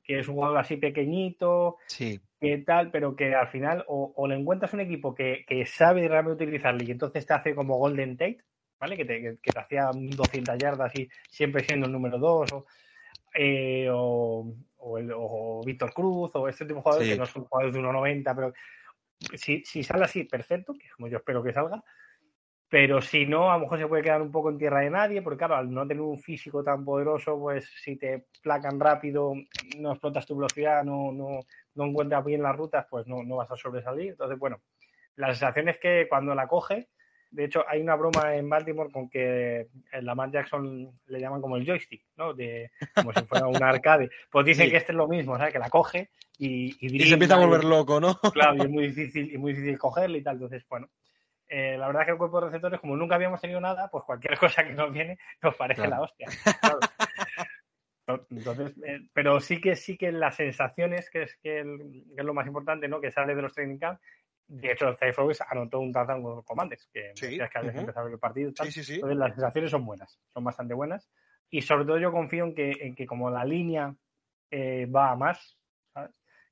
que- 0.04 0.20
es 0.20 0.28
un 0.28 0.36
jugador 0.36 0.58
así 0.60 0.78
pequeñito, 0.78 1.78
Sí. 1.88 2.20
que 2.40 2.60
tal, 2.60 2.92
pero 2.92 3.16
que 3.16 3.36
al 3.36 3.48
final 3.50 3.84
o, 3.88 4.14
o 4.16 4.28
le 4.28 4.36
encuentras 4.36 4.74
un 4.74 4.80
equipo 4.82 5.14
que, 5.16 5.44
que 5.48 5.66
sabe 5.66 6.08
realmente 6.08 6.44
utilizarle 6.46 6.86
y 6.86 6.92
entonces 6.92 7.26
te 7.26 7.34
hace 7.34 7.56
como 7.56 7.78
Golden 7.78 8.16
Tate, 8.16 8.38
¿vale? 8.80 8.96
Que 8.96 9.06
te, 9.06 9.22
que, 9.22 9.38
que 9.42 9.52
te 9.52 9.60
hacía 9.60 9.90
200 9.94 10.58
yardas 10.60 10.96
y 10.96 11.10
siempre 11.30 11.64
siendo 11.64 11.88
el 11.88 11.92
número 11.94 12.18
2, 12.20 12.52
o, 12.54 12.66
eh, 13.36 13.90
o, 13.92 14.54
o 14.78 15.00
o 15.00 15.64
Víctor 15.66 15.94
Cruz, 15.94 16.32
o 16.36 16.48
este 16.48 16.66
tipo 16.66 16.76
de 16.78 16.82
jugadores 16.82 17.08
Sí. 17.08 17.14
que 17.14 17.20
no 17.20 17.26
son 17.26 17.46
jugadores 17.46 17.74
de 17.74 17.80
1,90, 17.82 18.36
pero 18.36 18.54
si, 19.36 19.64
si 19.66 19.84
sale 19.84 20.06
así, 20.06 20.24
perfecto, 20.26 20.74
que 20.74 20.90
como 20.96 21.08
yo 21.08 21.18
espero 21.18 21.44
que 21.44 21.54
salga, 21.54 21.84
pero 22.70 23.02
si 23.02 23.26
no, 23.26 23.50
a 23.50 23.56
lo 23.56 23.62
mejor 23.62 23.80
se 23.80 23.88
puede 23.88 24.04
quedar 24.04 24.22
un 24.22 24.32
poco 24.32 24.50
en 24.50 24.58
tierra 24.58 24.82
de 24.82 24.90
nadie, 24.90 25.22
porque 25.22 25.38
claro, 25.38 25.56
al 25.56 25.72
no 25.72 25.88
tener 25.88 26.02
un 26.02 26.20
físico 26.20 26.64
tan 26.64 26.84
poderoso, 26.84 27.40
pues 27.40 27.70
si 27.82 27.96
te 27.96 28.26
placan 28.42 28.80
rápido, 28.80 29.34
no 29.78 29.92
explotas 29.92 30.26
tu 30.26 30.36
velocidad, 30.36 30.84
no, 30.84 31.12
no, 31.14 31.40
no 31.76 31.86
encuentras 31.86 32.26
bien 32.26 32.44
las 32.44 32.56
rutas, 32.58 32.86
pues 32.90 33.08
no, 33.08 33.24
no 33.24 33.38
vas 33.38 33.50
a 33.52 33.56
sobresalir. 33.56 34.10
Entonces, 34.10 34.38
bueno, 34.38 34.60
la 35.16 35.28
sensación 35.28 35.70
es 35.70 35.78
que 35.80 36.08
cuando 36.10 36.36
la 36.36 36.48
coge, 36.48 36.90
de 37.32 37.46
hecho, 37.46 37.64
hay 37.68 37.82
una 37.82 37.96
broma 37.96 38.36
en 38.36 38.50
Baltimore 38.50 38.92
con 38.92 39.10
que 39.10 39.68
en 39.92 40.06
Lamar 40.06 40.32
Jackson 40.32 40.92
le 41.08 41.20
llaman 41.20 41.42
como 41.42 41.56
el 41.58 41.66
joystick, 41.66 42.06
¿no? 42.18 42.34
De, 42.34 42.72
como 42.94 43.14
si 43.14 43.26
fuera 43.26 43.48
un 43.48 43.56
arcade. 43.64 44.10
Pues 44.30 44.46
dicen 44.46 44.66
Sí. 44.66 44.72
que 44.72 44.78
este 44.78 44.92
es 44.92 44.98
lo 44.98 45.08
mismo, 45.08 45.38
¿sabes? 45.38 45.54
Que 45.54 45.60
la 45.60 45.70
coge 45.70 46.10
y, 46.38 46.76
Y 46.80 47.06
se 47.08 47.14
empieza 47.14 47.36
a 47.36 47.46
volver 47.46 47.64
loco, 47.64 48.00
¿no? 48.00 48.20
Claro, 48.34 48.58
y 48.58 48.64
es 48.64 48.70
muy 48.70 48.88
difícil, 48.88 49.34
y 49.34 49.38
muy 49.38 49.54
difícil 49.54 49.78
cogerle 49.78 50.20
y 50.20 50.24
tal. 50.24 50.36
Entonces, 50.36 50.66
bueno, 50.70 50.90
eh, 51.48 51.78
la 51.78 51.88
verdad 51.88 52.04
es 52.04 52.06
que 52.08 52.12
el 52.12 52.18
cuerpo 52.18 52.40
de 52.40 52.48
receptores, 52.48 52.80
como 52.80 52.96
nunca 52.96 53.16
habíamos 53.16 53.42
tenido 53.42 53.60
nada, 53.62 53.90
pues 53.90 54.04
cualquier 54.06 54.38
cosa 54.40 54.64
que 54.66 54.74
nos 54.74 54.92
viene 54.92 55.18
nos 55.42 55.56
parece 55.56 55.82
Claro. 55.82 55.92
la 55.92 56.02
hostia. 56.02 56.28
claro. 56.62 56.80
Entonces, 58.30 58.74
eh, 58.86 59.00
pero 59.14 59.40
sí 59.42 59.60
que 59.60 59.76
sí 59.76 59.98
que 59.98 60.12
las 60.12 60.36
sensaciones, 60.36 61.10
que 61.10 61.24
es 61.24 61.38
que, 61.42 61.60
el- 61.60 62.06
que 62.16 62.22
es 62.22 62.26
lo 62.26 62.34
más 62.34 62.48
importante, 62.48 62.88
¿no? 62.88 63.02
Que 63.02 63.12
sale 63.12 63.36
de 63.36 63.42
los 63.42 63.54
training 63.54 63.78
camp. 63.80 64.00
De 64.48 64.72
hecho, 64.72 64.96
Flowers 65.14 65.42
anotó 65.42 65.80
un 65.82 65.92
touchdown 65.92 66.24
con 66.24 66.36
los 66.38 66.46
Commanders, 66.46 66.88
que 66.94 67.12
Sí, 67.16 67.26
decías 67.26 67.50
que 67.50 67.58
habías 67.58 67.74
ujú. 67.74 67.82
empezado 67.82 68.08
el 68.08 68.18
partido 68.18 68.54
tal. 68.54 68.68
Sí, 68.68 68.72
sí, 68.72 68.84
sí. 68.86 68.94
Entonces, 68.96 69.18
las 69.18 69.34
sensaciones 69.34 69.72
son 69.72 69.86
buenas, 69.86 70.18
son 70.34 70.44
bastante 70.46 70.74
buenas. 70.74 71.10
Y 71.50 71.62
sobre 71.62 71.84
todo 71.86 71.98
yo 71.98 72.12
confío 72.14 72.46
en 72.46 72.56
que, 72.56 72.72
en 72.80 72.96
que 72.96 73.06
como 73.06 73.30
la 73.30 73.44
línea 73.44 73.94
eh, 74.52 74.86
va 74.86 75.12
a 75.12 75.16
más. 75.18 75.57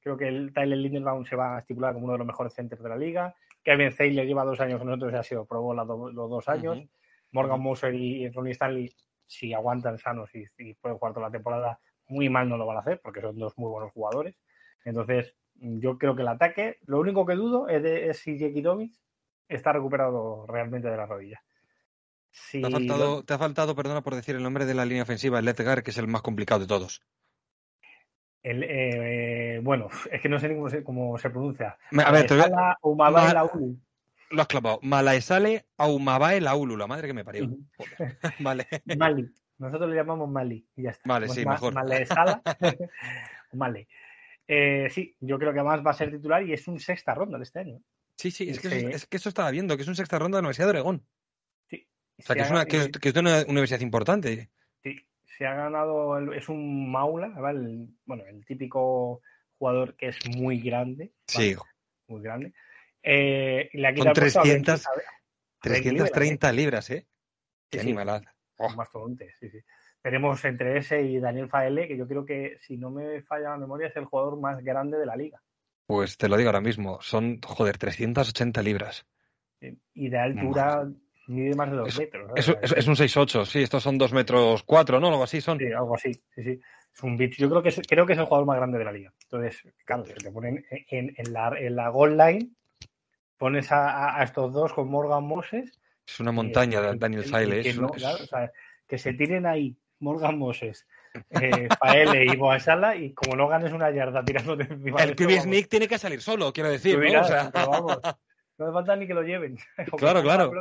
Creo 0.05 0.17
que 0.17 0.27
el 0.27 0.53
Tyler 0.53 0.77
Lindenbaum 0.77 1.25
se 1.25 1.35
va 1.35 1.55
a 1.55 1.59
estipular 1.61 1.91
como 1.91 2.05
uno 2.05 2.13
de 2.13 2.19
los 2.19 2.27
mejores 2.27 2.53
centros 2.53 2.83
de 2.83 2.89
la 2.89 2.95
liga. 2.95 3.33
Kevin 3.63 3.91
Zeiler 3.91 4.27
lleva 4.27 4.45
dos 4.45 4.59
años 4.59 4.77
con 4.77 4.87
nosotros 4.87 5.11
y 5.11 5.15
ha 5.15 5.23
sido 5.23 5.45
probó 5.45 5.73
los 5.73 6.29
dos 6.29 6.47
años. 6.47 6.77
Morgan. 7.31 7.59
Moser 7.59 7.95
y 7.95 8.29
Ronnie 8.29 8.51
Stanley, 8.51 8.93
si 9.25 9.51
aguantan 9.55 9.97
sanos 9.97 10.29
y, 10.35 10.45
y 10.59 10.75
pueden 10.75 10.99
jugar 10.99 11.15
toda 11.15 11.25
la 11.25 11.31
temporada, 11.31 11.79
muy 12.07 12.29
mal 12.29 12.47
no 12.47 12.55
lo 12.55 12.67
van 12.67 12.77
a 12.77 12.81
hacer 12.81 13.01
porque 13.03 13.19
son 13.19 13.35
dos 13.39 13.57
muy 13.57 13.67
buenos 13.67 13.91
jugadores. 13.93 14.35
Entonces, 14.85 15.33
yo 15.55 15.97
creo 15.97 16.15
que 16.15 16.21
el 16.21 16.27
ataque, 16.27 16.77
lo 16.85 16.99
único 16.99 17.25
que 17.25 17.33
dudo 17.33 17.67
es, 17.67 17.81
de, 17.81 18.07
es 18.09 18.19
si 18.19 18.37
Jackie 18.37 18.61
Dobbins 18.61 19.01
está 19.49 19.73
recuperado 19.73 20.45
realmente 20.45 20.87
de 20.87 20.97
la 20.97 21.07
rodilla. 21.07 21.41
Te 22.51 22.63
ha, 22.63 22.69
faltado, 22.69 23.23
te 23.23 23.33
ha 23.33 23.37
faltado, 23.39 23.75
perdona 23.75 24.03
por 24.03 24.13
decir 24.13 24.35
el 24.35 24.43
nombre 24.43 24.65
de 24.65 24.75
la 24.75 24.85
línea 24.85 25.01
ofensiva, 25.01 25.39
el 25.39 25.47
Edgar, 25.47 25.81
que 25.81 25.89
es 25.89 25.97
el 25.97 26.07
más 26.07 26.21
complicado 26.21 26.59
de 26.61 26.67
todos. 26.67 27.01
El, 28.45 28.63
eh, 28.67 29.59
bueno, 29.63 29.89
es 30.11 30.21
que 30.21 30.29
no 30.29 30.39
sé 30.39 30.49
ni 30.49 30.55
cómo 30.55 30.69
se, 30.69 30.83
cómo 30.83 31.17
se 31.17 31.29
pronuncia. 31.29 31.77
A 32.03 32.11
ver, 32.11 32.27
te 32.27 32.35
voy 32.35 32.43
a- 32.43 32.77
lo 34.31 34.41
has 34.41 34.47
clavado. 34.47 34.79
Malaesale 34.81 35.65
Aumabae 35.77 36.41
Laulu, 36.41 36.75
la 36.75 36.87
madre 36.87 37.07
que 37.07 37.13
me 37.13 37.23
parió. 37.23 37.47
Joder. 37.77 38.17
Vale. 38.39 38.67
Mali. 38.97 39.29
Nosotros 39.57 39.89
le 39.89 39.95
llamamos 39.95 40.29
Mali 40.29 40.67
y 40.75 40.83
ya 40.83 40.89
está. 40.89 41.03
Vale, 41.07 41.29
sí, 41.29 41.45
ma- 41.45 41.51
mejor. 41.53 41.73
Malesala. 41.73 42.41
Male. 43.53 43.87
Eh, 44.47 44.87
sí, 44.91 45.15
yo 45.19 45.39
creo 45.39 45.53
que 45.53 45.59
además 45.59 45.81
va 45.85 45.91
a 45.91 45.95
ser 45.95 46.11
titular 46.11 46.43
y 46.43 46.53
es 46.53 46.67
un 46.67 46.79
sexta 46.79 47.13
ronda 47.15 47.37
de 47.37 47.43
este 47.45 47.59
año. 47.59 47.79
Sí, 48.17 48.31
sí, 48.31 48.49
es 48.49 48.59
que, 48.59 48.69
Sí. 48.69 48.75
Eso, 48.77 48.89
es 48.89 49.05
que 49.07 49.17
eso 49.17 49.29
estaba 49.29 49.51
viendo, 49.51 49.75
que 49.75 49.83
es 49.83 49.87
un 49.87 49.95
sexta 49.95 50.19
ronda 50.19 50.37
de 50.37 50.41
la 50.41 50.47
Universidad 50.47 50.67
de 50.67 50.71
Oregón. 50.71 51.05
O 52.17 52.21
sea, 52.21 52.35
Se 52.35 52.41
es, 52.41 52.51
una, 52.51 52.65
que, 52.65 52.77
es- 52.77 52.89
que 52.89 53.09
es 53.09 53.13
de 53.13 53.19
una 53.19 53.43
universidad 53.47 53.79
importante. 53.81 54.49
Sí, 54.83 55.05
se 55.37 55.45
ha 55.45 55.53
ganado, 55.53 56.17
el- 56.17 56.33
es 56.33 56.47
un 56.49 56.91
maula, 56.91 57.27
¿vale? 57.29 57.59
El- 57.59 57.87
bueno, 58.05 58.23
el 58.25 58.45
típico 58.45 59.21
jugador 59.57 59.95
que 59.95 60.07
es 60.09 60.17
muy 60.37 60.59
grande. 60.61 61.11
¿vale? 61.33 61.53
Sí, 61.53 61.55
Muy 62.07 62.21
grande. 62.21 62.53
Eh, 63.01 63.69
y 63.73 63.77
le 63.79 63.87
ha 63.87 63.91
Ben- 63.91 64.13
300, 64.13 64.37
a 64.87 64.91
Ben- 64.91 64.99
a 64.99 65.69
Ben 65.69 65.81
Cleveland, 65.81 66.11
330 66.11 66.51
libras, 66.51 66.89
¿eh? 66.91 67.07
Qué 67.69 67.79
Sí, 67.79 67.83
sí. 67.83 67.87
animalada. 67.89 68.35
Oh. 68.57 68.69
Mastodonte, 68.75 69.33
sí, 69.39 69.49
sí. 69.49 69.59
Tenemos 70.01 70.45
entre 70.45 70.77
ese 70.77 71.01
y 71.01 71.19
Daniel 71.19 71.49
Faele, 71.49 71.87
que 71.87 71.97
yo 71.97 72.07
creo 72.07 72.25
que, 72.25 72.57
si 72.61 72.77
no 72.77 72.91
me 72.91 73.23
falla 73.23 73.49
la 73.49 73.57
memoria, 73.57 73.87
es 73.87 73.95
el 73.95 74.05
jugador 74.05 74.39
más 74.39 74.63
grande 74.63 74.97
de 74.99 75.05
la 75.07 75.15
liga. 75.15 75.41
Pues 75.87 76.17
te 76.17 76.29
lo 76.29 76.37
digo 76.37 76.49
ahora 76.49 76.61
mismo, 76.61 76.99
son, 77.01 77.39
joder, 77.41 77.77
380 77.79 78.61
libras. 78.61 79.05
Sí. 79.59 79.77
Y 79.95 80.09
de 80.09 80.17
altura 80.19 80.87
mide 81.27 81.55
más 81.55 81.69
de 81.71 81.77
dos 81.77 81.97
metros. 81.99 82.31
Es, 82.35 82.49
es- 82.61 82.71
es 82.73 82.87
un 82.87 82.95
6'8", 82.95 83.45
sí, 83.45 83.61
estos 83.63 83.83
son 83.83 83.97
2 83.97 84.13
metros 84.13 84.63
4, 84.63 84.99
¿no? 84.99 85.07
Algo 85.09 85.23
así 85.23 85.41
son. 85.41 85.57
Sí, 85.59 85.65
algo 85.71 85.95
así, 85.95 86.13
sí, 86.33 86.43
sí. 86.43 86.59
Es 86.93 87.03
un 87.03 87.17
bicho. 87.17 87.35
Yo 87.41 87.49
creo 87.49 87.61
que 87.61 87.69
es, 87.69 87.81
creo 87.87 88.05
que 88.05 88.13
es 88.13 88.19
el 88.19 88.25
jugador 88.25 88.47
más 88.47 88.57
grande 88.57 88.77
de 88.77 88.85
la 88.85 88.91
liga. 88.91 89.11
Entonces, 89.23 89.61
claro, 89.85 90.05
se 90.05 90.13
te 90.13 90.31
ponen 90.31 90.65
en, 90.89 91.13
en 91.17 91.33
la, 91.33 91.53
en 91.59 91.75
la 91.75 91.89
goal 91.89 92.17
line, 92.17 92.49
pones 93.37 93.71
a, 93.71 94.23
estos 94.23 94.53
dos 94.53 94.71
con 94.73 94.89
Morgan 94.89 95.23
Moses. 95.23 95.77
Es 96.07 96.19
una 96.19 96.31
montaña, 96.31 96.79
y- 96.93 96.97
Daniel 96.97 97.23
y 97.25 97.29
Faile. 97.29 97.61
que 97.63 97.73
no, 97.73 97.89
claro, 97.89 98.23
o 98.23 98.27
sea, 98.27 98.51
que 98.87 98.97
se 98.97 99.13
tiren 99.13 99.45
ahí 99.45 99.75
Morgan 99.99 100.37
Moses, 100.37 100.87
eh, 101.31 101.67
Paele 101.79 102.25
y 102.25 102.35
Boasala 102.37 102.95
y 102.95 103.13
como 103.13 103.35
no 103.35 103.47
ganes 103.47 103.73
una 103.73 103.89
yarda 103.91 104.23
tirando 104.23 104.55
de 104.55 104.65
encima 104.65 105.01
El 105.03 105.15
Sneak 105.15 105.67
tiene 105.67 105.87
que 105.87 105.97
salir 105.97 106.21
solo, 106.21 106.53
quiero 106.53 106.69
decir, 106.69 106.97
¿no? 106.99 107.21
O 107.21 107.23
sea... 107.23 107.49
vamos, 107.53 107.99
no 108.57 108.65
hace 108.65 108.73
falta 108.73 108.95
ni 108.95 109.05
que 109.05 109.13
lo 109.13 109.21
lleven. 109.21 109.57
claro, 109.97 110.21
claro. 110.21 110.51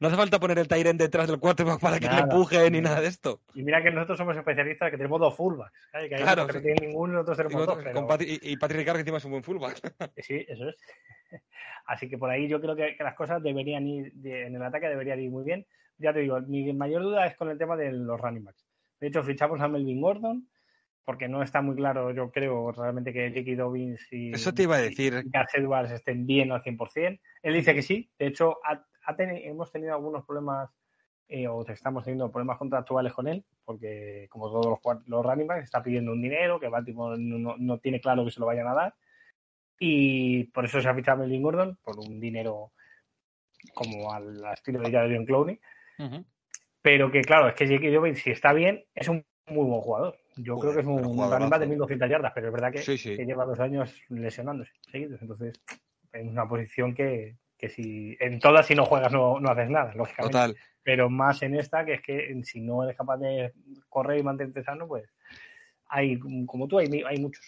No 0.00 0.08
hace 0.08 0.16
falta 0.16 0.40
poner 0.40 0.58
el 0.58 0.68
Tyren 0.68 0.96
detrás 0.96 1.28
del 1.28 1.38
quarterback 1.38 1.80
para 1.80 1.98
que 1.98 2.08
le 2.08 2.18
empuje 2.18 2.70
ni 2.70 2.80
nada 2.80 3.00
de 3.00 3.08
esto. 3.08 3.42
Y 3.54 3.62
mira 3.62 3.82
que 3.82 3.90
nosotros 3.90 4.18
somos 4.18 4.36
especialistas 4.36 4.90
que 4.90 4.96
tenemos 4.96 5.20
dos 5.20 5.36
fullbacks. 5.36 5.72
Que 5.92 6.16
claro. 6.16 6.46
Que 6.46 6.54
no 6.54 6.60
tienen 6.60 6.88
ninguno, 6.88 7.12
nosotros 7.14 7.36
tenemos 7.36 7.66
dos. 7.66 8.18
y, 8.20 8.56
Patrick 8.56 8.78
Ricard 8.78 8.96
que 8.96 9.00
encima 9.00 9.18
es 9.18 9.24
un 9.24 9.32
buen 9.32 9.42
fullback. 9.42 9.76
sí, 10.18 10.44
eso 10.48 10.68
es. 10.68 10.76
Así 11.86 12.08
que 12.08 12.18
por 12.18 12.30
ahí 12.30 12.48
yo 12.48 12.60
creo 12.60 12.74
que, 12.74 12.96
las 12.98 13.14
cosas 13.14 13.42
deberían 13.42 13.86
ir, 13.86 14.12
en 14.24 14.54
el 14.54 14.62
ataque 14.62 14.88
deberían 14.88 15.20
ir 15.20 15.30
muy 15.30 15.44
bien. 15.44 15.66
Ya 15.98 16.12
te 16.12 16.20
digo, 16.20 16.40
mi 16.42 16.72
mayor 16.72 17.02
duda 17.02 17.26
es 17.26 17.36
con 17.36 17.50
el 17.50 17.58
tema 17.58 17.76
de 17.76 17.92
los 17.92 18.20
running 18.20 18.44
backs. 18.44 18.66
De 19.00 19.08
hecho, 19.08 19.22
fichamos 19.22 19.60
a 19.60 19.68
Melvin 19.68 20.00
Gordon, 20.00 20.48
porque 21.08 21.26
no 21.26 21.42
está 21.42 21.62
muy 21.62 21.74
claro, 21.74 22.10
yo 22.10 22.30
creo, 22.30 22.70
realmente 22.70 23.14
que 23.14 23.32
Jackie 23.32 23.54
Dobbins 23.54 24.12
y, 24.12 24.30
Eso 24.32 24.52
te 24.52 24.64
iba 24.64 24.76
a 24.76 24.82
decir. 24.82 25.14
Edwards 25.54 25.90
estén 25.90 26.26
bien 26.26 26.52
al 26.52 26.62
100%. 26.62 27.18
Él 27.44 27.54
dice 27.54 27.74
que 27.74 27.80
sí. 27.80 28.10
De 28.18 28.26
hecho, 28.26 28.58
hemos 29.16 29.72
tenido 29.72 29.94
algunos 29.94 30.26
problemas 30.26 30.68
eh, 31.26 31.48
o 31.48 31.66
estamos 31.66 32.04
teniendo 32.04 32.30
problemas 32.30 32.58
contractuales 32.58 33.14
con 33.14 33.26
él, 33.26 33.42
porque 33.64 34.26
como 34.28 34.50
todos 34.50 34.66
los, 34.66 34.98
los 35.06 35.24
running 35.24 35.46
backs 35.46 35.64
está 35.64 35.82
pidiendo 35.82 36.12
un 36.12 36.20
dinero 36.20 36.60
que 36.60 36.68
Baltimore 36.68 37.16
no, 37.18 37.56
no, 37.56 37.78
tiene 37.78 38.02
claro 38.02 38.26
que 38.26 38.30
se 38.30 38.40
lo 38.40 38.44
vayan 38.44 38.68
a 38.68 38.74
dar. 38.74 38.94
Y 39.78 40.44
por 40.48 40.66
eso 40.66 40.82
se 40.82 40.90
ha 40.90 40.94
fichado 40.94 41.22
a 41.22 41.24
Melvin 41.24 41.42
Gordon, 41.42 41.78
por 41.82 41.98
un 42.00 42.20
dinero 42.20 42.72
como 43.72 44.12
al, 44.12 44.44
estilo 44.52 44.80
de 44.80 44.92
Jadon 44.92 45.24
Clowney. 45.24 45.58
Pero 46.82 47.10
que 47.10 47.22
claro, 47.22 47.48
es 47.48 47.54
que 47.54 47.66
Jackie 47.66 47.90
Dobbins, 47.90 48.18
si 48.18 48.30
está 48.30 48.52
bien, 48.52 48.84
es 48.94 49.08
un 49.08 49.24
muy 49.46 49.64
buen 49.64 49.80
jugador. 49.80 50.18
Yo 50.38 50.56
creo 50.56 50.72
que 50.72 50.80
es 50.80 50.86
un 50.86 51.02
running 51.02 51.50
back 51.50 51.60
de 51.60 51.66
1200 51.66 52.10
yardas, 52.10 52.32
pero 52.34 52.48
es 52.48 52.52
verdad 52.52 52.72
que, 52.72 53.26
lleva 53.26 53.44
dos 53.44 53.58
años 53.60 53.94
lesionándose 54.08 54.72
seguidos. 54.90 55.20
Entonces, 55.20 55.60
en 56.12 56.28
una 56.28 56.48
posición 56.48 56.94
que, 56.94 57.36
que 57.56 57.68
si 57.68 58.16
en 58.20 58.38
todas 58.38 58.66
si 58.66 58.74
no 58.74 58.84
juegas 58.84 59.12
no, 59.12 59.40
no 59.40 59.50
haces 59.50 59.68
nada, 59.68 59.92
lógicamente. 59.94 60.60
Pero 60.82 61.10
más 61.10 61.42
en 61.42 61.54
esta, 61.56 61.84
que 61.84 61.94
es 61.94 62.02
que 62.02 62.40
si 62.44 62.60
no 62.60 62.84
eres 62.84 62.96
capaz 62.96 63.18
de 63.18 63.52
correr 63.88 64.20
y 64.20 64.22
mantenerte 64.22 64.62
sano, 64.62 64.86
pues 64.86 65.04
hay, 65.88 66.18
como 66.18 66.68
tú, 66.68 66.78
hay, 66.78 66.86
hay 67.06 67.18
muchos. 67.18 67.44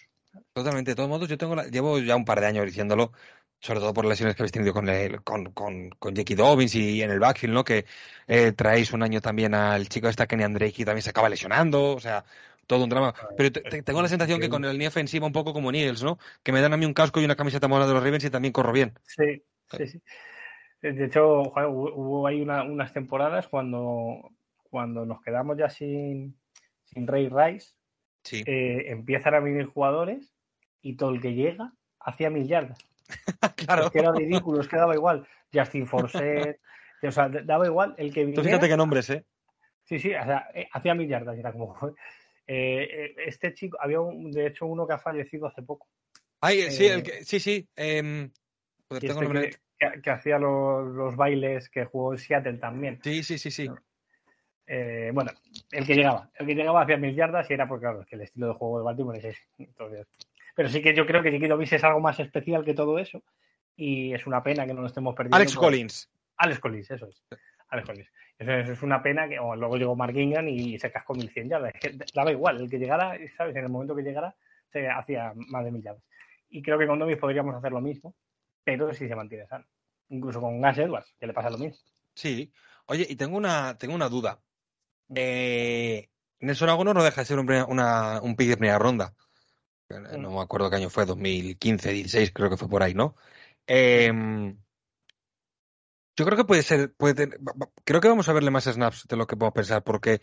Totalmente. 0.53 0.91
De 0.91 0.95
todos 0.95 1.09
modos, 1.09 1.27
yo 1.27 1.37
tengo 1.37 1.55
llevo 1.63 1.99
ya 1.99 2.15
un 2.15 2.25
par 2.25 2.39
de 2.39 2.47
años 2.47 2.65
diciéndolo, 2.65 3.11
sobre 3.59 3.79
todo 3.79 3.93
por 3.93 4.05
lesiones 4.05 4.35
que 4.35 4.43
habéis 4.43 4.51
tenido 4.51 4.73
con, 4.73 4.89
el, 4.89 5.23
con, 5.23 5.51
con, 5.51 5.89
con 5.91 6.15
Jackie 6.15 6.35
Dobbins 6.35 6.75
y 6.75 7.01
en 7.01 7.11
el 7.11 7.19
backfield, 7.19 7.53
¿no? 7.53 7.63
Que 7.63 7.85
eh, 8.27 8.51
traéis 8.53 8.91
un 8.93 9.03
año 9.03 9.21
también 9.21 9.53
al 9.53 9.87
chico 9.87 10.07
esta 10.07 10.27
Kenny 10.27 10.43
y 10.43 10.85
también 10.85 11.01
se 11.01 11.09
acaba 11.11 11.29
lesionando, 11.29 11.95
o 11.95 11.99
sea, 11.99 12.25
todo 12.67 12.83
un 12.83 12.89
drama. 12.89 13.13
Pero 13.37 13.51
tengo 13.51 14.01
la 14.01 14.07
sensación 14.07 14.39
que 14.39 14.49
con 14.49 14.63
el 14.65 14.71
línea 14.73 14.89
ofensiva 14.89 15.25
un 15.25 15.33
poco 15.33 15.53
como 15.53 15.71
Niels, 15.71 16.03
¿no? 16.03 16.17
Que 16.43 16.51
me 16.51 16.61
dan 16.61 16.73
a 16.73 16.77
mí 16.77 16.85
un 16.85 16.93
casco 16.93 17.19
y 17.19 17.25
una 17.25 17.35
camiseta 17.35 17.67
morada 17.67 17.89
de 17.89 17.93
los 17.95 18.03
Ravens 18.03 18.23
y 18.23 18.29
también 18.29 18.53
corro 18.53 18.71
bien. 18.71 18.93
Sí, 19.03 19.43
sí, 19.77 19.87
sí. 19.87 20.01
De 20.81 21.05
hecho, 21.05 21.41
hubo 21.41 22.25
ahí 22.25 22.41
unas 22.41 22.91
temporadas 22.91 23.47
cuando, 23.47 24.31
cuando 24.63 25.05
nos 25.05 25.21
quedamos 25.21 25.57
ya 25.57 25.69
sin, 25.69 26.35
sin 26.85 27.05
Ray 27.05 27.29
Rice, 27.29 27.73
eh, 28.31 28.85
empiezan 28.87 29.35
a 29.35 29.39
venir 29.39 29.65
jugadores 29.67 30.33
y 30.81 30.95
todo 30.95 31.11
el 31.11 31.21
que 31.21 31.33
llega 31.33 31.73
hacía 31.99 32.29
mil 32.29 32.47
yardas. 32.47 32.79
claro. 33.57 33.85
Es 33.85 33.91
que 33.91 33.99
era 33.99 34.11
ridículo, 34.11 34.61
es 34.61 34.67
que 34.67 34.77
daba 34.77 34.95
igual. 34.95 35.27
Justin 35.53 35.85
Forsett, 35.85 36.59
o 37.03 37.11
sea, 37.11 37.29
daba 37.29 37.65
igual 37.67 37.93
el 37.97 38.13
que 38.13 38.21
viniera. 38.21 38.41
Tú 38.41 38.47
fíjate 38.47 38.67
qué 38.67 38.77
nombres, 38.77 39.09
¿eh? 39.09 39.25
Sí, 39.83 39.99
sí, 39.99 40.13
o 40.15 40.23
sea, 40.23 40.47
eh, 40.53 40.67
hacía 40.71 40.95
mil 40.95 41.07
yardas, 41.07 41.37
era 41.37 41.51
como, 41.51 41.75
eh, 42.53 43.15
este 43.25 43.53
chico, 43.53 43.77
había 43.79 43.99
de 44.31 44.47
hecho 44.47 44.65
uno 44.65 44.85
que 44.85 44.93
ha 44.93 44.99
fallecido 44.99 45.47
hace 45.47 45.61
poco. 45.61 45.87
Ay, 46.41 46.69
sí, 46.71 46.87
el 46.87 47.03
que, 47.03 47.23
sí, 47.23 47.39
sí. 47.39 47.67
Em, 47.75 48.31
este 48.89 49.57
que, 50.03 50.09
hacía 50.09 50.37
los, 50.37 51.15
bailes, 51.15 51.69
que 51.69 51.85
jugó 51.85 52.13
en 52.13 52.19
Seattle 52.19 52.57
también. 52.57 52.99
Sí, 53.03 53.23
sí, 53.23 53.37
sí, 53.37 53.51
sí. 53.51 53.69
bueno, 55.13 55.31
el 55.71 55.85
que 55.85 55.95
llegaba, 55.95 56.29
el 56.35 56.45
que 56.45 56.55
llegaba 56.55 56.81
hacia 56.81 56.97
mil 56.97 57.15
yardas 57.15 57.49
y 57.49 57.53
era 57.53 57.67
porque, 57.67 57.83
claro, 57.83 58.05
que 58.05 58.15
el 58.15 58.21
estilo 58.21 58.47
de 58.47 58.53
juego 58.53 58.79
de 58.79 58.83
Baltimore 58.85 59.17
es 59.19 59.25
ese. 59.25 59.41
Entonces, 59.57 60.07
pero 60.55 60.69
sí 60.69 60.81
que 60.81 60.93
yo 60.93 61.05
creo 61.05 61.23
que 61.23 61.31
Chiquito 61.31 61.57
Bis 61.57 61.73
es 61.73 61.83
algo 61.83 61.99
más 61.99 62.19
especial 62.19 62.65
que 62.65 62.73
todo 62.73 62.99
eso 62.99 63.23
y 63.75 64.13
es 64.13 64.27
una 64.27 64.43
pena 64.43 64.65
que 64.65 64.73
no 64.73 64.81
lo 64.81 64.87
estemos 64.87 65.15
perdiendo. 65.15 65.37
Alex 65.37 65.55
Collins. 65.55 66.09
Alex 66.37 66.59
Collins, 66.59 66.91
eso 66.91 67.07
es. 67.07 67.23
Alex 67.69 67.87
Collins. 67.87 68.11
Eso 68.41 68.71
es, 68.71 68.81
una 68.81 69.03
pena 69.03 69.29
que 69.29 69.35
luego 69.35 69.77
llegó 69.77 69.95
Mark 69.95 70.17
Ingram 70.17 70.47
y 70.47 70.79
se 70.79 70.91
cascó 70.91 71.13
1100 71.13 71.49
yardas. 71.49 71.73
Daba 72.13 72.31
igual, 72.31 72.59
el 72.59 72.69
que 72.69 72.79
llegara, 72.79 73.15
¿sabes? 73.37 73.55
En 73.55 73.65
el 73.65 73.69
momento 73.69 73.95
que 73.95 74.01
llegara 74.01 74.35
se 74.71 74.89
hacía 74.89 75.31
más 75.35 75.63
de 75.63 75.71
mil 75.71 75.83
yardas. 75.83 76.03
Y 76.49 76.63
creo 76.63 76.79
que 76.79 76.87
con 76.87 76.97
Domis 76.97 77.17
podríamos 77.17 77.53
hacer 77.55 77.71
lo 77.71 77.81
mismo, 77.81 78.15
pero 78.63 78.91
si 78.95 79.07
se 79.07 79.15
mantiene 79.15 79.45
sano. 79.45 79.65
Incluso 80.09 80.41
con 80.41 80.59
Gas 80.59 80.79
Edwards, 80.79 81.13
que 81.19 81.27
le 81.27 81.33
pasa 81.33 81.51
lo 81.51 81.59
mismo. 81.59 81.77
Sí. 82.15 82.51
Oye, 82.87 83.05
y 83.07 83.15
tengo 83.15 83.37
una, 83.37 83.77
tengo 83.77 83.93
una 83.93 84.09
duda. 84.09 84.41
Eh, 85.13 86.09
Nelson 86.39 86.69
Agono 86.69 86.95
no 86.95 87.03
deja 87.03 87.21
de 87.21 87.25
ser 87.25 87.37
un, 87.37 87.47
una, 87.67 88.21
un 88.21 88.35
pick 88.35 88.49
de 88.49 88.57
primera 88.57 88.79
ronda. 88.79 89.13
Mm. 89.87 90.19
No 90.19 90.31
me 90.31 90.41
acuerdo 90.41 90.69
qué 90.71 90.77
año 90.77 90.89
fue, 90.89 91.05
2015, 91.05 91.91
16, 91.91 92.31
creo 92.33 92.49
que 92.49 92.57
fue 92.57 92.67
por 92.67 92.81
ahí, 92.81 92.95
¿no? 92.95 93.15
Em, 93.67 94.57
yo 96.21 96.25
creo 96.25 96.37
que 96.37 96.45
puede 96.45 96.61
ser, 96.61 96.93
puede 96.93 97.31
creo 97.83 97.99
que 97.99 98.07
vamos 98.07 98.29
a 98.29 98.33
verle 98.33 98.51
más 98.51 98.65
snaps 98.65 99.07
de 99.07 99.15
lo 99.15 99.25
que 99.25 99.35
podemos 99.35 99.55
pensar, 99.55 99.83
porque 99.83 100.21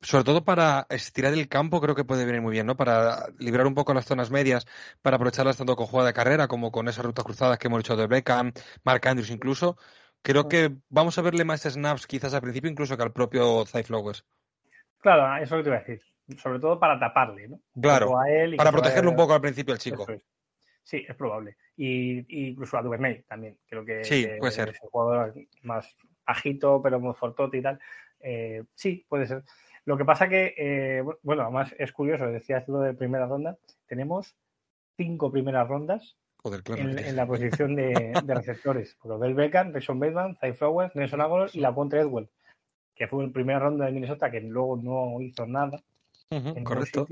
sobre 0.00 0.22
todo 0.22 0.44
para 0.44 0.86
estirar 0.88 1.32
el 1.32 1.48
campo 1.48 1.80
creo 1.80 1.96
que 1.96 2.04
puede 2.04 2.24
venir 2.24 2.40
muy 2.40 2.52
bien, 2.52 2.64
¿no? 2.64 2.76
Para 2.76 3.26
librar 3.40 3.66
un 3.66 3.74
poco 3.74 3.92
las 3.92 4.06
zonas 4.06 4.30
medias, 4.30 4.68
para 5.02 5.16
aprovecharlas 5.16 5.56
tanto 5.56 5.74
con 5.74 5.86
jugada 5.86 6.10
de 6.10 6.14
carrera 6.14 6.46
como 6.46 6.70
con 6.70 6.86
esas 6.86 7.04
rutas 7.04 7.24
cruzadas 7.24 7.58
que 7.58 7.66
hemos 7.66 7.80
hecho 7.80 7.96
de 7.96 8.06
Beckham, 8.06 8.52
Mark 8.84 9.08
Andrews 9.08 9.30
incluso. 9.30 9.76
Creo 10.22 10.46
que 10.46 10.76
vamos 10.88 11.18
a 11.18 11.22
verle 11.22 11.44
más 11.44 11.62
snaps 11.62 12.06
quizás 12.06 12.34
al 12.34 12.42
principio 12.42 12.70
incluso 12.70 12.96
que 12.96 13.02
al 13.02 13.12
propio 13.12 13.66
Cy 13.66 13.82
Flowers. 13.82 14.24
Claro, 15.00 15.42
eso 15.42 15.42
es 15.42 15.50
lo 15.50 15.56
que 15.56 15.62
te 15.64 15.68
iba 15.70 15.76
a 15.76 15.80
decir 15.80 16.02
sobre 16.40 16.60
todo 16.60 16.78
para 16.78 16.98
taparle, 16.98 17.48
¿no? 17.48 17.60
claro, 17.78 18.14
para 18.56 18.70
protegerlo 18.70 19.10
un 19.10 19.16
poco 19.16 19.34
al 19.34 19.40
principio 19.40 19.74
al 19.74 19.80
chico. 19.80 20.06
Sí, 20.82 21.04
es 21.08 21.14
probable. 21.16 21.56
Y, 21.76 22.48
incluso 22.48 22.76
a 22.76 22.82
Duvernay 22.82 23.22
también. 23.22 23.58
Creo 23.68 23.84
que, 23.84 24.04
sí, 24.04 24.26
puede 24.38 24.52
ser. 24.52 24.70
es 24.70 24.82
un 24.82 24.90
jugador 24.90 25.34
más 25.62 25.96
bajito, 26.26 26.80
pero 26.82 27.00
muy 27.00 27.14
fortote 27.14 27.58
y 27.58 27.62
tal. 27.62 27.78
Eh, 28.20 28.64
sí, 28.74 29.04
puede 29.08 29.26
ser. 29.26 29.42
Lo 29.84 29.96
que 29.96 30.04
pasa 30.04 30.28
que, 30.28 30.54
eh, 30.56 31.02
bueno, 31.22 31.42
además 31.42 31.74
es 31.78 31.92
curioso, 31.92 32.26
decías 32.26 32.68
lo 32.68 32.80
de 32.80 32.94
primera 32.94 33.26
ronda, 33.26 33.58
tenemos 33.86 34.36
cinco 34.96 35.32
primeras 35.32 35.66
rondas 35.66 36.16
en, 36.76 37.16
la 37.16 37.26
posición 37.26 37.74
de, 37.74 38.12
receptores. 38.26 38.96
Del 39.20 39.34
Beckham, 39.34 39.72
Rayson 39.72 39.98
Bateman, 39.98 40.36
Zay 40.36 40.52
Flowers, 40.52 40.94
Nelson 40.94 41.20
Aguilar 41.20 41.50
y 41.52 41.60
la 41.60 41.74
Ponte 41.74 41.98
Edwell, 41.98 42.28
que 42.94 43.08
fue 43.08 43.24
en 43.24 43.32
primera 43.32 43.58
ronda 43.58 43.86
de 43.86 43.92
Minnesota 43.92 44.30
que 44.30 44.40
luego 44.40 44.76
no 44.76 45.20
hizo 45.20 45.46
nada 45.46 45.82
correcto. 46.64 47.06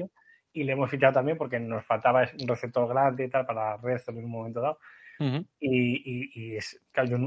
Y 0.52 0.64
le 0.64 0.72
hemos 0.72 0.90
fichado 0.90 1.12
también 1.12 1.38
porque 1.38 1.60
nos 1.60 1.84
faltaba 1.84 2.28
un 2.40 2.48
receptor 2.48 2.88
grande 2.88 3.24
y 3.24 3.30
tal 3.30 3.46
para 3.46 3.76
red 3.76 4.00
en 4.08 4.16
un 4.16 4.30
momento 4.30 4.60
dado. 4.60 4.78
y, 5.60 6.56
es, 6.56 6.80
claro, 6.92 7.10
yo 7.10 7.18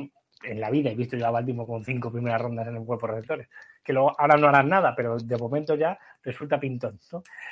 en 0.43 0.59
la 0.59 0.69
vida 0.69 0.89
he 0.89 0.95
visto 0.95 1.15
ya 1.15 1.28
a 1.28 1.32
Baltimore 1.32 1.67
con 1.67 1.84
cinco 1.84 2.11
primeras 2.11 2.41
rondas 2.41 2.67
en 2.67 2.76
el 2.76 2.84
cuerpo 2.84 3.07
de 3.07 3.13
receptores. 3.13 3.47
Que 3.84 3.93
luego 3.93 4.13
ahora 4.19 4.38
no 4.38 4.47
harán 4.47 4.69
nada, 4.69 4.93
pero 4.95 5.17
de 5.17 5.38
momento 5.38 5.76
ya 5.76 5.97
resulta 6.24 6.59
pintón. 6.59 6.99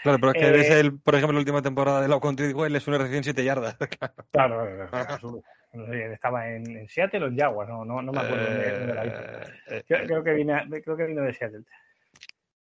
Claro, 0.04 0.18
pero 0.20 0.34
es 0.34 0.68
que 0.68 0.78
eh, 0.78 0.80
el, 0.80 1.00
por 1.00 1.16
ejemplo, 1.16 1.34
la 1.34 1.40
última 1.40 1.62
temporada 1.62 2.02
de 2.02 2.08
la 2.08 2.20
Country 2.20 2.54
él 2.66 2.76
es 2.76 2.88
una 2.88 2.98
recién 2.98 3.24
7 3.24 3.44
yardas. 3.44 3.78
claro, 4.32 4.92
estaba 6.14 6.50
en, 6.50 6.88
Seattle 6.88 7.26
o 7.26 7.28
en 7.28 7.38
Jaguars, 7.38 7.70
no, 7.70 7.86
no, 7.86 8.12
me 8.12 8.20
acuerdo 8.20 8.46
dónde, 8.46 8.94
la 8.94 9.06
eh, 9.06 9.44
eh, 9.68 9.84
creo, 9.88 10.24
que 10.24 10.34
vine, 10.34 10.82
creo 10.84 10.98
que 10.98 11.06
vino 11.06 11.22
de 11.22 11.34
Seattle. 11.34 11.64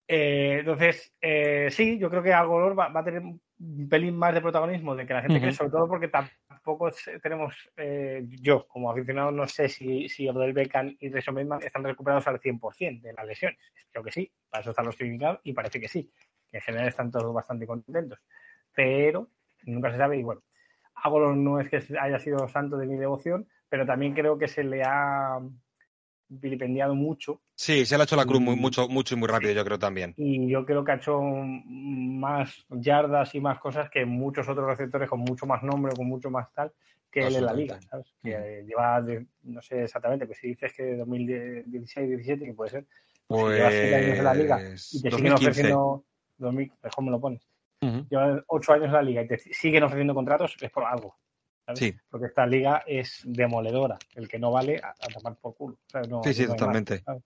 Eh, 0.08 0.58
entonces, 0.60 1.14
eh, 1.20 1.68
sí, 1.70 1.97
yo 1.99 2.10
creo 2.10 2.24
que 2.24 2.34
algo 2.34 2.74
va, 2.74 2.88
va, 2.88 3.01
a 3.01 3.03
tener 3.03 3.22
un 3.22 3.89
pelín 3.89 4.16
más 4.16 4.34
de 4.34 4.41
protagonismo 4.41 4.95
de 4.95 5.05
que 5.05 5.14
la 5.14 5.22
gente 5.22 5.39
cree, 5.39 5.51
sobre 5.51 5.72
todo 5.72 5.88
porque 5.88 6.08
tampoco 6.08 6.91
tenemos, 7.22 7.55
eh, 7.76 8.24
yo 8.41 8.66
como 8.68 8.89
aficionado, 8.89 9.32
no 9.32 9.47
sé 9.47 9.68
si, 9.68 10.08
si 10.08 10.30
Odell 10.30 10.53
Beckham 10.53 10.95
y 10.99 11.10
Rayson 11.10 11.36
Bateman 11.36 11.64
están 11.64 11.84
recuperados 11.84 12.26
al 12.28 12.39
100% 12.39 13.01
de 13.01 13.14
las 13.14 13.26
lesiones. 13.26 13.60
Creo 13.91 14.03
que 14.03 14.12
sí, 14.12 14.32
para 14.49 14.62
eso 14.62 14.70
están 14.70 14.86
los 14.86 14.95
training 14.95 15.20
y 15.43 15.53
parece 15.53 15.80
que 15.80 15.89
sí, 15.89 16.10
que 16.49 16.58
en 16.58 16.64
general 16.64 16.88
están 16.88 17.12
todos 17.12 17.34
bastante 17.34 17.68
contentos. 17.68 18.20
Pero 18.74 19.30
nunca 19.66 19.91
se 19.91 19.97
sabe 19.97 20.18
y 20.18 20.24
bueno, 20.24 20.41
Agolor 20.95 21.36
no 21.36 21.60
es 21.60 21.70
que 21.70 21.82
haya 21.99 22.20
sido 22.20 22.47
santo 22.47 22.78
de 22.78 22.88
mi 22.88 22.95
devoción, 22.95 23.47
pero 23.70 23.86
también 23.86 24.14
creo 24.14 24.38
que 24.38 24.47
se 24.47 24.64
le 24.64 24.84
ha 24.84 25.39
vilipendiado 26.30 26.95
mucho. 26.95 27.41
Sí, 27.60 27.88
se 27.88 27.97
le 27.97 28.03
ha 28.03 28.05
hecho 28.05 28.16
la 28.16 28.26
cruz 28.26 28.39
muy, 28.39 28.55
mucho, 28.55 28.88
mucho 28.88 29.16
y 29.16 29.18
muy 29.18 29.28
rápido, 29.28 29.51
yo 29.51 29.66
creo 29.66 29.80
también. 29.80 30.14
Y 30.16 30.47
yo 30.47 30.64
creo 30.64 30.84
que 30.84 30.91
ha 30.91 30.95
hecho 30.95 31.20
más 31.22 32.66
yardas 32.70 33.34
y 33.34 33.41
más 33.41 33.60
cosas 33.60 33.89
que 33.89 34.05
muchos 34.05 34.47
otros 34.47 34.68
receptores 34.68 35.10
con 35.10 35.22
mucho 35.22 35.47
más 35.47 35.64
nombre, 35.64 35.95
con 35.95 36.05
mucho 36.08 36.30
más 36.30 36.53
tal, 36.53 36.72
que 37.12 37.26
él 37.26 37.36
en 37.36 37.45
la 37.45 37.53
liga, 37.53 37.80
Que 38.22 38.64
lleva, 38.68 39.03
no 39.41 39.62
sé 39.64 39.84
exactamente, 39.86 40.28
pues 40.28 40.38
si 40.38 40.49
dices 40.49 40.72
que 40.72 40.97
2016-17, 40.99 42.45
que 42.45 42.53
puede 42.53 42.70
ser, 42.70 42.86
Pues. 43.26 43.55
llevas 43.55 43.74
siete 43.74 43.95
años 43.95 44.18
en 44.20 44.24
la 44.24 44.34
liga 44.36 44.60
y 44.62 44.68
te 45.01 45.10
siguen 45.10 45.10
2015. 45.10 45.36
ofreciendo. 45.49 46.03
2000, 46.38 46.72
mejor 46.84 47.03
me 47.03 47.10
lo 47.12 47.20
pones. 47.20 47.41
Llevas 48.12 48.43
ocho 48.49 48.74
años 48.74 48.86
en 48.86 48.93
la 48.93 49.01
liga 49.01 49.24
y 49.24 49.28
te 49.28 49.39
siguen 49.39 49.82
ofreciendo 49.82 50.14
contratos, 50.14 50.55
es 50.62 50.70
por 50.70 50.84
algo. 50.86 51.16
¿sabes? 51.66 51.80
Sí, 51.80 51.95
Porque 52.12 52.28
esta 52.28 52.45
liga 52.45 52.84
es 52.86 53.24
demoledora. 53.26 53.97
El 54.16 54.28
que 54.28 54.38
no 54.38 54.51
vale, 54.51 54.78
a, 54.78 54.89
a 54.89 55.08
tomar 55.12 55.36
por 55.38 55.55
culo. 55.55 55.80
O 55.88 55.89
sea, 55.89 56.01
no- 56.03 56.24
Sí, 56.24 56.34
sí, 56.36 56.41
no 56.45 56.49
hay 56.49 56.49
más, 56.49 56.58
totalmente. 56.60 56.99
¿sabes? 56.99 57.24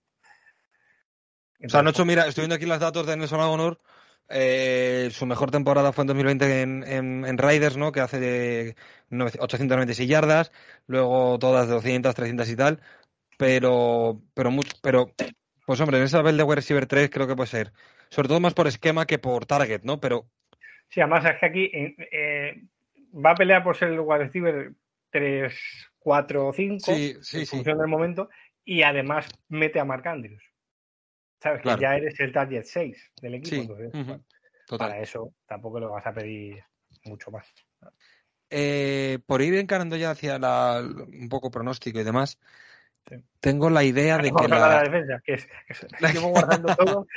O 1.64 1.70
sea, 1.70 1.82
Entonces, 1.82 1.84
Nocho, 1.84 2.05
mira, 2.05 2.28
estoy 2.28 2.43
viendo 2.43 2.55
aquí 2.55 2.66
los 2.66 2.80
datos 2.80 3.05
de 3.05 3.18
Nelson 3.18 3.39
Agonor. 3.39 3.80
Eh, 4.30 5.09
su 5.12 5.26
mejor 5.26 5.51
temporada 5.51 5.91
fue 5.91 6.03
en 6.03 6.07
2020 6.07 6.62
en, 6.62 6.84
en, 6.84 7.26
en 7.26 7.38
Riders, 7.38 7.78
¿no? 7.78 7.91
Que 7.91 7.99
hace 7.99 8.20
de 8.20 8.76
9 9.09 9.32
896 9.39 10.07
yardas, 10.09 10.51
luego 10.88 11.38
todas 11.38 11.68
de 11.68 11.74
200, 11.74 12.16
300 12.16 12.49
y 12.49 12.55
tal. 12.55 12.82
Pero, 13.38 14.22
pero, 14.34 14.51
mucho, 14.51 14.72
pero, 14.82 15.12
pues 15.66 15.80
hombre, 15.82 15.97
en 15.97 16.03
esa 16.03 16.22
Bell 16.22 16.38
de 16.38 16.43
wide 16.43 16.55
receiver 16.55 16.86
3 16.86 17.09
creo 17.09 17.28
que 17.28 17.36
puede 17.36 17.47
ser. 17.47 17.74
Sobre 18.09 18.28
todo 18.28 18.39
más 18.39 18.53
por 18.53 18.68
esquema 18.68 19.05
que 19.05 19.20
por 19.20 19.45
target, 19.45 19.82
¿no? 19.84 19.99
Pero 19.99 20.28
Sí, 20.91 20.99
además 20.99 21.24
es 21.26 21.39
que 21.39 21.45
aquí 21.45 21.64
eh, 21.74 21.95
eh, 22.12 22.62
va 23.14 23.32
a 23.32 23.36
pelear 23.36 23.64
por 23.64 23.78
ser 23.78 23.89
el 23.89 23.99
wide 24.01 24.26
receiver 24.26 24.74
3, 25.09 25.53
4 25.99 26.47
o 26.47 26.53
5 26.53 26.80
sí, 26.80 27.16
sí, 27.22 27.39
en 27.39 27.45
sí. 27.45 27.55
función 27.57 27.78
del 27.78 27.88
momento 27.88 28.30
y 28.66 28.84
además 28.84 29.28
mete 29.47 29.80
a 29.80 29.86
Marc 29.86 30.05
Andrews. 30.07 30.43
Sabes 31.41 31.61
Claro. 31.61 31.77
que 31.79 31.81
ya 31.81 31.95
eres 31.95 32.19
el 32.19 32.31
target 32.31 32.63
6 32.65 33.11
del 33.21 33.35
equipo, 33.35 33.55
Sí, 33.55 33.61
entonces 33.61 33.87
ujú, 33.95 34.03
bueno, 34.05 34.23
Total. 34.67 34.89
para 34.89 35.01
eso 35.01 35.33
tampoco 35.47 35.79
lo 35.79 35.89
vas 35.89 36.05
a 36.05 36.13
pedir 36.13 36.63
mucho 37.05 37.31
más. 37.31 37.51
Eh, 38.49 39.19
por 39.25 39.41
ir 39.41 39.55
encarando 39.55 39.95
ya 39.95 40.11
hacia 40.11 40.37
la, 40.37 40.81
un 40.83 41.29
poco 41.29 41.49
pronóstico 41.49 41.99
y 41.99 42.03
demás, 42.03 42.37
Sí. 43.09 43.15
tengo 43.39 43.71
la 43.71 43.83
idea 43.83 44.19
de 44.19 44.31
que 44.31 44.47
la... 44.47 44.59
la 44.59 44.83
defensa, 44.83 45.19
que 45.25 45.33
es, 45.33 45.47
que 45.47 45.73
es- 45.73 46.13
llevo 46.13 46.29
guardando 46.29 46.67
todo. 46.77 47.07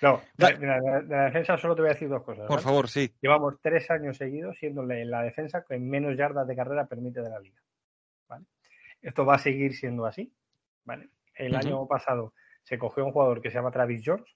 No, 0.00 0.22
de, 0.36 0.56
de 0.56 0.66
la- 0.66 0.80
de 1.02 1.16
la 1.16 1.24
defensa 1.24 1.58
solo 1.58 1.74
te 1.74 1.82
voy 1.82 1.90
a 1.90 1.94
decir 1.94 2.08
dos 2.08 2.22
cosas. 2.22 2.46
Por 2.46 2.60
favor, 2.60 2.88
sí. 2.88 3.12
Llevamos 3.20 3.54
tres 3.60 3.90
años 3.90 4.16
seguidos 4.16 4.56
siendo 4.58 4.84
la 4.84 5.22
defensa 5.22 5.64
que 5.68 5.78
menos 5.78 6.16
yardas 6.16 6.46
de 6.46 6.54
carrera 6.54 6.86
permite 6.86 7.20
de 7.20 7.30
la 7.30 7.40
liga. 7.40 7.60
¿vale? 8.28 8.44
Esto 9.00 9.26
va 9.26 9.34
a 9.34 9.38
seguir 9.38 9.74
siendo 9.74 10.06
así. 10.06 10.32
¿vale? 10.84 11.08
El 11.34 11.56
año 11.56 11.86
pasado 11.88 12.34
se 12.62 12.78
cogió 12.78 13.04
un 13.04 13.12
jugador 13.12 13.40
que 13.42 13.50
se 13.50 13.56
llama 13.56 13.70
Travis 13.70 14.02
George, 14.04 14.32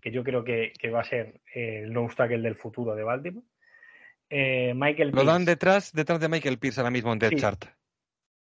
que 0.00 0.10
yo 0.10 0.22
creo 0.24 0.44
que, 0.44 0.72
que 0.78 0.90
va 0.90 1.00
a 1.00 1.04
ser 1.04 1.40
eh, 1.54 1.82
el 1.84 1.94
tackle 2.14 2.40
del 2.40 2.54
futuro 2.56 2.94
de 2.94 3.02
Baltimore. 3.04 3.46
Eh, 4.30 4.74
Michael 4.74 5.10
Lo 5.12 5.24
dan 5.24 5.44
detrás, 5.44 5.92
detrás 5.92 6.20
de 6.20 6.28
Michael 6.28 6.58
Pierce 6.58 6.80
ahora 6.80 6.90
mismo 6.90 7.12
en 7.12 7.18
Death 7.18 7.30
Sí. 7.32 7.36
Chart. 7.36 7.64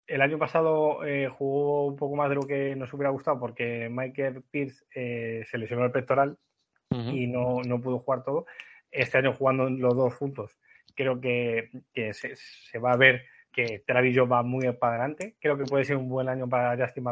el 0.07 0.21
año 0.21 0.37
pasado 0.37 1.03
eh, 1.05 1.27
jugó 1.29 1.87
un 1.87 1.95
poco 1.95 2.15
más 2.15 2.29
de 2.29 2.35
lo 2.35 2.41
que 2.43 2.75
nos 2.75 2.93
hubiera 2.93 3.09
gustado 3.09 3.39
porque 3.39 3.89
Michael 3.89 4.43
Pierce 4.51 4.85
eh, 4.93 5.43
se 5.49 5.57
lesionó 5.57 5.85
el 5.85 5.91
pectoral 5.91 6.37
y 6.91 7.25
no, 7.25 7.61
no 7.65 7.81
pudo 7.81 7.99
jugar 7.99 8.23
todo. 8.23 8.45
Este 8.91 9.17
año 9.17 9.33
jugando 9.33 9.67
los 9.67 9.95
dos 9.95 10.13
juntos, 10.13 10.59
creo 10.95 11.19
que, 11.19 11.71
que 11.91 12.13
se, 12.13 12.35
se 12.35 12.77
va 12.77 12.91
a 12.91 12.97
ver 12.97 13.23
que 13.51 13.83
Travis 13.87 14.15
Jones 14.15 14.31
va 14.31 14.43
muy 14.43 14.71
para 14.73 14.97
adelante. 14.97 15.35
Creo 15.41 15.57
que 15.57 15.63
puede 15.63 15.85
ser 15.85 15.97
un 15.97 16.07
buen 16.07 16.29
año 16.29 16.47
para 16.47 16.77
Justin 16.77 17.03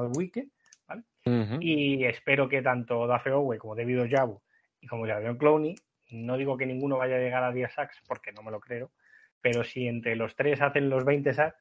Y 1.60 2.04
espero 2.06 2.50
que 2.50 2.62
tanto 2.62 3.06
Dafe 3.08 3.32
Owe 3.32 3.58
como 3.58 3.76
David 3.76 4.02
Ojabu 4.04 4.42
y 4.80 4.88
como 4.88 5.06
Javier 5.06 5.38
Clowney, 5.38 5.76
no 6.12 6.36
digo 6.38 6.58
que 6.58 6.66
ninguno 6.66 6.98
vaya 6.98 7.16
a 7.16 7.20
llegar 7.20 7.44
a 7.44 7.52
10 7.52 7.72
sacks 7.74 8.02
porque 8.08 8.32
no 8.32 8.42
me 8.42 8.52
lo 8.52 8.60
creo, 8.60 8.92
pero 9.39 9.64
si 9.64 9.88
entre 9.88 10.16
los 10.16 10.36
tres 10.36 10.62
hacen 10.62 10.89
los 10.89 11.06
20 11.06 11.34
sacks, 11.34 11.58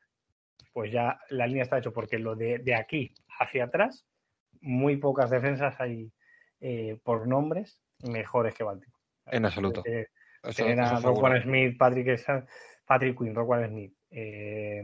pues 0.72 0.90
ya 0.92 1.20
la 1.28 1.46
línea 1.46 1.62
está 1.62 1.78
hecho 1.78 1.92
porque 1.92 2.18
lo 2.18 2.34
de, 2.36 2.58
de 2.58 2.74
aquí 2.74 3.12
hacia 3.38 3.64
atrás, 3.64 4.06
muy 4.62 4.96
pocas 4.96 5.30
defensas 5.30 5.78
hay 5.80 6.10
eh, 6.60 6.98
por 7.02 7.26
nombres 7.28 7.82
mejores 8.02 8.54
que 8.54 8.64
Baltimore. 8.64 8.98
En 9.26 9.44
absoluto. 9.44 9.82
Eh, 9.86 10.06
Eso- 10.42 10.64
tener 10.64 10.80
a. 10.80 11.00
Roquan 11.00 11.42
Smith, 11.42 11.76
Patrick, 11.78 12.18
Patrick 12.86 13.18
Quinn, 13.18 13.34
Roquan 13.34 13.68
Smith, 13.68 13.92
eh, 14.10 14.82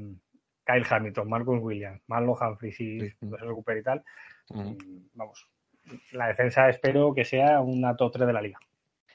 Kyle 0.64 0.84
Hamilton, 0.88 1.28
Marcus 1.28 1.60
Williams, 1.62 2.02
Marlon 2.08 2.36
Humphrey, 2.40 2.72
si 2.72 3.00
Sí. 3.00 3.16
recupere 3.22 3.80
y 3.80 3.82
tal, 3.82 4.04
Vamos. 4.48 5.48
La 6.12 6.28
defensa 6.28 6.68
espero 6.68 7.14
que 7.14 7.24
sea 7.24 7.60
una 7.60 7.96
top 7.96 8.12
3 8.12 8.26
de 8.26 8.32
la 8.32 8.42
liga. 8.42 8.58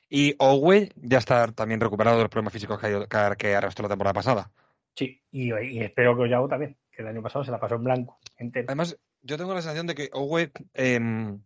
Y 0.09 0.35
Owe 0.39 0.89
ya 0.95 1.19
está 1.19 1.47
también 1.53 1.79
recuperado 1.79 2.17
de 2.17 2.23
los 2.23 2.29
problemas 2.29 2.53
físicos 2.53 2.79
que, 2.79 3.05
que, 3.37 3.55
arrastró 3.55 3.83
la 3.83 3.89
temporada 3.89 4.13
pasada. 4.13 4.51
Sí, 4.93 5.21
y, 5.31 5.53
y 5.53 5.79
espero 5.79 6.15
que 6.15 6.23
Oyago 6.23 6.49
también, 6.49 6.75
que 6.91 7.01
el 7.01 7.07
año 7.07 7.21
pasado 7.21 7.45
se 7.45 7.51
la 7.51 7.59
pasó 7.59 7.75
en 7.75 7.85
blanco, 7.85 8.19
entero. 8.37 8.65
Además, 8.67 8.97
yo 9.21 9.37
tengo 9.37 9.53
la 9.53 9.61
sensación 9.61 9.87
de 9.87 9.95
que 9.95 10.09
Owe 10.11 10.51
em, 10.73 11.41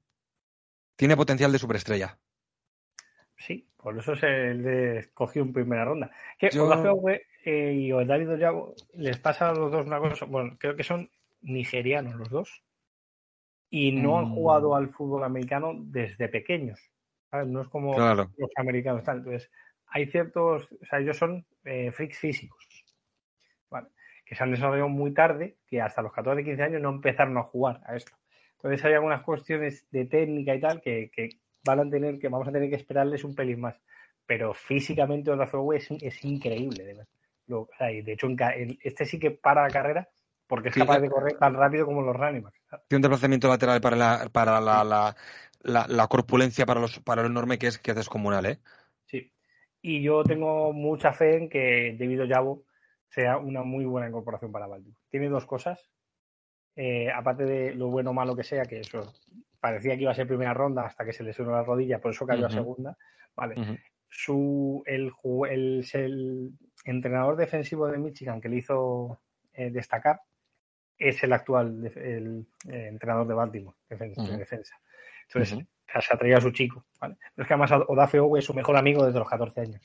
tiene 0.96 1.16
potencial 1.16 1.52
de 1.52 1.60
superestrella. 1.60 2.18
Sí, 3.38 3.68
por 3.78 3.98
eso 4.00 4.16
se 4.16 4.56
le 4.56 4.98
escogió 4.98 5.44
en 5.44 5.54
primera 5.54 5.86
ronda. 5.86 6.10
Que 6.40 6.50
Yo- 6.50 6.66
Owe, 6.68 7.22
eh, 7.46 7.74
y 7.74 7.92
David 7.92 8.32
Oyago 8.32 8.74
les 8.94 9.20
pasa 9.20 9.50
a 9.50 9.54
los 9.54 9.72
dos 9.72 9.86
una 9.86 10.00
cosa, 10.00 10.26
bueno, 10.26 10.58
creo 10.60 10.76
que 10.76 10.84
son 10.84 11.12
nigerianos 11.42 12.16
los 12.16 12.30
dos 12.30 12.64
y 13.78 13.92
no 13.92 14.18
han 14.18 14.26
Mm. 14.26 14.34
jugado 14.36 14.76
al 14.76 14.90
fútbol 14.90 15.24
americano 15.26 15.74
desde 15.78 16.30
pequeños. 16.30 16.80
¿sabes? 17.30 17.48
No 17.48 17.62
es 17.62 17.68
como 17.68 17.94
Claro. 17.96 18.32
los 18.38 18.50
americanos. 18.56 19.04
Tal. 19.04 19.18
Entonces, 19.18 19.52
hay 19.88 20.06
ciertos, 20.06 20.72
o 20.72 20.86
sea, 20.86 21.00
ellos 21.00 21.18
son 21.18 21.46
eh, 21.66 21.92
freaks 21.92 22.18
físicos, 22.20 22.66
¿vale? 23.70 23.88
que 24.26 24.36
se 24.36 24.44
han 24.44 24.52
desarrollado 24.52 24.88
muy 24.90 25.14
tarde, 25.14 25.58
que 25.68 25.82
hasta 25.82 26.02
los 26.02 26.14
14, 26.14 26.44
15 26.44 26.64
años 26.64 26.82
no 26.82 26.90
empezaron 26.90 27.38
a 27.38 27.44
jugar 27.44 27.82
a 27.86 27.96
esto. 27.96 28.14
Entonces 28.56 28.84
hay 28.86 28.94
algunas 28.94 29.22
cuestiones 29.24 29.88
de 29.92 30.06
técnica 30.06 30.56
y 30.56 30.60
tal 30.62 30.82
que, 30.82 31.12
que 31.14 31.30
van 31.66 31.80
a 31.80 31.90
tener 31.90 32.18
que, 32.18 32.30
vamos 32.30 32.48
a 32.48 32.52
tener 32.52 32.70
que 32.70 32.76
esperarles 32.78 33.24
un 33.24 33.36
pelín 33.36 33.60
más. 33.60 33.76
Pero 34.26 34.54
físicamente 34.54 35.30
Olafeu 35.32 35.74
es, 35.74 35.92
es 35.92 36.24
increíble, 36.24 36.84
de 36.86 36.94
verdad. 36.94 37.08
Lo- 37.48 37.62
o 37.62 37.70
sea, 37.78 37.92
y 37.92 38.02
de 38.02 38.14
hecho, 38.14 38.28
en 38.28 38.38
en- 38.40 38.78
este 38.84 39.06
sí 39.06 39.20
que 39.20 39.32
para 39.32 39.64
la 39.64 39.70
carrera 39.70 40.10
porque 40.48 40.70
es 40.70 40.76
capaz 40.76 41.00
de 41.00 41.10
correr 41.10 41.38
tan 41.38 41.54
rápido 41.54 41.86
como 41.86 42.02
los 42.02 42.16
running 42.16 42.44
backs. 42.44 42.60
Tiene 42.88 42.98
un 42.98 43.02
desplazamiento 43.02 43.48
lateral 43.48 43.82
para 43.82 43.96
la, 43.96 44.30
para 44.32 44.60
la, 44.62 44.84
la, 44.84 45.16
la, 45.62 45.86
la 45.88 46.08
corpulencia, 46.08 46.66
para, 46.66 46.80
los, 46.80 47.00
para 47.00 47.22
lo 47.22 47.28
enorme 47.28 47.58
que 47.58 47.68
es, 47.68 47.80
que 47.80 47.92
es 47.92 47.98
descomunal, 47.98 48.46
¿eh? 48.46 48.60
Sí. 49.06 49.32
Y 49.82 50.02
yo 50.02 50.24
tengo 50.24 50.74
mucha 50.74 51.14
fe 51.14 51.38
en 51.38 51.50
que 51.50 51.96
David 52.00 52.24
Ollavo 52.24 52.64
sea 53.10 53.38
una 53.38 53.64
muy 53.64 53.86
buena 53.86 54.08
incorporación 54.08 54.52
para 54.52 54.68
Baltimore. 54.68 55.00
Tiene 55.10 55.30
dos 55.30 55.46
cosas. 55.46 55.90
Eh, 56.76 57.10
aparte 57.10 57.46
de 57.46 57.74
lo 57.74 57.88
bueno 57.88 58.10
o 58.10 58.14
malo 58.14 58.36
que 58.36 58.44
sea, 58.44 58.66
que 58.66 58.82
eso 58.82 59.14
parecía 59.62 59.96
que 59.96 60.02
iba 60.02 60.12
a 60.12 60.16
ser 60.16 60.28
primera 60.28 60.54
ronda 60.54 60.84
hasta 60.86 61.06
que 61.06 61.14
se 61.14 61.24
lesionó 61.24 61.52
la 61.52 61.64
rodilla, 61.64 62.00
por 62.00 62.12
eso 62.12 62.28
cayó 62.28 62.46
Ujú. 62.46 62.54
a 62.54 62.58
segunda. 62.58 62.98
Vale. 63.36 63.80
Su, 64.10 64.84
el, 64.86 65.12
el, 65.50 65.86
el 65.94 66.52
entrenador 66.84 67.38
defensivo 67.38 67.88
de 67.88 67.98
Michigan 67.98 68.42
que 68.42 68.50
le 68.50 68.58
hizo 68.58 69.20
eh, 69.54 69.72
destacar 69.72 70.20
es 70.98 71.24
el 71.24 71.34
actual 71.34 71.92
el, 71.96 72.46
eh, 72.70 72.88
entrenador 72.90 73.28
de 73.28 73.34
Baltimore, 73.34 73.78
defen- 73.90 74.16
de 74.16 74.22
Ujú. 74.22 74.38
defensa. 74.38 74.80
Entonces, 75.28 75.54
o 75.58 75.92
sea, 75.92 76.02
se 76.02 76.14
ha 76.14 76.18
traído 76.18 76.38
a 76.38 76.42
su 76.42 76.52
chico. 76.52 76.86
¿vale? 77.00 77.16
Pero 77.36 77.44
es 77.44 77.48
que 77.48 77.54
además 77.54 77.72
Odafe 77.88 78.20
Owe 78.20 78.40
es 78.40 78.46
su 78.46 78.54
mejor 78.54 78.78
amigo 78.78 79.06
desde 79.06 79.20
los 79.20 79.30
14 79.30 79.62
años. 79.62 79.82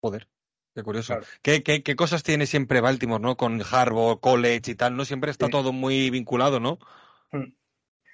Joder, 0.00 0.28
qué 0.74 0.82
curioso. 0.82 1.14
Claro. 1.14 1.26
¿Qué, 1.42 1.62
qué, 1.62 1.82
qué 1.82 1.96
cosas 1.96 2.22
tiene 2.22 2.46
siempre 2.46 2.80
Baltimore, 2.80 3.22
¿no? 3.22 3.36
Con 3.36 3.60
Harvard, 3.70 4.18
College 4.20 4.70
y 4.70 4.74
tal, 4.74 4.96
¿no? 4.96 5.04
Siempre 5.04 5.30
está 5.30 5.46
Sí. 5.46 5.52
todo 5.52 5.72
muy 5.72 6.10
vinculado, 6.10 6.60
¿no? 6.60 6.78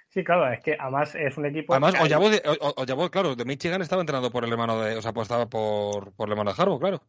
Sí, 0.09 0.24
claro, 0.24 0.53
es 0.53 0.61
que 0.61 0.76
además 0.78 1.14
es 1.14 1.37
un 1.39 1.47
equipo. 1.47 1.72
Además, 1.72 1.93
que 1.93 1.99
hay- 1.99 2.05
Oyabo, 2.07 2.31
de, 2.31 2.43
O- 2.45 2.68
O- 2.68 2.83
Oyabo, 2.83 3.09
claro, 3.11 3.37
de 3.37 3.45
Michigan 3.45 3.81
estaba 3.81 4.03
entrenado 4.03 4.31
por 4.33 4.45
el 4.45 4.51
hermano 4.51 4.81
de, 4.81 4.97
o 4.97 5.03
sea, 5.03 5.12
pues 5.12 5.26
estaba 5.26 5.47
por, 5.47 6.12
por 6.14 6.28
el 6.28 6.33
hermano 6.33 6.53
de 6.53 6.61
Harvard, 6.61 6.81
claro. 6.81 7.03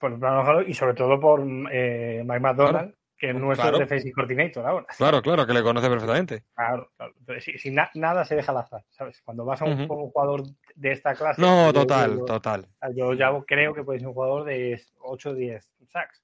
por 0.00 0.12
el 0.12 0.18
plano 0.18 0.40
ojado 0.40 0.62
y 0.62 0.74
sobre 0.74 0.94
todo 0.94 1.20
por 1.20 1.40
eh, 1.70 2.22
Mike 2.26 2.40
McDonald, 2.40 2.92
que 3.22 3.30
es 3.30 3.36
nuestro 3.36 3.68
Claro. 3.68 3.78
defensive 3.78 4.12
coordinator 4.12 4.66
ahora. 4.66 4.86
Claro, 4.98 5.22
claro, 5.22 5.46
que 5.46 5.52
le 5.52 5.62
conoce 5.62 5.88
perfectamente. 5.88 6.42
Claro, 6.56 6.90
claro. 6.96 7.14
Entonces, 7.20 7.44
si, 7.44 7.56
si 7.56 7.70
na- 7.70 7.88
nada 7.94 8.24
se 8.24 8.34
deja 8.34 8.50
al 8.50 8.58
azar, 8.58 8.84
¿sabes? 8.90 9.22
Cuando 9.22 9.44
vas 9.44 9.62
a 9.62 9.64
un, 9.64 9.86
jugador 9.86 10.42
de 10.74 10.90
esta 10.90 11.14
clase. 11.14 11.40
No, 11.40 11.66
yo- 11.66 11.72
total, 11.72 12.16
yo- 12.18 12.24
total. 12.24 12.66
Yo 12.96 13.12
ya 13.14 13.30
creo 13.46 13.74
que 13.74 13.84
puede 13.84 14.00
ser 14.00 14.08
un 14.08 14.14
jugador 14.14 14.42
de 14.42 14.82
8 14.98 15.30
o 15.30 15.34
10 15.34 15.70
sacks. 15.86 16.20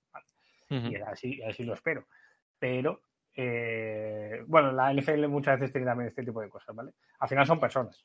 Y 0.70 0.96
así, 0.96 1.40
así 1.44 1.62
lo 1.62 1.74
espero. 1.74 2.04
Pero, 2.58 3.00
eh, 3.36 4.42
bueno, 4.48 4.72
la 4.72 4.92
NFL 4.92 5.28
muchas 5.28 5.60
veces 5.60 5.70
tiene 5.72 5.86
también 5.86 6.08
este 6.08 6.24
tipo 6.24 6.40
de 6.40 6.48
cosas, 6.48 6.74
¿vale? 6.74 6.94
Al 7.20 7.28
final 7.28 7.46
son 7.46 7.60
personas. 7.60 8.04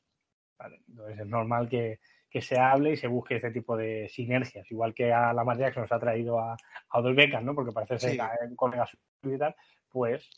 ¿vale? 0.56 0.82
Entonces 0.88 1.18
es 1.18 1.26
normal 1.26 1.68
que, 1.68 1.98
que 2.34 2.42
se 2.42 2.58
hable 2.58 2.94
y 2.94 2.96
se 2.96 3.06
busque 3.06 3.36
este 3.36 3.52
tipo 3.52 3.76
de 3.76 4.08
sinergias. 4.08 4.68
Igual 4.68 4.92
que 4.92 5.12
a 5.12 5.28
la 5.28 5.34
Lamar 5.34 5.56
Jackson 5.56 5.82
nos 5.84 5.92
ha 5.92 6.00
traído 6.00 6.40
a, 6.40 6.54
a 6.88 6.98
Odell 6.98 7.14
Beckham, 7.14 7.44
¿no? 7.44 7.54
Porque 7.54 7.70
parece 7.70 7.96
ser 8.00 8.10
Sí. 8.10 8.18
colega 8.56 8.86
suyo 9.22 9.36
y 9.36 9.38
tal, 9.38 9.54
pues 9.88 10.28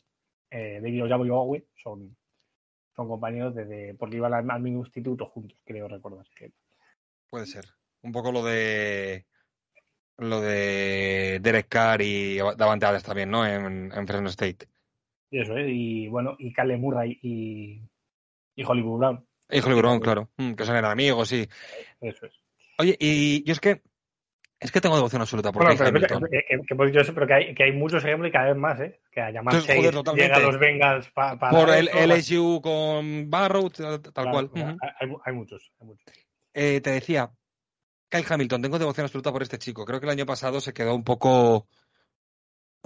eh, 0.51 0.79
David 0.79 1.05
Ojabo 1.05 1.25
y 1.25 1.29
Owen 1.31 1.65
son, 1.81 2.15
son 2.95 3.07
compañeros 3.07 3.55
desde, 3.55 3.95
porque 3.95 4.17
iban 4.17 4.31
al, 4.35 4.49
al 4.49 4.61
mismo 4.61 4.81
instituto 4.81 5.25
juntos, 5.25 5.57
creo 5.65 5.87
recordar. 5.87 6.23
Puede 7.31 7.47
ser. 7.47 7.65
Un 8.03 8.11
poco 8.11 8.31
lo 8.31 8.43
de 8.43 9.25
lo 10.19 10.39
de 10.39 11.39
Derek 11.41 11.67
Carr 11.67 12.01
y 12.03 12.37
Davante 12.37 12.85
Adams 12.85 13.03
también, 13.03 13.31
¿no? 13.31 13.43
En, 13.45 13.91
en 13.91 14.07
Fresno 14.07 14.29
State. 14.29 14.67
y 15.31 15.39
eso, 15.41 15.57
¿eh? 15.57 15.67
Y 15.69 16.07
bueno, 16.09 16.35
y 16.37 16.53
Cale 16.53 16.77
Murray 16.77 17.17
y, 17.23 17.81
Y 18.55 18.63
Hollywood 18.63 18.99
Brown. 18.99 19.26
Y 19.49 19.59
Hollywood 19.59 19.81
Brown, 19.81 19.99
claro. 19.99 20.29
Mm, 20.37 20.53
que 20.53 20.65
son 20.65 20.75
eran 20.75 20.91
amigos, 20.91 21.29
sí. 21.29 21.47
Eso 22.01 22.25
es. 22.25 22.33
Oye, 22.79 22.95
y 22.99 23.43
yo 23.43 23.53
es 23.53 23.59
que 23.59 23.81
es 24.59 24.71
que 24.71 24.81
tengo 24.81 24.95
devoción 24.95 25.21
absoluta 25.21 25.51
por 25.51 25.63
bueno, 25.63 25.77
pero, 25.77 25.89
Hamilton. 25.89 26.27
que, 26.31 26.65
que, 26.65 27.03
sé, 27.03 27.13
pero 27.13 27.27
que 27.27 27.33
hay, 27.33 27.55
que 27.55 27.63
hay 27.63 27.71
muchos 27.71 28.03
ejemplos 28.03 28.29
y 28.29 28.31
cada 28.31 28.47
vez 28.47 28.57
más, 28.57 28.79
¿eh? 28.79 28.99
Que 29.11 29.21
a 29.21 29.29
llamar 29.29 29.55
llega 29.55 30.35
a 30.35 30.39
los 30.39 30.57
Bengals 30.57 31.09
pa- 31.11 31.37
para... 31.37 31.51
por 31.57 31.69
el 31.69 31.89
LSU 31.89 32.59
con 32.61 33.29
Barrow, 33.29 33.69
tal 33.69 34.01
claro, 34.01 34.31
cual. 34.31 34.51
hay, 34.55 34.61
Ujú. 34.61 34.77
hay, 34.81 35.09
hay 35.25 35.33
muchos, 35.33 35.71
hay 35.79 35.87
muchos. 35.87 36.05
Eh, 36.53 36.81
te 36.81 36.89
decía, 36.89 37.29
Kyle 38.09 38.25
Hamilton, 38.27 38.61
tengo 38.63 38.79
devoción 38.79 39.05
absoluta 39.05 39.31
por 39.31 39.43
este 39.43 39.59
chico. 39.59 39.85
Creo 39.85 39.99
que 39.99 40.07
el 40.07 40.11
año 40.11 40.25
pasado 40.25 40.59
se 40.59 40.73
quedó 40.73 40.95
un 40.95 41.03
poco. 41.03 41.67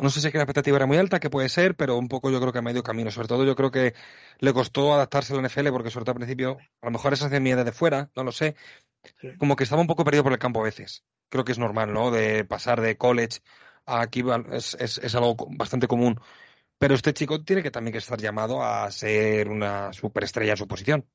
No 0.01 0.09
sé 0.09 0.19
si 0.19 0.25
es 0.27 0.31
que 0.31 0.39
la 0.39 0.45
expectativa 0.45 0.77
era 0.77 0.87
muy 0.87 0.97
alta, 0.97 1.19
que 1.19 1.29
puede 1.29 1.47
ser, 1.47 1.75
pero 1.75 1.95
un 1.95 2.07
poco 2.07 2.31
yo 2.31 2.39
creo 2.39 2.51
que 2.51 2.57
a 2.57 2.63
medio 2.63 2.81
camino. 2.81 3.11
Sobre 3.11 3.27
todo 3.27 3.45
yo 3.45 3.55
creo 3.55 3.69
que 3.69 3.93
le 4.39 4.51
costó 4.51 4.95
adaptarse 4.95 5.31
a 5.31 5.35
la 5.35 5.47
NFL, 5.47 5.69
porque 5.69 5.91
sobre 5.91 6.05
todo 6.05 6.13
al 6.13 6.17
principio, 6.17 6.57
a 6.81 6.87
lo 6.87 6.91
mejor 6.91 7.13
eso 7.13 7.27
hace 7.27 7.39
miedo 7.39 7.63
de 7.63 7.71
fuera, 7.71 8.09
no 8.15 8.23
lo 8.23 8.31
sé. 8.31 8.55
Como 9.37 9.55
que 9.55 9.63
estaba 9.63 9.79
un 9.79 9.87
poco 9.87 10.03
perdido 10.03 10.23
por 10.23 10.33
el 10.33 10.39
campo 10.39 10.59
a 10.59 10.63
veces. 10.63 11.05
Creo 11.29 11.45
que 11.45 11.51
es 11.51 11.59
normal, 11.59 11.93
¿no? 11.93 12.09
De 12.09 12.43
pasar 12.45 12.81
de 12.81 12.97
college 12.97 13.41
a 13.85 14.01
aquí 14.01 14.23
es, 14.51 14.75
es, 14.79 14.97
es 14.97 15.13
algo 15.13 15.35
bastante 15.51 15.87
común. 15.87 16.19
Pero 16.79 16.95
este 16.95 17.13
chico 17.13 17.43
tiene 17.43 17.61
que 17.61 17.69
también 17.69 17.91
que 17.91 17.99
estar 17.99 18.19
llamado 18.19 18.63
a 18.63 18.89
ser 18.89 19.49
una 19.49 19.93
superestrella 19.93 20.53
en 20.53 20.57
su 20.57 20.67
posición. 20.67 21.05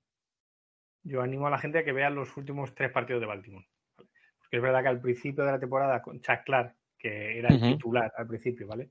Yo 1.03 1.23
animo 1.23 1.49
a 1.49 1.51
la 1.51 1.59
gente 1.59 1.81
a 1.81 1.85
que 1.85 1.93
vea 1.93 2.09
los 2.09 2.37
últimos 2.37 2.73
tres 2.73 2.93
partidos 2.93 3.21
de 3.21 3.27
Baltimore. 3.27 3.67
Porque 3.97 4.59
es 4.59 4.63
verdad 4.63 4.83
que 4.83 4.89
al 4.89 5.01
principio 5.01 5.45
de 5.45 5.51
la 5.51 5.59
temporada 5.59 6.01
con 6.03 6.21
Chuck 6.21 6.45
Clark, 6.45 6.77
que 6.99 7.39
era 7.39 7.49
el 7.49 7.61
titular 7.61 8.13
al 8.17 8.27
principio, 8.27 8.67
¿vale? 8.67 8.91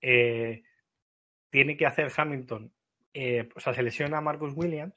Eh, 0.00 0.62
tiene 1.50 1.76
que 1.76 1.86
hacer 1.86 2.10
Hamilton, 2.14 2.72
eh, 3.14 3.48
o 3.54 3.60
sea, 3.60 3.72
se 3.74 3.82
lesiona 3.82 4.18
a 4.18 4.22
Marcus 4.22 4.52
Williams, 4.54 4.94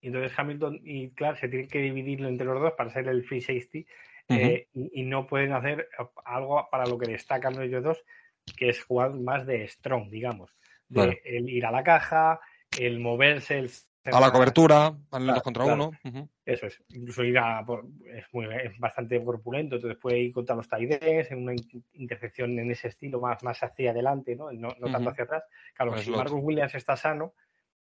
y 0.00 0.08
entonces 0.08 0.36
Hamilton 0.36 0.80
y 0.84 1.10
Clark 1.10 1.38
se 1.38 1.48
tienen 1.48 1.68
que 1.68 1.80
dividirlo 1.80 2.28
entre 2.28 2.46
los 2.46 2.60
dos 2.60 2.72
para 2.72 2.90
ser 2.90 3.08
el 3.08 3.24
free 3.24 3.40
safety, 3.40 3.86
eh, 4.28 4.68
y, 4.72 5.00
y 5.00 5.04
no 5.04 5.26
pueden 5.26 5.52
hacer 5.52 5.88
algo 6.24 6.68
para 6.70 6.86
lo 6.86 6.98
que 6.98 7.10
destacan 7.10 7.60
ellos 7.62 7.84
dos, 7.84 8.04
que 8.56 8.68
es 8.70 8.82
jugar 8.82 9.12
más 9.14 9.46
de 9.46 9.66
strong, 9.68 10.10
digamos. 10.10 10.54
De 10.88 11.20
el 11.24 11.48
ir 11.48 11.66
a 11.66 11.72
la 11.72 11.82
caja, 11.82 12.40
el 12.78 13.00
moverse, 13.00 13.58
el 13.58 13.70
A 14.12 14.20
la 14.20 14.30
cobertura, 14.30 14.86
al 14.86 14.98
Claro, 15.10 15.34
dos 15.34 15.42
contra 15.42 15.64
claro. 15.64 15.88
uno. 16.04 16.28
Eso 16.44 16.66
es, 16.66 16.82
incluso 16.90 17.24
ir 17.24 17.38
a 17.38 17.64
es, 18.14 18.24
muy, 18.32 18.46
es 18.46 18.78
bastante 18.78 19.22
corpulento, 19.24 19.76
entonces 19.76 19.98
puede 19.98 20.18
ir 20.18 20.32
contra 20.32 20.54
los 20.54 20.68
tides 20.68 21.30
en 21.30 21.42
una 21.42 21.52
in- 21.54 21.84
intercepción 21.94 22.58
en 22.58 22.70
ese 22.70 22.88
estilo 22.88 23.20
más, 23.20 23.42
más 23.42 23.62
hacia 23.62 23.90
adelante, 23.90 24.36
¿no? 24.36 24.52
No, 24.52 24.74
no 24.78 24.90
tanto 24.90 25.10
hacia 25.10 25.24
atrás. 25.24 25.44
Claro, 25.74 25.92
Con 25.92 26.00
si. 26.00 26.10
Marcus 26.10 26.40
Williams 26.42 26.74
está 26.74 26.96
sano 26.96 27.34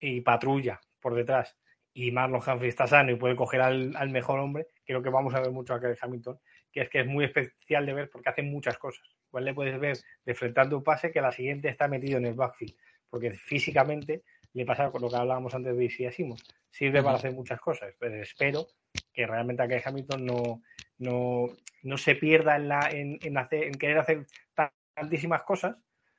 y 0.01 0.21
patrulla 0.21 0.81
por 1.01 1.15
detrás 1.15 1.57
y 1.93 2.11
Marlon 2.13 2.41
Humphrey 2.47 2.69
está 2.69 2.87
sano 2.87 3.11
y 3.11 3.17
puede 3.17 3.35
coger 3.35 3.61
al, 3.61 3.97
al 3.97 4.11
mejor 4.11 4.39
hombre, 4.39 4.69
creo 4.85 5.03
que 5.03 5.11
vamos 5.11 5.35
a 5.35 5.41
ver 5.41 5.51
mucho 5.51 5.75
a 5.75 5.81
Kyle 5.81 5.99
Hamilton, 6.01 6.39
que 6.71 6.83
es 6.83 6.89
que 6.89 7.01
es 7.01 7.07
muy 7.07 7.25
especial 7.25 7.85
de 7.87 7.93
ver 7.93 8.11
porque 8.11 8.29
hace 8.29 8.43
muchas 8.43 8.79
cosas. 8.79 9.07
Igual 9.29 9.45
le 9.45 9.55
puedes 9.55 9.79
ver 9.81 9.99
deflectando 10.25 10.77
un 10.79 10.85
pase 10.85 11.11
que 11.11 11.21
la 11.21 11.33
siguiente 11.33 11.69
está 11.69 11.89
metido 11.89 12.19
en 12.19 12.27
el 12.27 12.35
backfield, 12.35 12.75
porque 13.11 13.33
físicamente 13.33 14.23
le 14.55 14.65
pasa 14.65 14.91
con 14.91 15.03
lo 15.03 15.09
que 15.09 15.17
hablábamos 15.17 15.55
antes 15.55 15.77
de 15.77 16.11
Simons. 16.13 16.43
Sirve 16.71 17.03
para 17.03 17.17
hacer 17.17 17.33
muchas 17.33 17.61
cosas, 17.61 17.95
pero 17.99 18.23
espero 18.23 18.67
que 19.13 19.27
realmente 19.27 19.63
a 19.63 19.83
Hamilton 19.89 20.25
no, 20.27 20.63
no, 20.99 21.47
no 21.83 21.99
se 21.99 22.15
pierda 22.15 22.57
en, 22.57 22.69
la, 22.69 22.91
en, 22.93 23.19
en, 23.23 23.39
hacer, 23.39 23.65
en 23.65 23.75
querer 23.75 23.99
hacer 23.99 24.27
tantísimas 24.95 25.43
cosas. 25.45 25.77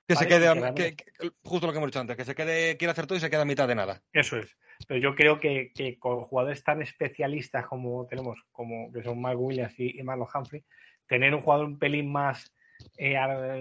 Que 0.08 0.16
se 0.16 0.28
quede, 0.28 0.48
que 0.48 0.60
realmente- 0.60 0.96
que- 0.96 1.32
justo 1.44 1.68
lo 1.68 1.72
que 1.72 1.78
hemos 1.78 1.90
dicho 1.90 2.00
antes, 2.00 2.18
que 2.18 2.26
se 2.26 2.34
quede, 2.34 2.78
quiere 2.78 2.92
hacer 2.92 3.06
todo 3.06 3.18
y 3.18 3.22
se 3.22 3.30
queda 3.30 3.44
a 3.44 3.46
mitad 3.46 3.68
de 3.68 3.76
nada. 3.76 4.02
Eso 4.12 4.38
es. 4.38 4.58
Pero 4.88 5.00
yo 5.00 5.14
creo 5.16 5.40
que, 5.40 5.72
que 5.74 6.00
con 6.00 6.22
jugadores 6.24 6.64
tan 6.64 6.82
especialistas 6.82 7.68
como 7.68 8.08
tenemos, 8.08 8.40
como 8.52 8.92
que 8.92 9.04
son 9.04 9.22
Mike 9.22 9.36
Williams 9.36 9.80
y, 9.80 10.00
y 10.00 10.04
Marlon 10.04 10.28
Humphrey, 10.34 10.64
tener 11.06 11.36
un 11.36 11.42
jugador 11.42 11.66
un 11.66 11.78
pelín 11.78 12.12
más, 12.12 12.52
eh, 12.98 13.18
ar- 13.18 13.60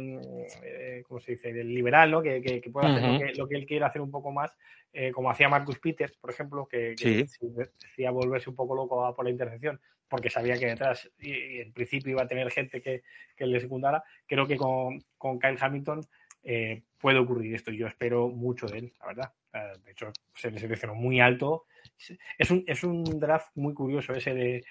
eh, 0.63 1.03
¿cómo 1.07 1.21
se 1.21 1.33
dice?, 1.33 1.53
del 1.53 1.73
liberal, 1.75 2.11
¿no? 2.11 2.23
Que, 2.23 2.41
que, 2.43 2.61
que 2.61 2.71
pueda 2.71 2.89
hacer 2.89 3.03
lo 3.03 3.19
que, 3.19 3.35
lo 3.35 3.49
que 3.49 3.57
él 3.57 3.67
quiere 3.67 3.85
hacer 3.85 4.01
un 4.03 4.11
poco 4.11 4.31
más, 4.33 4.53
eh, 4.93 5.11
como 5.13 5.31
hacía 5.31 5.49
Marcus 5.49 5.79
Peters, 5.79 6.17
por 6.17 6.31
ejemplo, 6.31 6.67
que, 6.67 6.95
que 6.97 7.27
Sí. 7.27 7.27
sí 7.27 7.47
decía 7.81 8.11
volverse 8.11 8.51
un 8.51 8.57
poco 8.57 8.75
loco 8.75 9.05
a 9.05 9.15
por 9.15 9.25
la 9.25 9.31
intercepción, 9.31 9.81
porque 10.09 10.31
sabía 10.31 10.59
que 10.59 10.67
detrás, 10.67 11.11
y, 11.19 11.33
y 11.33 11.61
en 11.61 11.73
principio 11.73 12.13
iba 12.13 12.23
a 12.23 12.29
tener 12.29 12.51
gente 12.51 12.81
que, 12.81 13.03
que 13.37 13.47
le 13.47 13.61
secundara. 13.61 14.03
Creo 14.27 14.47
que 14.47 14.57
con, 14.57 15.03
con 15.19 15.39
Kyle 15.39 15.59
Hamilton 15.61 16.01
eh, 16.43 16.83
puede 16.99 17.19
ocurrir 17.19 17.55
esto. 17.55 17.71
Yo 17.71 17.87
espero 17.87 18.29
mucho 18.29 18.67
de 18.67 18.79
él, 18.79 18.93
la 19.01 19.07
verdad. 19.07 19.33
Eh, 19.53 19.79
de 19.85 19.91
hecho, 19.93 20.11
se 20.35 20.51
le 20.51 20.59
seleccionó 20.59 20.95
muy 20.95 21.21
alto. 21.21 21.67
Es 22.39 22.51
un, 22.51 22.65
es 22.67 22.83
un 22.85 23.05
draft 23.19 23.51
muy 23.57 23.75
curioso 23.75 24.15
ese 24.15 24.33
de, 24.33 24.65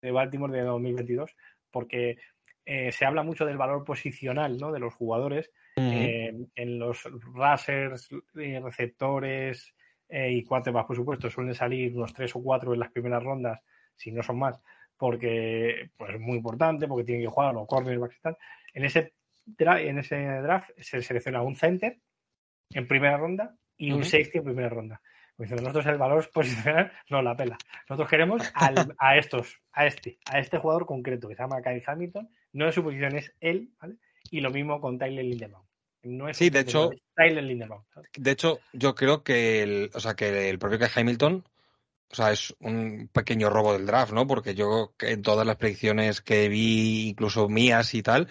de 0.00 0.10
Baltimore 0.10 0.52
de 0.52 0.62
2022, 0.64 1.36
porque 1.70 2.18
eh, 2.64 2.92
se 2.92 3.04
habla 3.04 3.22
mucho 3.22 3.44
del 3.44 3.56
valor 3.56 3.84
posicional 3.84 4.56
¿no? 4.58 4.72
de 4.72 4.80
los 4.80 4.94
jugadores 4.94 5.50
eh, 5.76 6.32
en 6.54 6.78
los 6.78 7.02
rushers, 7.04 8.08
eh, 8.36 8.60
receptores 8.62 9.74
eh, 10.08 10.30
y 10.32 10.44
quarterbacks, 10.44 10.86
por 10.86 10.96
supuesto, 10.96 11.30
suelen 11.30 11.54
salir 11.54 11.96
unos 11.96 12.12
tres 12.12 12.36
o 12.36 12.42
cuatro 12.42 12.74
en 12.74 12.80
las 12.80 12.92
primeras 12.92 13.22
rondas, 13.22 13.60
si 13.96 14.12
no 14.12 14.22
son 14.22 14.38
más, 14.38 14.60
porque 14.96 15.90
pues, 15.96 16.14
es 16.14 16.20
muy 16.20 16.36
importante, 16.36 16.86
porque 16.86 17.04
tienen 17.04 17.24
que 17.24 17.30
jugar 17.32 17.54
los 17.54 17.66
cornerbacks 17.66 18.18
y 18.18 18.20
tal. 18.20 18.36
En 18.74 18.84
ese, 18.84 19.14
en 19.58 19.98
ese 19.98 20.16
draft 20.16 20.70
se 20.78 21.00
selecciona 21.00 21.42
un 21.42 21.56
center 21.56 21.98
en 22.70 22.86
primera 22.86 23.16
ronda 23.16 23.56
y 23.76 23.92
un 23.92 24.04
safety 24.04 24.38
en 24.38 24.44
primera 24.44 24.68
ronda. 24.68 25.00
Diciendo, 25.38 25.62
nosotros 25.62 25.86
el 25.86 25.98
valor 25.98 26.30
posicional 26.30 26.92
no 27.10 27.22
la 27.22 27.36
pela. 27.36 27.56
Nosotros 27.88 28.08
queremos 28.08 28.42
al- 28.54 28.94
a 28.98 29.16
estos, 29.16 29.58
a 29.72 29.86
este, 29.86 30.18
a 30.30 30.38
este 30.38 30.58
jugador 30.58 30.86
concreto 30.86 31.28
que 31.28 31.34
se 31.34 31.42
llama 31.42 31.62
Kyle 31.62 31.82
Hamilton. 31.86 32.28
No 32.52 32.68
es 32.68 32.74
su 32.74 32.82
posición, 32.82 33.16
es 33.16 33.32
él, 33.40 33.70
¿vale? 33.80 33.96
Y 34.30 34.40
lo 34.40 34.50
mismo 34.50 34.80
con 34.80 34.98
Tyler 34.98 35.24
Lindebaum. 35.24 35.64
No 36.04 36.28
es 36.28 36.36
Sí, 36.36 36.50
de 36.50 36.60
hecho- 36.60 36.90
Tyler 37.14 37.42
Lindebaum. 37.44 37.82
¿sabes? 37.92 38.10
De 38.16 38.30
hecho, 38.30 38.60
yo 38.72 38.94
creo 38.94 39.22
que 39.24 39.62
el, 39.62 39.90
o 39.94 40.00
sea, 40.00 40.14
que 40.14 40.48
el 40.50 40.58
propio 40.58 40.78
Kyle 40.78 40.90
Hamilton, 40.94 41.44
o 42.10 42.14
sea, 42.14 42.30
es 42.30 42.54
un 42.60 43.08
pequeño 43.12 43.48
robo 43.50 43.72
del 43.72 43.86
draft, 43.86 44.12
¿no? 44.12 44.26
Porque 44.26 44.54
yo 44.54 44.94
en 45.00 45.22
todas 45.22 45.46
las 45.46 45.56
predicciones 45.56 46.20
que 46.20 46.48
vi, 46.48 47.08
incluso 47.08 47.48
mías 47.48 47.94
y 47.94 48.02
tal, 48.02 48.28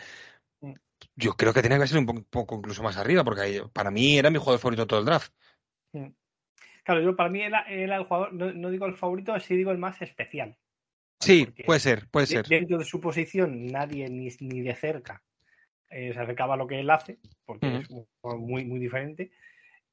Mm. 0.61 0.73
yo 1.15 1.33
creo 1.33 1.51
que 1.53 1.63
tenía 1.63 1.79
que 1.79 1.87
ser 1.87 1.97
un 1.97 2.05
po- 2.05 2.23
poco 2.29 2.55
incluso 2.55 2.83
más 2.83 2.97
arriba, 2.97 3.23
porque 3.23 3.63
para 3.73 3.89
mí 3.89 4.17
era 4.19 4.29
mi 4.29 4.37
jugador 4.37 4.59
favorito 4.59 4.85
todo 4.85 4.99
el 4.99 5.05
draft. 5.05 5.33
Claro, 6.83 7.01
yo 7.01 7.15
para 7.15 7.29
mí 7.29 7.41
era, 7.41 7.61
era 7.63 7.97
el 7.97 8.03
jugador, 8.05 8.33
no, 8.33 8.51
no 8.51 8.69
digo 8.69 8.85
el 8.87 8.95
favorito, 8.95 9.39
sí 9.39 9.55
digo 9.55 9.71
el 9.71 9.77
más 9.77 10.01
especial. 10.01 10.57
Sí, 11.19 11.45
Porque 11.45 11.63
puede 11.63 11.79
ser, 11.79 12.07
puede 12.09 12.25
de- 12.25 12.33
ser. 12.33 12.47
Dentro 12.47 12.77
de 12.79 12.85
su 12.85 12.99
posición, 12.99 13.67
nadie 13.67 14.09
ni, 14.09 14.29
ni 14.39 14.61
de 14.61 14.73
cerca 14.75 15.21
eh, 15.89 16.11
se 16.13 16.19
acercaba 16.19 16.55
a 16.55 16.57
lo 16.57 16.65
que 16.67 16.79
él 16.79 16.89
hace, 16.89 17.19
porque 17.45 17.67
es 17.79 17.89
un 17.89 18.07
jugador 18.21 18.41
muy, 18.41 18.65
muy 18.65 18.79
diferente. 18.79 19.31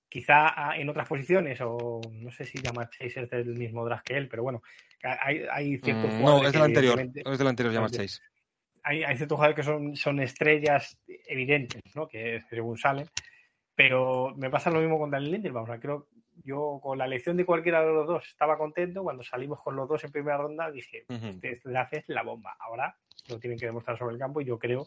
Quizá 0.09 0.49
ah, 0.57 0.79
en 0.79 0.89
otras 0.89 1.07
posiciones, 1.07 1.61
o 1.61 2.01
no 2.11 2.31
sé 2.31 2.47
si 2.47 2.59
llama 2.63 2.89
Chase 2.89 3.23
es 3.25 3.31
del 3.31 3.55
mismo 3.55 3.85
draft 3.85 4.07
que 4.07 4.17
él, 4.17 4.29
pero 4.29 4.43
bueno, 4.43 4.63
hay, 5.03 5.43
hay 5.51 5.77
ciertos 5.79 6.15
Mm, 6.15 6.17
jugadores. 6.17 6.43
no, 6.43 6.47
es 6.47 6.53
del 6.55 6.63
anterior, 6.63 7.01
es 7.01 7.39
del 7.39 7.47
anterior. 7.47 7.91
Chase. 7.91 8.21
hay, 8.85 9.05
hay 9.05 9.17
ciertos 9.19 9.37
jugadores 9.37 9.57
que 9.57 9.63
son, 9.71 9.95
son 9.97 10.21
estrellas 10.21 10.97
evidentes, 11.27 11.83
¿no? 11.95 12.09
Que 12.09 12.41
según 12.49 12.79
salen. 12.79 13.07
Pero 13.75 14.35
me 14.37 14.49
pasa 14.49 14.71
lo 14.71 14.81
mismo 14.81 14.99
con 14.99 15.11
Daniel 15.11 15.33
Lindelof. 15.33 15.65
O 15.65 15.67
sea, 15.67 15.79
creo 15.79 16.09
yo 16.45 16.79
con 16.83 16.99
la 16.99 17.05
elección 17.07 17.37
de 17.37 17.45
cualquiera 17.45 17.81
de 17.85 17.93
los 17.93 18.07
dos 18.07 18.27
estaba 18.29 18.57
contento. 18.59 19.03
Cuando 19.03 19.23
salimos 19.23 19.61
con 19.63 19.77
los 19.77 19.89
dos 19.89 20.03
en 20.05 20.13
primera 20.13 20.37
ronda 20.39 20.71
dije, 20.71 21.05
Ujú. 21.09 21.39
este 21.43 21.69
draft 21.71 21.95
es 21.95 22.09
la 22.09 22.23
bomba. 22.23 22.57
Ahora 22.61 22.97
lo 23.29 23.39
tienen 23.39 23.59
que 23.59 23.67
demostrar 23.67 23.99
sobre 23.99 24.15
el 24.15 24.19
campo 24.21 24.41
y 24.41 24.45
yo 24.45 24.59
creo 24.59 24.87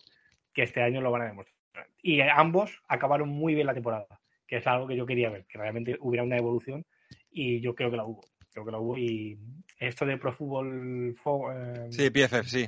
que 0.54 0.64
este 0.64 0.82
año 0.82 1.02
lo 1.02 1.12
van 1.12 1.22
a 1.24 1.28
demostrar. 1.28 1.56
Y 2.02 2.22
ambos 2.22 2.82
acabaron 2.88 3.30
muy 3.30 3.54
bien 3.56 3.68
la 3.68 3.74
temporada, 3.74 4.08
que 4.48 4.58
es 4.58 4.68
algo 4.68 4.88
que 4.88 4.96
yo 4.98 5.06
quería 5.06 5.30
ver, 5.30 5.46
que 5.46 5.58
realmente 5.58 5.98
hubiera 6.02 6.24
una 6.24 6.38
evolución 6.38 6.86
y 7.30 7.62
yo 7.62 7.74
creo 7.76 7.90
que 7.92 7.98
la 7.98 8.06
hubo. 8.06 8.22
Creo 8.52 8.66
que 8.66 8.72
la 8.72 8.80
hubo 8.80 8.98
y 8.98 9.38
esto 9.80 10.06
de 10.06 10.18
Pro 10.18 10.34
Football 10.34 11.16
Fo- 11.24 11.54
eh, 11.56 11.88
Sí, 11.92 12.10
PFF, 12.10 12.44
sí. 12.50 12.68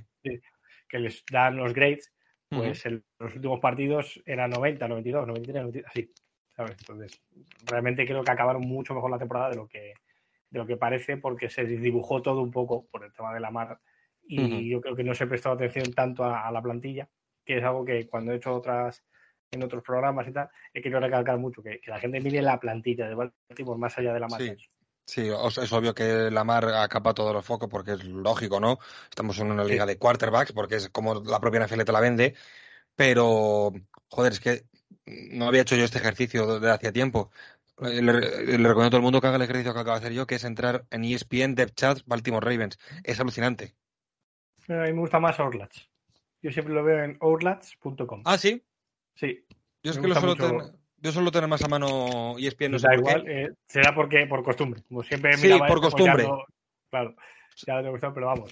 que 0.88 1.00
les 1.00 1.24
dan 1.30 1.58
los 1.58 1.74
grades, 1.74 2.14
pues 2.50 2.86
en 2.86 3.04
los 3.20 3.36
últimos 3.36 3.60
partidos 3.60 4.22
era 4.26 4.48
90, 4.48 4.88
92, 4.88 5.28
93, 5.28 5.62
93, 5.64 5.86
así, 5.90 6.14
¿sabes? 6.56 6.78
Entonces, 6.80 7.22
realmente 7.66 8.06
creo 8.06 8.24
que 8.24 8.32
acabaron 8.32 8.64
mucho 8.64 8.94
mejor 8.94 9.12
la 9.12 9.20
temporada 9.20 9.50
de 9.50 9.56
lo 9.56 9.68
que 9.68 9.94
de 10.50 10.60
lo 10.60 10.68
que 10.68 10.78
parece 10.78 11.18
porque 11.18 11.50
se 11.50 11.66
dibujó 11.66 12.22
todo 12.22 12.42
un 12.42 12.52
poco 12.52 12.86
por 12.92 13.04
el 13.04 13.12
tema 13.12 13.34
de 13.34 13.40
la 13.40 13.50
mar 13.50 13.80
y 14.26 14.70
yo 14.70 14.80
creo 14.82 14.96
que 14.96 15.04
no 15.04 15.16
se 15.16 15.28
prestó 15.28 15.52
atención 15.52 15.92
tanto 15.94 16.24
a, 16.24 16.48
a 16.48 16.52
la 16.52 16.62
plantilla, 16.62 17.10
que 17.44 17.58
es 17.58 17.64
algo 17.64 17.84
que 17.84 18.08
cuando 18.08 18.32
he 18.32 18.36
hecho 18.36 18.54
otras 18.54 19.04
en 19.52 19.64
otros 19.64 19.84
programas 19.84 20.28
y 20.28 20.32
tal, 20.32 20.50
he 20.74 20.82
querido 20.82 21.00
recalcar 21.00 21.38
mucho, 21.38 21.62
que, 21.62 21.80
que 21.80 21.92
la 21.92 22.00
gente 22.00 22.20
mire 22.22 22.42
la 22.42 22.60
plantilla 22.60 23.08
de 23.08 23.16
Baltimore 23.16 23.80
más 23.80 23.98
allá 23.98 24.14
de 24.14 24.20
la 24.20 24.28
marca. 24.28 24.56
Sí. 24.56 24.70
Sí, 25.06 25.28
es 25.28 25.74
obvio 25.74 25.94
que 25.94 26.32
Lamar 26.32 26.64
acapa 26.66 27.14
todos 27.14 27.34
los 27.34 27.46
focos 27.46 27.70
porque 27.70 27.92
es 27.92 28.06
lógico, 28.06 28.62
¿no? 28.62 28.80
Estamos 29.10 29.38
en 29.40 29.52
una 29.52 29.66
liga 29.66 29.86
de 29.86 29.98
quarterbacks 29.98 30.54
porque 30.54 30.76
es 30.76 30.90
como 30.90 31.16
la 31.16 31.42
propia 31.42 31.66
NFL 31.66 31.84
te 31.84 31.92
la 31.92 32.00
vende, 32.00 32.36
pero, 32.96 33.74
joder, 34.08 34.32
es 34.32 34.40
que 34.40 34.64
no 35.06 35.48
había 35.48 35.62
hecho 35.62 35.76
yo 35.76 35.84
este 35.86 35.98
ejercicio 36.00 36.60
desde 36.60 36.72
hacía 36.74 36.92
tiempo. 36.92 37.32
Le, 37.80 38.02
le 38.02 38.12
recomiendo 38.58 38.84
a 38.86 38.90
todo 38.90 38.98
el 38.98 39.04
mundo 39.04 39.20
que 39.20 39.28
haga 39.28 39.38
el 39.38 39.42
ejercicio 39.42 39.74
que 39.74 39.80
acabo 39.80 39.96
de 39.98 40.04
hacer 40.06 40.14
yo, 40.14 40.28
que 40.28 40.36
es 40.36 40.44
entrar 40.44 40.86
en 40.92 41.04
ESPN 41.04 41.56
Depth 41.56 41.74
Chats 41.76 42.06
Baltimore 42.06 42.46
Ravens. 42.50 42.78
Es 43.04 43.20
alucinante. 43.20 43.74
A 44.70 44.74
mí 44.74 44.94
me 44.94 45.00
gusta 45.00 45.20
más 45.20 45.40
Orlats. 45.40 45.90
Yo 46.42 46.52
siempre 46.52 46.74
lo 46.74 46.84
veo 46.84 47.04
en 47.04 47.18
orlats.com. 47.20 48.22
Ah, 48.26 48.38
sí. 48.38 48.64
Sí. 49.16 49.46
Yo 49.84 49.92
es 49.92 49.98
Me 49.98 50.04
que 50.04 50.08
lo 50.10 50.14
gusta 50.16 50.20
suelo, 50.36 50.36
mucho. 50.36 50.48
tener, 50.68 50.80
yo 50.98 51.12
suelo 51.12 51.32
tener 51.32 51.50
más 51.50 51.64
a 51.64 51.68
mano 51.68 52.36
ESPN, 52.38 52.72
no 52.72 52.80
sé 52.80 52.88
da 52.88 52.94
por 52.94 53.00
igual, 53.00 53.24
qué. 53.26 53.44
eh, 53.44 53.50
será 53.68 53.94
porque 53.96 54.26
por 54.28 54.44
costumbre. 54.44 54.84
Como 54.88 55.04
siempre 55.04 55.34
Sí, 55.38 55.50
por 55.50 55.68
pues 55.68 55.82
costumbre. 55.82 56.24
no- 56.24 56.44
claro, 56.90 57.16
ya 57.66 57.76
lo 57.76 57.80
tengo 57.82 57.92
gustado, 57.94 58.14
pero 58.14 58.28
vamos, 58.28 58.52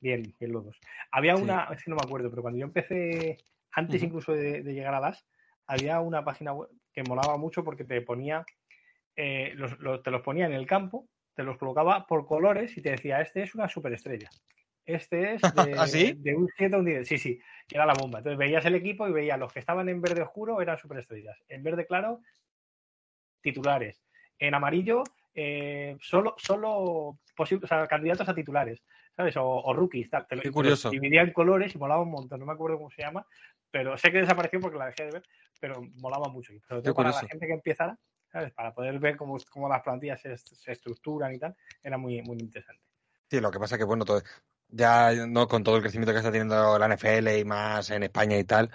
bien, 0.00 0.34
bien 0.38 0.52
los 0.52 0.64
dos. 0.64 0.76
Había 1.12 1.36
Sí. 1.36 1.42
una, 1.42 1.68
es 1.72 1.82
que 1.84 1.90
no 1.90 1.96
me 1.96 2.02
acuerdo, 2.02 2.30
pero 2.30 2.42
cuando 2.42 2.58
yo 2.58 2.66
empecé, 2.66 3.38
antes 3.72 4.02
incluso 4.02 4.32
de, 4.32 4.62
de 4.62 4.72
llegar 4.74 4.94
a 4.94 5.00
las, 5.00 5.24
había 5.66 6.00
una 6.00 6.24
página 6.24 6.52
web 6.52 6.68
que 6.92 7.02
molaba 7.02 7.36
mucho 7.36 7.64
porque 7.64 7.84
te 7.84 8.00
ponía, 8.02 8.44
eh, 9.16 9.52
los- 9.54 9.78
los- 9.80 10.02
te 10.02 10.10
los 10.10 10.22
ponía 10.22 10.46
en 10.46 10.52
el 10.52 10.66
campo, 10.66 11.08
te 11.34 11.42
los 11.42 11.58
colocaba 11.58 12.06
por 12.06 12.26
colores 12.26 12.76
y 12.76 12.82
te 12.82 12.90
decía, 12.92 13.20
este 13.20 13.42
es 13.42 13.54
una 13.54 13.68
superestrella. 13.68 14.30
Este 14.84 15.34
es 15.34 15.42
de, 15.74 15.74
¿Ah, 15.78 15.86
sí? 15.86 16.14
de 16.16 16.34
un 16.34 16.48
7 16.56 16.76
a 16.76 16.78
un 16.78 16.84
10. 16.84 17.08
Sí, 17.08 17.18
sí, 17.18 17.38
que 17.68 17.76
era 17.76 17.84
la 17.86 17.94
bomba. 17.94 18.18
Entonces 18.18 18.38
veías 18.38 18.64
el 18.64 18.74
equipo 18.76 19.08
y 19.08 19.12
veías 19.12 19.38
los 19.38 19.52
que 19.52 19.58
estaban 19.58 19.88
en 19.88 20.00
verde 20.00 20.22
oscuro 20.22 20.60
eran 20.62 20.78
superestrellas. 20.78 21.36
En 21.48 21.62
verde 21.62 21.86
claro, 21.86 22.20
titulares. 23.40 24.02
En 24.38 24.54
amarillo, 24.54 25.02
eh, 25.34 25.96
solo, 26.00 26.34
solo 26.38 27.18
posibles, 27.36 27.64
o 27.64 27.74
sea, 27.74 27.86
candidatos 27.86 28.28
a 28.28 28.34
titulares, 28.34 28.82
¿sabes? 29.16 29.36
O, 29.36 29.44
o 29.46 29.72
rookies, 29.74 30.10
tal. 30.10 30.26
Te 30.26 30.36
lo- 30.36 30.42
Qué 30.42 30.48
te 30.48 30.52
curioso. 30.52 30.90
Dividía 30.90 31.22
en 31.22 31.32
colores 31.32 31.74
y 31.74 31.78
molaba 31.78 32.02
un 32.02 32.10
montón. 32.10 32.40
No 32.40 32.46
me 32.46 32.52
acuerdo 32.52 32.78
cómo 32.78 32.90
se 32.90 33.02
llama, 33.02 33.26
pero 33.76 33.98
sé 33.98 34.10
que 34.10 34.20
desapareció 34.20 34.58
porque 34.58 34.78
la 34.78 34.86
dejé 34.86 35.04
de 35.04 35.10
ver, 35.12 35.22
pero 35.60 35.82
molaba 35.96 36.28
mucho. 36.30 36.50
Y 36.54 36.60
sobre 36.60 36.80
todo 36.80 36.94
para 36.94 37.10
la 37.10 37.20
gente 37.28 37.46
que 37.46 37.52
empezara, 37.52 37.98
¿sabes? 38.32 38.50
Para 38.54 38.72
poder 38.72 38.98
ver 38.98 39.18
cómo, 39.18 39.36
cómo 39.50 39.68
las 39.68 39.82
plantillas 39.82 40.18
se, 40.18 40.34
se 40.38 40.72
estructuran 40.72 41.34
y 41.34 41.38
tal, 41.38 41.54
era 41.82 41.98
muy, 41.98 42.22
muy 42.22 42.38
interesante. 42.38 42.82
Sí, 43.30 43.38
lo 43.38 43.50
que 43.50 43.58
pasa 43.58 43.76
que, 43.76 43.84
bueno, 43.84 44.06
todo- 44.06 44.22
ya 44.68 45.12
no 45.28 45.46
con 45.46 45.62
todo 45.62 45.76
el 45.76 45.82
crecimiento 45.82 46.12
que 46.12 46.18
está 46.20 46.32
teniendo 46.32 46.78
la 46.78 46.86
NFL 46.88 47.38
y 47.38 47.44
más 47.44 47.90
en 47.90 48.02
España 48.04 48.38
y 48.38 48.44
tal, 48.44 48.70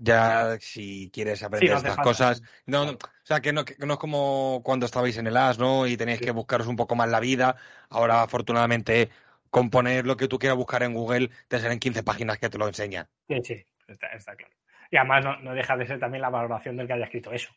ya 0.00 0.56
si 0.60 1.10
quieres 1.12 1.42
aprender 1.42 1.76
estas 1.76 1.96
falta. 1.96 2.02
cosas, 2.02 2.42
no, 2.66 2.84
no, 2.84 2.92
o 2.92 2.98
sea, 3.24 3.40
que 3.40 3.52
no, 3.52 3.64
que 3.64 3.74
no 3.84 3.94
es 3.94 3.98
como 3.98 4.62
cuando 4.64 4.86
estabais 4.86 5.16
en 5.18 5.26
el 5.26 5.36
AS, 5.36 5.58
¿no? 5.58 5.88
Y 5.88 5.96
tenéis 5.96 6.20
Sí. 6.20 6.26
que 6.26 6.30
buscaros 6.30 6.68
un 6.68 6.76
poco 6.76 6.94
más 6.94 7.08
la 7.08 7.18
vida. 7.18 7.56
Ahora, 7.88 8.22
afortunadamente, 8.22 9.10
con 9.50 9.68
poner 9.68 10.06
lo 10.06 10.16
que 10.16 10.28
tú 10.28 10.38
quieras 10.38 10.56
buscar 10.56 10.84
en 10.84 10.94
Google, 10.94 11.30
te 11.48 11.58
salen 11.58 11.80
15 11.80 12.04
páginas 12.04 12.38
que 12.38 12.48
te 12.48 12.56
lo 12.58 12.68
enseñan. 12.68 13.08
Sí, 13.28 13.40
sí, 13.42 13.66
está, 13.88 14.08
está 14.08 14.34
claro. 14.36 14.54
Y 14.90 14.96
además 14.96 15.24
no, 15.24 15.36
no 15.40 15.54
deja 15.54 15.76
de 15.76 15.86
ser 15.86 15.98
también 15.98 16.22
la 16.22 16.30
valoración 16.30 16.76
del 16.76 16.86
que 16.86 16.92
haya 16.92 17.04
escrito 17.04 17.32
eso. 17.32 17.50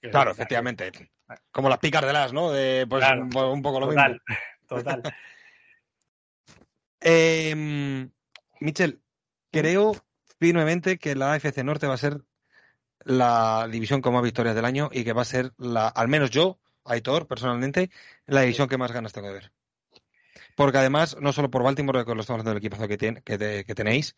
Claro, 0.00 0.30
efectivamente. 0.30 0.92
Como 1.50 1.68
las 1.68 1.78
picas 1.78 2.02
del 2.06 2.14
AS, 2.16 2.32
¿no? 2.32 2.50
De, 2.52 2.86
pues 2.88 3.04
Claro. 3.04 3.22
un, 3.22 3.36
un 3.36 3.62
poco 3.62 3.80
lo 3.80 3.88
Total, 3.88 4.12
mismo. 4.12 4.36
total. 4.66 5.02
Eh, 7.00 7.54
Michel, 8.60 9.00
creo 9.52 9.92
firmemente 10.40 10.98
que 10.98 11.14
la 11.14 11.32
AFC 11.34 11.58
Norte 11.62 11.86
va 11.86 11.94
a 11.94 11.98
ser 11.98 12.22
la 13.04 13.68
división 13.70 14.00
con 14.00 14.14
más 14.14 14.22
victorias 14.22 14.54
del 14.56 14.64
año 14.64 14.90
y 14.92 15.04
que 15.04 15.12
va 15.12 15.22
a 15.22 15.26
ser 15.26 15.52
la, 15.58 15.88
al 15.88 16.08
menos 16.08 16.30
yo, 16.30 16.58
Aitor, 16.84 17.26
personalmente, 17.28 17.90
la 18.26 18.40
división 18.42 18.68
que 18.68 18.78
más 18.78 18.92
ganas 18.92 19.12
tengo 19.12 19.28
de 19.28 19.34
ver. 19.34 19.52
Porque 20.56 20.78
además, 20.78 21.16
no 21.20 21.32
solo 21.32 21.50
por 21.50 21.62
Baltimore, 21.62 22.04
que 22.04 22.14
lo 22.14 22.20
estamos 22.20 22.40
hablando 22.40 22.50
del 22.50 22.58
equipazo 22.58 22.88
que, 22.88 22.98
tiene- 22.98 23.22
que, 23.22 23.38
te- 23.38 23.64
que 23.64 23.74
tenéis, 23.74 24.16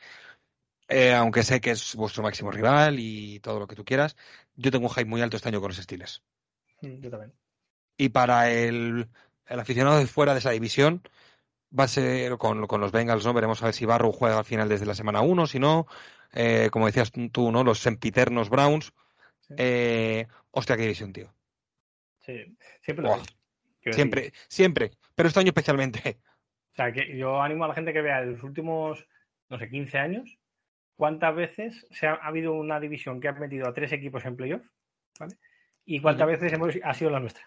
eh, 0.90 1.14
aunque 1.14 1.42
sé 1.42 1.60
que 1.60 1.70
es 1.70 1.94
vuestro 1.96 2.22
máximo 2.22 2.50
rival 2.50 2.98
y 2.98 3.40
todo 3.40 3.58
lo 3.58 3.66
que 3.66 3.76
tú 3.76 3.84
quieras, 3.84 4.16
yo 4.54 4.70
tengo 4.70 4.86
un 4.88 4.92
hype 4.92 5.06
muy 5.06 5.22
alto 5.22 5.36
este 5.36 5.48
año 5.48 5.60
con 5.60 5.68
los 5.68 5.78
Steelers. 5.78 6.22
Mm, 6.82 7.00
Yo 7.02 7.10
también. 7.10 7.32
Y 7.96 8.08
para 8.10 8.50
el, 8.50 9.08
el 9.46 9.60
aficionado 9.60 9.98
de 9.98 10.06
fuera 10.06 10.32
de 10.32 10.38
esa 10.40 10.50
división, 10.50 11.02
va 11.78 11.84
a 11.84 11.88
ser 11.88 12.36
con, 12.38 12.66
con 12.66 12.80
los 12.80 12.92
Bengals, 12.92 13.24
¿no? 13.24 13.32
Veremos 13.32 13.62
a 13.62 13.66
ver 13.66 13.74
si 13.74 13.84
Barrow 13.86 14.12
juega 14.12 14.38
al 14.38 14.44
final 14.44 14.68
desde 14.68 14.86
la 14.86 14.94
semana 14.94 15.20
1, 15.20 15.46
si 15.46 15.58
no, 15.58 15.86
eh, 16.32 16.68
como 16.72 16.86
decías 16.86 17.12
tú, 17.32 17.52
¿no? 17.52 17.64
Los 17.64 17.80
sempiternos 17.80 18.50
Browns. 18.50 18.92
Sí. 19.40 19.54
Eh, 19.58 20.26
hostia, 20.50 20.76
qué 20.76 20.82
división, 20.82 21.12
tío. 21.12 21.32
Sí, 22.20 22.56
siempre 22.82 23.04
lo. 23.04 23.20
Quiero 23.80 23.96
Siempre, 23.96 24.22
decir, 24.22 24.38
siempre. 24.48 24.90
Pero 25.14 25.28
este 25.28 25.40
año 25.40 25.48
especialmente. 25.48 26.18
O 26.72 26.74
sea, 26.76 26.92
que 26.92 27.16
yo 27.16 27.40
animo 27.42 27.64
a 27.64 27.68
la 27.68 27.74
gente 27.74 27.92
que 27.92 28.00
vea 28.02 28.22
en 28.22 28.32
los 28.32 28.42
últimos, 28.42 29.06
no 29.48 29.58
sé, 29.58 29.68
15 29.68 29.98
años, 29.98 30.38
cuántas 31.00 31.34
veces 31.34 31.86
se 31.90 32.06
ha, 32.06 32.12
ha 32.12 32.26
habido 32.26 32.52
una 32.52 32.78
división 32.78 33.22
que 33.22 33.28
ha 33.28 33.32
metido 33.32 33.66
a 33.66 33.72
tres 33.72 33.90
equipos 33.90 34.22
en 34.26 34.36
playoff, 34.36 34.60
¿vale? 35.18 35.34
Y 35.86 35.98
cuántas 35.98 36.26
veces 36.26 36.52
hemos, 36.52 36.74
ha 36.84 36.92
sido 36.92 37.10
la 37.10 37.20
nuestra. 37.20 37.42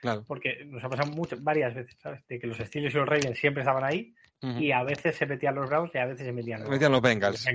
Claro. 0.00 0.24
Porque 0.28 0.64
nos 0.66 0.84
ha 0.84 0.88
pasado 0.88 1.10
muchas, 1.10 1.42
varias 1.42 1.74
veces, 1.74 1.98
¿sabes? 2.00 2.24
De 2.28 2.38
que 2.38 2.46
los 2.46 2.58
Steelers 2.58 2.94
y 2.94 2.98
los 2.98 3.08
Ravens 3.08 3.36
siempre 3.36 3.62
estaban 3.62 3.82
ahí 3.82 4.14
y 4.40 4.70
a 4.70 4.84
veces 4.84 5.16
se 5.16 5.26
metían 5.26 5.56
los 5.56 5.68
Browns 5.68 5.92
y 5.92 5.98
a 5.98 6.06
veces 6.06 6.24
se 6.24 6.32
metían 6.32 6.60
los, 6.60 6.70
Metían 6.70 6.92
los 6.92 7.02
los 7.02 7.10
Bengals. 7.10 7.48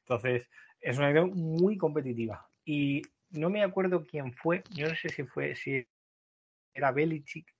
Entonces, 0.00 0.48
es 0.80 0.98
una 0.98 1.12
idea 1.12 1.24
muy 1.24 1.76
competitiva. 1.76 2.44
Y 2.64 3.02
no 3.30 3.50
me 3.50 3.62
acuerdo 3.62 4.04
quién 4.04 4.32
fue, 4.32 4.64
yo 4.70 4.88
no 4.88 4.96
sé 4.96 5.10
si 5.10 5.22
fue, 5.22 5.54
si 5.54 5.86
era 6.74 6.90
Belichick, 6.90 7.54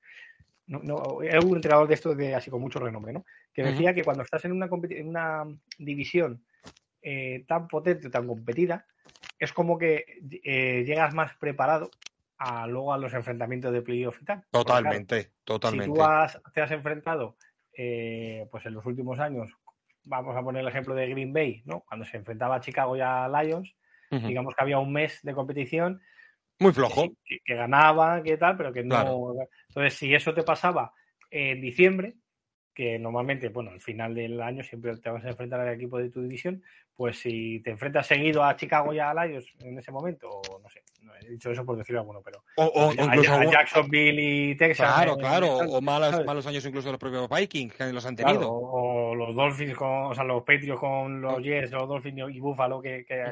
no, 0.66 0.80
no, 0.80 1.22
era 1.22 1.40
un 1.40 1.56
entrenador 1.56 1.88
de 1.88 1.94
estos 1.94 2.16
de 2.16 2.34
así 2.34 2.50
con 2.50 2.60
mucho 2.60 2.78
renombre, 2.80 3.12
¿no? 3.12 3.24
Que 3.52 3.62
decía 3.62 3.94
que 3.94 4.04
cuando 4.04 4.22
estás 4.22 4.44
en 4.44 4.52
una, 4.52 4.68
en 4.90 5.08
una 5.08 5.44
división 5.78 6.44
eh, 7.02 7.44
tan 7.46 7.68
potente, 7.68 8.10
tan 8.10 8.26
competida, 8.26 8.86
es 9.38 9.52
como 9.52 9.78
que 9.78 10.04
eh, 10.44 10.84
llegas 10.84 11.14
más 11.14 11.36
preparado 11.36 11.90
a 12.38 12.66
luego 12.66 12.92
a 12.92 12.98
los 12.98 13.14
enfrentamientos 13.14 13.72
de 13.72 13.82
playoff 13.82 14.20
y 14.20 14.24
tal. 14.24 14.38
Claro, 14.38 14.50
Totalmente, 14.50 15.22
si 15.24 15.32
totalmente. 15.44 15.94
tú 15.94 16.02
has- 16.02 16.40
te 16.54 16.60
has 16.60 16.70
enfrentado, 16.70 17.36
eh, 17.76 18.46
pues 18.50 18.66
en 18.66 18.74
los 18.74 18.84
últimos 18.86 19.18
años, 19.20 19.50
vamos 20.04 20.36
a 20.36 20.42
poner 20.42 20.62
el 20.62 20.68
ejemplo 20.68 20.94
de 20.94 21.08
Green 21.08 21.32
Bay, 21.32 21.62
¿no? 21.64 21.80
Cuando 21.86 22.04
se 22.06 22.16
enfrentaba 22.16 22.56
a 22.56 22.60
Chicago 22.60 22.96
y 22.96 23.00
a 23.00 23.28
Lions, 23.28 23.74
digamos 24.10 24.54
que 24.54 24.62
había 24.62 24.78
un 24.78 24.92
mes 24.92 25.20
de 25.22 25.34
competición 25.34 26.00
Muy 26.58 26.72
flojo. 26.72 27.08
que, 27.24 27.40
que 27.44 27.54
ganaba, 27.54 28.22
que 28.22 28.36
tal, 28.36 28.56
pero 28.56 28.72
que 28.72 28.82
no. 28.82 28.94
Claro. 28.94 29.34
Entonces, 29.68 29.94
si 29.94 30.14
eso 30.14 30.32
te 30.34 30.42
pasaba 30.42 30.92
en 31.30 31.60
diciembre, 31.60 32.14
que 32.72 32.98
normalmente, 32.98 33.48
bueno, 33.48 33.70
al 33.70 33.80
final 33.80 34.14
del 34.14 34.40
año 34.40 34.62
siempre 34.62 34.96
te 34.98 35.10
vas 35.10 35.24
a 35.24 35.30
enfrentar 35.30 35.60
al 35.60 35.74
equipo 35.74 35.98
de 35.98 36.10
tu 36.10 36.22
división, 36.22 36.62
pues 36.94 37.18
si 37.18 37.60
te 37.60 37.70
enfrentas 37.70 38.06
seguido 38.06 38.42
a 38.42 38.56
Chicago 38.56 38.92
y 38.94 38.98
a 38.98 39.12
Lions 39.12 39.46
en 39.60 39.78
ese 39.78 39.92
momento, 39.92 40.30
o 40.30 40.58
no 40.60 40.68
sé, 40.70 40.82
no 41.02 41.12
he 41.14 41.28
dicho 41.30 41.50
eso 41.50 41.64
por 41.64 41.76
decirlo 41.76 42.00
alguno, 42.00 42.22
pero 42.22 42.42
O, 42.56 42.64
o- 42.64 42.90
a, 42.90 42.92
incluso 43.04 43.32
a 43.32 43.36
algún- 43.36 43.52
Jacksonville 43.52 44.22
y 44.22 44.54
Texas. 44.56 44.94
Claro, 44.94 45.16
claro. 45.18 45.56
O 45.58 45.80
malos, 45.82 46.10
¿sabes? 46.10 46.26
malos 46.26 46.46
años 46.46 46.64
incluso 46.64 46.88
de 46.88 46.92
los 46.92 47.00
propios 47.00 47.28
Vikings, 47.28 47.74
que 47.74 47.92
los 47.92 48.04
han 48.06 48.16
Claro, 48.16 48.32
tenido. 48.32 48.50
o, 48.52 49.10
o 49.10 49.14
los 49.14 49.34
Dolphins 49.34 49.74
con, 49.74 49.88
o 49.88 50.14
sea, 50.14 50.24
los 50.24 50.42
Patriots 50.42 50.80
con 50.80 51.20
los 51.20 51.34
Oh. 51.34 51.40
Jets, 51.40 51.70
los 51.72 51.86
Dolphins 51.88 52.34
y 52.34 52.40
Buffalo 52.40 52.80
que, 52.80 53.04
que. 53.06 53.24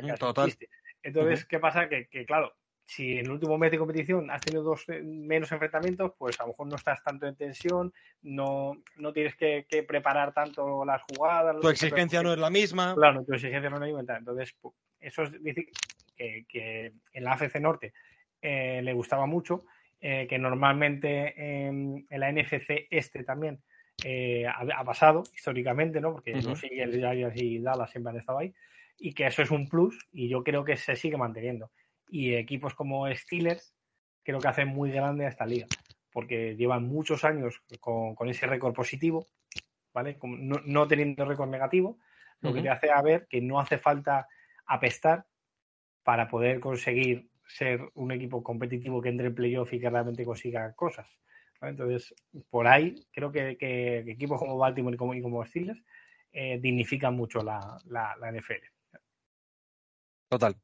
Entonces, 1.03 1.45
¿qué 1.45 1.59
pasa? 1.59 1.89
Que, 1.89 2.07
que, 2.09 2.25
claro, 2.25 2.55
si 2.87 3.13
en 3.13 3.27
el 3.27 3.31
último 3.31 3.57
mes 3.57 3.71
de 3.71 3.79
competición 3.79 4.31
has 4.31 4.43
tenido 4.43 4.63
dos 4.63 4.85
eh, 4.89 5.03
menos 5.03 5.51
enfrentamientos, 5.53 6.13
pues 6.19 6.39
a 6.41 6.45
lo 6.45 6.49
mejor 6.49 6.67
no 6.67 6.77
estás 6.77 7.03
tanto 7.03 7.27
en 7.27 7.37
tensión, 7.37 7.93
no, 8.23 8.77
no 8.97 9.13
tienes 9.13 9.35
que, 9.37 9.67
que 9.69 9.83
preparar 9.83 10.35
tanto 10.35 10.85
las 10.85 11.03
jugadas. 11.03 11.57
Tu 11.61 11.69
exigencia 11.69 12.23
no 12.23 12.33
es 12.33 12.39
la 12.39 12.51
misma. 12.51 12.95
Claro, 12.95 13.25
tu 13.25 13.35
exigencia 13.35 13.71
no 13.71 13.77
es 13.77 13.81
la 13.81 13.87
misma. 13.87 14.19
Entonces, 14.19 14.55
eso 15.01 15.23
es 15.23 15.43
decir 15.43 15.67
que, 16.17 16.45
que 16.49 16.93
en 17.13 17.25
la 17.25 17.33
AFC 17.33 17.61
Norte 17.61 17.95
eh, 18.43 18.83
le 18.83 18.93
gustaba 18.93 19.27
mucho, 19.27 19.65
eh, 20.01 20.27
que 20.29 20.39
normalmente 20.39 21.35
en, 21.67 22.07
en 22.11 22.21
la 22.21 22.31
NFC 22.31 22.87
Este 22.91 23.25
también 23.25 23.63
eh, 24.03 24.47
ha, 24.47 24.67
ha 24.77 24.85
pasado 24.85 25.25
históricamente, 25.35 26.01
¿no? 26.01 26.13
Porque 26.13 26.33
Ujú. 26.33 26.51
los 26.51 26.65
Eagles, 26.65 26.97
Giants 26.97 27.41
y 27.41 27.59
Dallas 27.61 27.91
siempre 27.91 28.11
han 28.11 28.19
estado 28.19 28.41
ahí, 28.41 28.53
y 28.99 29.15
que 29.15 29.27
eso 29.27 29.41
es 29.41 29.51
un 29.51 29.67
plus, 29.67 30.07
y 30.13 30.29
yo 30.29 30.45
creo 30.45 30.63
que 30.63 30.77
se 30.77 30.95
sigue 30.95 31.17
manteniendo. 31.17 31.71
Y 32.17 32.35
equipos 32.37 32.75
como 32.77 33.13
Steelers 33.13 33.75
creo 34.23 34.41
que 34.41 34.47
hacen 34.47 34.69
muy 34.69 34.93
grande 34.93 35.27
a 35.27 35.31
esta 35.31 35.47
liga, 35.47 35.67
porque 36.13 36.55
llevan 36.55 36.85
muchos 36.85 37.25
años 37.25 37.61
con, 37.81 38.15
con 38.15 38.29
ese 38.29 38.47
récord 38.47 38.73
positivo, 38.73 39.27
¿vale? 39.93 40.17
Como 40.17 40.37
no, 40.37 40.61
no 40.65 40.87
teniendo 40.87 41.25
récord 41.25 41.49
negativo, 41.51 41.99
lo 42.41 42.55
que 42.55 42.63
te 42.63 42.71
hace 42.71 42.91
a 42.93 43.03
ver 43.03 43.27
que 43.29 43.41
no 43.41 43.59
hace 43.59 43.79
falta 43.79 44.29
apestar 44.67 45.27
para 46.05 46.29
poder 46.29 46.61
conseguir 46.61 47.29
ser 47.49 47.81
un 47.95 48.13
equipo 48.13 48.45
competitivo 48.45 49.03
que 49.03 49.09
entre 49.09 49.27
en 49.27 49.35
playoff 49.35 49.73
y 49.73 49.81
que 49.81 49.91
realmente 49.91 50.25
consiga 50.25 50.73
cosas. 50.75 51.09
¿vale? 51.61 51.73
Entonces, 51.73 52.15
por 52.49 52.69
ahí 52.69 52.95
creo 53.11 53.33
que, 53.33 53.57
que- 53.57 54.03
que 54.05 54.13
equipos 54.13 54.39
como 54.39 54.57
Baltimore 54.57 54.95
y 54.95 54.99
como, 54.99 55.15
y 55.15 55.21
como 55.21 55.45
Steelers 55.45 55.83
eh, 56.33 56.61
dignifican 56.61 57.17
mucho 57.17 57.43
la, 57.43 57.77
la, 57.87 58.15
la 58.21 58.29
NFL. 58.29 58.63
Total, 60.29 60.55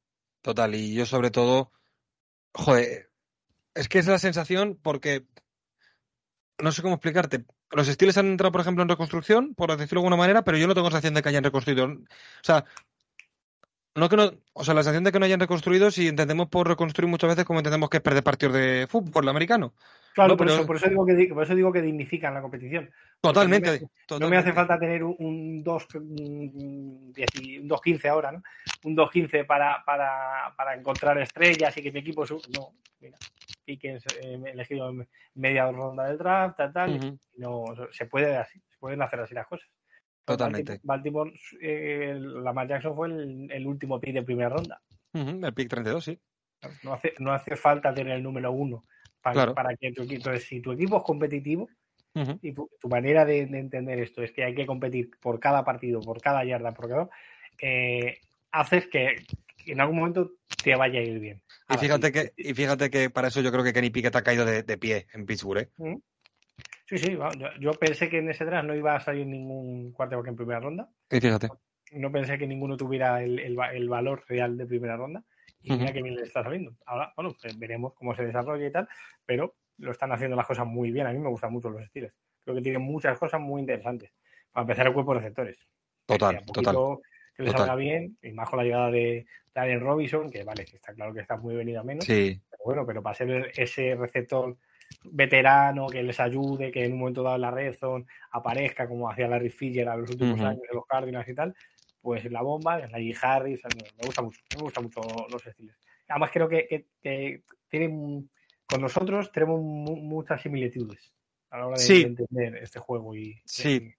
total. 0.43 0.75
Y 0.75 0.95
yo 0.95 1.07
sobre 1.07 1.31
todo, 1.31 1.73
joder, 2.55 3.11
es 3.75 3.89
que 3.89 3.99
es 3.99 4.07
la 4.07 4.19
sensación 4.19 4.79
porque 4.83 5.25
no 6.59 6.73
sé 6.73 6.83
cómo 6.83 6.95
explicarte. 6.95 7.45
Los 7.73 7.87
Steelers 7.87 8.19
han 8.19 8.27
entrado, 8.27 8.53
por 8.53 8.61
ejemplo, 8.61 8.83
en 8.83 8.89
reconstrucción, 8.89 9.55
por 9.55 9.71
decirlo 9.71 10.01
de 10.01 10.07
alguna 10.07 10.17
manera, 10.17 10.43
pero 10.43 10.59
yo 10.59 10.67
no 10.67 10.75
tengo 10.75 10.89
sensación 10.89 11.15
de 11.15 11.23
que 11.23 11.29
hayan 11.29 11.45
reconstruido. 11.45 11.85
O 11.87 11.99
sea, 12.43 12.65
No 13.95 14.09
que 14.09 14.17
no, 14.17 14.31
o 14.53 14.65
sea, 14.65 14.75
la 14.75 14.83
sensación 14.83 15.05
de 15.05 15.13
que 15.13 15.19
no 15.19 15.25
hayan 15.25 15.41
reconstruido, 15.41 15.91
si 15.91 16.09
entendemos 16.09 16.49
por 16.49 16.67
reconstruir 16.69 17.09
muchas 17.09 17.31
veces 17.31 17.45
como 17.45 17.59
entendemos 17.61 17.89
que 17.91 17.97
es 17.99 18.03
perder 18.03 18.23
partidos 18.23 18.55
de 18.55 18.87
fútbol 18.89 19.29
americano. 19.29 19.75
Claro, 20.15 20.31
No, 20.33 20.37
por, 20.37 20.47
pero- 20.47 20.59
eso, 20.59 20.67
por, 20.67 20.77
eso 20.77 20.89
digo 20.89 21.07
que, 21.07 21.27
por 21.33 21.43
eso 21.45 21.55
digo 21.55 21.73
que 21.73 21.83
dignifican 21.83 22.35
la 22.35 22.43
competición. 22.43 22.91
Totalmente. 23.21 23.81
No 23.81 23.87
me 23.89 23.89
totalmente. 24.07 24.39
hace 24.39 24.53
falta 24.53 24.79
tener 24.79 25.05
un, 25.05 25.15
un 25.19 25.63
2, 25.63 25.95
un 25.95 27.13
10 27.13 27.35
y- 27.35 27.59
un 27.59 27.69
2.15 27.69 28.09
ahora, 28.09 28.33
¿no? 28.33 28.43
Un 28.83 28.97
2.15 28.97 29.45
para, 29.45 29.85
para, 29.85 30.55
para 30.57 30.75
encontrar 30.75 31.19
estrellas 31.19 31.77
y 31.77 31.83
que 31.83 31.93
mi 31.93 32.01
equipo... 32.01 32.27
su- 32.27 32.43
No, 32.49 32.75
mira, 33.01 33.19
Pickens 33.65 34.07
eh, 34.07 34.41
elegido 34.47 34.89
en 34.89 35.07
media 35.35 35.71
ronda 35.71 36.05
del 36.07 36.17
draft, 36.19 36.57
tal, 36.57 36.73
tal. 36.73 37.19
No 37.37 37.75
se 37.93 38.07
puede 38.07 38.37
así, 38.37 38.59
se 38.59 38.79
pueden 38.79 39.03
hacer 39.03 39.21
así 39.21 39.35
las 39.35 39.47
cosas. 39.47 39.69
Totalmente. 40.25 40.81
Baltimore, 40.83 41.33
eh, 41.61 42.15
Lamar 42.19 42.69
Jackson 42.69 42.95
fue 42.95 43.09
el, 43.09 43.51
el 43.51 43.67
último 43.67 44.01
pick 44.01 44.15
de 44.15 44.23
primera 44.23 44.49
ronda. 44.49 44.81
Ujú, 45.13 45.45
El 45.45 45.55
pick 45.55 45.69
32, 45.69 46.05
sí. 46.05 46.19
No 46.83 46.93
hace, 46.95 47.15
no 47.19 47.33
hace 47.33 47.57
falta 47.57 47.93
tener 47.95 48.17
el 48.17 48.23
número 48.23 48.53
uno 48.53 48.85
para, 49.21 49.35
Claro. 49.35 49.55
para 49.55 49.77
que 49.77 49.93
tu 49.93 50.03
equipo. 50.03 50.17
Entonces, 50.17 50.45
si 50.45 50.61
tu 50.61 50.73
equipo 50.73 50.97
es 50.99 51.03
competitivo 51.03 51.69
Y 52.43 52.53
tu, 52.53 52.71
tu 52.81 52.89
manera 52.89 53.25
de, 53.25 53.47
de 53.47 53.59
entender 53.59 53.99
esto 54.01 54.23
es 54.23 54.33
que 54.33 54.45
hay 54.45 54.55
que 54.55 54.67
competir 54.67 55.11
por 55.21 55.39
cada 55.41 55.65
partido, 55.65 56.01
por 56.01 56.21
cada 56.21 56.45
yarda, 56.45 56.73
por 56.73 56.89
cada. 56.89 57.09
eh, 57.61 58.19
haces 58.53 58.87
que, 58.89 59.17
que 59.65 59.73
en 59.73 59.81
algún 59.81 59.97
momento 59.99 60.33
te 60.63 60.75
vaya 60.75 60.99
a 61.01 61.03
ir 61.03 61.19
bien. 61.21 61.41
Y 61.69 61.77
fíjate 61.79 62.09
sí, 62.09 62.13
que, 62.13 62.33
y 62.37 62.55
fíjate 62.55 62.91
que 62.91 63.11
para 63.11 63.29
eso 63.29 63.41
yo 63.41 63.53
creo 63.53 63.63
que 63.63 63.73
Kenny 63.73 63.91
Pickett 63.91 64.17
ha 64.17 64.23
caído 64.23 64.45
de, 64.45 64.63
de 64.63 64.79
pie 64.79 65.07
en 65.13 65.25
Pittsburgh, 65.27 65.61
¿eh? 65.63 65.99
Sí, 66.87 66.99
sí, 66.99 67.15
va, 67.15 67.33
yo, 67.35 67.47
yo 67.61 67.73
pensé 67.75 68.09
que 68.09 68.19
en 68.19 68.29
ese 68.31 68.45
draft 68.45 68.67
no 68.67 68.75
iba 68.75 68.97
a 68.97 69.01
salir 69.01 69.25
ningún 69.27 69.93
quarterback 69.93 70.27
en 70.27 70.37
primera 70.37 70.59
ronda. 70.61 70.89
Y 71.11 71.21
fíjate. 71.21 71.49
no 71.93 72.11
pensé 72.11 72.37
que 72.39 72.47
ninguno 72.49 72.77
tuviera 72.77 73.23
el, 73.23 73.39
el 73.39 73.57
va- 73.59 73.73
el 73.73 73.89
valor 73.89 74.25
real 74.29 74.57
de 74.57 74.67
primera 74.67 74.97
ronda. 74.97 75.23
Y 75.63 75.73
mira 75.77 75.93
que 75.93 76.03
bien 76.03 76.17
le 76.17 76.23
está 76.23 76.43
saliendo. 76.43 76.73
Ahora, 76.87 77.13
bueno, 77.15 77.37
pues 77.41 77.57
veremos 77.59 77.93
cómo 77.95 78.15
se 78.17 78.25
desarrolla 78.25 78.67
y 78.67 78.73
tal, 78.73 78.89
pero 79.27 79.55
lo 79.81 79.91
están 79.93 80.13
haciendo 80.13 80.37
las 80.37 80.47
cosas 80.47 80.67
muy 80.67 80.91
bien. 80.91 81.07
A 81.07 81.13
mí 81.13 81.19
me 81.19 81.29
gustan 81.29 81.53
mucho 81.53 81.71
los 81.71 81.83
estilos. 81.83 82.13
Creo 82.45 82.55
que 82.57 82.63
tienen 82.63 82.83
muchas 82.83 83.19
cosas 83.19 83.41
muy 83.41 83.61
interesantes. 83.61 84.11
Para 84.53 84.63
empezar, 84.63 84.87
el 84.87 84.93
cuerpo 84.93 85.15
de 85.15 85.21
receptores. 85.21 85.59
Total, 86.07 86.39
Que 86.39 86.53
total. 86.53 86.77
Que 87.37 87.43
le 87.45 87.51
total. 87.51 87.67
salga 87.67 87.77
bien, 87.77 88.19
y 88.23 88.33
más 88.33 88.49
con 88.51 88.59
la 88.59 88.65
llegada 88.65 88.91
de 88.91 89.27
Daniel 89.55 89.81
Robinson, 89.81 90.31
que 90.31 90.45
vale, 90.45 90.65
que 90.65 90.77
está 90.77 90.93
claro 90.93 91.15
que 91.15 91.21
está 91.21 91.37
muy 91.37 91.55
venido 91.55 91.81
a 91.81 91.85
menos. 91.85 92.05
Sí, 92.05 92.41
Pero 92.51 92.63
bueno, 92.65 92.87
pero 92.87 93.03
para 93.03 93.15
ser 93.15 93.53
ese 93.57 93.95
receptor 93.95 94.57
veterano 95.05 95.89
que 95.89 96.03
les 96.03 96.21
ayude, 96.21 96.71
que 96.71 96.85
en 96.85 96.93
un 96.93 96.99
momento 96.99 97.23
dado 97.23 97.37
en 97.37 97.43
la 97.43 97.51
red 97.51 97.75
zone 97.75 98.05
aparezca 98.33 98.87
como 98.89 99.11
hacía 99.11 99.29
Larry 99.29 99.51
Filler 99.51 99.89
a 99.89 99.97
los 99.97 100.11
últimos 100.11 100.39
años 100.41 100.63
de 100.69 100.75
los 100.75 100.85
Cardinals 100.87 101.29
y 101.29 101.35
tal, 101.35 101.55
pues 102.03 102.31
la 102.31 102.43
bomba, 102.43 102.79
la 102.79 102.99
G. 102.99 103.17
Harris, 103.23 103.63
me 103.65 104.05
gusta 104.05 104.23
mucho, 104.23 104.41
me 104.53 104.63
gusta 104.63 104.81
mucho 104.81 105.01
los 105.31 105.47
estilos. 105.47 105.77
Además 106.09 106.31
creo 106.33 106.49
que, 106.49 106.67
que- 106.67 106.87
que 107.03 107.43
tienen, 107.69 108.29
con 108.71 108.81
nosotros 108.81 109.33
tenemos 109.33 109.61
mu- 109.61 109.97
muchas 109.97 110.41
similitudes 110.43 111.13
a 111.51 111.59
la 111.59 111.67
hora 111.67 111.79
de, 111.79 111.85
Sí. 111.85 112.03
entender 112.03 112.57
este 112.63 112.79
juego 112.79 113.15
y 113.17 113.41
Sí. 113.45 113.93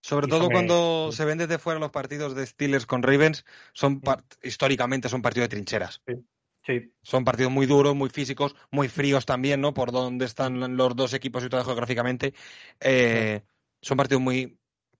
Sobre 0.00 0.26
Y 0.26 0.30
todo 0.30 0.48
me- 0.48 0.54
cuando 0.54 1.10
se 1.12 1.24
ven 1.24 1.38
desde 1.38 1.58
fuera 1.58 1.80
los 1.80 1.90
partidos 1.90 2.34
de 2.34 2.46
Steelers 2.46 2.86
con 2.86 3.02
Ravens, 3.02 3.44
son 3.72 4.00
históricamente 4.42 5.08
son 5.08 5.22
partidos 5.22 5.48
de 5.48 5.56
trincheras. 5.56 6.02
sí, 6.64 6.92
Son 7.02 7.24
partidos 7.24 7.50
muy 7.50 7.66
duros, 7.66 7.94
muy 7.96 8.08
físicos, 8.08 8.54
muy 8.70 8.88
fríos 8.88 9.26
también, 9.26 9.60
¿no? 9.60 9.74
Por 9.74 9.90
donde 9.90 10.24
están 10.24 10.76
los 10.76 10.94
dos 10.96 11.14
equipos 11.14 11.44
y 11.44 11.48
todo 11.48 11.64
geográficamente. 11.64 12.32
Eh, 12.80 13.42
Son 13.80 13.96
partidos 13.96 14.22
muy, 14.22 14.58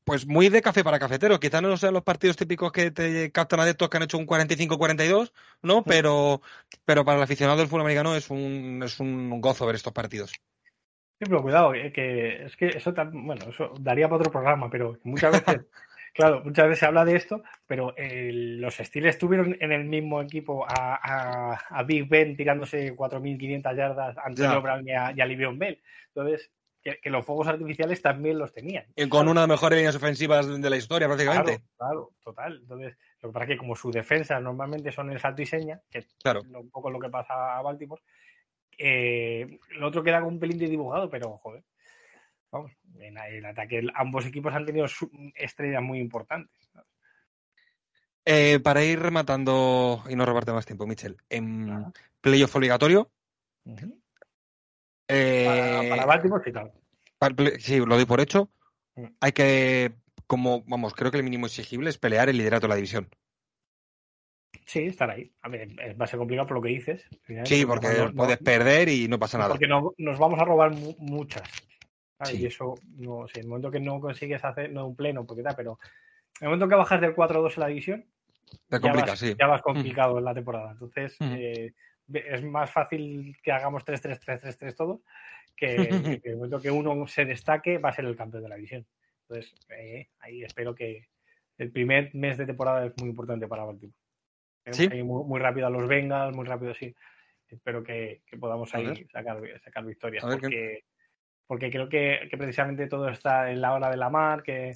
pues 0.08 0.26
muy 0.26 0.48
de 0.48 0.62
café 0.62 0.82
para 0.82 0.98
cafetero. 0.98 1.38
Quizás 1.38 1.60
no 1.62 1.76
sean 1.76 1.92
los 1.94 2.02
partidos 2.02 2.36
típicos 2.36 2.72
que 2.72 2.90
te 2.90 3.30
captan 3.30 3.60
adeptos 3.60 3.88
que 3.90 3.96
han 3.98 4.02
hecho 4.04 4.18
un 4.18 4.26
45-42, 4.26 5.32
¿no? 5.62 5.84
Pero, 5.84 6.40
pero 6.84 7.04
para 7.04 7.18
el 7.18 7.22
aficionado 7.22 7.58
del 7.58 7.68
fútbol 7.68 7.82
americano 7.82 8.16
es 8.16 8.30
un, 8.30 8.80
es 8.82 8.98
un 9.00 9.40
gozo 9.40 9.66
ver 9.66 9.76
estos 9.76 9.92
partidos. 9.92 10.32
Sí, 11.20 11.24
pero 11.28 11.42
cuidado, 11.42 11.72
que 11.72 12.44
es 12.44 12.56
que 12.56 12.68
eso, 12.68 12.94
bueno, 13.12 13.44
eso 13.50 13.74
daría 13.80 14.08
para 14.08 14.20
otro 14.20 14.30
programa, 14.30 14.70
pero 14.70 14.96
muchas 15.04 15.32
veces, 15.32 15.66
claro, 16.14 16.42
muchas 16.44 16.66
veces 16.68 16.78
se 16.78 16.86
habla 16.86 17.04
de 17.04 17.16
esto, 17.16 17.42
pero 17.66 17.92
eh, 17.96 18.30
los 18.32 18.76
Steelers 18.76 19.18
tuvieron 19.18 19.56
en 19.60 19.72
el 19.72 19.84
mismo 19.84 20.22
equipo 20.22 20.64
a, 20.64 20.94
a- 21.02 21.58
a 21.70 21.82
Big 21.82 22.08
Ben 22.08 22.36
tirándose 22.36 22.94
4.500 22.94 23.76
yardas 23.76 24.16
a 24.16 24.22
Antonio 24.22 24.54
Ya. 24.54 24.60
Brown 24.60 24.88
y 24.88 24.92
a, 24.92 25.12
y 25.14 25.20
a 25.20 25.26
Livion 25.26 25.58
Bell. 25.58 25.82
Entonces, 26.14 26.50
que, 26.94 27.00
que 27.00 27.10
los 27.10 27.24
fuegos 27.24 27.48
artificiales 27.48 28.00
también 28.02 28.38
los 28.38 28.52
tenían. 28.52 28.86
Y 28.96 29.08
con 29.08 29.28
una 29.28 29.42
de 29.42 29.46
las 29.48 29.56
mejores 29.56 29.76
líneas 29.78 29.94
ofensivas 29.96 30.46
de 30.60 30.70
la 30.70 30.76
historia, 30.76 31.06
prácticamente. 31.06 31.60
Claro, 31.76 31.76
claro, 31.76 32.12
total. 32.22 32.58
Entonces, 32.62 32.96
lo 33.22 33.28
que 33.28 33.32
pasa 33.32 33.44
es 33.44 33.50
que 33.50 33.56
como 33.58 33.76
su 33.76 33.90
defensa 33.90 34.40
normalmente 34.40 34.92
son 34.92 35.10
el 35.10 35.20
salto 35.20 35.42
y 35.42 35.46
seña, 35.46 35.80
que 35.90 36.04
Claro. 36.22 36.40
es 36.40 36.46
un 36.46 36.70
poco 36.70 36.90
lo 36.90 36.98
que 37.00 37.08
pasa 37.08 37.58
a 37.58 37.62
Baltimore, 37.62 38.02
eh, 38.78 39.58
lo 39.70 39.88
otro 39.88 40.02
queda 40.02 40.20
con 40.20 40.34
un 40.34 40.40
pelín 40.40 40.58
de 40.58 40.68
dibujado, 40.68 41.10
pero 41.10 41.36
joder. 41.38 41.64
Vamos, 42.50 42.72
en 42.98 43.18
el 43.18 43.44
ataque 43.44 43.86
ambos 43.94 44.24
equipos 44.24 44.54
han 44.54 44.64
tenido 44.64 44.86
estrellas 45.34 45.82
muy 45.82 45.98
importantes. 45.98 46.56
Eh, 48.24 48.60
para 48.60 48.84
ir 48.84 49.00
rematando 49.00 50.02
y 50.08 50.14
no 50.14 50.24
robarte 50.26 50.52
más 50.52 50.66
tiempo, 50.66 50.86
Michel. 50.86 51.16
En 51.28 51.66
Claro. 51.66 51.92
playoff 52.20 52.56
obligatorio. 52.56 53.10
Eh, 55.08 55.44
Para, 55.46 55.88
para 55.88 56.06
Baltimore, 56.06 56.42
sí, 56.44 56.52
claro. 56.52 56.72
para 57.18 57.30
el 57.30 57.36
play- 57.36 57.60
sí, 57.60 57.78
lo 57.78 57.96
doy 57.96 58.04
por 58.04 58.20
hecho. 58.20 58.48
Mm. 58.96 59.04
Hay 59.20 59.32
que, 59.32 59.92
como, 60.26 60.62
vamos, 60.66 60.94
creo 60.94 61.10
que 61.10 61.16
el 61.18 61.24
mínimo 61.24 61.46
exigible 61.46 61.90
es 61.90 61.98
pelear 61.98 62.28
el 62.28 62.36
liderato 62.38 62.66
de 62.66 62.68
la 62.70 62.74
división. 62.76 63.08
Sí, 64.66 64.80
estar 64.80 65.10
ahí. 65.10 65.32
A 65.42 65.48
ver, 65.48 65.68
eh, 65.80 65.94
va 65.94 66.04
a 66.04 66.08
ser 66.08 66.18
complicado 66.18 66.46
por 66.48 66.56
lo 66.58 66.62
que 66.62 66.68
dices. 66.68 67.02
Sí, 67.44 67.64
porque 67.64 67.88
no- 67.88 68.06
no- 68.10 68.14
puedes 68.14 68.38
perder 68.38 68.88
y 68.88 69.08
no 69.08 69.18
pasa 69.18 69.38
nada. 69.38 69.50
Porque 69.50 69.66
no- 69.66 69.94
nos 69.96 70.18
vamos 70.18 70.38
a 70.38 70.44
robar 70.44 70.72
mu- 70.72 70.94
muchas. 70.98 71.48
Sí. 72.24 72.38
Y 72.42 72.46
eso, 72.46 72.74
no 72.96 73.26
sé, 73.28 73.38
en 73.40 73.44
el 73.44 73.48
momento 73.48 73.70
que 73.70 73.80
no 73.80 74.00
consigues 74.00 74.44
hacer, 74.44 74.70
no 74.72 74.86
un 74.88 74.96
pleno, 74.96 75.24
porque 75.24 75.42
tal, 75.42 75.54
pero 75.56 75.78
en 76.40 76.44
el 76.44 76.48
momento 76.48 76.68
que 76.68 76.74
bajas 76.74 77.00
del 77.00 77.14
4-2 77.14 77.56
en 77.56 77.60
la 77.60 77.66
división, 77.68 78.04
Te 78.68 78.76
ya 78.76 78.80
complica, 78.80 79.06
vas, 79.12 79.18
sí. 79.18 79.34
ya 79.38 79.46
vas 79.46 79.62
complicado 79.62 80.18
en 80.18 80.24
la 80.24 80.34
temporada. 80.34 80.72
Entonces, 80.72 81.16
Ujú. 81.20 81.30
eh, 81.34 81.74
es 82.12 82.42
más 82.42 82.70
fácil 82.70 83.36
que 83.42 83.52
hagamos 83.52 83.84
3-3-3-3-3 83.84 84.74
todo, 84.76 85.02
que, 85.56 86.20
que 86.22 86.34
momento 86.36 86.60
que 86.60 86.70
uno 86.70 87.06
se 87.06 87.24
destaque 87.24 87.78
va 87.78 87.90
a 87.90 87.92
ser 87.94 88.04
el 88.06 88.16
campeón 88.16 88.42
de 88.44 88.48
la 88.48 88.56
división. 88.56 88.86
Entonces, 89.22 89.54
eh, 89.70 90.08
ahí 90.20 90.42
espero 90.42 90.74
que 90.74 91.08
el 91.58 91.70
primer 91.70 92.14
mes 92.14 92.38
de 92.38 92.46
temporada 92.46 92.86
es 92.86 92.92
muy 92.98 93.10
importante 93.10 93.46
para 93.46 93.64
Baltimore. 93.64 93.94
Tenemos 94.64 94.94
Sí. 94.94 95.02
muy, 95.02 95.24
muy 95.24 95.40
rápido 95.40 95.66
a 95.66 95.70
los 95.70 95.86
Bengals, 95.88 96.34
muy 96.36 96.46
rápido 96.46 96.72
así. 96.72 96.94
Espero 97.48 97.82
que, 97.82 98.22
que 98.26 98.36
podamos 98.36 98.74
ahí 98.74 99.06
sacar, 99.12 99.40
sacar 99.64 99.84
victorias. 99.84 100.24
Qué- 100.24 100.30
porque, 100.40 100.84
porque 101.46 101.70
creo 101.70 101.88
que, 101.88 102.28
que 102.30 102.36
precisamente 102.36 102.86
todo 102.86 103.08
está 103.08 103.50
en 103.50 103.60
la 103.60 103.72
hora 103.74 103.90
de 103.90 103.96
la 103.96 104.10
mar, 104.10 104.42
que, 104.42 104.72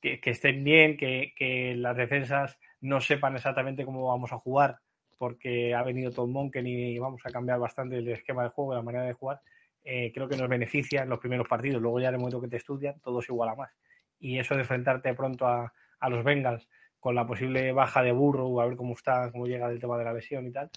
que, 0.00 0.20
que 0.20 0.30
estén 0.30 0.62
bien, 0.62 0.96
que, 0.96 1.32
que 1.36 1.74
las 1.74 1.96
defensas 1.96 2.58
no 2.80 3.00
sepan 3.00 3.34
exactamente 3.36 3.84
cómo 3.84 4.06
vamos 4.08 4.32
a 4.32 4.38
jugar, 4.38 4.78
porque 5.22 5.72
ha 5.72 5.84
venido 5.84 6.10
Tom 6.10 6.32
Monken 6.32 6.66
y 6.66 6.98
vamos 6.98 7.20
a 7.24 7.30
cambiar 7.30 7.60
bastante 7.60 7.96
el 7.96 8.08
esquema 8.08 8.42
de 8.42 8.48
juego, 8.48 8.74
la 8.74 8.82
manera 8.82 9.04
de 9.04 9.12
jugar. 9.12 9.40
Eh, 9.84 10.10
creo 10.12 10.28
que 10.28 10.36
nos 10.36 10.48
beneficia 10.48 11.04
en 11.04 11.10
los 11.10 11.20
primeros 11.20 11.46
partidos. 11.46 11.80
Luego 11.80 12.00
ya 12.00 12.08
en 12.08 12.14
el 12.14 12.18
momento 12.18 12.40
que 12.40 12.48
te 12.48 12.56
estudian, 12.56 12.98
todo 12.98 13.22
se 13.22 13.30
iguala 13.30 13.54
más. 13.54 13.70
Y 14.18 14.40
eso 14.40 14.54
de 14.54 14.62
enfrentarte 14.62 15.14
pronto 15.14 15.46
a, 15.46 15.72
a 16.00 16.08
los 16.08 16.24
Bengals 16.24 16.68
con 16.98 17.14
la 17.14 17.24
posible 17.24 17.70
baja 17.70 18.02
de 18.02 18.10
Burrow, 18.10 18.60
a 18.60 18.66
ver 18.66 18.76
cómo 18.76 18.94
está, 18.94 19.30
cómo 19.30 19.46
llega 19.46 19.70
el 19.70 19.78
tema 19.78 19.96
de 19.96 20.04
la 20.06 20.12
lesión 20.12 20.44
y 20.44 20.50
tal, 20.50 20.68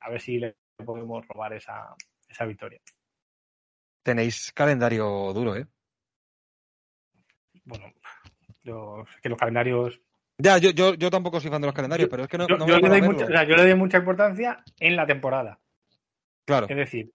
a 0.00 0.08
ver 0.08 0.22
si 0.22 0.38
le 0.38 0.56
podemos 0.82 1.28
robar 1.28 1.52
esa, 1.52 1.94
esa 2.26 2.46
victoria. 2.46 2.80
Tenéis 4.02 4.52
calendario 4.52 5.34
duro, 5.34 5.54
¿eh? 5.54 5.66
Bueno, 7.66 7.92
yo 8.64 9.04
sé 9.12 9.20
que 9.20 9.28
los 9.28 9.38
calendarios 9.38 10.00
Ya, 10.42 10.58
yo, 10.58 10.70
yo, 10.70 10.94
yo 10.94 11.10
tampoco 11.10 11.40
soy 11.40 11.50
fan 11.50 11.60
de 11.60 11.68
los 11.68 11.74
calendarios, 11.74 12.08
pero 12.10 12.24
es 12.24 12.28
que 12.28 12.38
no, 12.38 12.48
yo, 12.48 12.56
no 12.58 12.66
yo 12.66 12.78
le 12.78 12.88
doy 12.88 13.02
mucha, 13.02 13.24
o 13.26 13.28
sea, 13.28 13.44
yo 13.44 13.54
le 13.54 13.62
doy 13.62 13.74
mucha 13.76 13.98
importancia 13.98 14.64
en 14.80 14.96
la 14.96 15.06
temporada. 15.06 15.60
Claro, 16.44 16.66
Es 16.68 16.76
decir, 16.76 17.12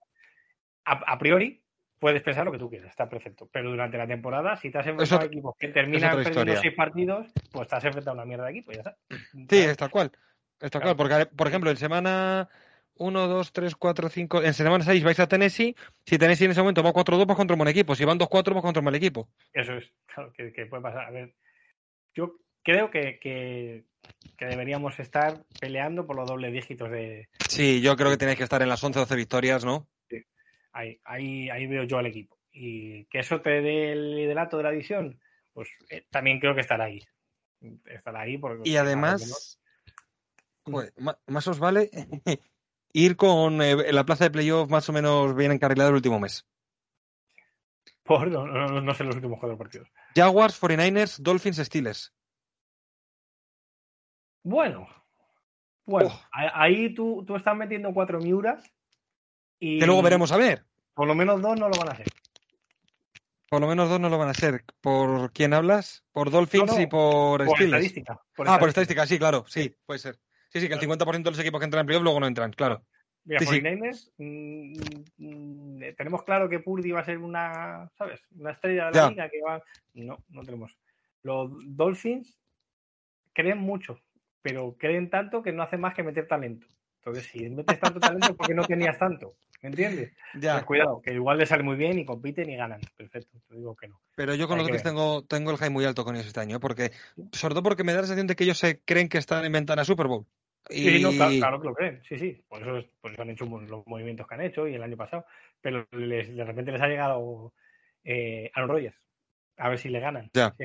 a, 0.86 0.93
a 0.93 1.17
priori 1.17 1.61
puedes 1.99 2.21
pensar 2.21 2.45
lo 2.45 2.51
que 2.51 2.59
tú 2.59 2.69
quieras, 2.69 2.89
está 2.89 3.09
perfecto. 3.09 3.49
Pero 3.51 3.69
durante 3.71 3.97
la 3.97 4.07
temporada, 4.07 4.55
si 4.55 4.71
te 4.71 4.78
has 4.78 4.88
enfrentado 4.88 5.21
a 5.21 5.25
equipos 5.25 5.55
que 5.57 5.67
terminan 5.69 6.11
perdiendo 6.11 6.30
historia. 6.30 6.61
seis 6.61 6.73
partidos, 6.75 7.28
pues 7.51 7.67
te 7.67 7.75
has 7.75 7.84
enfrentado 7.84 8.11
a 8.11 8.21
una 8.21 8.25
mierda 8.25 8.45
de 8.45 8.51
equipo, 8.51 8.71
ya 8.71 8.80
está. 8.80 8.97
sí, 9.09 9.57
es 9.57 9.78
tal 9.78 9.89
cual. 9.89 10.11
Es 10.59 10.71
tal 10.71 10.82
Claro. 10.82 10.95
cual, 10.95 11.09
porque, 11.09 11.36
por 11.36 11.47
ejemplo, 11.47 11.69
en 11.69 11.78
semana 11.78 12.47
1, 12.95 13.28
2, 13.28 13.51
3, 13.51 13.75
4, 13.75 14.09
5, 14.09 14.43
en 14.43 14.53
semana 14.53 14.84
6 14.84 15.03
vais 15.03 15.19
a 15.19 15.28
Tennessee. 15.28 15.75
Si 16.05 16.17
Tennessee 16.17 16.45
en 16.45 16.51
ese 16.51 16.61
momento 16.61 16.82
va 16.82 16.93
4-2, 16.93 17.25
pues 17.25 17.36
contra 17.36 17.55
un 17.55 17.59
buen 17.59 17.69
equipo. 17.69 17.93
Si 17.95 18.05
van 18.05 18.17
2-4, 18.17 18.53
pues 18.53 18.61
contra 18.61 18.80
un 18.80 18.86
mal 18.86 18.95
equipo. 18.95 19.30
Eso 19.53 19.73
es, 19.73 19.91
claro, 20.05 20.32
que, 20.34 20.53
que 20.53 20.65
puede 20.65 20.82
pasar. 20.84 21.05
A 21.05 21.11
ver, 21.11 21.34
yo 22.15 22.39
creo 22.68 22.91
que, 22.91 23.18
que, 23.20 23.86
que 24.38 24.45
deberíamos 24.45 24.99
estar 24.99 25.45
peleando 25.61 26.05
por 26.05 26.18
los 26.18 26.28
dobles 26.28 26.51
dígitos 26.51 26.91
de. 26.91 27.30
Sí, 27.47 27.80
yo 27.82 27.95
creo 27.95 28.09
que 28.09 28.18
tenéis 28.18 28.38
que 28.38 28.43
estar 28.43 28.61
en 28.61 28.68
las 28.68 28.84
11 28.84 28.99
12 28.99 29.15
victorias, 29.15 29.63
¿no? 29.63 29.88
Ahí, 30.74 30.99
ahí, 31.05 31.49
ahí 31.49 31.65
veo 31.65 31.86
yo 31.86 31.97
al 31.97 32.07
equipo. 32.07 32.38
Y 32.51 33.05
que 33.05 33.20
eso 33.20 33.39
te 33.39 33.61
dé 33.61 33.93
el 33.93 34.15
liderato 34.15 34.57
de 34.57 34.63
la 34.63 34.72
división, 34.72 35.18
pues 35.53 35.70
eh, 35.89 36.05
también 36.09 36.39
creo 36.41 36.53
que 36.53 36.61
estará 36.61 36.84
ahí. 36.84 37.01
Estará 37.86 38.22
ahí 38.22 38.38
porque. 38.38 38.70
Y 38.70 38.76
además, 38.76 39.59
Joder, 40.65 40.93
más 41.26 41.47
os 41.47 41.59
vale 41.59 41.89
ir 42.91 43.15
con 43.15 43.61
eh, 43.61 43.93
la 43.93 44.05
plaza 44.05 44.26
de 44.26 44.32
playoff 44.32 44.70
más 44.70 44.89
o 44.89 44.93
menos 44.93 45.34
bien 45.38 45.53
encarrilada 45.53 45.89
el 45.89 45.95
último 45.95 46.20
mes. 46.20 46.45
Por, 48.03 48.28
no, 48.30 48.45
no, 48.45 48.82
no 48.82 48.93
sé 48.93 49.05
los 49.05 49.15
últimos 49.15 49.39
cuatro 49.39 49.57
partidos. 49.57 49.89
Jaguars, 50.15 50.61
49ers, 50.61 51.20
Dolphins, 51.20 51.57
Steelers. 51.57 52.13
Bueno, 54.44 54.88
bueno, 55.86 56.10
Oh. 56.10 56.22
ahí 56.32 56.94
tú, 56.94 57.24
tú 57.26 57.36
estás 57.36 57.56
metiendo 57.56 57.94
cuatro 57.94 58.20
miuras 58.20 58.64
y 59.60 59.80
Que 59.80 59.86
luego 59.86 60.02
veremos 60.02 60.32
a 60.32 60.38
ver. 60.38 60.64
por 60.94 61.08
lo 61.08 61.16
menos 61.16 61.42
dos 61.42 61.60
no 61.60 61.70
lo 61.70 61.78
van 61.78 61.90
a 61.90 61.92
hacer. 61.92 62.08
Por 63.50 63.62
lo 63.62 63.68
menos 63.68 63.90
dos 63.90 64.00
no 64.00 64.10
lo 64.10 64.18
van 64.18 64.30
a 64.30 64.34
ser. 64.34 64.66
¿Por 64.82 65.32
quién 65.32 65.54
hablas? 65.54 66.04
Por 66.12 66.30
Dolphins 66.32 66.68
No, 66.68 66.76
no, 66.76 66.82
y 66.82 66.88
por, 66.88 67.46
Por 67.46 67.56
Steelers. 67.56 67.86
estadística. 67.86 68.22
ah, 68.46 68.60
por 68.60 68.68
estadística, 68.70 69.06
sí, 69.06 69.18
claro, 69.18 69.46
sí, 69.48 69.74
puede 69.86 70.00
ser. 70.00 70.20
Sí, 70.50 70.60
sí, 70.60 70.68
que 70.68 70.74
el 70.76 70.80
50% 70.82 71.24
de 71.24 71.32
los 71.32 71.40
equipos 71.40 71.60
que 71.60 71.66
entran 71.66 71.82
en 71.82 71.88
playoff 71.88 72.04
luego 72.04 72.20
no 72.20 72.28
entran, 72.28 72.52
claro. 72.52 72.84
Mira, 73.26 73.40
Sí, 73.42 73.46
sí. 73.46 73.62
49ers, 73.62 74.12
mm, 74.18 75.04
mm, 75.18 75.96
tenemos 75.98 76.24
claro 76.24 76.48
que 76.48 76.60
Purdy 76.60 76.92
va 76.92 77.02
a 77.02 77.06
ser 77.06 77.18
una, 77.18 77.90
¿sabes? 77.98 78.22
Una 78.38 78.52
estrella 78.52 78.86
de 78.86 78.92
la 78.92 78.98
Ya. 79.04 79.10
liga 79.10 79.30
que 79.30 79.42
va. 79.42 79.62
No, 79.94 80.18
no 80.30 80.44
tenemos. 80.44 80.78
Los 81.24 81.52
Dolphins 81.76 82.40
creen 83.34 83.58
mucho, 83.60 84.00
pero 84.48 84.78
creen 84.78 85.10
tanto 85.10 85.43
que 85.43 85.52
no 85.52 85.62
hacen 85.62 85.82
más 85.82 85.93
que 85.93 86.04
meter 86.04 86.26
talento. 86.26 86.66
Entonces, 87.00 87.26
si 87.26 87.50
metes 87.50 87.80
tanto 87.82 88.00
talento, 88.00 88.34
¿por 88.36 88.48
qué 88.48 88.54
no 88.54 88.66
tenías 88.66 88.98
tanto? 88.98 89.36
¿Me 89.62 89.70
entiendes? 89.70 90.14
Ya, 90.39 90.54
Pues 90.54 90.66
cuidado, 90.66 91.02
que 91.02 91.14
igual 91.14 91.38
les 91.38 91.50
sale 91.50 91.64
muy 91.64 91.76
bien 91.76 92.00
y 92.00 92.06
compiten 92.06 92.50
y 92.50 92.56
ganan. 92.56 92.80
Perfecto, 92.95 93.38
te 93.50 93.56
digo 93.56 93.76
que 93.76 93.89
no. 93.89 94.00
pero 94.16 94.36
yo 94.36 94.48
con 94.48 94.58
Hay 94.60 94.64
los 94.64 94.72
ver. 94.72 94.82
tengo, 94.84 95.24
tengo 95.26 95.52
el 95.52 95.58
high 95.58 95.70
muy 95.70 95.84
alto 95.84 96.06
con 96.06 96.16
ellos 96.16 96.28
este 96.28 96.39
año, 96.39 96.58
¿eh? 96.58 96.60
porque, 96.62 96.91
sobre 97.34 97.54
todo 97.56 97.64
porque 97.64 97.84
me 97.84 97.91
da 97.91 97.98
la 98.00 98.04
sensación 98.08 98.28
de 98.28 98.36
que 98.38 98.45
ellos 98.45 98.58
se 98.58 98.80
creen 98.82 99.10
que 99.10 99.18
están 99.18 99.43
en 99.43 99.52
ventana 99.52 99.84
Super 99.84 100.08
Bowl. 100.08 100.26
Sí, 100.70 100.88
Y 100.88 100.98
sí, 100.98 101.04
no, 101.04 101.12
claro, 101.12 101.32
claro 101.39 101.62
que 101.62 101.68
lo 101.68 101.74
creen. 101.74 102.02
Sí, 102.08 102.18
sí. 102.18 102.41
Por 102.48 102.62
eso, 102.62 102.78
es- 102.78 102.86
por 103.02 103.12
eso 103.12 103.22
han 103.22 103.30
hecho 103.32 103.45
los 103.45 103.86
movimientos 103.86 104.28
que 104.28 104.36
han 104.36 104.41
hecho 104.41 104.66
y 104.68 104.76
el 104.76 104.84
año 104.84 104.95
pasado. 104.95 105.26
Pero 105.60 105.86
les- 105.91 106.34
de 106.34 106.43
repente 106.45 106.72
les 106.72 106.82
ha 106.82 106.88
llegado 106.88 107.54
eh, 108.06 108.50
Aaron 108.54 108.70
Rodgers. 108.70 108.95
A 109.58 109.68
ver 109.70 109.80
si 109.80 109.89
le 109.89 110.00
ganan. 110.00 110.30
Ya. 110.34 110.54
Si 110.58 110.64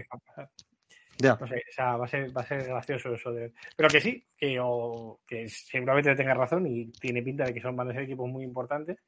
No 1.41 1.47
sé, 1.47 1.57
o 1.57 1.73
sea, 1.73 1.97
va 1.97 2.05
a 2.05 2.09
ser, 2.09 2.37
va 2.37 2.43
a 2.43 2.47
ser 2.47 2.65
gracioso 2.65 3.15
eso 3.15 3.33
de. 3.33 3.53
Pero 3.77 3.89
que 3.89 4.01
sí, 4.01 4.25
que, 4.37 4.59
o- 4.61 5.21
que 5.27 5.49
seguramente 5.49 6.15
tenga 6.15 6.35
razón 6.35 6.67
y 6.67 6.91
tiene 6.93 7.23
pinta 7.23 7.45
de 7.45 7.55
que 7.55 7.61
son 7.61 7.77
van 7.77 7.91
a 7.91 7.93
ser 7.93 8.03
equipos 8.03 8.29
muy 8.29 8.45
importantes. 8.45 8.99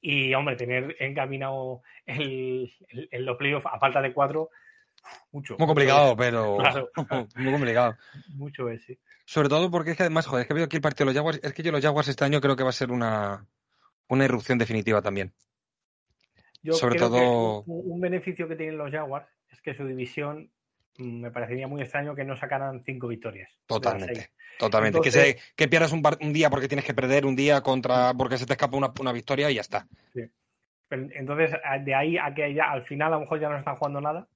Y 0.00 0.32
hombre, 0.34 0.56
tener 0.56 0.94
encaminado 1.00 1.82
el, 2.04 2.72
el, 2.88 3.08
el 3.10 3.24
los 3.24 3.36
playoffs 3.36 3.66
a 3.72 3.78
falta 3.78 4.00
de 4.02 4.12
cuatro, 4.12 4.50
mucho. 5.32 5.56
muy 5.58 5.66
complicado, 5.66 6.16
pero 6.16 6.56
Claro. 6.58 6.90
muy 7.36 7.52
complicado. 7.52 7.96
Mucho 8.34 8.68
es, 8.68 8.82
sí. 8.84 8.98
Sobre 9.24 9.48
todo 9.48 9.70
porque 9.70 9.90
es 9.92 9.96
que 9.96 10.04
además, 10.04 10.26
joder, 10.26 10.42
es 10.42 10.48
que 10.48 10.54
veo 10.54 10.64
aquí 10.64 10.76
el 10.76 10.82
partido 10.82 11.06
de 11.06 11.12
los 11.12 11.16
Jaguars, 11.18 11.40
es 11.42 11.52
que 11.52 11.62
yo 11.62 11.72
los 11.72 11.82
Jaguars 11.82 12.06
este 12.08 12.24
año 12.24 12.40
creo 12.40 12.54
que 12.54 12.62
va 12.62 12.68
a 12.70 12.72
ser 12.72 12.92
una, 12.92 13.44
una 14.08 14.24
irrupción 14.24 14.58
definitiva 14.58 15.02
también. 15.02 15.32
Yo 16.62 16.74
Sobre 16.74 16.96
creo 16.96 17.10
que 17.10 17.18
todo- 17.18 17.62
un, 17.66 17.92
un 17.92 18.00
beneficio 18.00 18.46
que 18.48 18.56
tienen 18.56 18.78
los 18.78 18.90
Jaguars 18.90 19.26
es 19.50 19.60
que 19.62 19.74
su 19.74 19.84
división 19.86 20.50
me 20.98 21.30
parecería 21.30 21.66
muy 21.68 21.82
extraño 21.82 22.14
que 22.14 22.24
no 22.24 22.36
sacaran 22.36 22.82
cinco 22.84 23.08
victorias. 23.08 23.50
Totalmente. 23.66 24.30
Totalmente. 24.58 24.98
Entonces- 24.98 25.34
que, 25.34 25.38
se, 25.40 25.54
que 25.54 25.68
pierdas 25.68 25.92
un, 25.92 26.02
par- 26.02 26.18
un 26.20 26.32
día 26.32 26.48
porque 26.50 26.68
tienes 26.68 26.84
que 26.84 26.94
perder, 26.94 27.26
un 27.26 27.36
día 27.36 27.60
contra 27.60 28.14
porque 28.14 28.38
se 28.38 28.46
te 28.46 28.54
escapa 28.54 28.76
una, 28.76 28.92
una 29.00 29.12
victoria 29.12 29.50
y 29.50 29.54
ya 29.56 29.60
está. 29.60 29.86
Entonces, 30.90 31.50
de 31.84 31.94
ahí 31.94 32.16
a 32.16 32.32
que 32.32 32.54
ya 32.54 32.70
al 32.70 32.84
final 32.84 33.08
a 33.12 33.16
lo 33.16 33.20
mejor 33.22 33.40
ya 33.40 33.48
no 33.48 33.58
están 33.58 33.74
jugando 33.76 34.00
nada, 34.00 34.28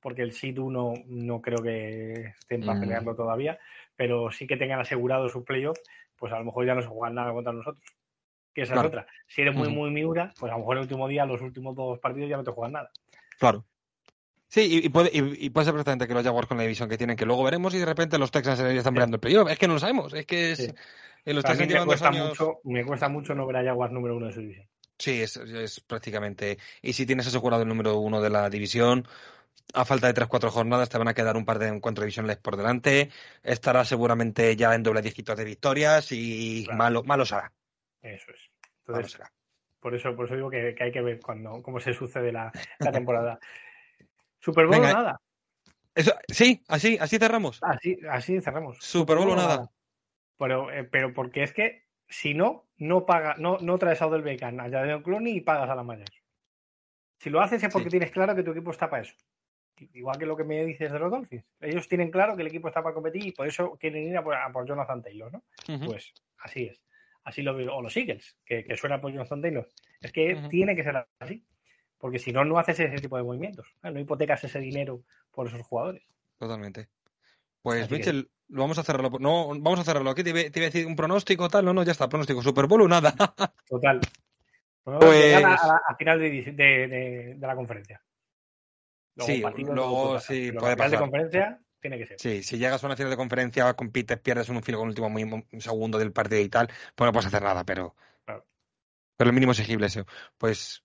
porque 0.00 0.22
el 0.22 0.32
Seed 0.32 0.58
1 0.58 0.94
no 1.06 1.40
creo 1.40 1.62
que 1.62 2.32
estén 2.40 2.66
para 2.66 2.80
Mm. 3.00 3.16
todavía, 3.16 3.58
pero 3.96 4.30
sí 4.32 4.46
que 4.48 4.56
tengan 4.56 4.80
asegurado 4.80 5.28
su 5.28 5.44
playoff, 5.44 5.78
pues 6.16 6.32
a 6.32 6.38
lo 6.38 6.44
mejor 6.44 6.66
ya 6.66 6.74
no 6.74 6.82
se 6.82 6.88
juegan 6.88 7.14
nada 7.14 7.32
contra 7.32 7.52
nosotros. 7.52 7.84
Que 8.52 8.62
esa 8.62 8.74
Claro. 8.74 8.88
es 8.88 8.92
otra. 8.94 9.06
Si 9.28 9.42
eres 9.42 9.54
muy, 9.54 9.68
muy 9.68 9.90
miura, 9.90 10.34
pues 10.38 10.50
a 10.50 10.56
lo 10.56 10.58
mejor 10.60 10.76
el 10.76 10.82
último 10.82 11.08
día, 11.08 11.24
los 11.24 11.40
últimos 11.40 11.74
dos 11.76 11.98
partidos 12.00 12.28
ya 12.28 12.36
no 12.36 12.44
te 12.44 12.50
juegan 12.50 12.72
nada. 12.72 12.90
Claro. 13.38 13.64
Sí, 14.52 14.60
y, 14.82 14.86
y 14.86 14.88
puede, 14.90 15.08
y, 15.14 15.46
y 15.46 15.48
puede 15.48 15.64
ser 15.64 15.72
perfectamente 15.72 16.06
que 16.06 16.12
los 16.12 16.22
Jaguars 16.22 16.46
con 16.46 16.58
la 16.58 16.64
división 16.64 16.86
que 16.86 16.98
tienen, 16.98 17.16
que 17.16 17.24
luego 17.24 17.42
veremos 17.42 17.72
y 17.72 17.78
de 17.78 17.86
repente 17.86 18.18
los 18.18 18.30
Texans 18.30 18.58
ya 18.58 18.68
están 18.70 18.92
peleando 18.92 19.14
el 19.16 19.20
playoff. 19.20 19.48
Es 19.50 19.58
que 19.58 19.66
no 19.66 19.72
lo 19.72 19.80
sabemos. 19.80 20.12
Es 20.12 20.26
que 20.26 20.52
es, 20.52 20.58
Sí. 20.58 20.74
eh, 21.24 21.32
los 21.32 21.42
Texans 21.42 21.72
me 21.72 21.86
cuesta, 21.86 22.08
años. 22.10 22.28
mucho, 22.28 22.60
me 22.64 22.84
cuesta 22.84 23.08
mucho 23.08 23.34
no 23.34 23.46
ver 23.46 23.56
a 23.56 23.64
Jaguars 23.64 23.94
número 23.94 24.14
uno 24.14 24.26
de 24.26 24.32
su 24.34 24.40
división. 24.40 24.68
Sí, 24.98 25.22
es, 25.22 25.38
es 25.38 25.80
prácticamente. 25.80 26.58
Y 26.82 26.92
si 26.92 27.06
tienes 27.06 27.26
asegurado 27.26 27.62
el 27.62 27.68
número 27.70 27.96
uno 27.96 28.20
de 28.20 28.28
la 28.28 28.50
división, 28.50 29.08
a 29.72 29.86
falta 29.86 30.06
de 30.12 30.12
3-4 30.12 30.50
jornadas 30.50 30.90
te 30.90 30.98
van 30.98 31.08
a 31.08 31.14
quedar 31.14 31.38
un 31.38 31.46
par 31.46 31.58
de 31.58 31.68
encuentros 31.68 32.04
divisionales 32.04 32.36
por 32.36 32.58
delante. 32.58 33.08
Estará 33.42 33.86
seguramente 33.86 34.54
ya 34.54 34.74
en 34.74 34.82
doble 34.82 35.00
dígito 35.00 35.34
de 35.34 35.44
victorias 35.46 36.12
y 36.12 36.64
Claro. 36.64 36.76
malo, 36.78 37.02
malo 37.04 37.24
será. 37.24 37.50
Eso 38.02 38.30
es. 38.32 38.50
Malo 38.86 38.98
Entonces, 38.98 39.12
será. 39.12 39.32
por 39.80 39.94
eso, 39.94 40.14
por 40.14 40.26
eso 40.26 40.34
digo 40.34 40.50
que, 40.50 40.74
que 40.76 40.84
hay 40.84 40.92
que 40.92 41.00
ver 41.00 41.20
cuando, 41.20 41.62
cómo 41.62 41.80
se 41.80 41.94
sucede 41.94 42.32
la, 42.32 42.52
la 42.78 42.92
temporada. 42.92 43.40
Super 44.42 44.66
Bowl 44.66 44.76
o 44.76 44.82
nada. 44.82 45.20
Eso, 45.94 46.12
sí, 46.28 46.62
así, 46.68 46.98
así 47.00 47.18
cerramos. 47.18 47.58
Así, 47.62 47.98
así 48.10 48.40
cerramos. 48.40 48.78
Super 48.78 49.16
Bowl 49.16 49.30
o 49.30 49.36
nada. 49.36 49.70
Pero, 50.38 50.70
eh, 50.72 50.84
pero 50.84 51.12
porque 51.14 51.42
es 51.42 51.52
que 51.52 51.84
si 52.08 52.34
no, 52.34 52.66
no 52.76 53.06
paga, 53.06 53.36
no, 53.38 53.58
no 53.60 53.78
traes 53.78 54.02
a 54.02 54.06
Odell 54.06 54.22
Beckham, 54.22 54.58
a 54.60 54.68
Jadon 54.68 55.02
Clooney 55.02 55.36
y 55.36 55.40
pagas 55.42 55.70
a 55.70 55.74
la 55.74 55.82
mayor. 55.82 56.08
Si 57.18 57.30
lo 57.30 57.40
haces 57.40 57.62
es 57.62 57.72
porque 57.72 57.84
Sí. 57.84 57.90
tienes 57.92 58.10
claro 58.10 58.34
que 58.34 58.42
tu 58.42 58.50
equipo 58.50 58.70
está 58.72 58.90
para 58.90 59.02
eso. 59.02 59.14
Igual 59.92 60.18
que 60.18 60.26
lo 60.26 60.36
que 60.36 60.44
me 60.44 60.64
dices 60.64 60.92
de 60.92 60.98
los 60.98 61.10
Dolphins. 61.10 61.44
Ellos 61.60 61.88
tienen 61.88 62.10
claro 62.10 62.34
que 62.36 62.42
el 62.42 62.48
equipo 62.48 62.68
está 62.68 62.82
para 62.82 62.94
competir 62.94 63.26
y 63.26 63.32
por 63.32 63.46
eso 63.46 63.76
quieren 63.80 64.02
ir 64.08 64.16
a 64.16 64.22
por, 64.24 64.34
a 64.34 64.50
por 64.52 64.66
Jonathan 64.66 65.02
Taylor, 65.02 65.32
¿no? 65.32 65.42
Pues 65.86 66.12
así 66.38 66.64
es. 66.64 66.82
Así 67.24 67.42
lo 67.42 67.54
veo. 67.54 67.74
O 67.76 67.82
los 67.82 67.96
Eagles, 67.96 68.36
que, 68.44 68.64
que 68.64 68.76
suena 68.76 69.00
por 69.00 69.12
Jonathan 69.12 69.40
Taylor. 69.40 69.68
Es 70.00 70.12
que 70.12 70.42
tiene 70.50 70.74
que 70.74 70.82
ser 70.82 71.06
así. 71.20 71.44
Porque 72.02 72.18
si 72.18 72.32
no, 72.32 72.44
no 72.44 72.58
haces 72.58 72.80
ese 72.80 72.96
tipo 72.96 73.16
de 73.16 73.22
movimientos. 73.22 73.64
No 73.80 73.96
hipotecas 74.00 74.42
ese 74.42 74.58
dinero 74.58 75.04
por 75.30 75.46
esos 75.46 75.62
jugadores. 75.62 76.02
Totalmente. 76.36 76.88
Pues, 77.62 77.82
Así 77.82 77.90
que- 77.90 77.96
Mitchell, 77.98 78.30
lo 78.48 78.62
vamos 78.62 78.76
a 78.78 78.82
cerrarlo. 78.82 79.10
No, 79.20 79.50
vamos 79.60 79.78
a 79.78 79.84
cerrarlo. 79.84 80.12
¿Qué 80.12 80.24
te, 80.24 80.30
iba- 80.30 80.40
te 80.50 80.58
iba 80.58 80.64
a 80.66 80.70
decir? 80.70 80.84
¿Un 80.84 80.96
pronóstico 80.96 81.48
tal? 81.48 81.64
No, 81.64 81.72
no, 81.72 81.84
ya 81.84 81.92
está. 81.92 82.08
Pronóstico. 82.08 82.42
Super 82.42 82.66
Bowl 82.66 82.82
o 82.82 82.88
nada. 82.88 83.14
Total. 83.68 84.00
Pues- 84.82 85.00
que 85.00 85.34
a, 85.36 85.94
final 85.96 86.18
de, 86.18 86.30
de- 86.30 86.52
de- 86.88 87.34
de 87.38 87.46
la 87.46 87.54
conferencia. 87.54 88.02
Sí, 89.18 89.40
luego 89.40 89.52
puede 89.52 90.14
pasar, 90.16 90.20
sí, 90.34 90.46
pero 90.48 90.60
puede 90.60 90.74
final 90.74 90.90
de 90.90 90.98
conferencia 90.98 91.60
tiene 91.80 91.98
que 91.98 92.06
ser. 92.08 92.16
Sí, 92.18 92.42
si 92.42 92.58
llegas 92.58 92.82
a 92.82 92.86
una 92.86 92.96
final 92.96 93.10
de 93.10 93.16
conferencia, 93.16 93.72
compites, 93.74 94.18
pierdes 94.18 94.48
un 94.48 94.60
filo 94.62 94.78
con 94.78 94.86
el 94.88 94.90
último 94.90 95.08
muy- 95.08 95.46
segundo 95.60 95.98
del 95.98 96.10
partido 96.12 96.40
y 96.40 96.48
tal, 96.48 96.66
pues 96.96 97.06
no 97.06 97.12
puedes 97.12 97.26
hacer 97.28 97.42
nada, 97.42 97.62
pero. 97.62 97.94
Claro. 98.24 98.44
Pero 99.16 99.30
el 99.30 99.34
mínimo 99.34 99.52
exigible 99.52 99.86
eso. 99.86 100.04
Pues. 100.36 100.82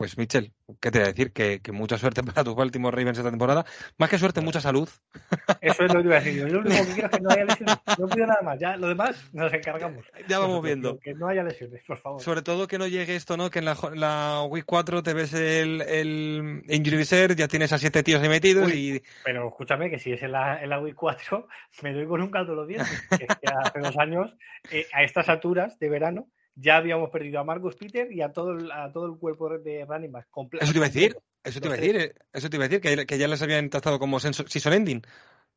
Pues, 0.00 0.16
Mitchell, 0.16 0.50
¿qué 0.80 0.90
te 0.90 0.98
voy 0.98 1.08
a 1.08 1.12
decir? 1.12 1.30
Que, 1.30 1.60
que 1.60 1.72
mucha 1.72 1.98
suerte 1.98 2.22
para 2.24 2.42
tus 2.42 2.54
Baltimore 2.54 2.96
Ravens 2.96 3.18
esta 3.18 3.28
temporada. 3.28 3.66
Más 3.98 4.08
que 4.08 4.18
suerte, 4.18 4.40
mucha 4.40 4.58
salud. 4.58 4.88
Eso 5.60 5.84
es 5.84 5.92
lo 5.92 6.00
que 6.00 6.06
iba 6.06 6.16
a 6.16 6.20
decir. 6.20 6.38
Yo 6.38 6.48
lo 6.48 6.60
único 6.60 6.86
que 6.86 6.92
quiero 6.94 7.08
es 7.08 7.16
que 7.18 7.20
no 7.20 7.28
haya 7.28 7.44
lesiones. 7.44 7.76
No 7.98 8.08
pido 8.08 8.26
nada 8.26 8.40
más. 8.40 8.58
Ya 8.58 8.78
lo 8.78 8.88
demás 8.88 9.28
nos 9.34 9.52
encargamos. 9.52 10.06
Ya 10.26 10.38
vamos 10.38 10.62
viendo. 10.64 10.98
Que 11.00 11.12
no 11.12 11.28
haya 11.28 11.42
lesiones, 11.42 11.82
por 11.86 11.98
favor. 11.98 12.22
Sobre 12.22 12.40
todo 12.40 12.66
que 12.66 12.78
no 12.78 12.86
llegue 12.86 13.14
esto, 13.14 13.36
¿no? 13.36 13.50
Que 13.50 13.58
en 13.58 13.66
la, 13.66 13.76
la 13.92 14.42
Week 14.48 14.64
4 14.64 15.02
te 15.02 15.12
ves 15.12 15.34
el, 15.34 15.82
el 15.82 16.62
Injury 16.66 16.96
Reserve, 16.96 17.36
ya 17.36 17.46
tienes 17.46 17.70
a 17.74 17.78
siete 17.78 18.02
tíos 18.02 18.22
ahí 18.22 18.30
metidos 18.30 18.72
y. 18.72 19.02
Pero 19.22 19.48
escúchame 19.48 19.90
que 19.90 19.98
si 19.98 20.12
es 20.12 20.22
en 20.22 20.32
la, 20.32 20.62
en 20.62 20.70
la 20.70 20.80
Week 20.80 20.96
4, 20.96 21.46
me 21.82 21.92
doy 21.92 22.06
con 22.06 22.22
un 22.22 22.30
caldo 22.30 22.54
los 22.54 22.66
dientes. 22.66 23.06
Que 23.10 23.26
es 23.28 23.36
que 23.36 23.52
hace 23.52 23.80
dos 23.80 23.98
años, 23.98 24.34
eh, 24.70 24.86
a 24.94 25.02
estas 25.02 25.28
alturas 25.28 25.78
de 25.78 25.90
verano, 25.90 26.26
ya 26.54 26.76
habíamos 26.76 27.10
perdido 27.10 27.40
a 27.40 27.44
Marcus 27.44 27.76
Peter 27.76 28.10
y 28.12 28.22
a 28.22 28.32
todo 28.32 28.52
el, 28.52 28.70
a 28.70 28.92
todo 28.92 29.06
el 29.06 29.18
cuerpo 29.18 29.48
de 29.58 29.84
running 29.86 30.12
back. 30.12 30.28
Eso 30.60 30.72
te 30.72 30.78
iba 30.78 30.86
a 30.86 30.88
decir. 30.88 31.16
Eso 31.42 31.60
te 31.60 31.68
iba 31.68 31.74
a 31.74 31.78
decir, 31.78 31.96
eh, 31.96 32.14
eso 32.34 32.50
te 32.50 32.56
iba 32.56 32.66
a 32.66 32.68
decir, 32.68 32.82
que, 32.82 33.06
que 33.06 33.16
ya 33.18 33.26
les 33.26 33.40
habían 33.40 33.70
tratado 33.70 33.98
como 33.98 34.20
season 34.20 34.72
ending. 34.74 35.02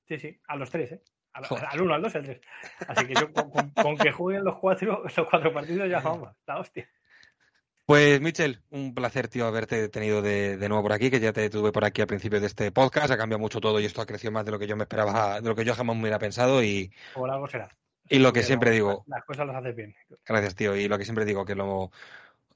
Sí, 0.08 0.18
sí, 0.18 0.40
a 0.48 0.56
los 0.56 0.70
tres, 0.70 0.94
¿eh? 0.94 1.02
Al, 1.34 1.82
uno, 1.82 1.94
al 1.96 2.02
dos, 2.02 2.16
al 2.16 2.24
tres. 2.24 2.40
Así 2.88 3.06
que 3.08 3.16
yo 3.16 3.34
con, 3.34 3.50
con- 3.50 3.70
con 3.72 3.98
que 3.98 4.12
jueguen 4.12 4.44
los 4.46 4.60
cuatro, 4.60 5.04
los 5.04 5.28
cuatro 5.30 5.52
partidos 5.52 5.90
ya 5.90 6.00
vamos, 6.00 6.30
la 6.48 6.60
hostia. 6.60 6.88
Pues, 7.86 8.22
Mitchell, 8.22 8.62
un 8.70 8.94
placer, 8.96 9.28
tío, 9.28 9.46
haberte 9.46 9.90
tenido 9.90 10.22
de, 10.22 10.56
de 10.56 10.70
nuevo 10.70 10.84
por 10.84 10.94
aquí, 10.94 11.12
que 11.12 11.20
ya 11.20 11.34
te 11.34 11.50
tuve 11.50 11.74
por 11.74 11.84
aquí 11.84 12.00
al 12.00 12.08
principio 12.08 12.40
de 12.40 12.48
este 12.48 12.72
podcast. 12.72 13.12
Ha 13.12 13.18
cambiado 13.18 13.40
mucho 13.42 13.60
todo 13.60 13.78
y 13.82 13.86
esto 13.86 14.02
ha 14.02 14.06
crecido 14.06 14.32
más 14.32 14.46
de 14.46 14.52
lo 14.52 14.60
que 14.60 14.68
yo 14.68 14.78
me 14.78 14.84
esperaba, 14.84 15.42
de 15.42 15.50
lo 15.50 15.56
que 15.56 15.66
yo 15.66 15.76
jamás 15.76 15.96
me 15.98 16.04
hubiera 16.04 16.20
pensado. 16.20 16.64
Y, 16.64 16.94
Por 17.14 17.30
algo 17.30 17.46
será. 17.48 17.76
Y 18.10 18.20
lo 18.20 18.34
que 18.34 18.44
siempre 18.44 18.72
digo, 18.72 19.08
Las 19.08 19.24
cosas 19.26 19.48
las 19.48 19.58
haces 19.58 19.76
bien. 19.76 19.96
gracias, 20.26 20.56
tío, 20.56 20.76
y 20.76 20.88
lo 20.88 20.98
que 20.98 21.06
siempre 21.06 21.26
digo, 21.26 21.46
que 21.46 21.56
lo, 21.56 21.92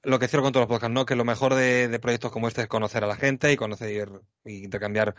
lo 0.03 0.19
que 0.19 0.27
cierro 0.27 0.43
con 0.43 0.53
todos 0.53 0.63
los 0.63 0.69
podcasts, 0.69 0.93
¿no? 0.93 1.05
Que 1.05 1.15
lo 1.15 1.25
mejor 1.25 1.55
de, 1.55 1.87
de 1.87 1.99
proyectos 1.99 2.31
como 2.31 2.47
este 2.47 2.61
es 2.63 2.67
conocer 2.67 3.03
a 3.03 3.07
la 3.07 3.15
gente 3.17 3.51
y 3.53 3.57
conocer 3.57 4.09
y 4.45 4.65
intercambiar 4.65 5.15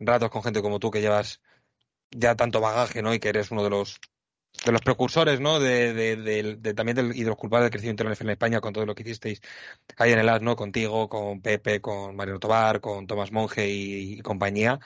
ratos 0.00 0.30
con 0.30 0.42
gente 0.44 0.62
como 0.62 0.78
tú 0.80 0.90
que 0.90 1.00
llevas 1.02 1.42
ya 2.10 2.36
tanto 2.36 2.60
bagaje, 2.60 3.02
¿no? 3.02 3.14
Y 3.14 3.20
que 3.20 3.30
eres 3.30 3.50
uno 3.50 3.64
de 3.64 3.70
los 3.70 4.00
de 4.64 4.72
los 4.72 4.82
precursores, 4.82 5.40
¿no? 5.40 5.60
De, 5.60 5.94
de, 5.94 6.16
de- 6.16 6.56
de- 6.56 6.74
también 6.74 6.96
del, 6.96 7.16
y 7.16 7.22
de 7.24 7.28
los 7.30 7.36
culpables 7.38 7.66
del 7.66 7.72
crecimiento 7.72 8.02
de 8.04 8.06
la 8.06 8.10
NFL 8.12 8.30
en 8.30 8.32
España 8.34 8.60
con 8.60 8.72
todo 8.74 8.86
lo 8.86 8.94
que 8.94 9.02
hicisteis 9.04 9.40
ahí 9.98 10.12
en 10.12 10.20
el 10.20 10.28
AS, 10.30 10.42
¿no? 10.42 10.56
Contigo, 10.56 11.08
con 11.08 11.42
Pepe, 11.42 11.80
con 11.82 12.16
Mariano 12.16 12.40
Tobar, 12.40 12.80
con 12.80 13.06
Tomás 13.06 13.32
Monge 13.32 13.68
y, 13.70 14.14
y 14.18 14.22
compañía. 14.22 14.80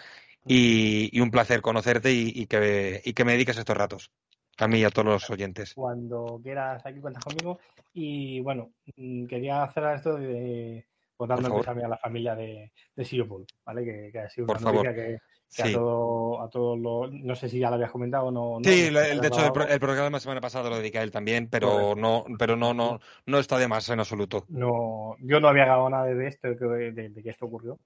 Y, 0.47 1.11
y 1.17 1.21
un 1.21 1.31
placer 1.33 1.63
conocerte 1.63 2.13
y, 2.13 2.33
y 2.35 2.47
que, 2.49 3.03
y 3.05 3.15
que 3.15 3.25
me 3.27 3.33
dediques 3.33 3.59
estos 3.59 3.77
ratos. 3.77 4.13
A 4.59 4.69
mí 4.69 4.79
y 4.79 4.85
a 4.85 4.91
todos 4.91 5.07
los 5.07 5.31
oyentes. 5.31 5.75
Cuando 5.75 6.41
quieras, 6.43 6.85
aquí 6.85 7.01
cuentas 7.01 7.25
conmigo. 7.25 7.59
Y 7.93 8.41
bueno, 8.41 8.71
mm, 8.97 9.27
quería 9.27 9.63
hacer 9.63 9.85
esto 9.95 10.17
de 10.17 10.87
pues 11.17 11.29
dando 11.29 11.61
el 11.61 11.85
a 11.85 11.89
la 11.89 11.97
familia 11.97 12.35
de, 12.35 12.73
de 12.95 13.27
¿vale? 13.65 13.85
Que, 13.85 14.11
que, 14.13 14.19
ha 14.19 14.29
sido 14.29 14.47
Por 14.47 14.59
una 14.59 14.65
favor. 14.65 14.95
que, 14.95 15.19
a 15.63 15.73
todo, 15.73 16.43
a 16.43 16.51
todos 16.51 16.79
los, 16.79 17.13
no 17.13 17.35
sé 17.35 17.49
si 17.49 17.59
ya 17.59 17.71
lo 17.71 17.77
habías 17.77 17.91
comentado 17.91 18.27
o 18.27 18.31
no. 18.31 18.59
Sí, 18.63 18.91
no, 18.93 19.01
el, 19.01 19.21
de 19.21 19.29
hecho 19.29 19.41
el, 19.41 19.71
el, 19.71 19.81
programa 19.81 20.11
la 20.11 20.21
semana 20.21 20.41
pasada 20.43 20.69
lo 20.69 20.77
dediqué 20.77 20.99
a 20.99 21.03
él 21.03 21.11
también, 21.11 21.49
pero 21.49 21.95
no, 21.95 22.25
pero 22.39 22.57
no, 22.57 22.75
no, 22.75 23.01
no 23.25 23.39
está 23.39 23.57
de 23.59 23.69
más 23.69 23.89
en 23.89 24.01
absoluto. 24.01 24.45
No, 24.49 25.17
yo 25.21 25.41
no 25.41 25.49
había 25.49 25.65
grabado 25.65 25.89
nada 25.89 26.05
de 26.05 26.27
esto, 26.27 26.49
de, 26.49 26.93
de, 26.93 27.09
de 27.09 27.23
que 27.23 27.31
esto 27.31 27.47
ocurrió. 27.47 27.79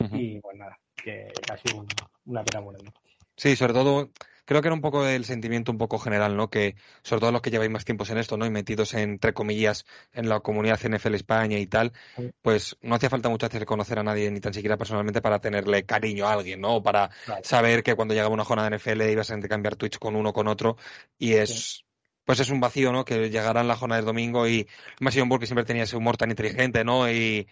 Uh 0.00 0.04
-huh. 0.04 0.20
Y 0.20 0.40
pues 0.40 0.56
nada, 0.56 0.76
que 0.96 1.30
ha 1.52 1.56
sido 1.58 1.82
un, 1.82 1.86
una 2.26 2.42
pena 2.42 2.60
buena. 2.60 2.80
Sí, 3.36 3.54
sobre 3.54 3.74
todo 3.74 4.10
creo 4.44 4.60
que 4.60 4.68
era 4.68 4.74
un 4.74 4.80
poco 4.80 5.06
el 5.06 5.24
sentimiento 5.24 5.72
un 5.72 5.78
poco 5.78 5.98
general, 5.98 6.36
¿no? 6.36 6.50
Que 6.50 6.76
sobre 7.02 7.20
todo 7.20 7.32
los 7.32 7.42
que 7.42 7.50
lleváis 7.50 7.70
más 7.70 7.84
tiempos 7.84 8.10
en 8.10 8.18
esto, 8.18 8.36
¿no? 8.36 8.46
Y 8.46 8.50
metidos 8.50 8.94
entre 8.94 9.32
comillas 9.32 9.84
en 10.12 10.28
la 10.28 10.40
comunidad 10.40 10.80
NFL 10.82 11.14
España 11.14 11.58
y 11.58 11.66
tal, 11.66 11.92
pues 12.42 12.76
no 12.82 12.94
hacía 12.94 13.10
falta 13.10 13.28
muchas 13.28 13.50
veces 13.50 13.66
conocer 13.66 13.98
a 13.98 14.02
nadie 14.02 14.30
ni 14.30 14.40
tan 14.40 14.54
siquiera 14.54 14.76
personalmente 14.76 15.20
para 15.20 15.40
tenerle 15.40 15.84
cariño 15.84 16.26
a 16.26 16.32
alguien, 16.34 16.60
¿no? 16.60 16.76
O 16.76 16.82
para 16.82 17.10
saber 17.42 17.82
que 17.82 17.94
cuando 17.94 18.14
llegaba 18.14 18.34
una 18.34 18.44
jornada 18.44 18.70
de 18.70 18.76
NFL 18.76 19.02
ibas 19.10 19.30
a 19.30 19.40
cambiar 19.40 19.76
Twitch 19.76 19.98
con 19.98 20.16
uno 20.16 20.32
con 20.32 20.48
otro 20.48 20.76
y 21.18 21.34
es 21.34 21.84
pues 22.24 22.38
es 22.38 22.50
un 22.50 22.60
vacío, 22.60 22.92
¿no? 22.92 23.04
Que 23.04 23.30
llegarán 23.30 23.66
la 23.66 23.76
jornada 23.76 24.00
del 24.00 24.06
domingo 24.06 24.46
y 24.46 24.68
más 25.00 25.14
John 25.16 25.28
Bull 25.28 25.40
que 25.40 25.46
siempre 25.46 25.64
tenía 25.64 25.82
ese 25.82 25.96
humor 25.96 26.16
tan 26.16 26.30
inteligente, 26.30 26.84
¿no? 26.84 27.10
Y, 27.10 27.48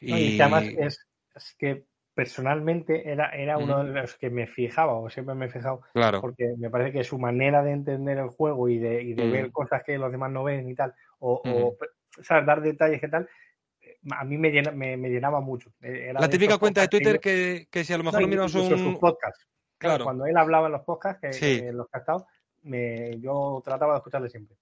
No, 0.00 0.18
y 0.18 0.36
que 0.36 0.42
además 0.42 0.64
es, 0.78 1.06
es 1.34 1.54
que 1.58 1.84
personalmente 2.20 3.10
era, 3.10 3.30
era 3.30 3.56
Mm. 3.58 3.62
uno 3.62 3.82
de 3.84 3.92
los 4.02 4.14
que 4.16 4.28
me 4.28 4.46
fijaba, 4.46 4.92
o 4.92 5.08
siempre 5.08 5.34
me 5.34 5.46
he 5.46 5.48
fijado, 5.48 5.80
claro, 5.94 6.20
porque 6.20 6.54
me 6.58 6.68
parece 6.68 6.92
que 6.92 7.02
su 7.02 7.18
manera 7.18 7.62
de 7.62 7.70
entender 7.70 8.18
el 8.18 8.28
juego 8.28 8.68
y 8.68 8.78
de, 8.78 9.02
y 9.02 9.14
de 9.14 9.24
Mm. 9.24 9.32
ver 9.32 9.50
cosas 9.52 9.82
que 9.82 9.96
los 9.96 10.12
demás 10.12 10.30
no 10.30 10.44
ven 10.44 10.68
y 10.68 10.74
tal, 10.74 10.92
o, 11.18 11.40
Mm. 11.42 11.50
o, 11.50 11.76
¿sabes? 12.22 12.44
dar 12.44 12.60
detalles 12.60 13.00
que 13.00 13.08
tal, 13.08 13.26
eh, 13.80 13.96
a 14.10 14.22
mí 14.24 14.36
me, 14.36 14.50
llena, 14.50 14.70
me, 14.70 14.98
me 14.98 15.08
llenaba 15.08 15.40
mucho. 15.40 15.72
Eh, 15.80 16.08
Era 16.10 16.20
la 16.20 16.28
típica 16.28 16.58
cuenta 16.58 16.82
de 16.82 16.88
Twitter 16.88 17.18
que, 17.20 17.68
que 17.70 17.84
si 17.84 17.92
a 17.94 17.96
lo 17.96 18.04
mejor 18.04 18.20
no, 18.20 18.26
lo 18.26 18.34
incluso 18.34 18.76
sus 18.76 18.98
podcasts. 18.98 19.46
Claro. 19.78 20.04
Cuando 20.04 20.26
él 20.26 20.36
hablaba 20.36 20.66
en 20.66 20.72
los 20.72 20.82
podcasts, 20.82 21.22
que, 21.22 21.32
Sí. 21.32 21.58
en 21.64 21.78
los 21.78 21.86
que 21.88 21.96
ha 21.96 22.00
estado, 22.00 22.26
me, 22.64 23.18
yo 23.18 23.62
trataba 23.64 23.94
de 23.94 23.98
escucharle 24.00 24.28
siempre. 24.28 24.58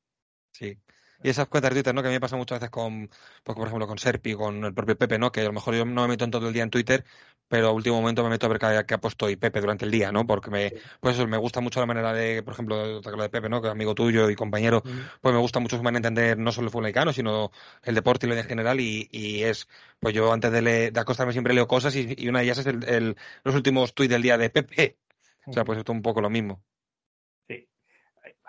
Sí. 0.53 0.79
Y 1.23 1.31
esas 1.31 1.49
cuentas 1.49 1.70
de 1.70 1.77
Twitter, 1.77 1.95
¿no? 1.95 2.03
Que 2.03 2.09
a 2.09 2.11
mí 2.11 2.16
me 2.16 2.20
pasa 2.20 2.36
muchas 2.36 2.61
veces 2.61 2.70
con, 2.70 3.09
pues, 3.43 3.57
por 3.57 3.66
ejemplo, 3.66 3.86
con 3.89 3.99
Serpi, 3.99 4.35
con 4.35 4.65
el 4.65 4.73
propio 4.73 4.97
Pepe, 4.97 5.19
¿no? 5.19 5.32
Que 5.32 5.40
a 5.40 5.45
lo 5.45 5.53
mejor 5.53 5.74
yo 5.74 5.85
no 5.85 6.03
me 6.03 6.09
meto 6.09 6.24
en 6.24 6.31
todo 6.31 6.47
el 6.47 6.55
día 6.55 6.62
en 6.62 6.70
Twitter, 6.70 7.05
pero 7.49 7.69
a 7.69 7.73
último 7.73 7.97
momento 8.01 8.23
me 8.23 8.31
meto 8.31 8.47
a 8.47 8.49
ver 8.51 8.59
qué, 8.59 8.85
qué 8.86 8.95
ha 8.95 9.01
puesto 9.01 9.28
y 9.28 9.36
Pepe 9.36 9.61
durante 9.61 9.85
el 9.85 9.90
día, 9.90 10.12
¿no? 10.12 10.27
Porque 10.27 10.51
me, 10.51 10.73
pues 11.01 11.16
eso, 11.16 11.27
me 11.27 11.36
gusta 11.36 11.61
mucho 11.61 11.81
la 11.81 11.86
manera 11.86 12.12
de, 12.12 12.43
por 12.43 12.53
ejemplo, 12.55 13.01
de, 13.01 13.23
de 13.23 13.28
Pepe, 13.31 13.49
¿no? 13.49 13.61
Que 13.61 13.69
es 13.69 13.73
amigo 13.73 13.95
tuyo 13.95 14.31
y 14.31 14.36
compañero, 14.36 14.82
pues 15.20 15.35
me 15.35 15.40
gusta 15.40 15.59
mucho 15.61 15.77
su 15.77 15.82
manera 15.82 16.03
de 16.03 16.09
entender 16.09 16.39
no 16.39 16.53
solo 16.53 16.66
el 16.66 16.70
fútbol 16.70 16.85
americano, 16.85 17.12
sino 17.12 17.51
el 17.82 17.95
deporte 17.95 18.27
y 18.27 18.28
lo 18.28 18.36
en 18.36 18.45
general. 18.45 18.81
Y, 18.81 19.09
y 19.11 19.43
es, 19.43 19.69
pues 20.01 20.15
yo 20.15 20.32
antes 20.32 20.53
de, 20.53 20.62
le, 20.62 20.90
de 20.93 21.01
acostarme 21.01 21.32
siempre 21.32 21.55
leo 21.55 21.66
cosas 21.66 21.97
y, 21.97 22.15
y, 22.16 22.28
una 22.28 22.40
de 22.40 22.45
ellas 22.45 22.59
es 22.59 22.66
el, 22.66 22.85
el, 22.85 23.16
los 23.45 23.55
últimos 23.55 23.95
tweets 23.95 24.12
del 24.12 24.23
día 24.23 24.39
de 24.39 24.51
Pepe. 24.51 24.99
O 25.49 25.53
sea, 25.53 25.65
pues 25.65 25.78
esto 25.78 25.93
es 25.93 25.97
un 25.97 26.03
poco 26.03 26.20
lo 26.20 26.28
mismo. 26.28 26.62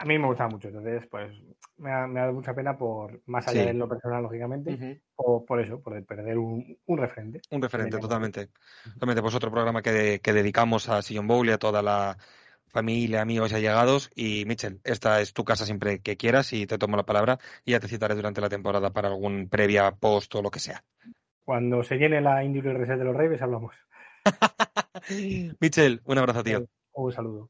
A 0.02 0.06
mí 0.06 0.18
me 0.18 0.28
gustaba 0.28 0.50
mucho, 0.50 0.70
entonces, 0.70 1.06
pues 1.12 1.30
me 1.78 1.92
ha, 1.92 2.08
me 2.08 2.20
ha 2.20 2.24
dado 2.24 2.34
mucha 2.36 2.54
pena 2.54 2.78
por, 2.78 3.22
más 3.26 3.46
allá 3.50 3.62
Sí. 3.62 3.68
de 3.68 3.74
lo 3.74 3.88
personal, 3.90 4.24
lógicamente, 4.24 4.72
Uh 4.72 4.78
-huh. 4.78 5.02
por, 5.16 5.46
por 5.46 5.60
eso, 5.60 5.82
por 5.82 6.02
perder 6.06 6.38
un, 6.38 6.78
un 6.86 6.98
referente. 6.98 7.42
Un 7.52 7.62
referente, 7.62 7.98
totalmente. 8.00 8.50
Totalmente, 8.94 9.22
pues 9.22 9.36
otro 9.36 9.52
programa 9.52 9.82
que, 9.82 10.22
que 10.24 10.32
dedicamos 10.34 10.88
a 10.88 11.02
Sillon 11.02 11.28
Bowl 11.28 11.48
y 11.48 11.52
a 11.52 11.58
toda 11.58 11.82
la 11.82 12.18
familia, 12.68 13.22
amigos 13.22 13.52
y 13.52 13.56
allegados. 13.56 14.10
Y 14.16 14.46
Mitchell, 14.46 14.80
esta 14.86 15.20
es 15.20 15.34
tu 15.34 15.44
casa 15.44 15.66
siempre 15.66 16.00
que 16.02 16.16
quieras 16.16 16.54
y 16.54 16.66
te 16.66 16.78
tomo 16.78 16.96
la 16.96 17.04
palabra 17.06 17.38
y 17.66 17.72
ya 17.72 17.80
te 17.82 17.88
citaré 17.90 18.16
durante 18.16 18.40
la 18.42 18.48
temporada 18.50 18.92
para 18.92 19.10
algún 19.10 19.50
previa, 19.50 19.92
post 19.92 20.34
o 20.36 20.42
lo 20.42 20.50
que 20.52 20.60
sea. 20.60 20.84
Cuando 21.44 21.84
se 21.84 21.98
llene 21.98 22.22
la 22.22 22.42
Indy 22.44 22.62
Reset 22.62 22.98
de 22.98 23.04
los 23.04 23.16
Reyes 23.16 23.42
hablamos. 23.42 23.76
Mitchell, 25.60 26.02
un 26.06 26.18
abrazo, 26.18 26.44
tío. 26.44 26.66
Un 26.94 27.12
saludo. 27.12 27.50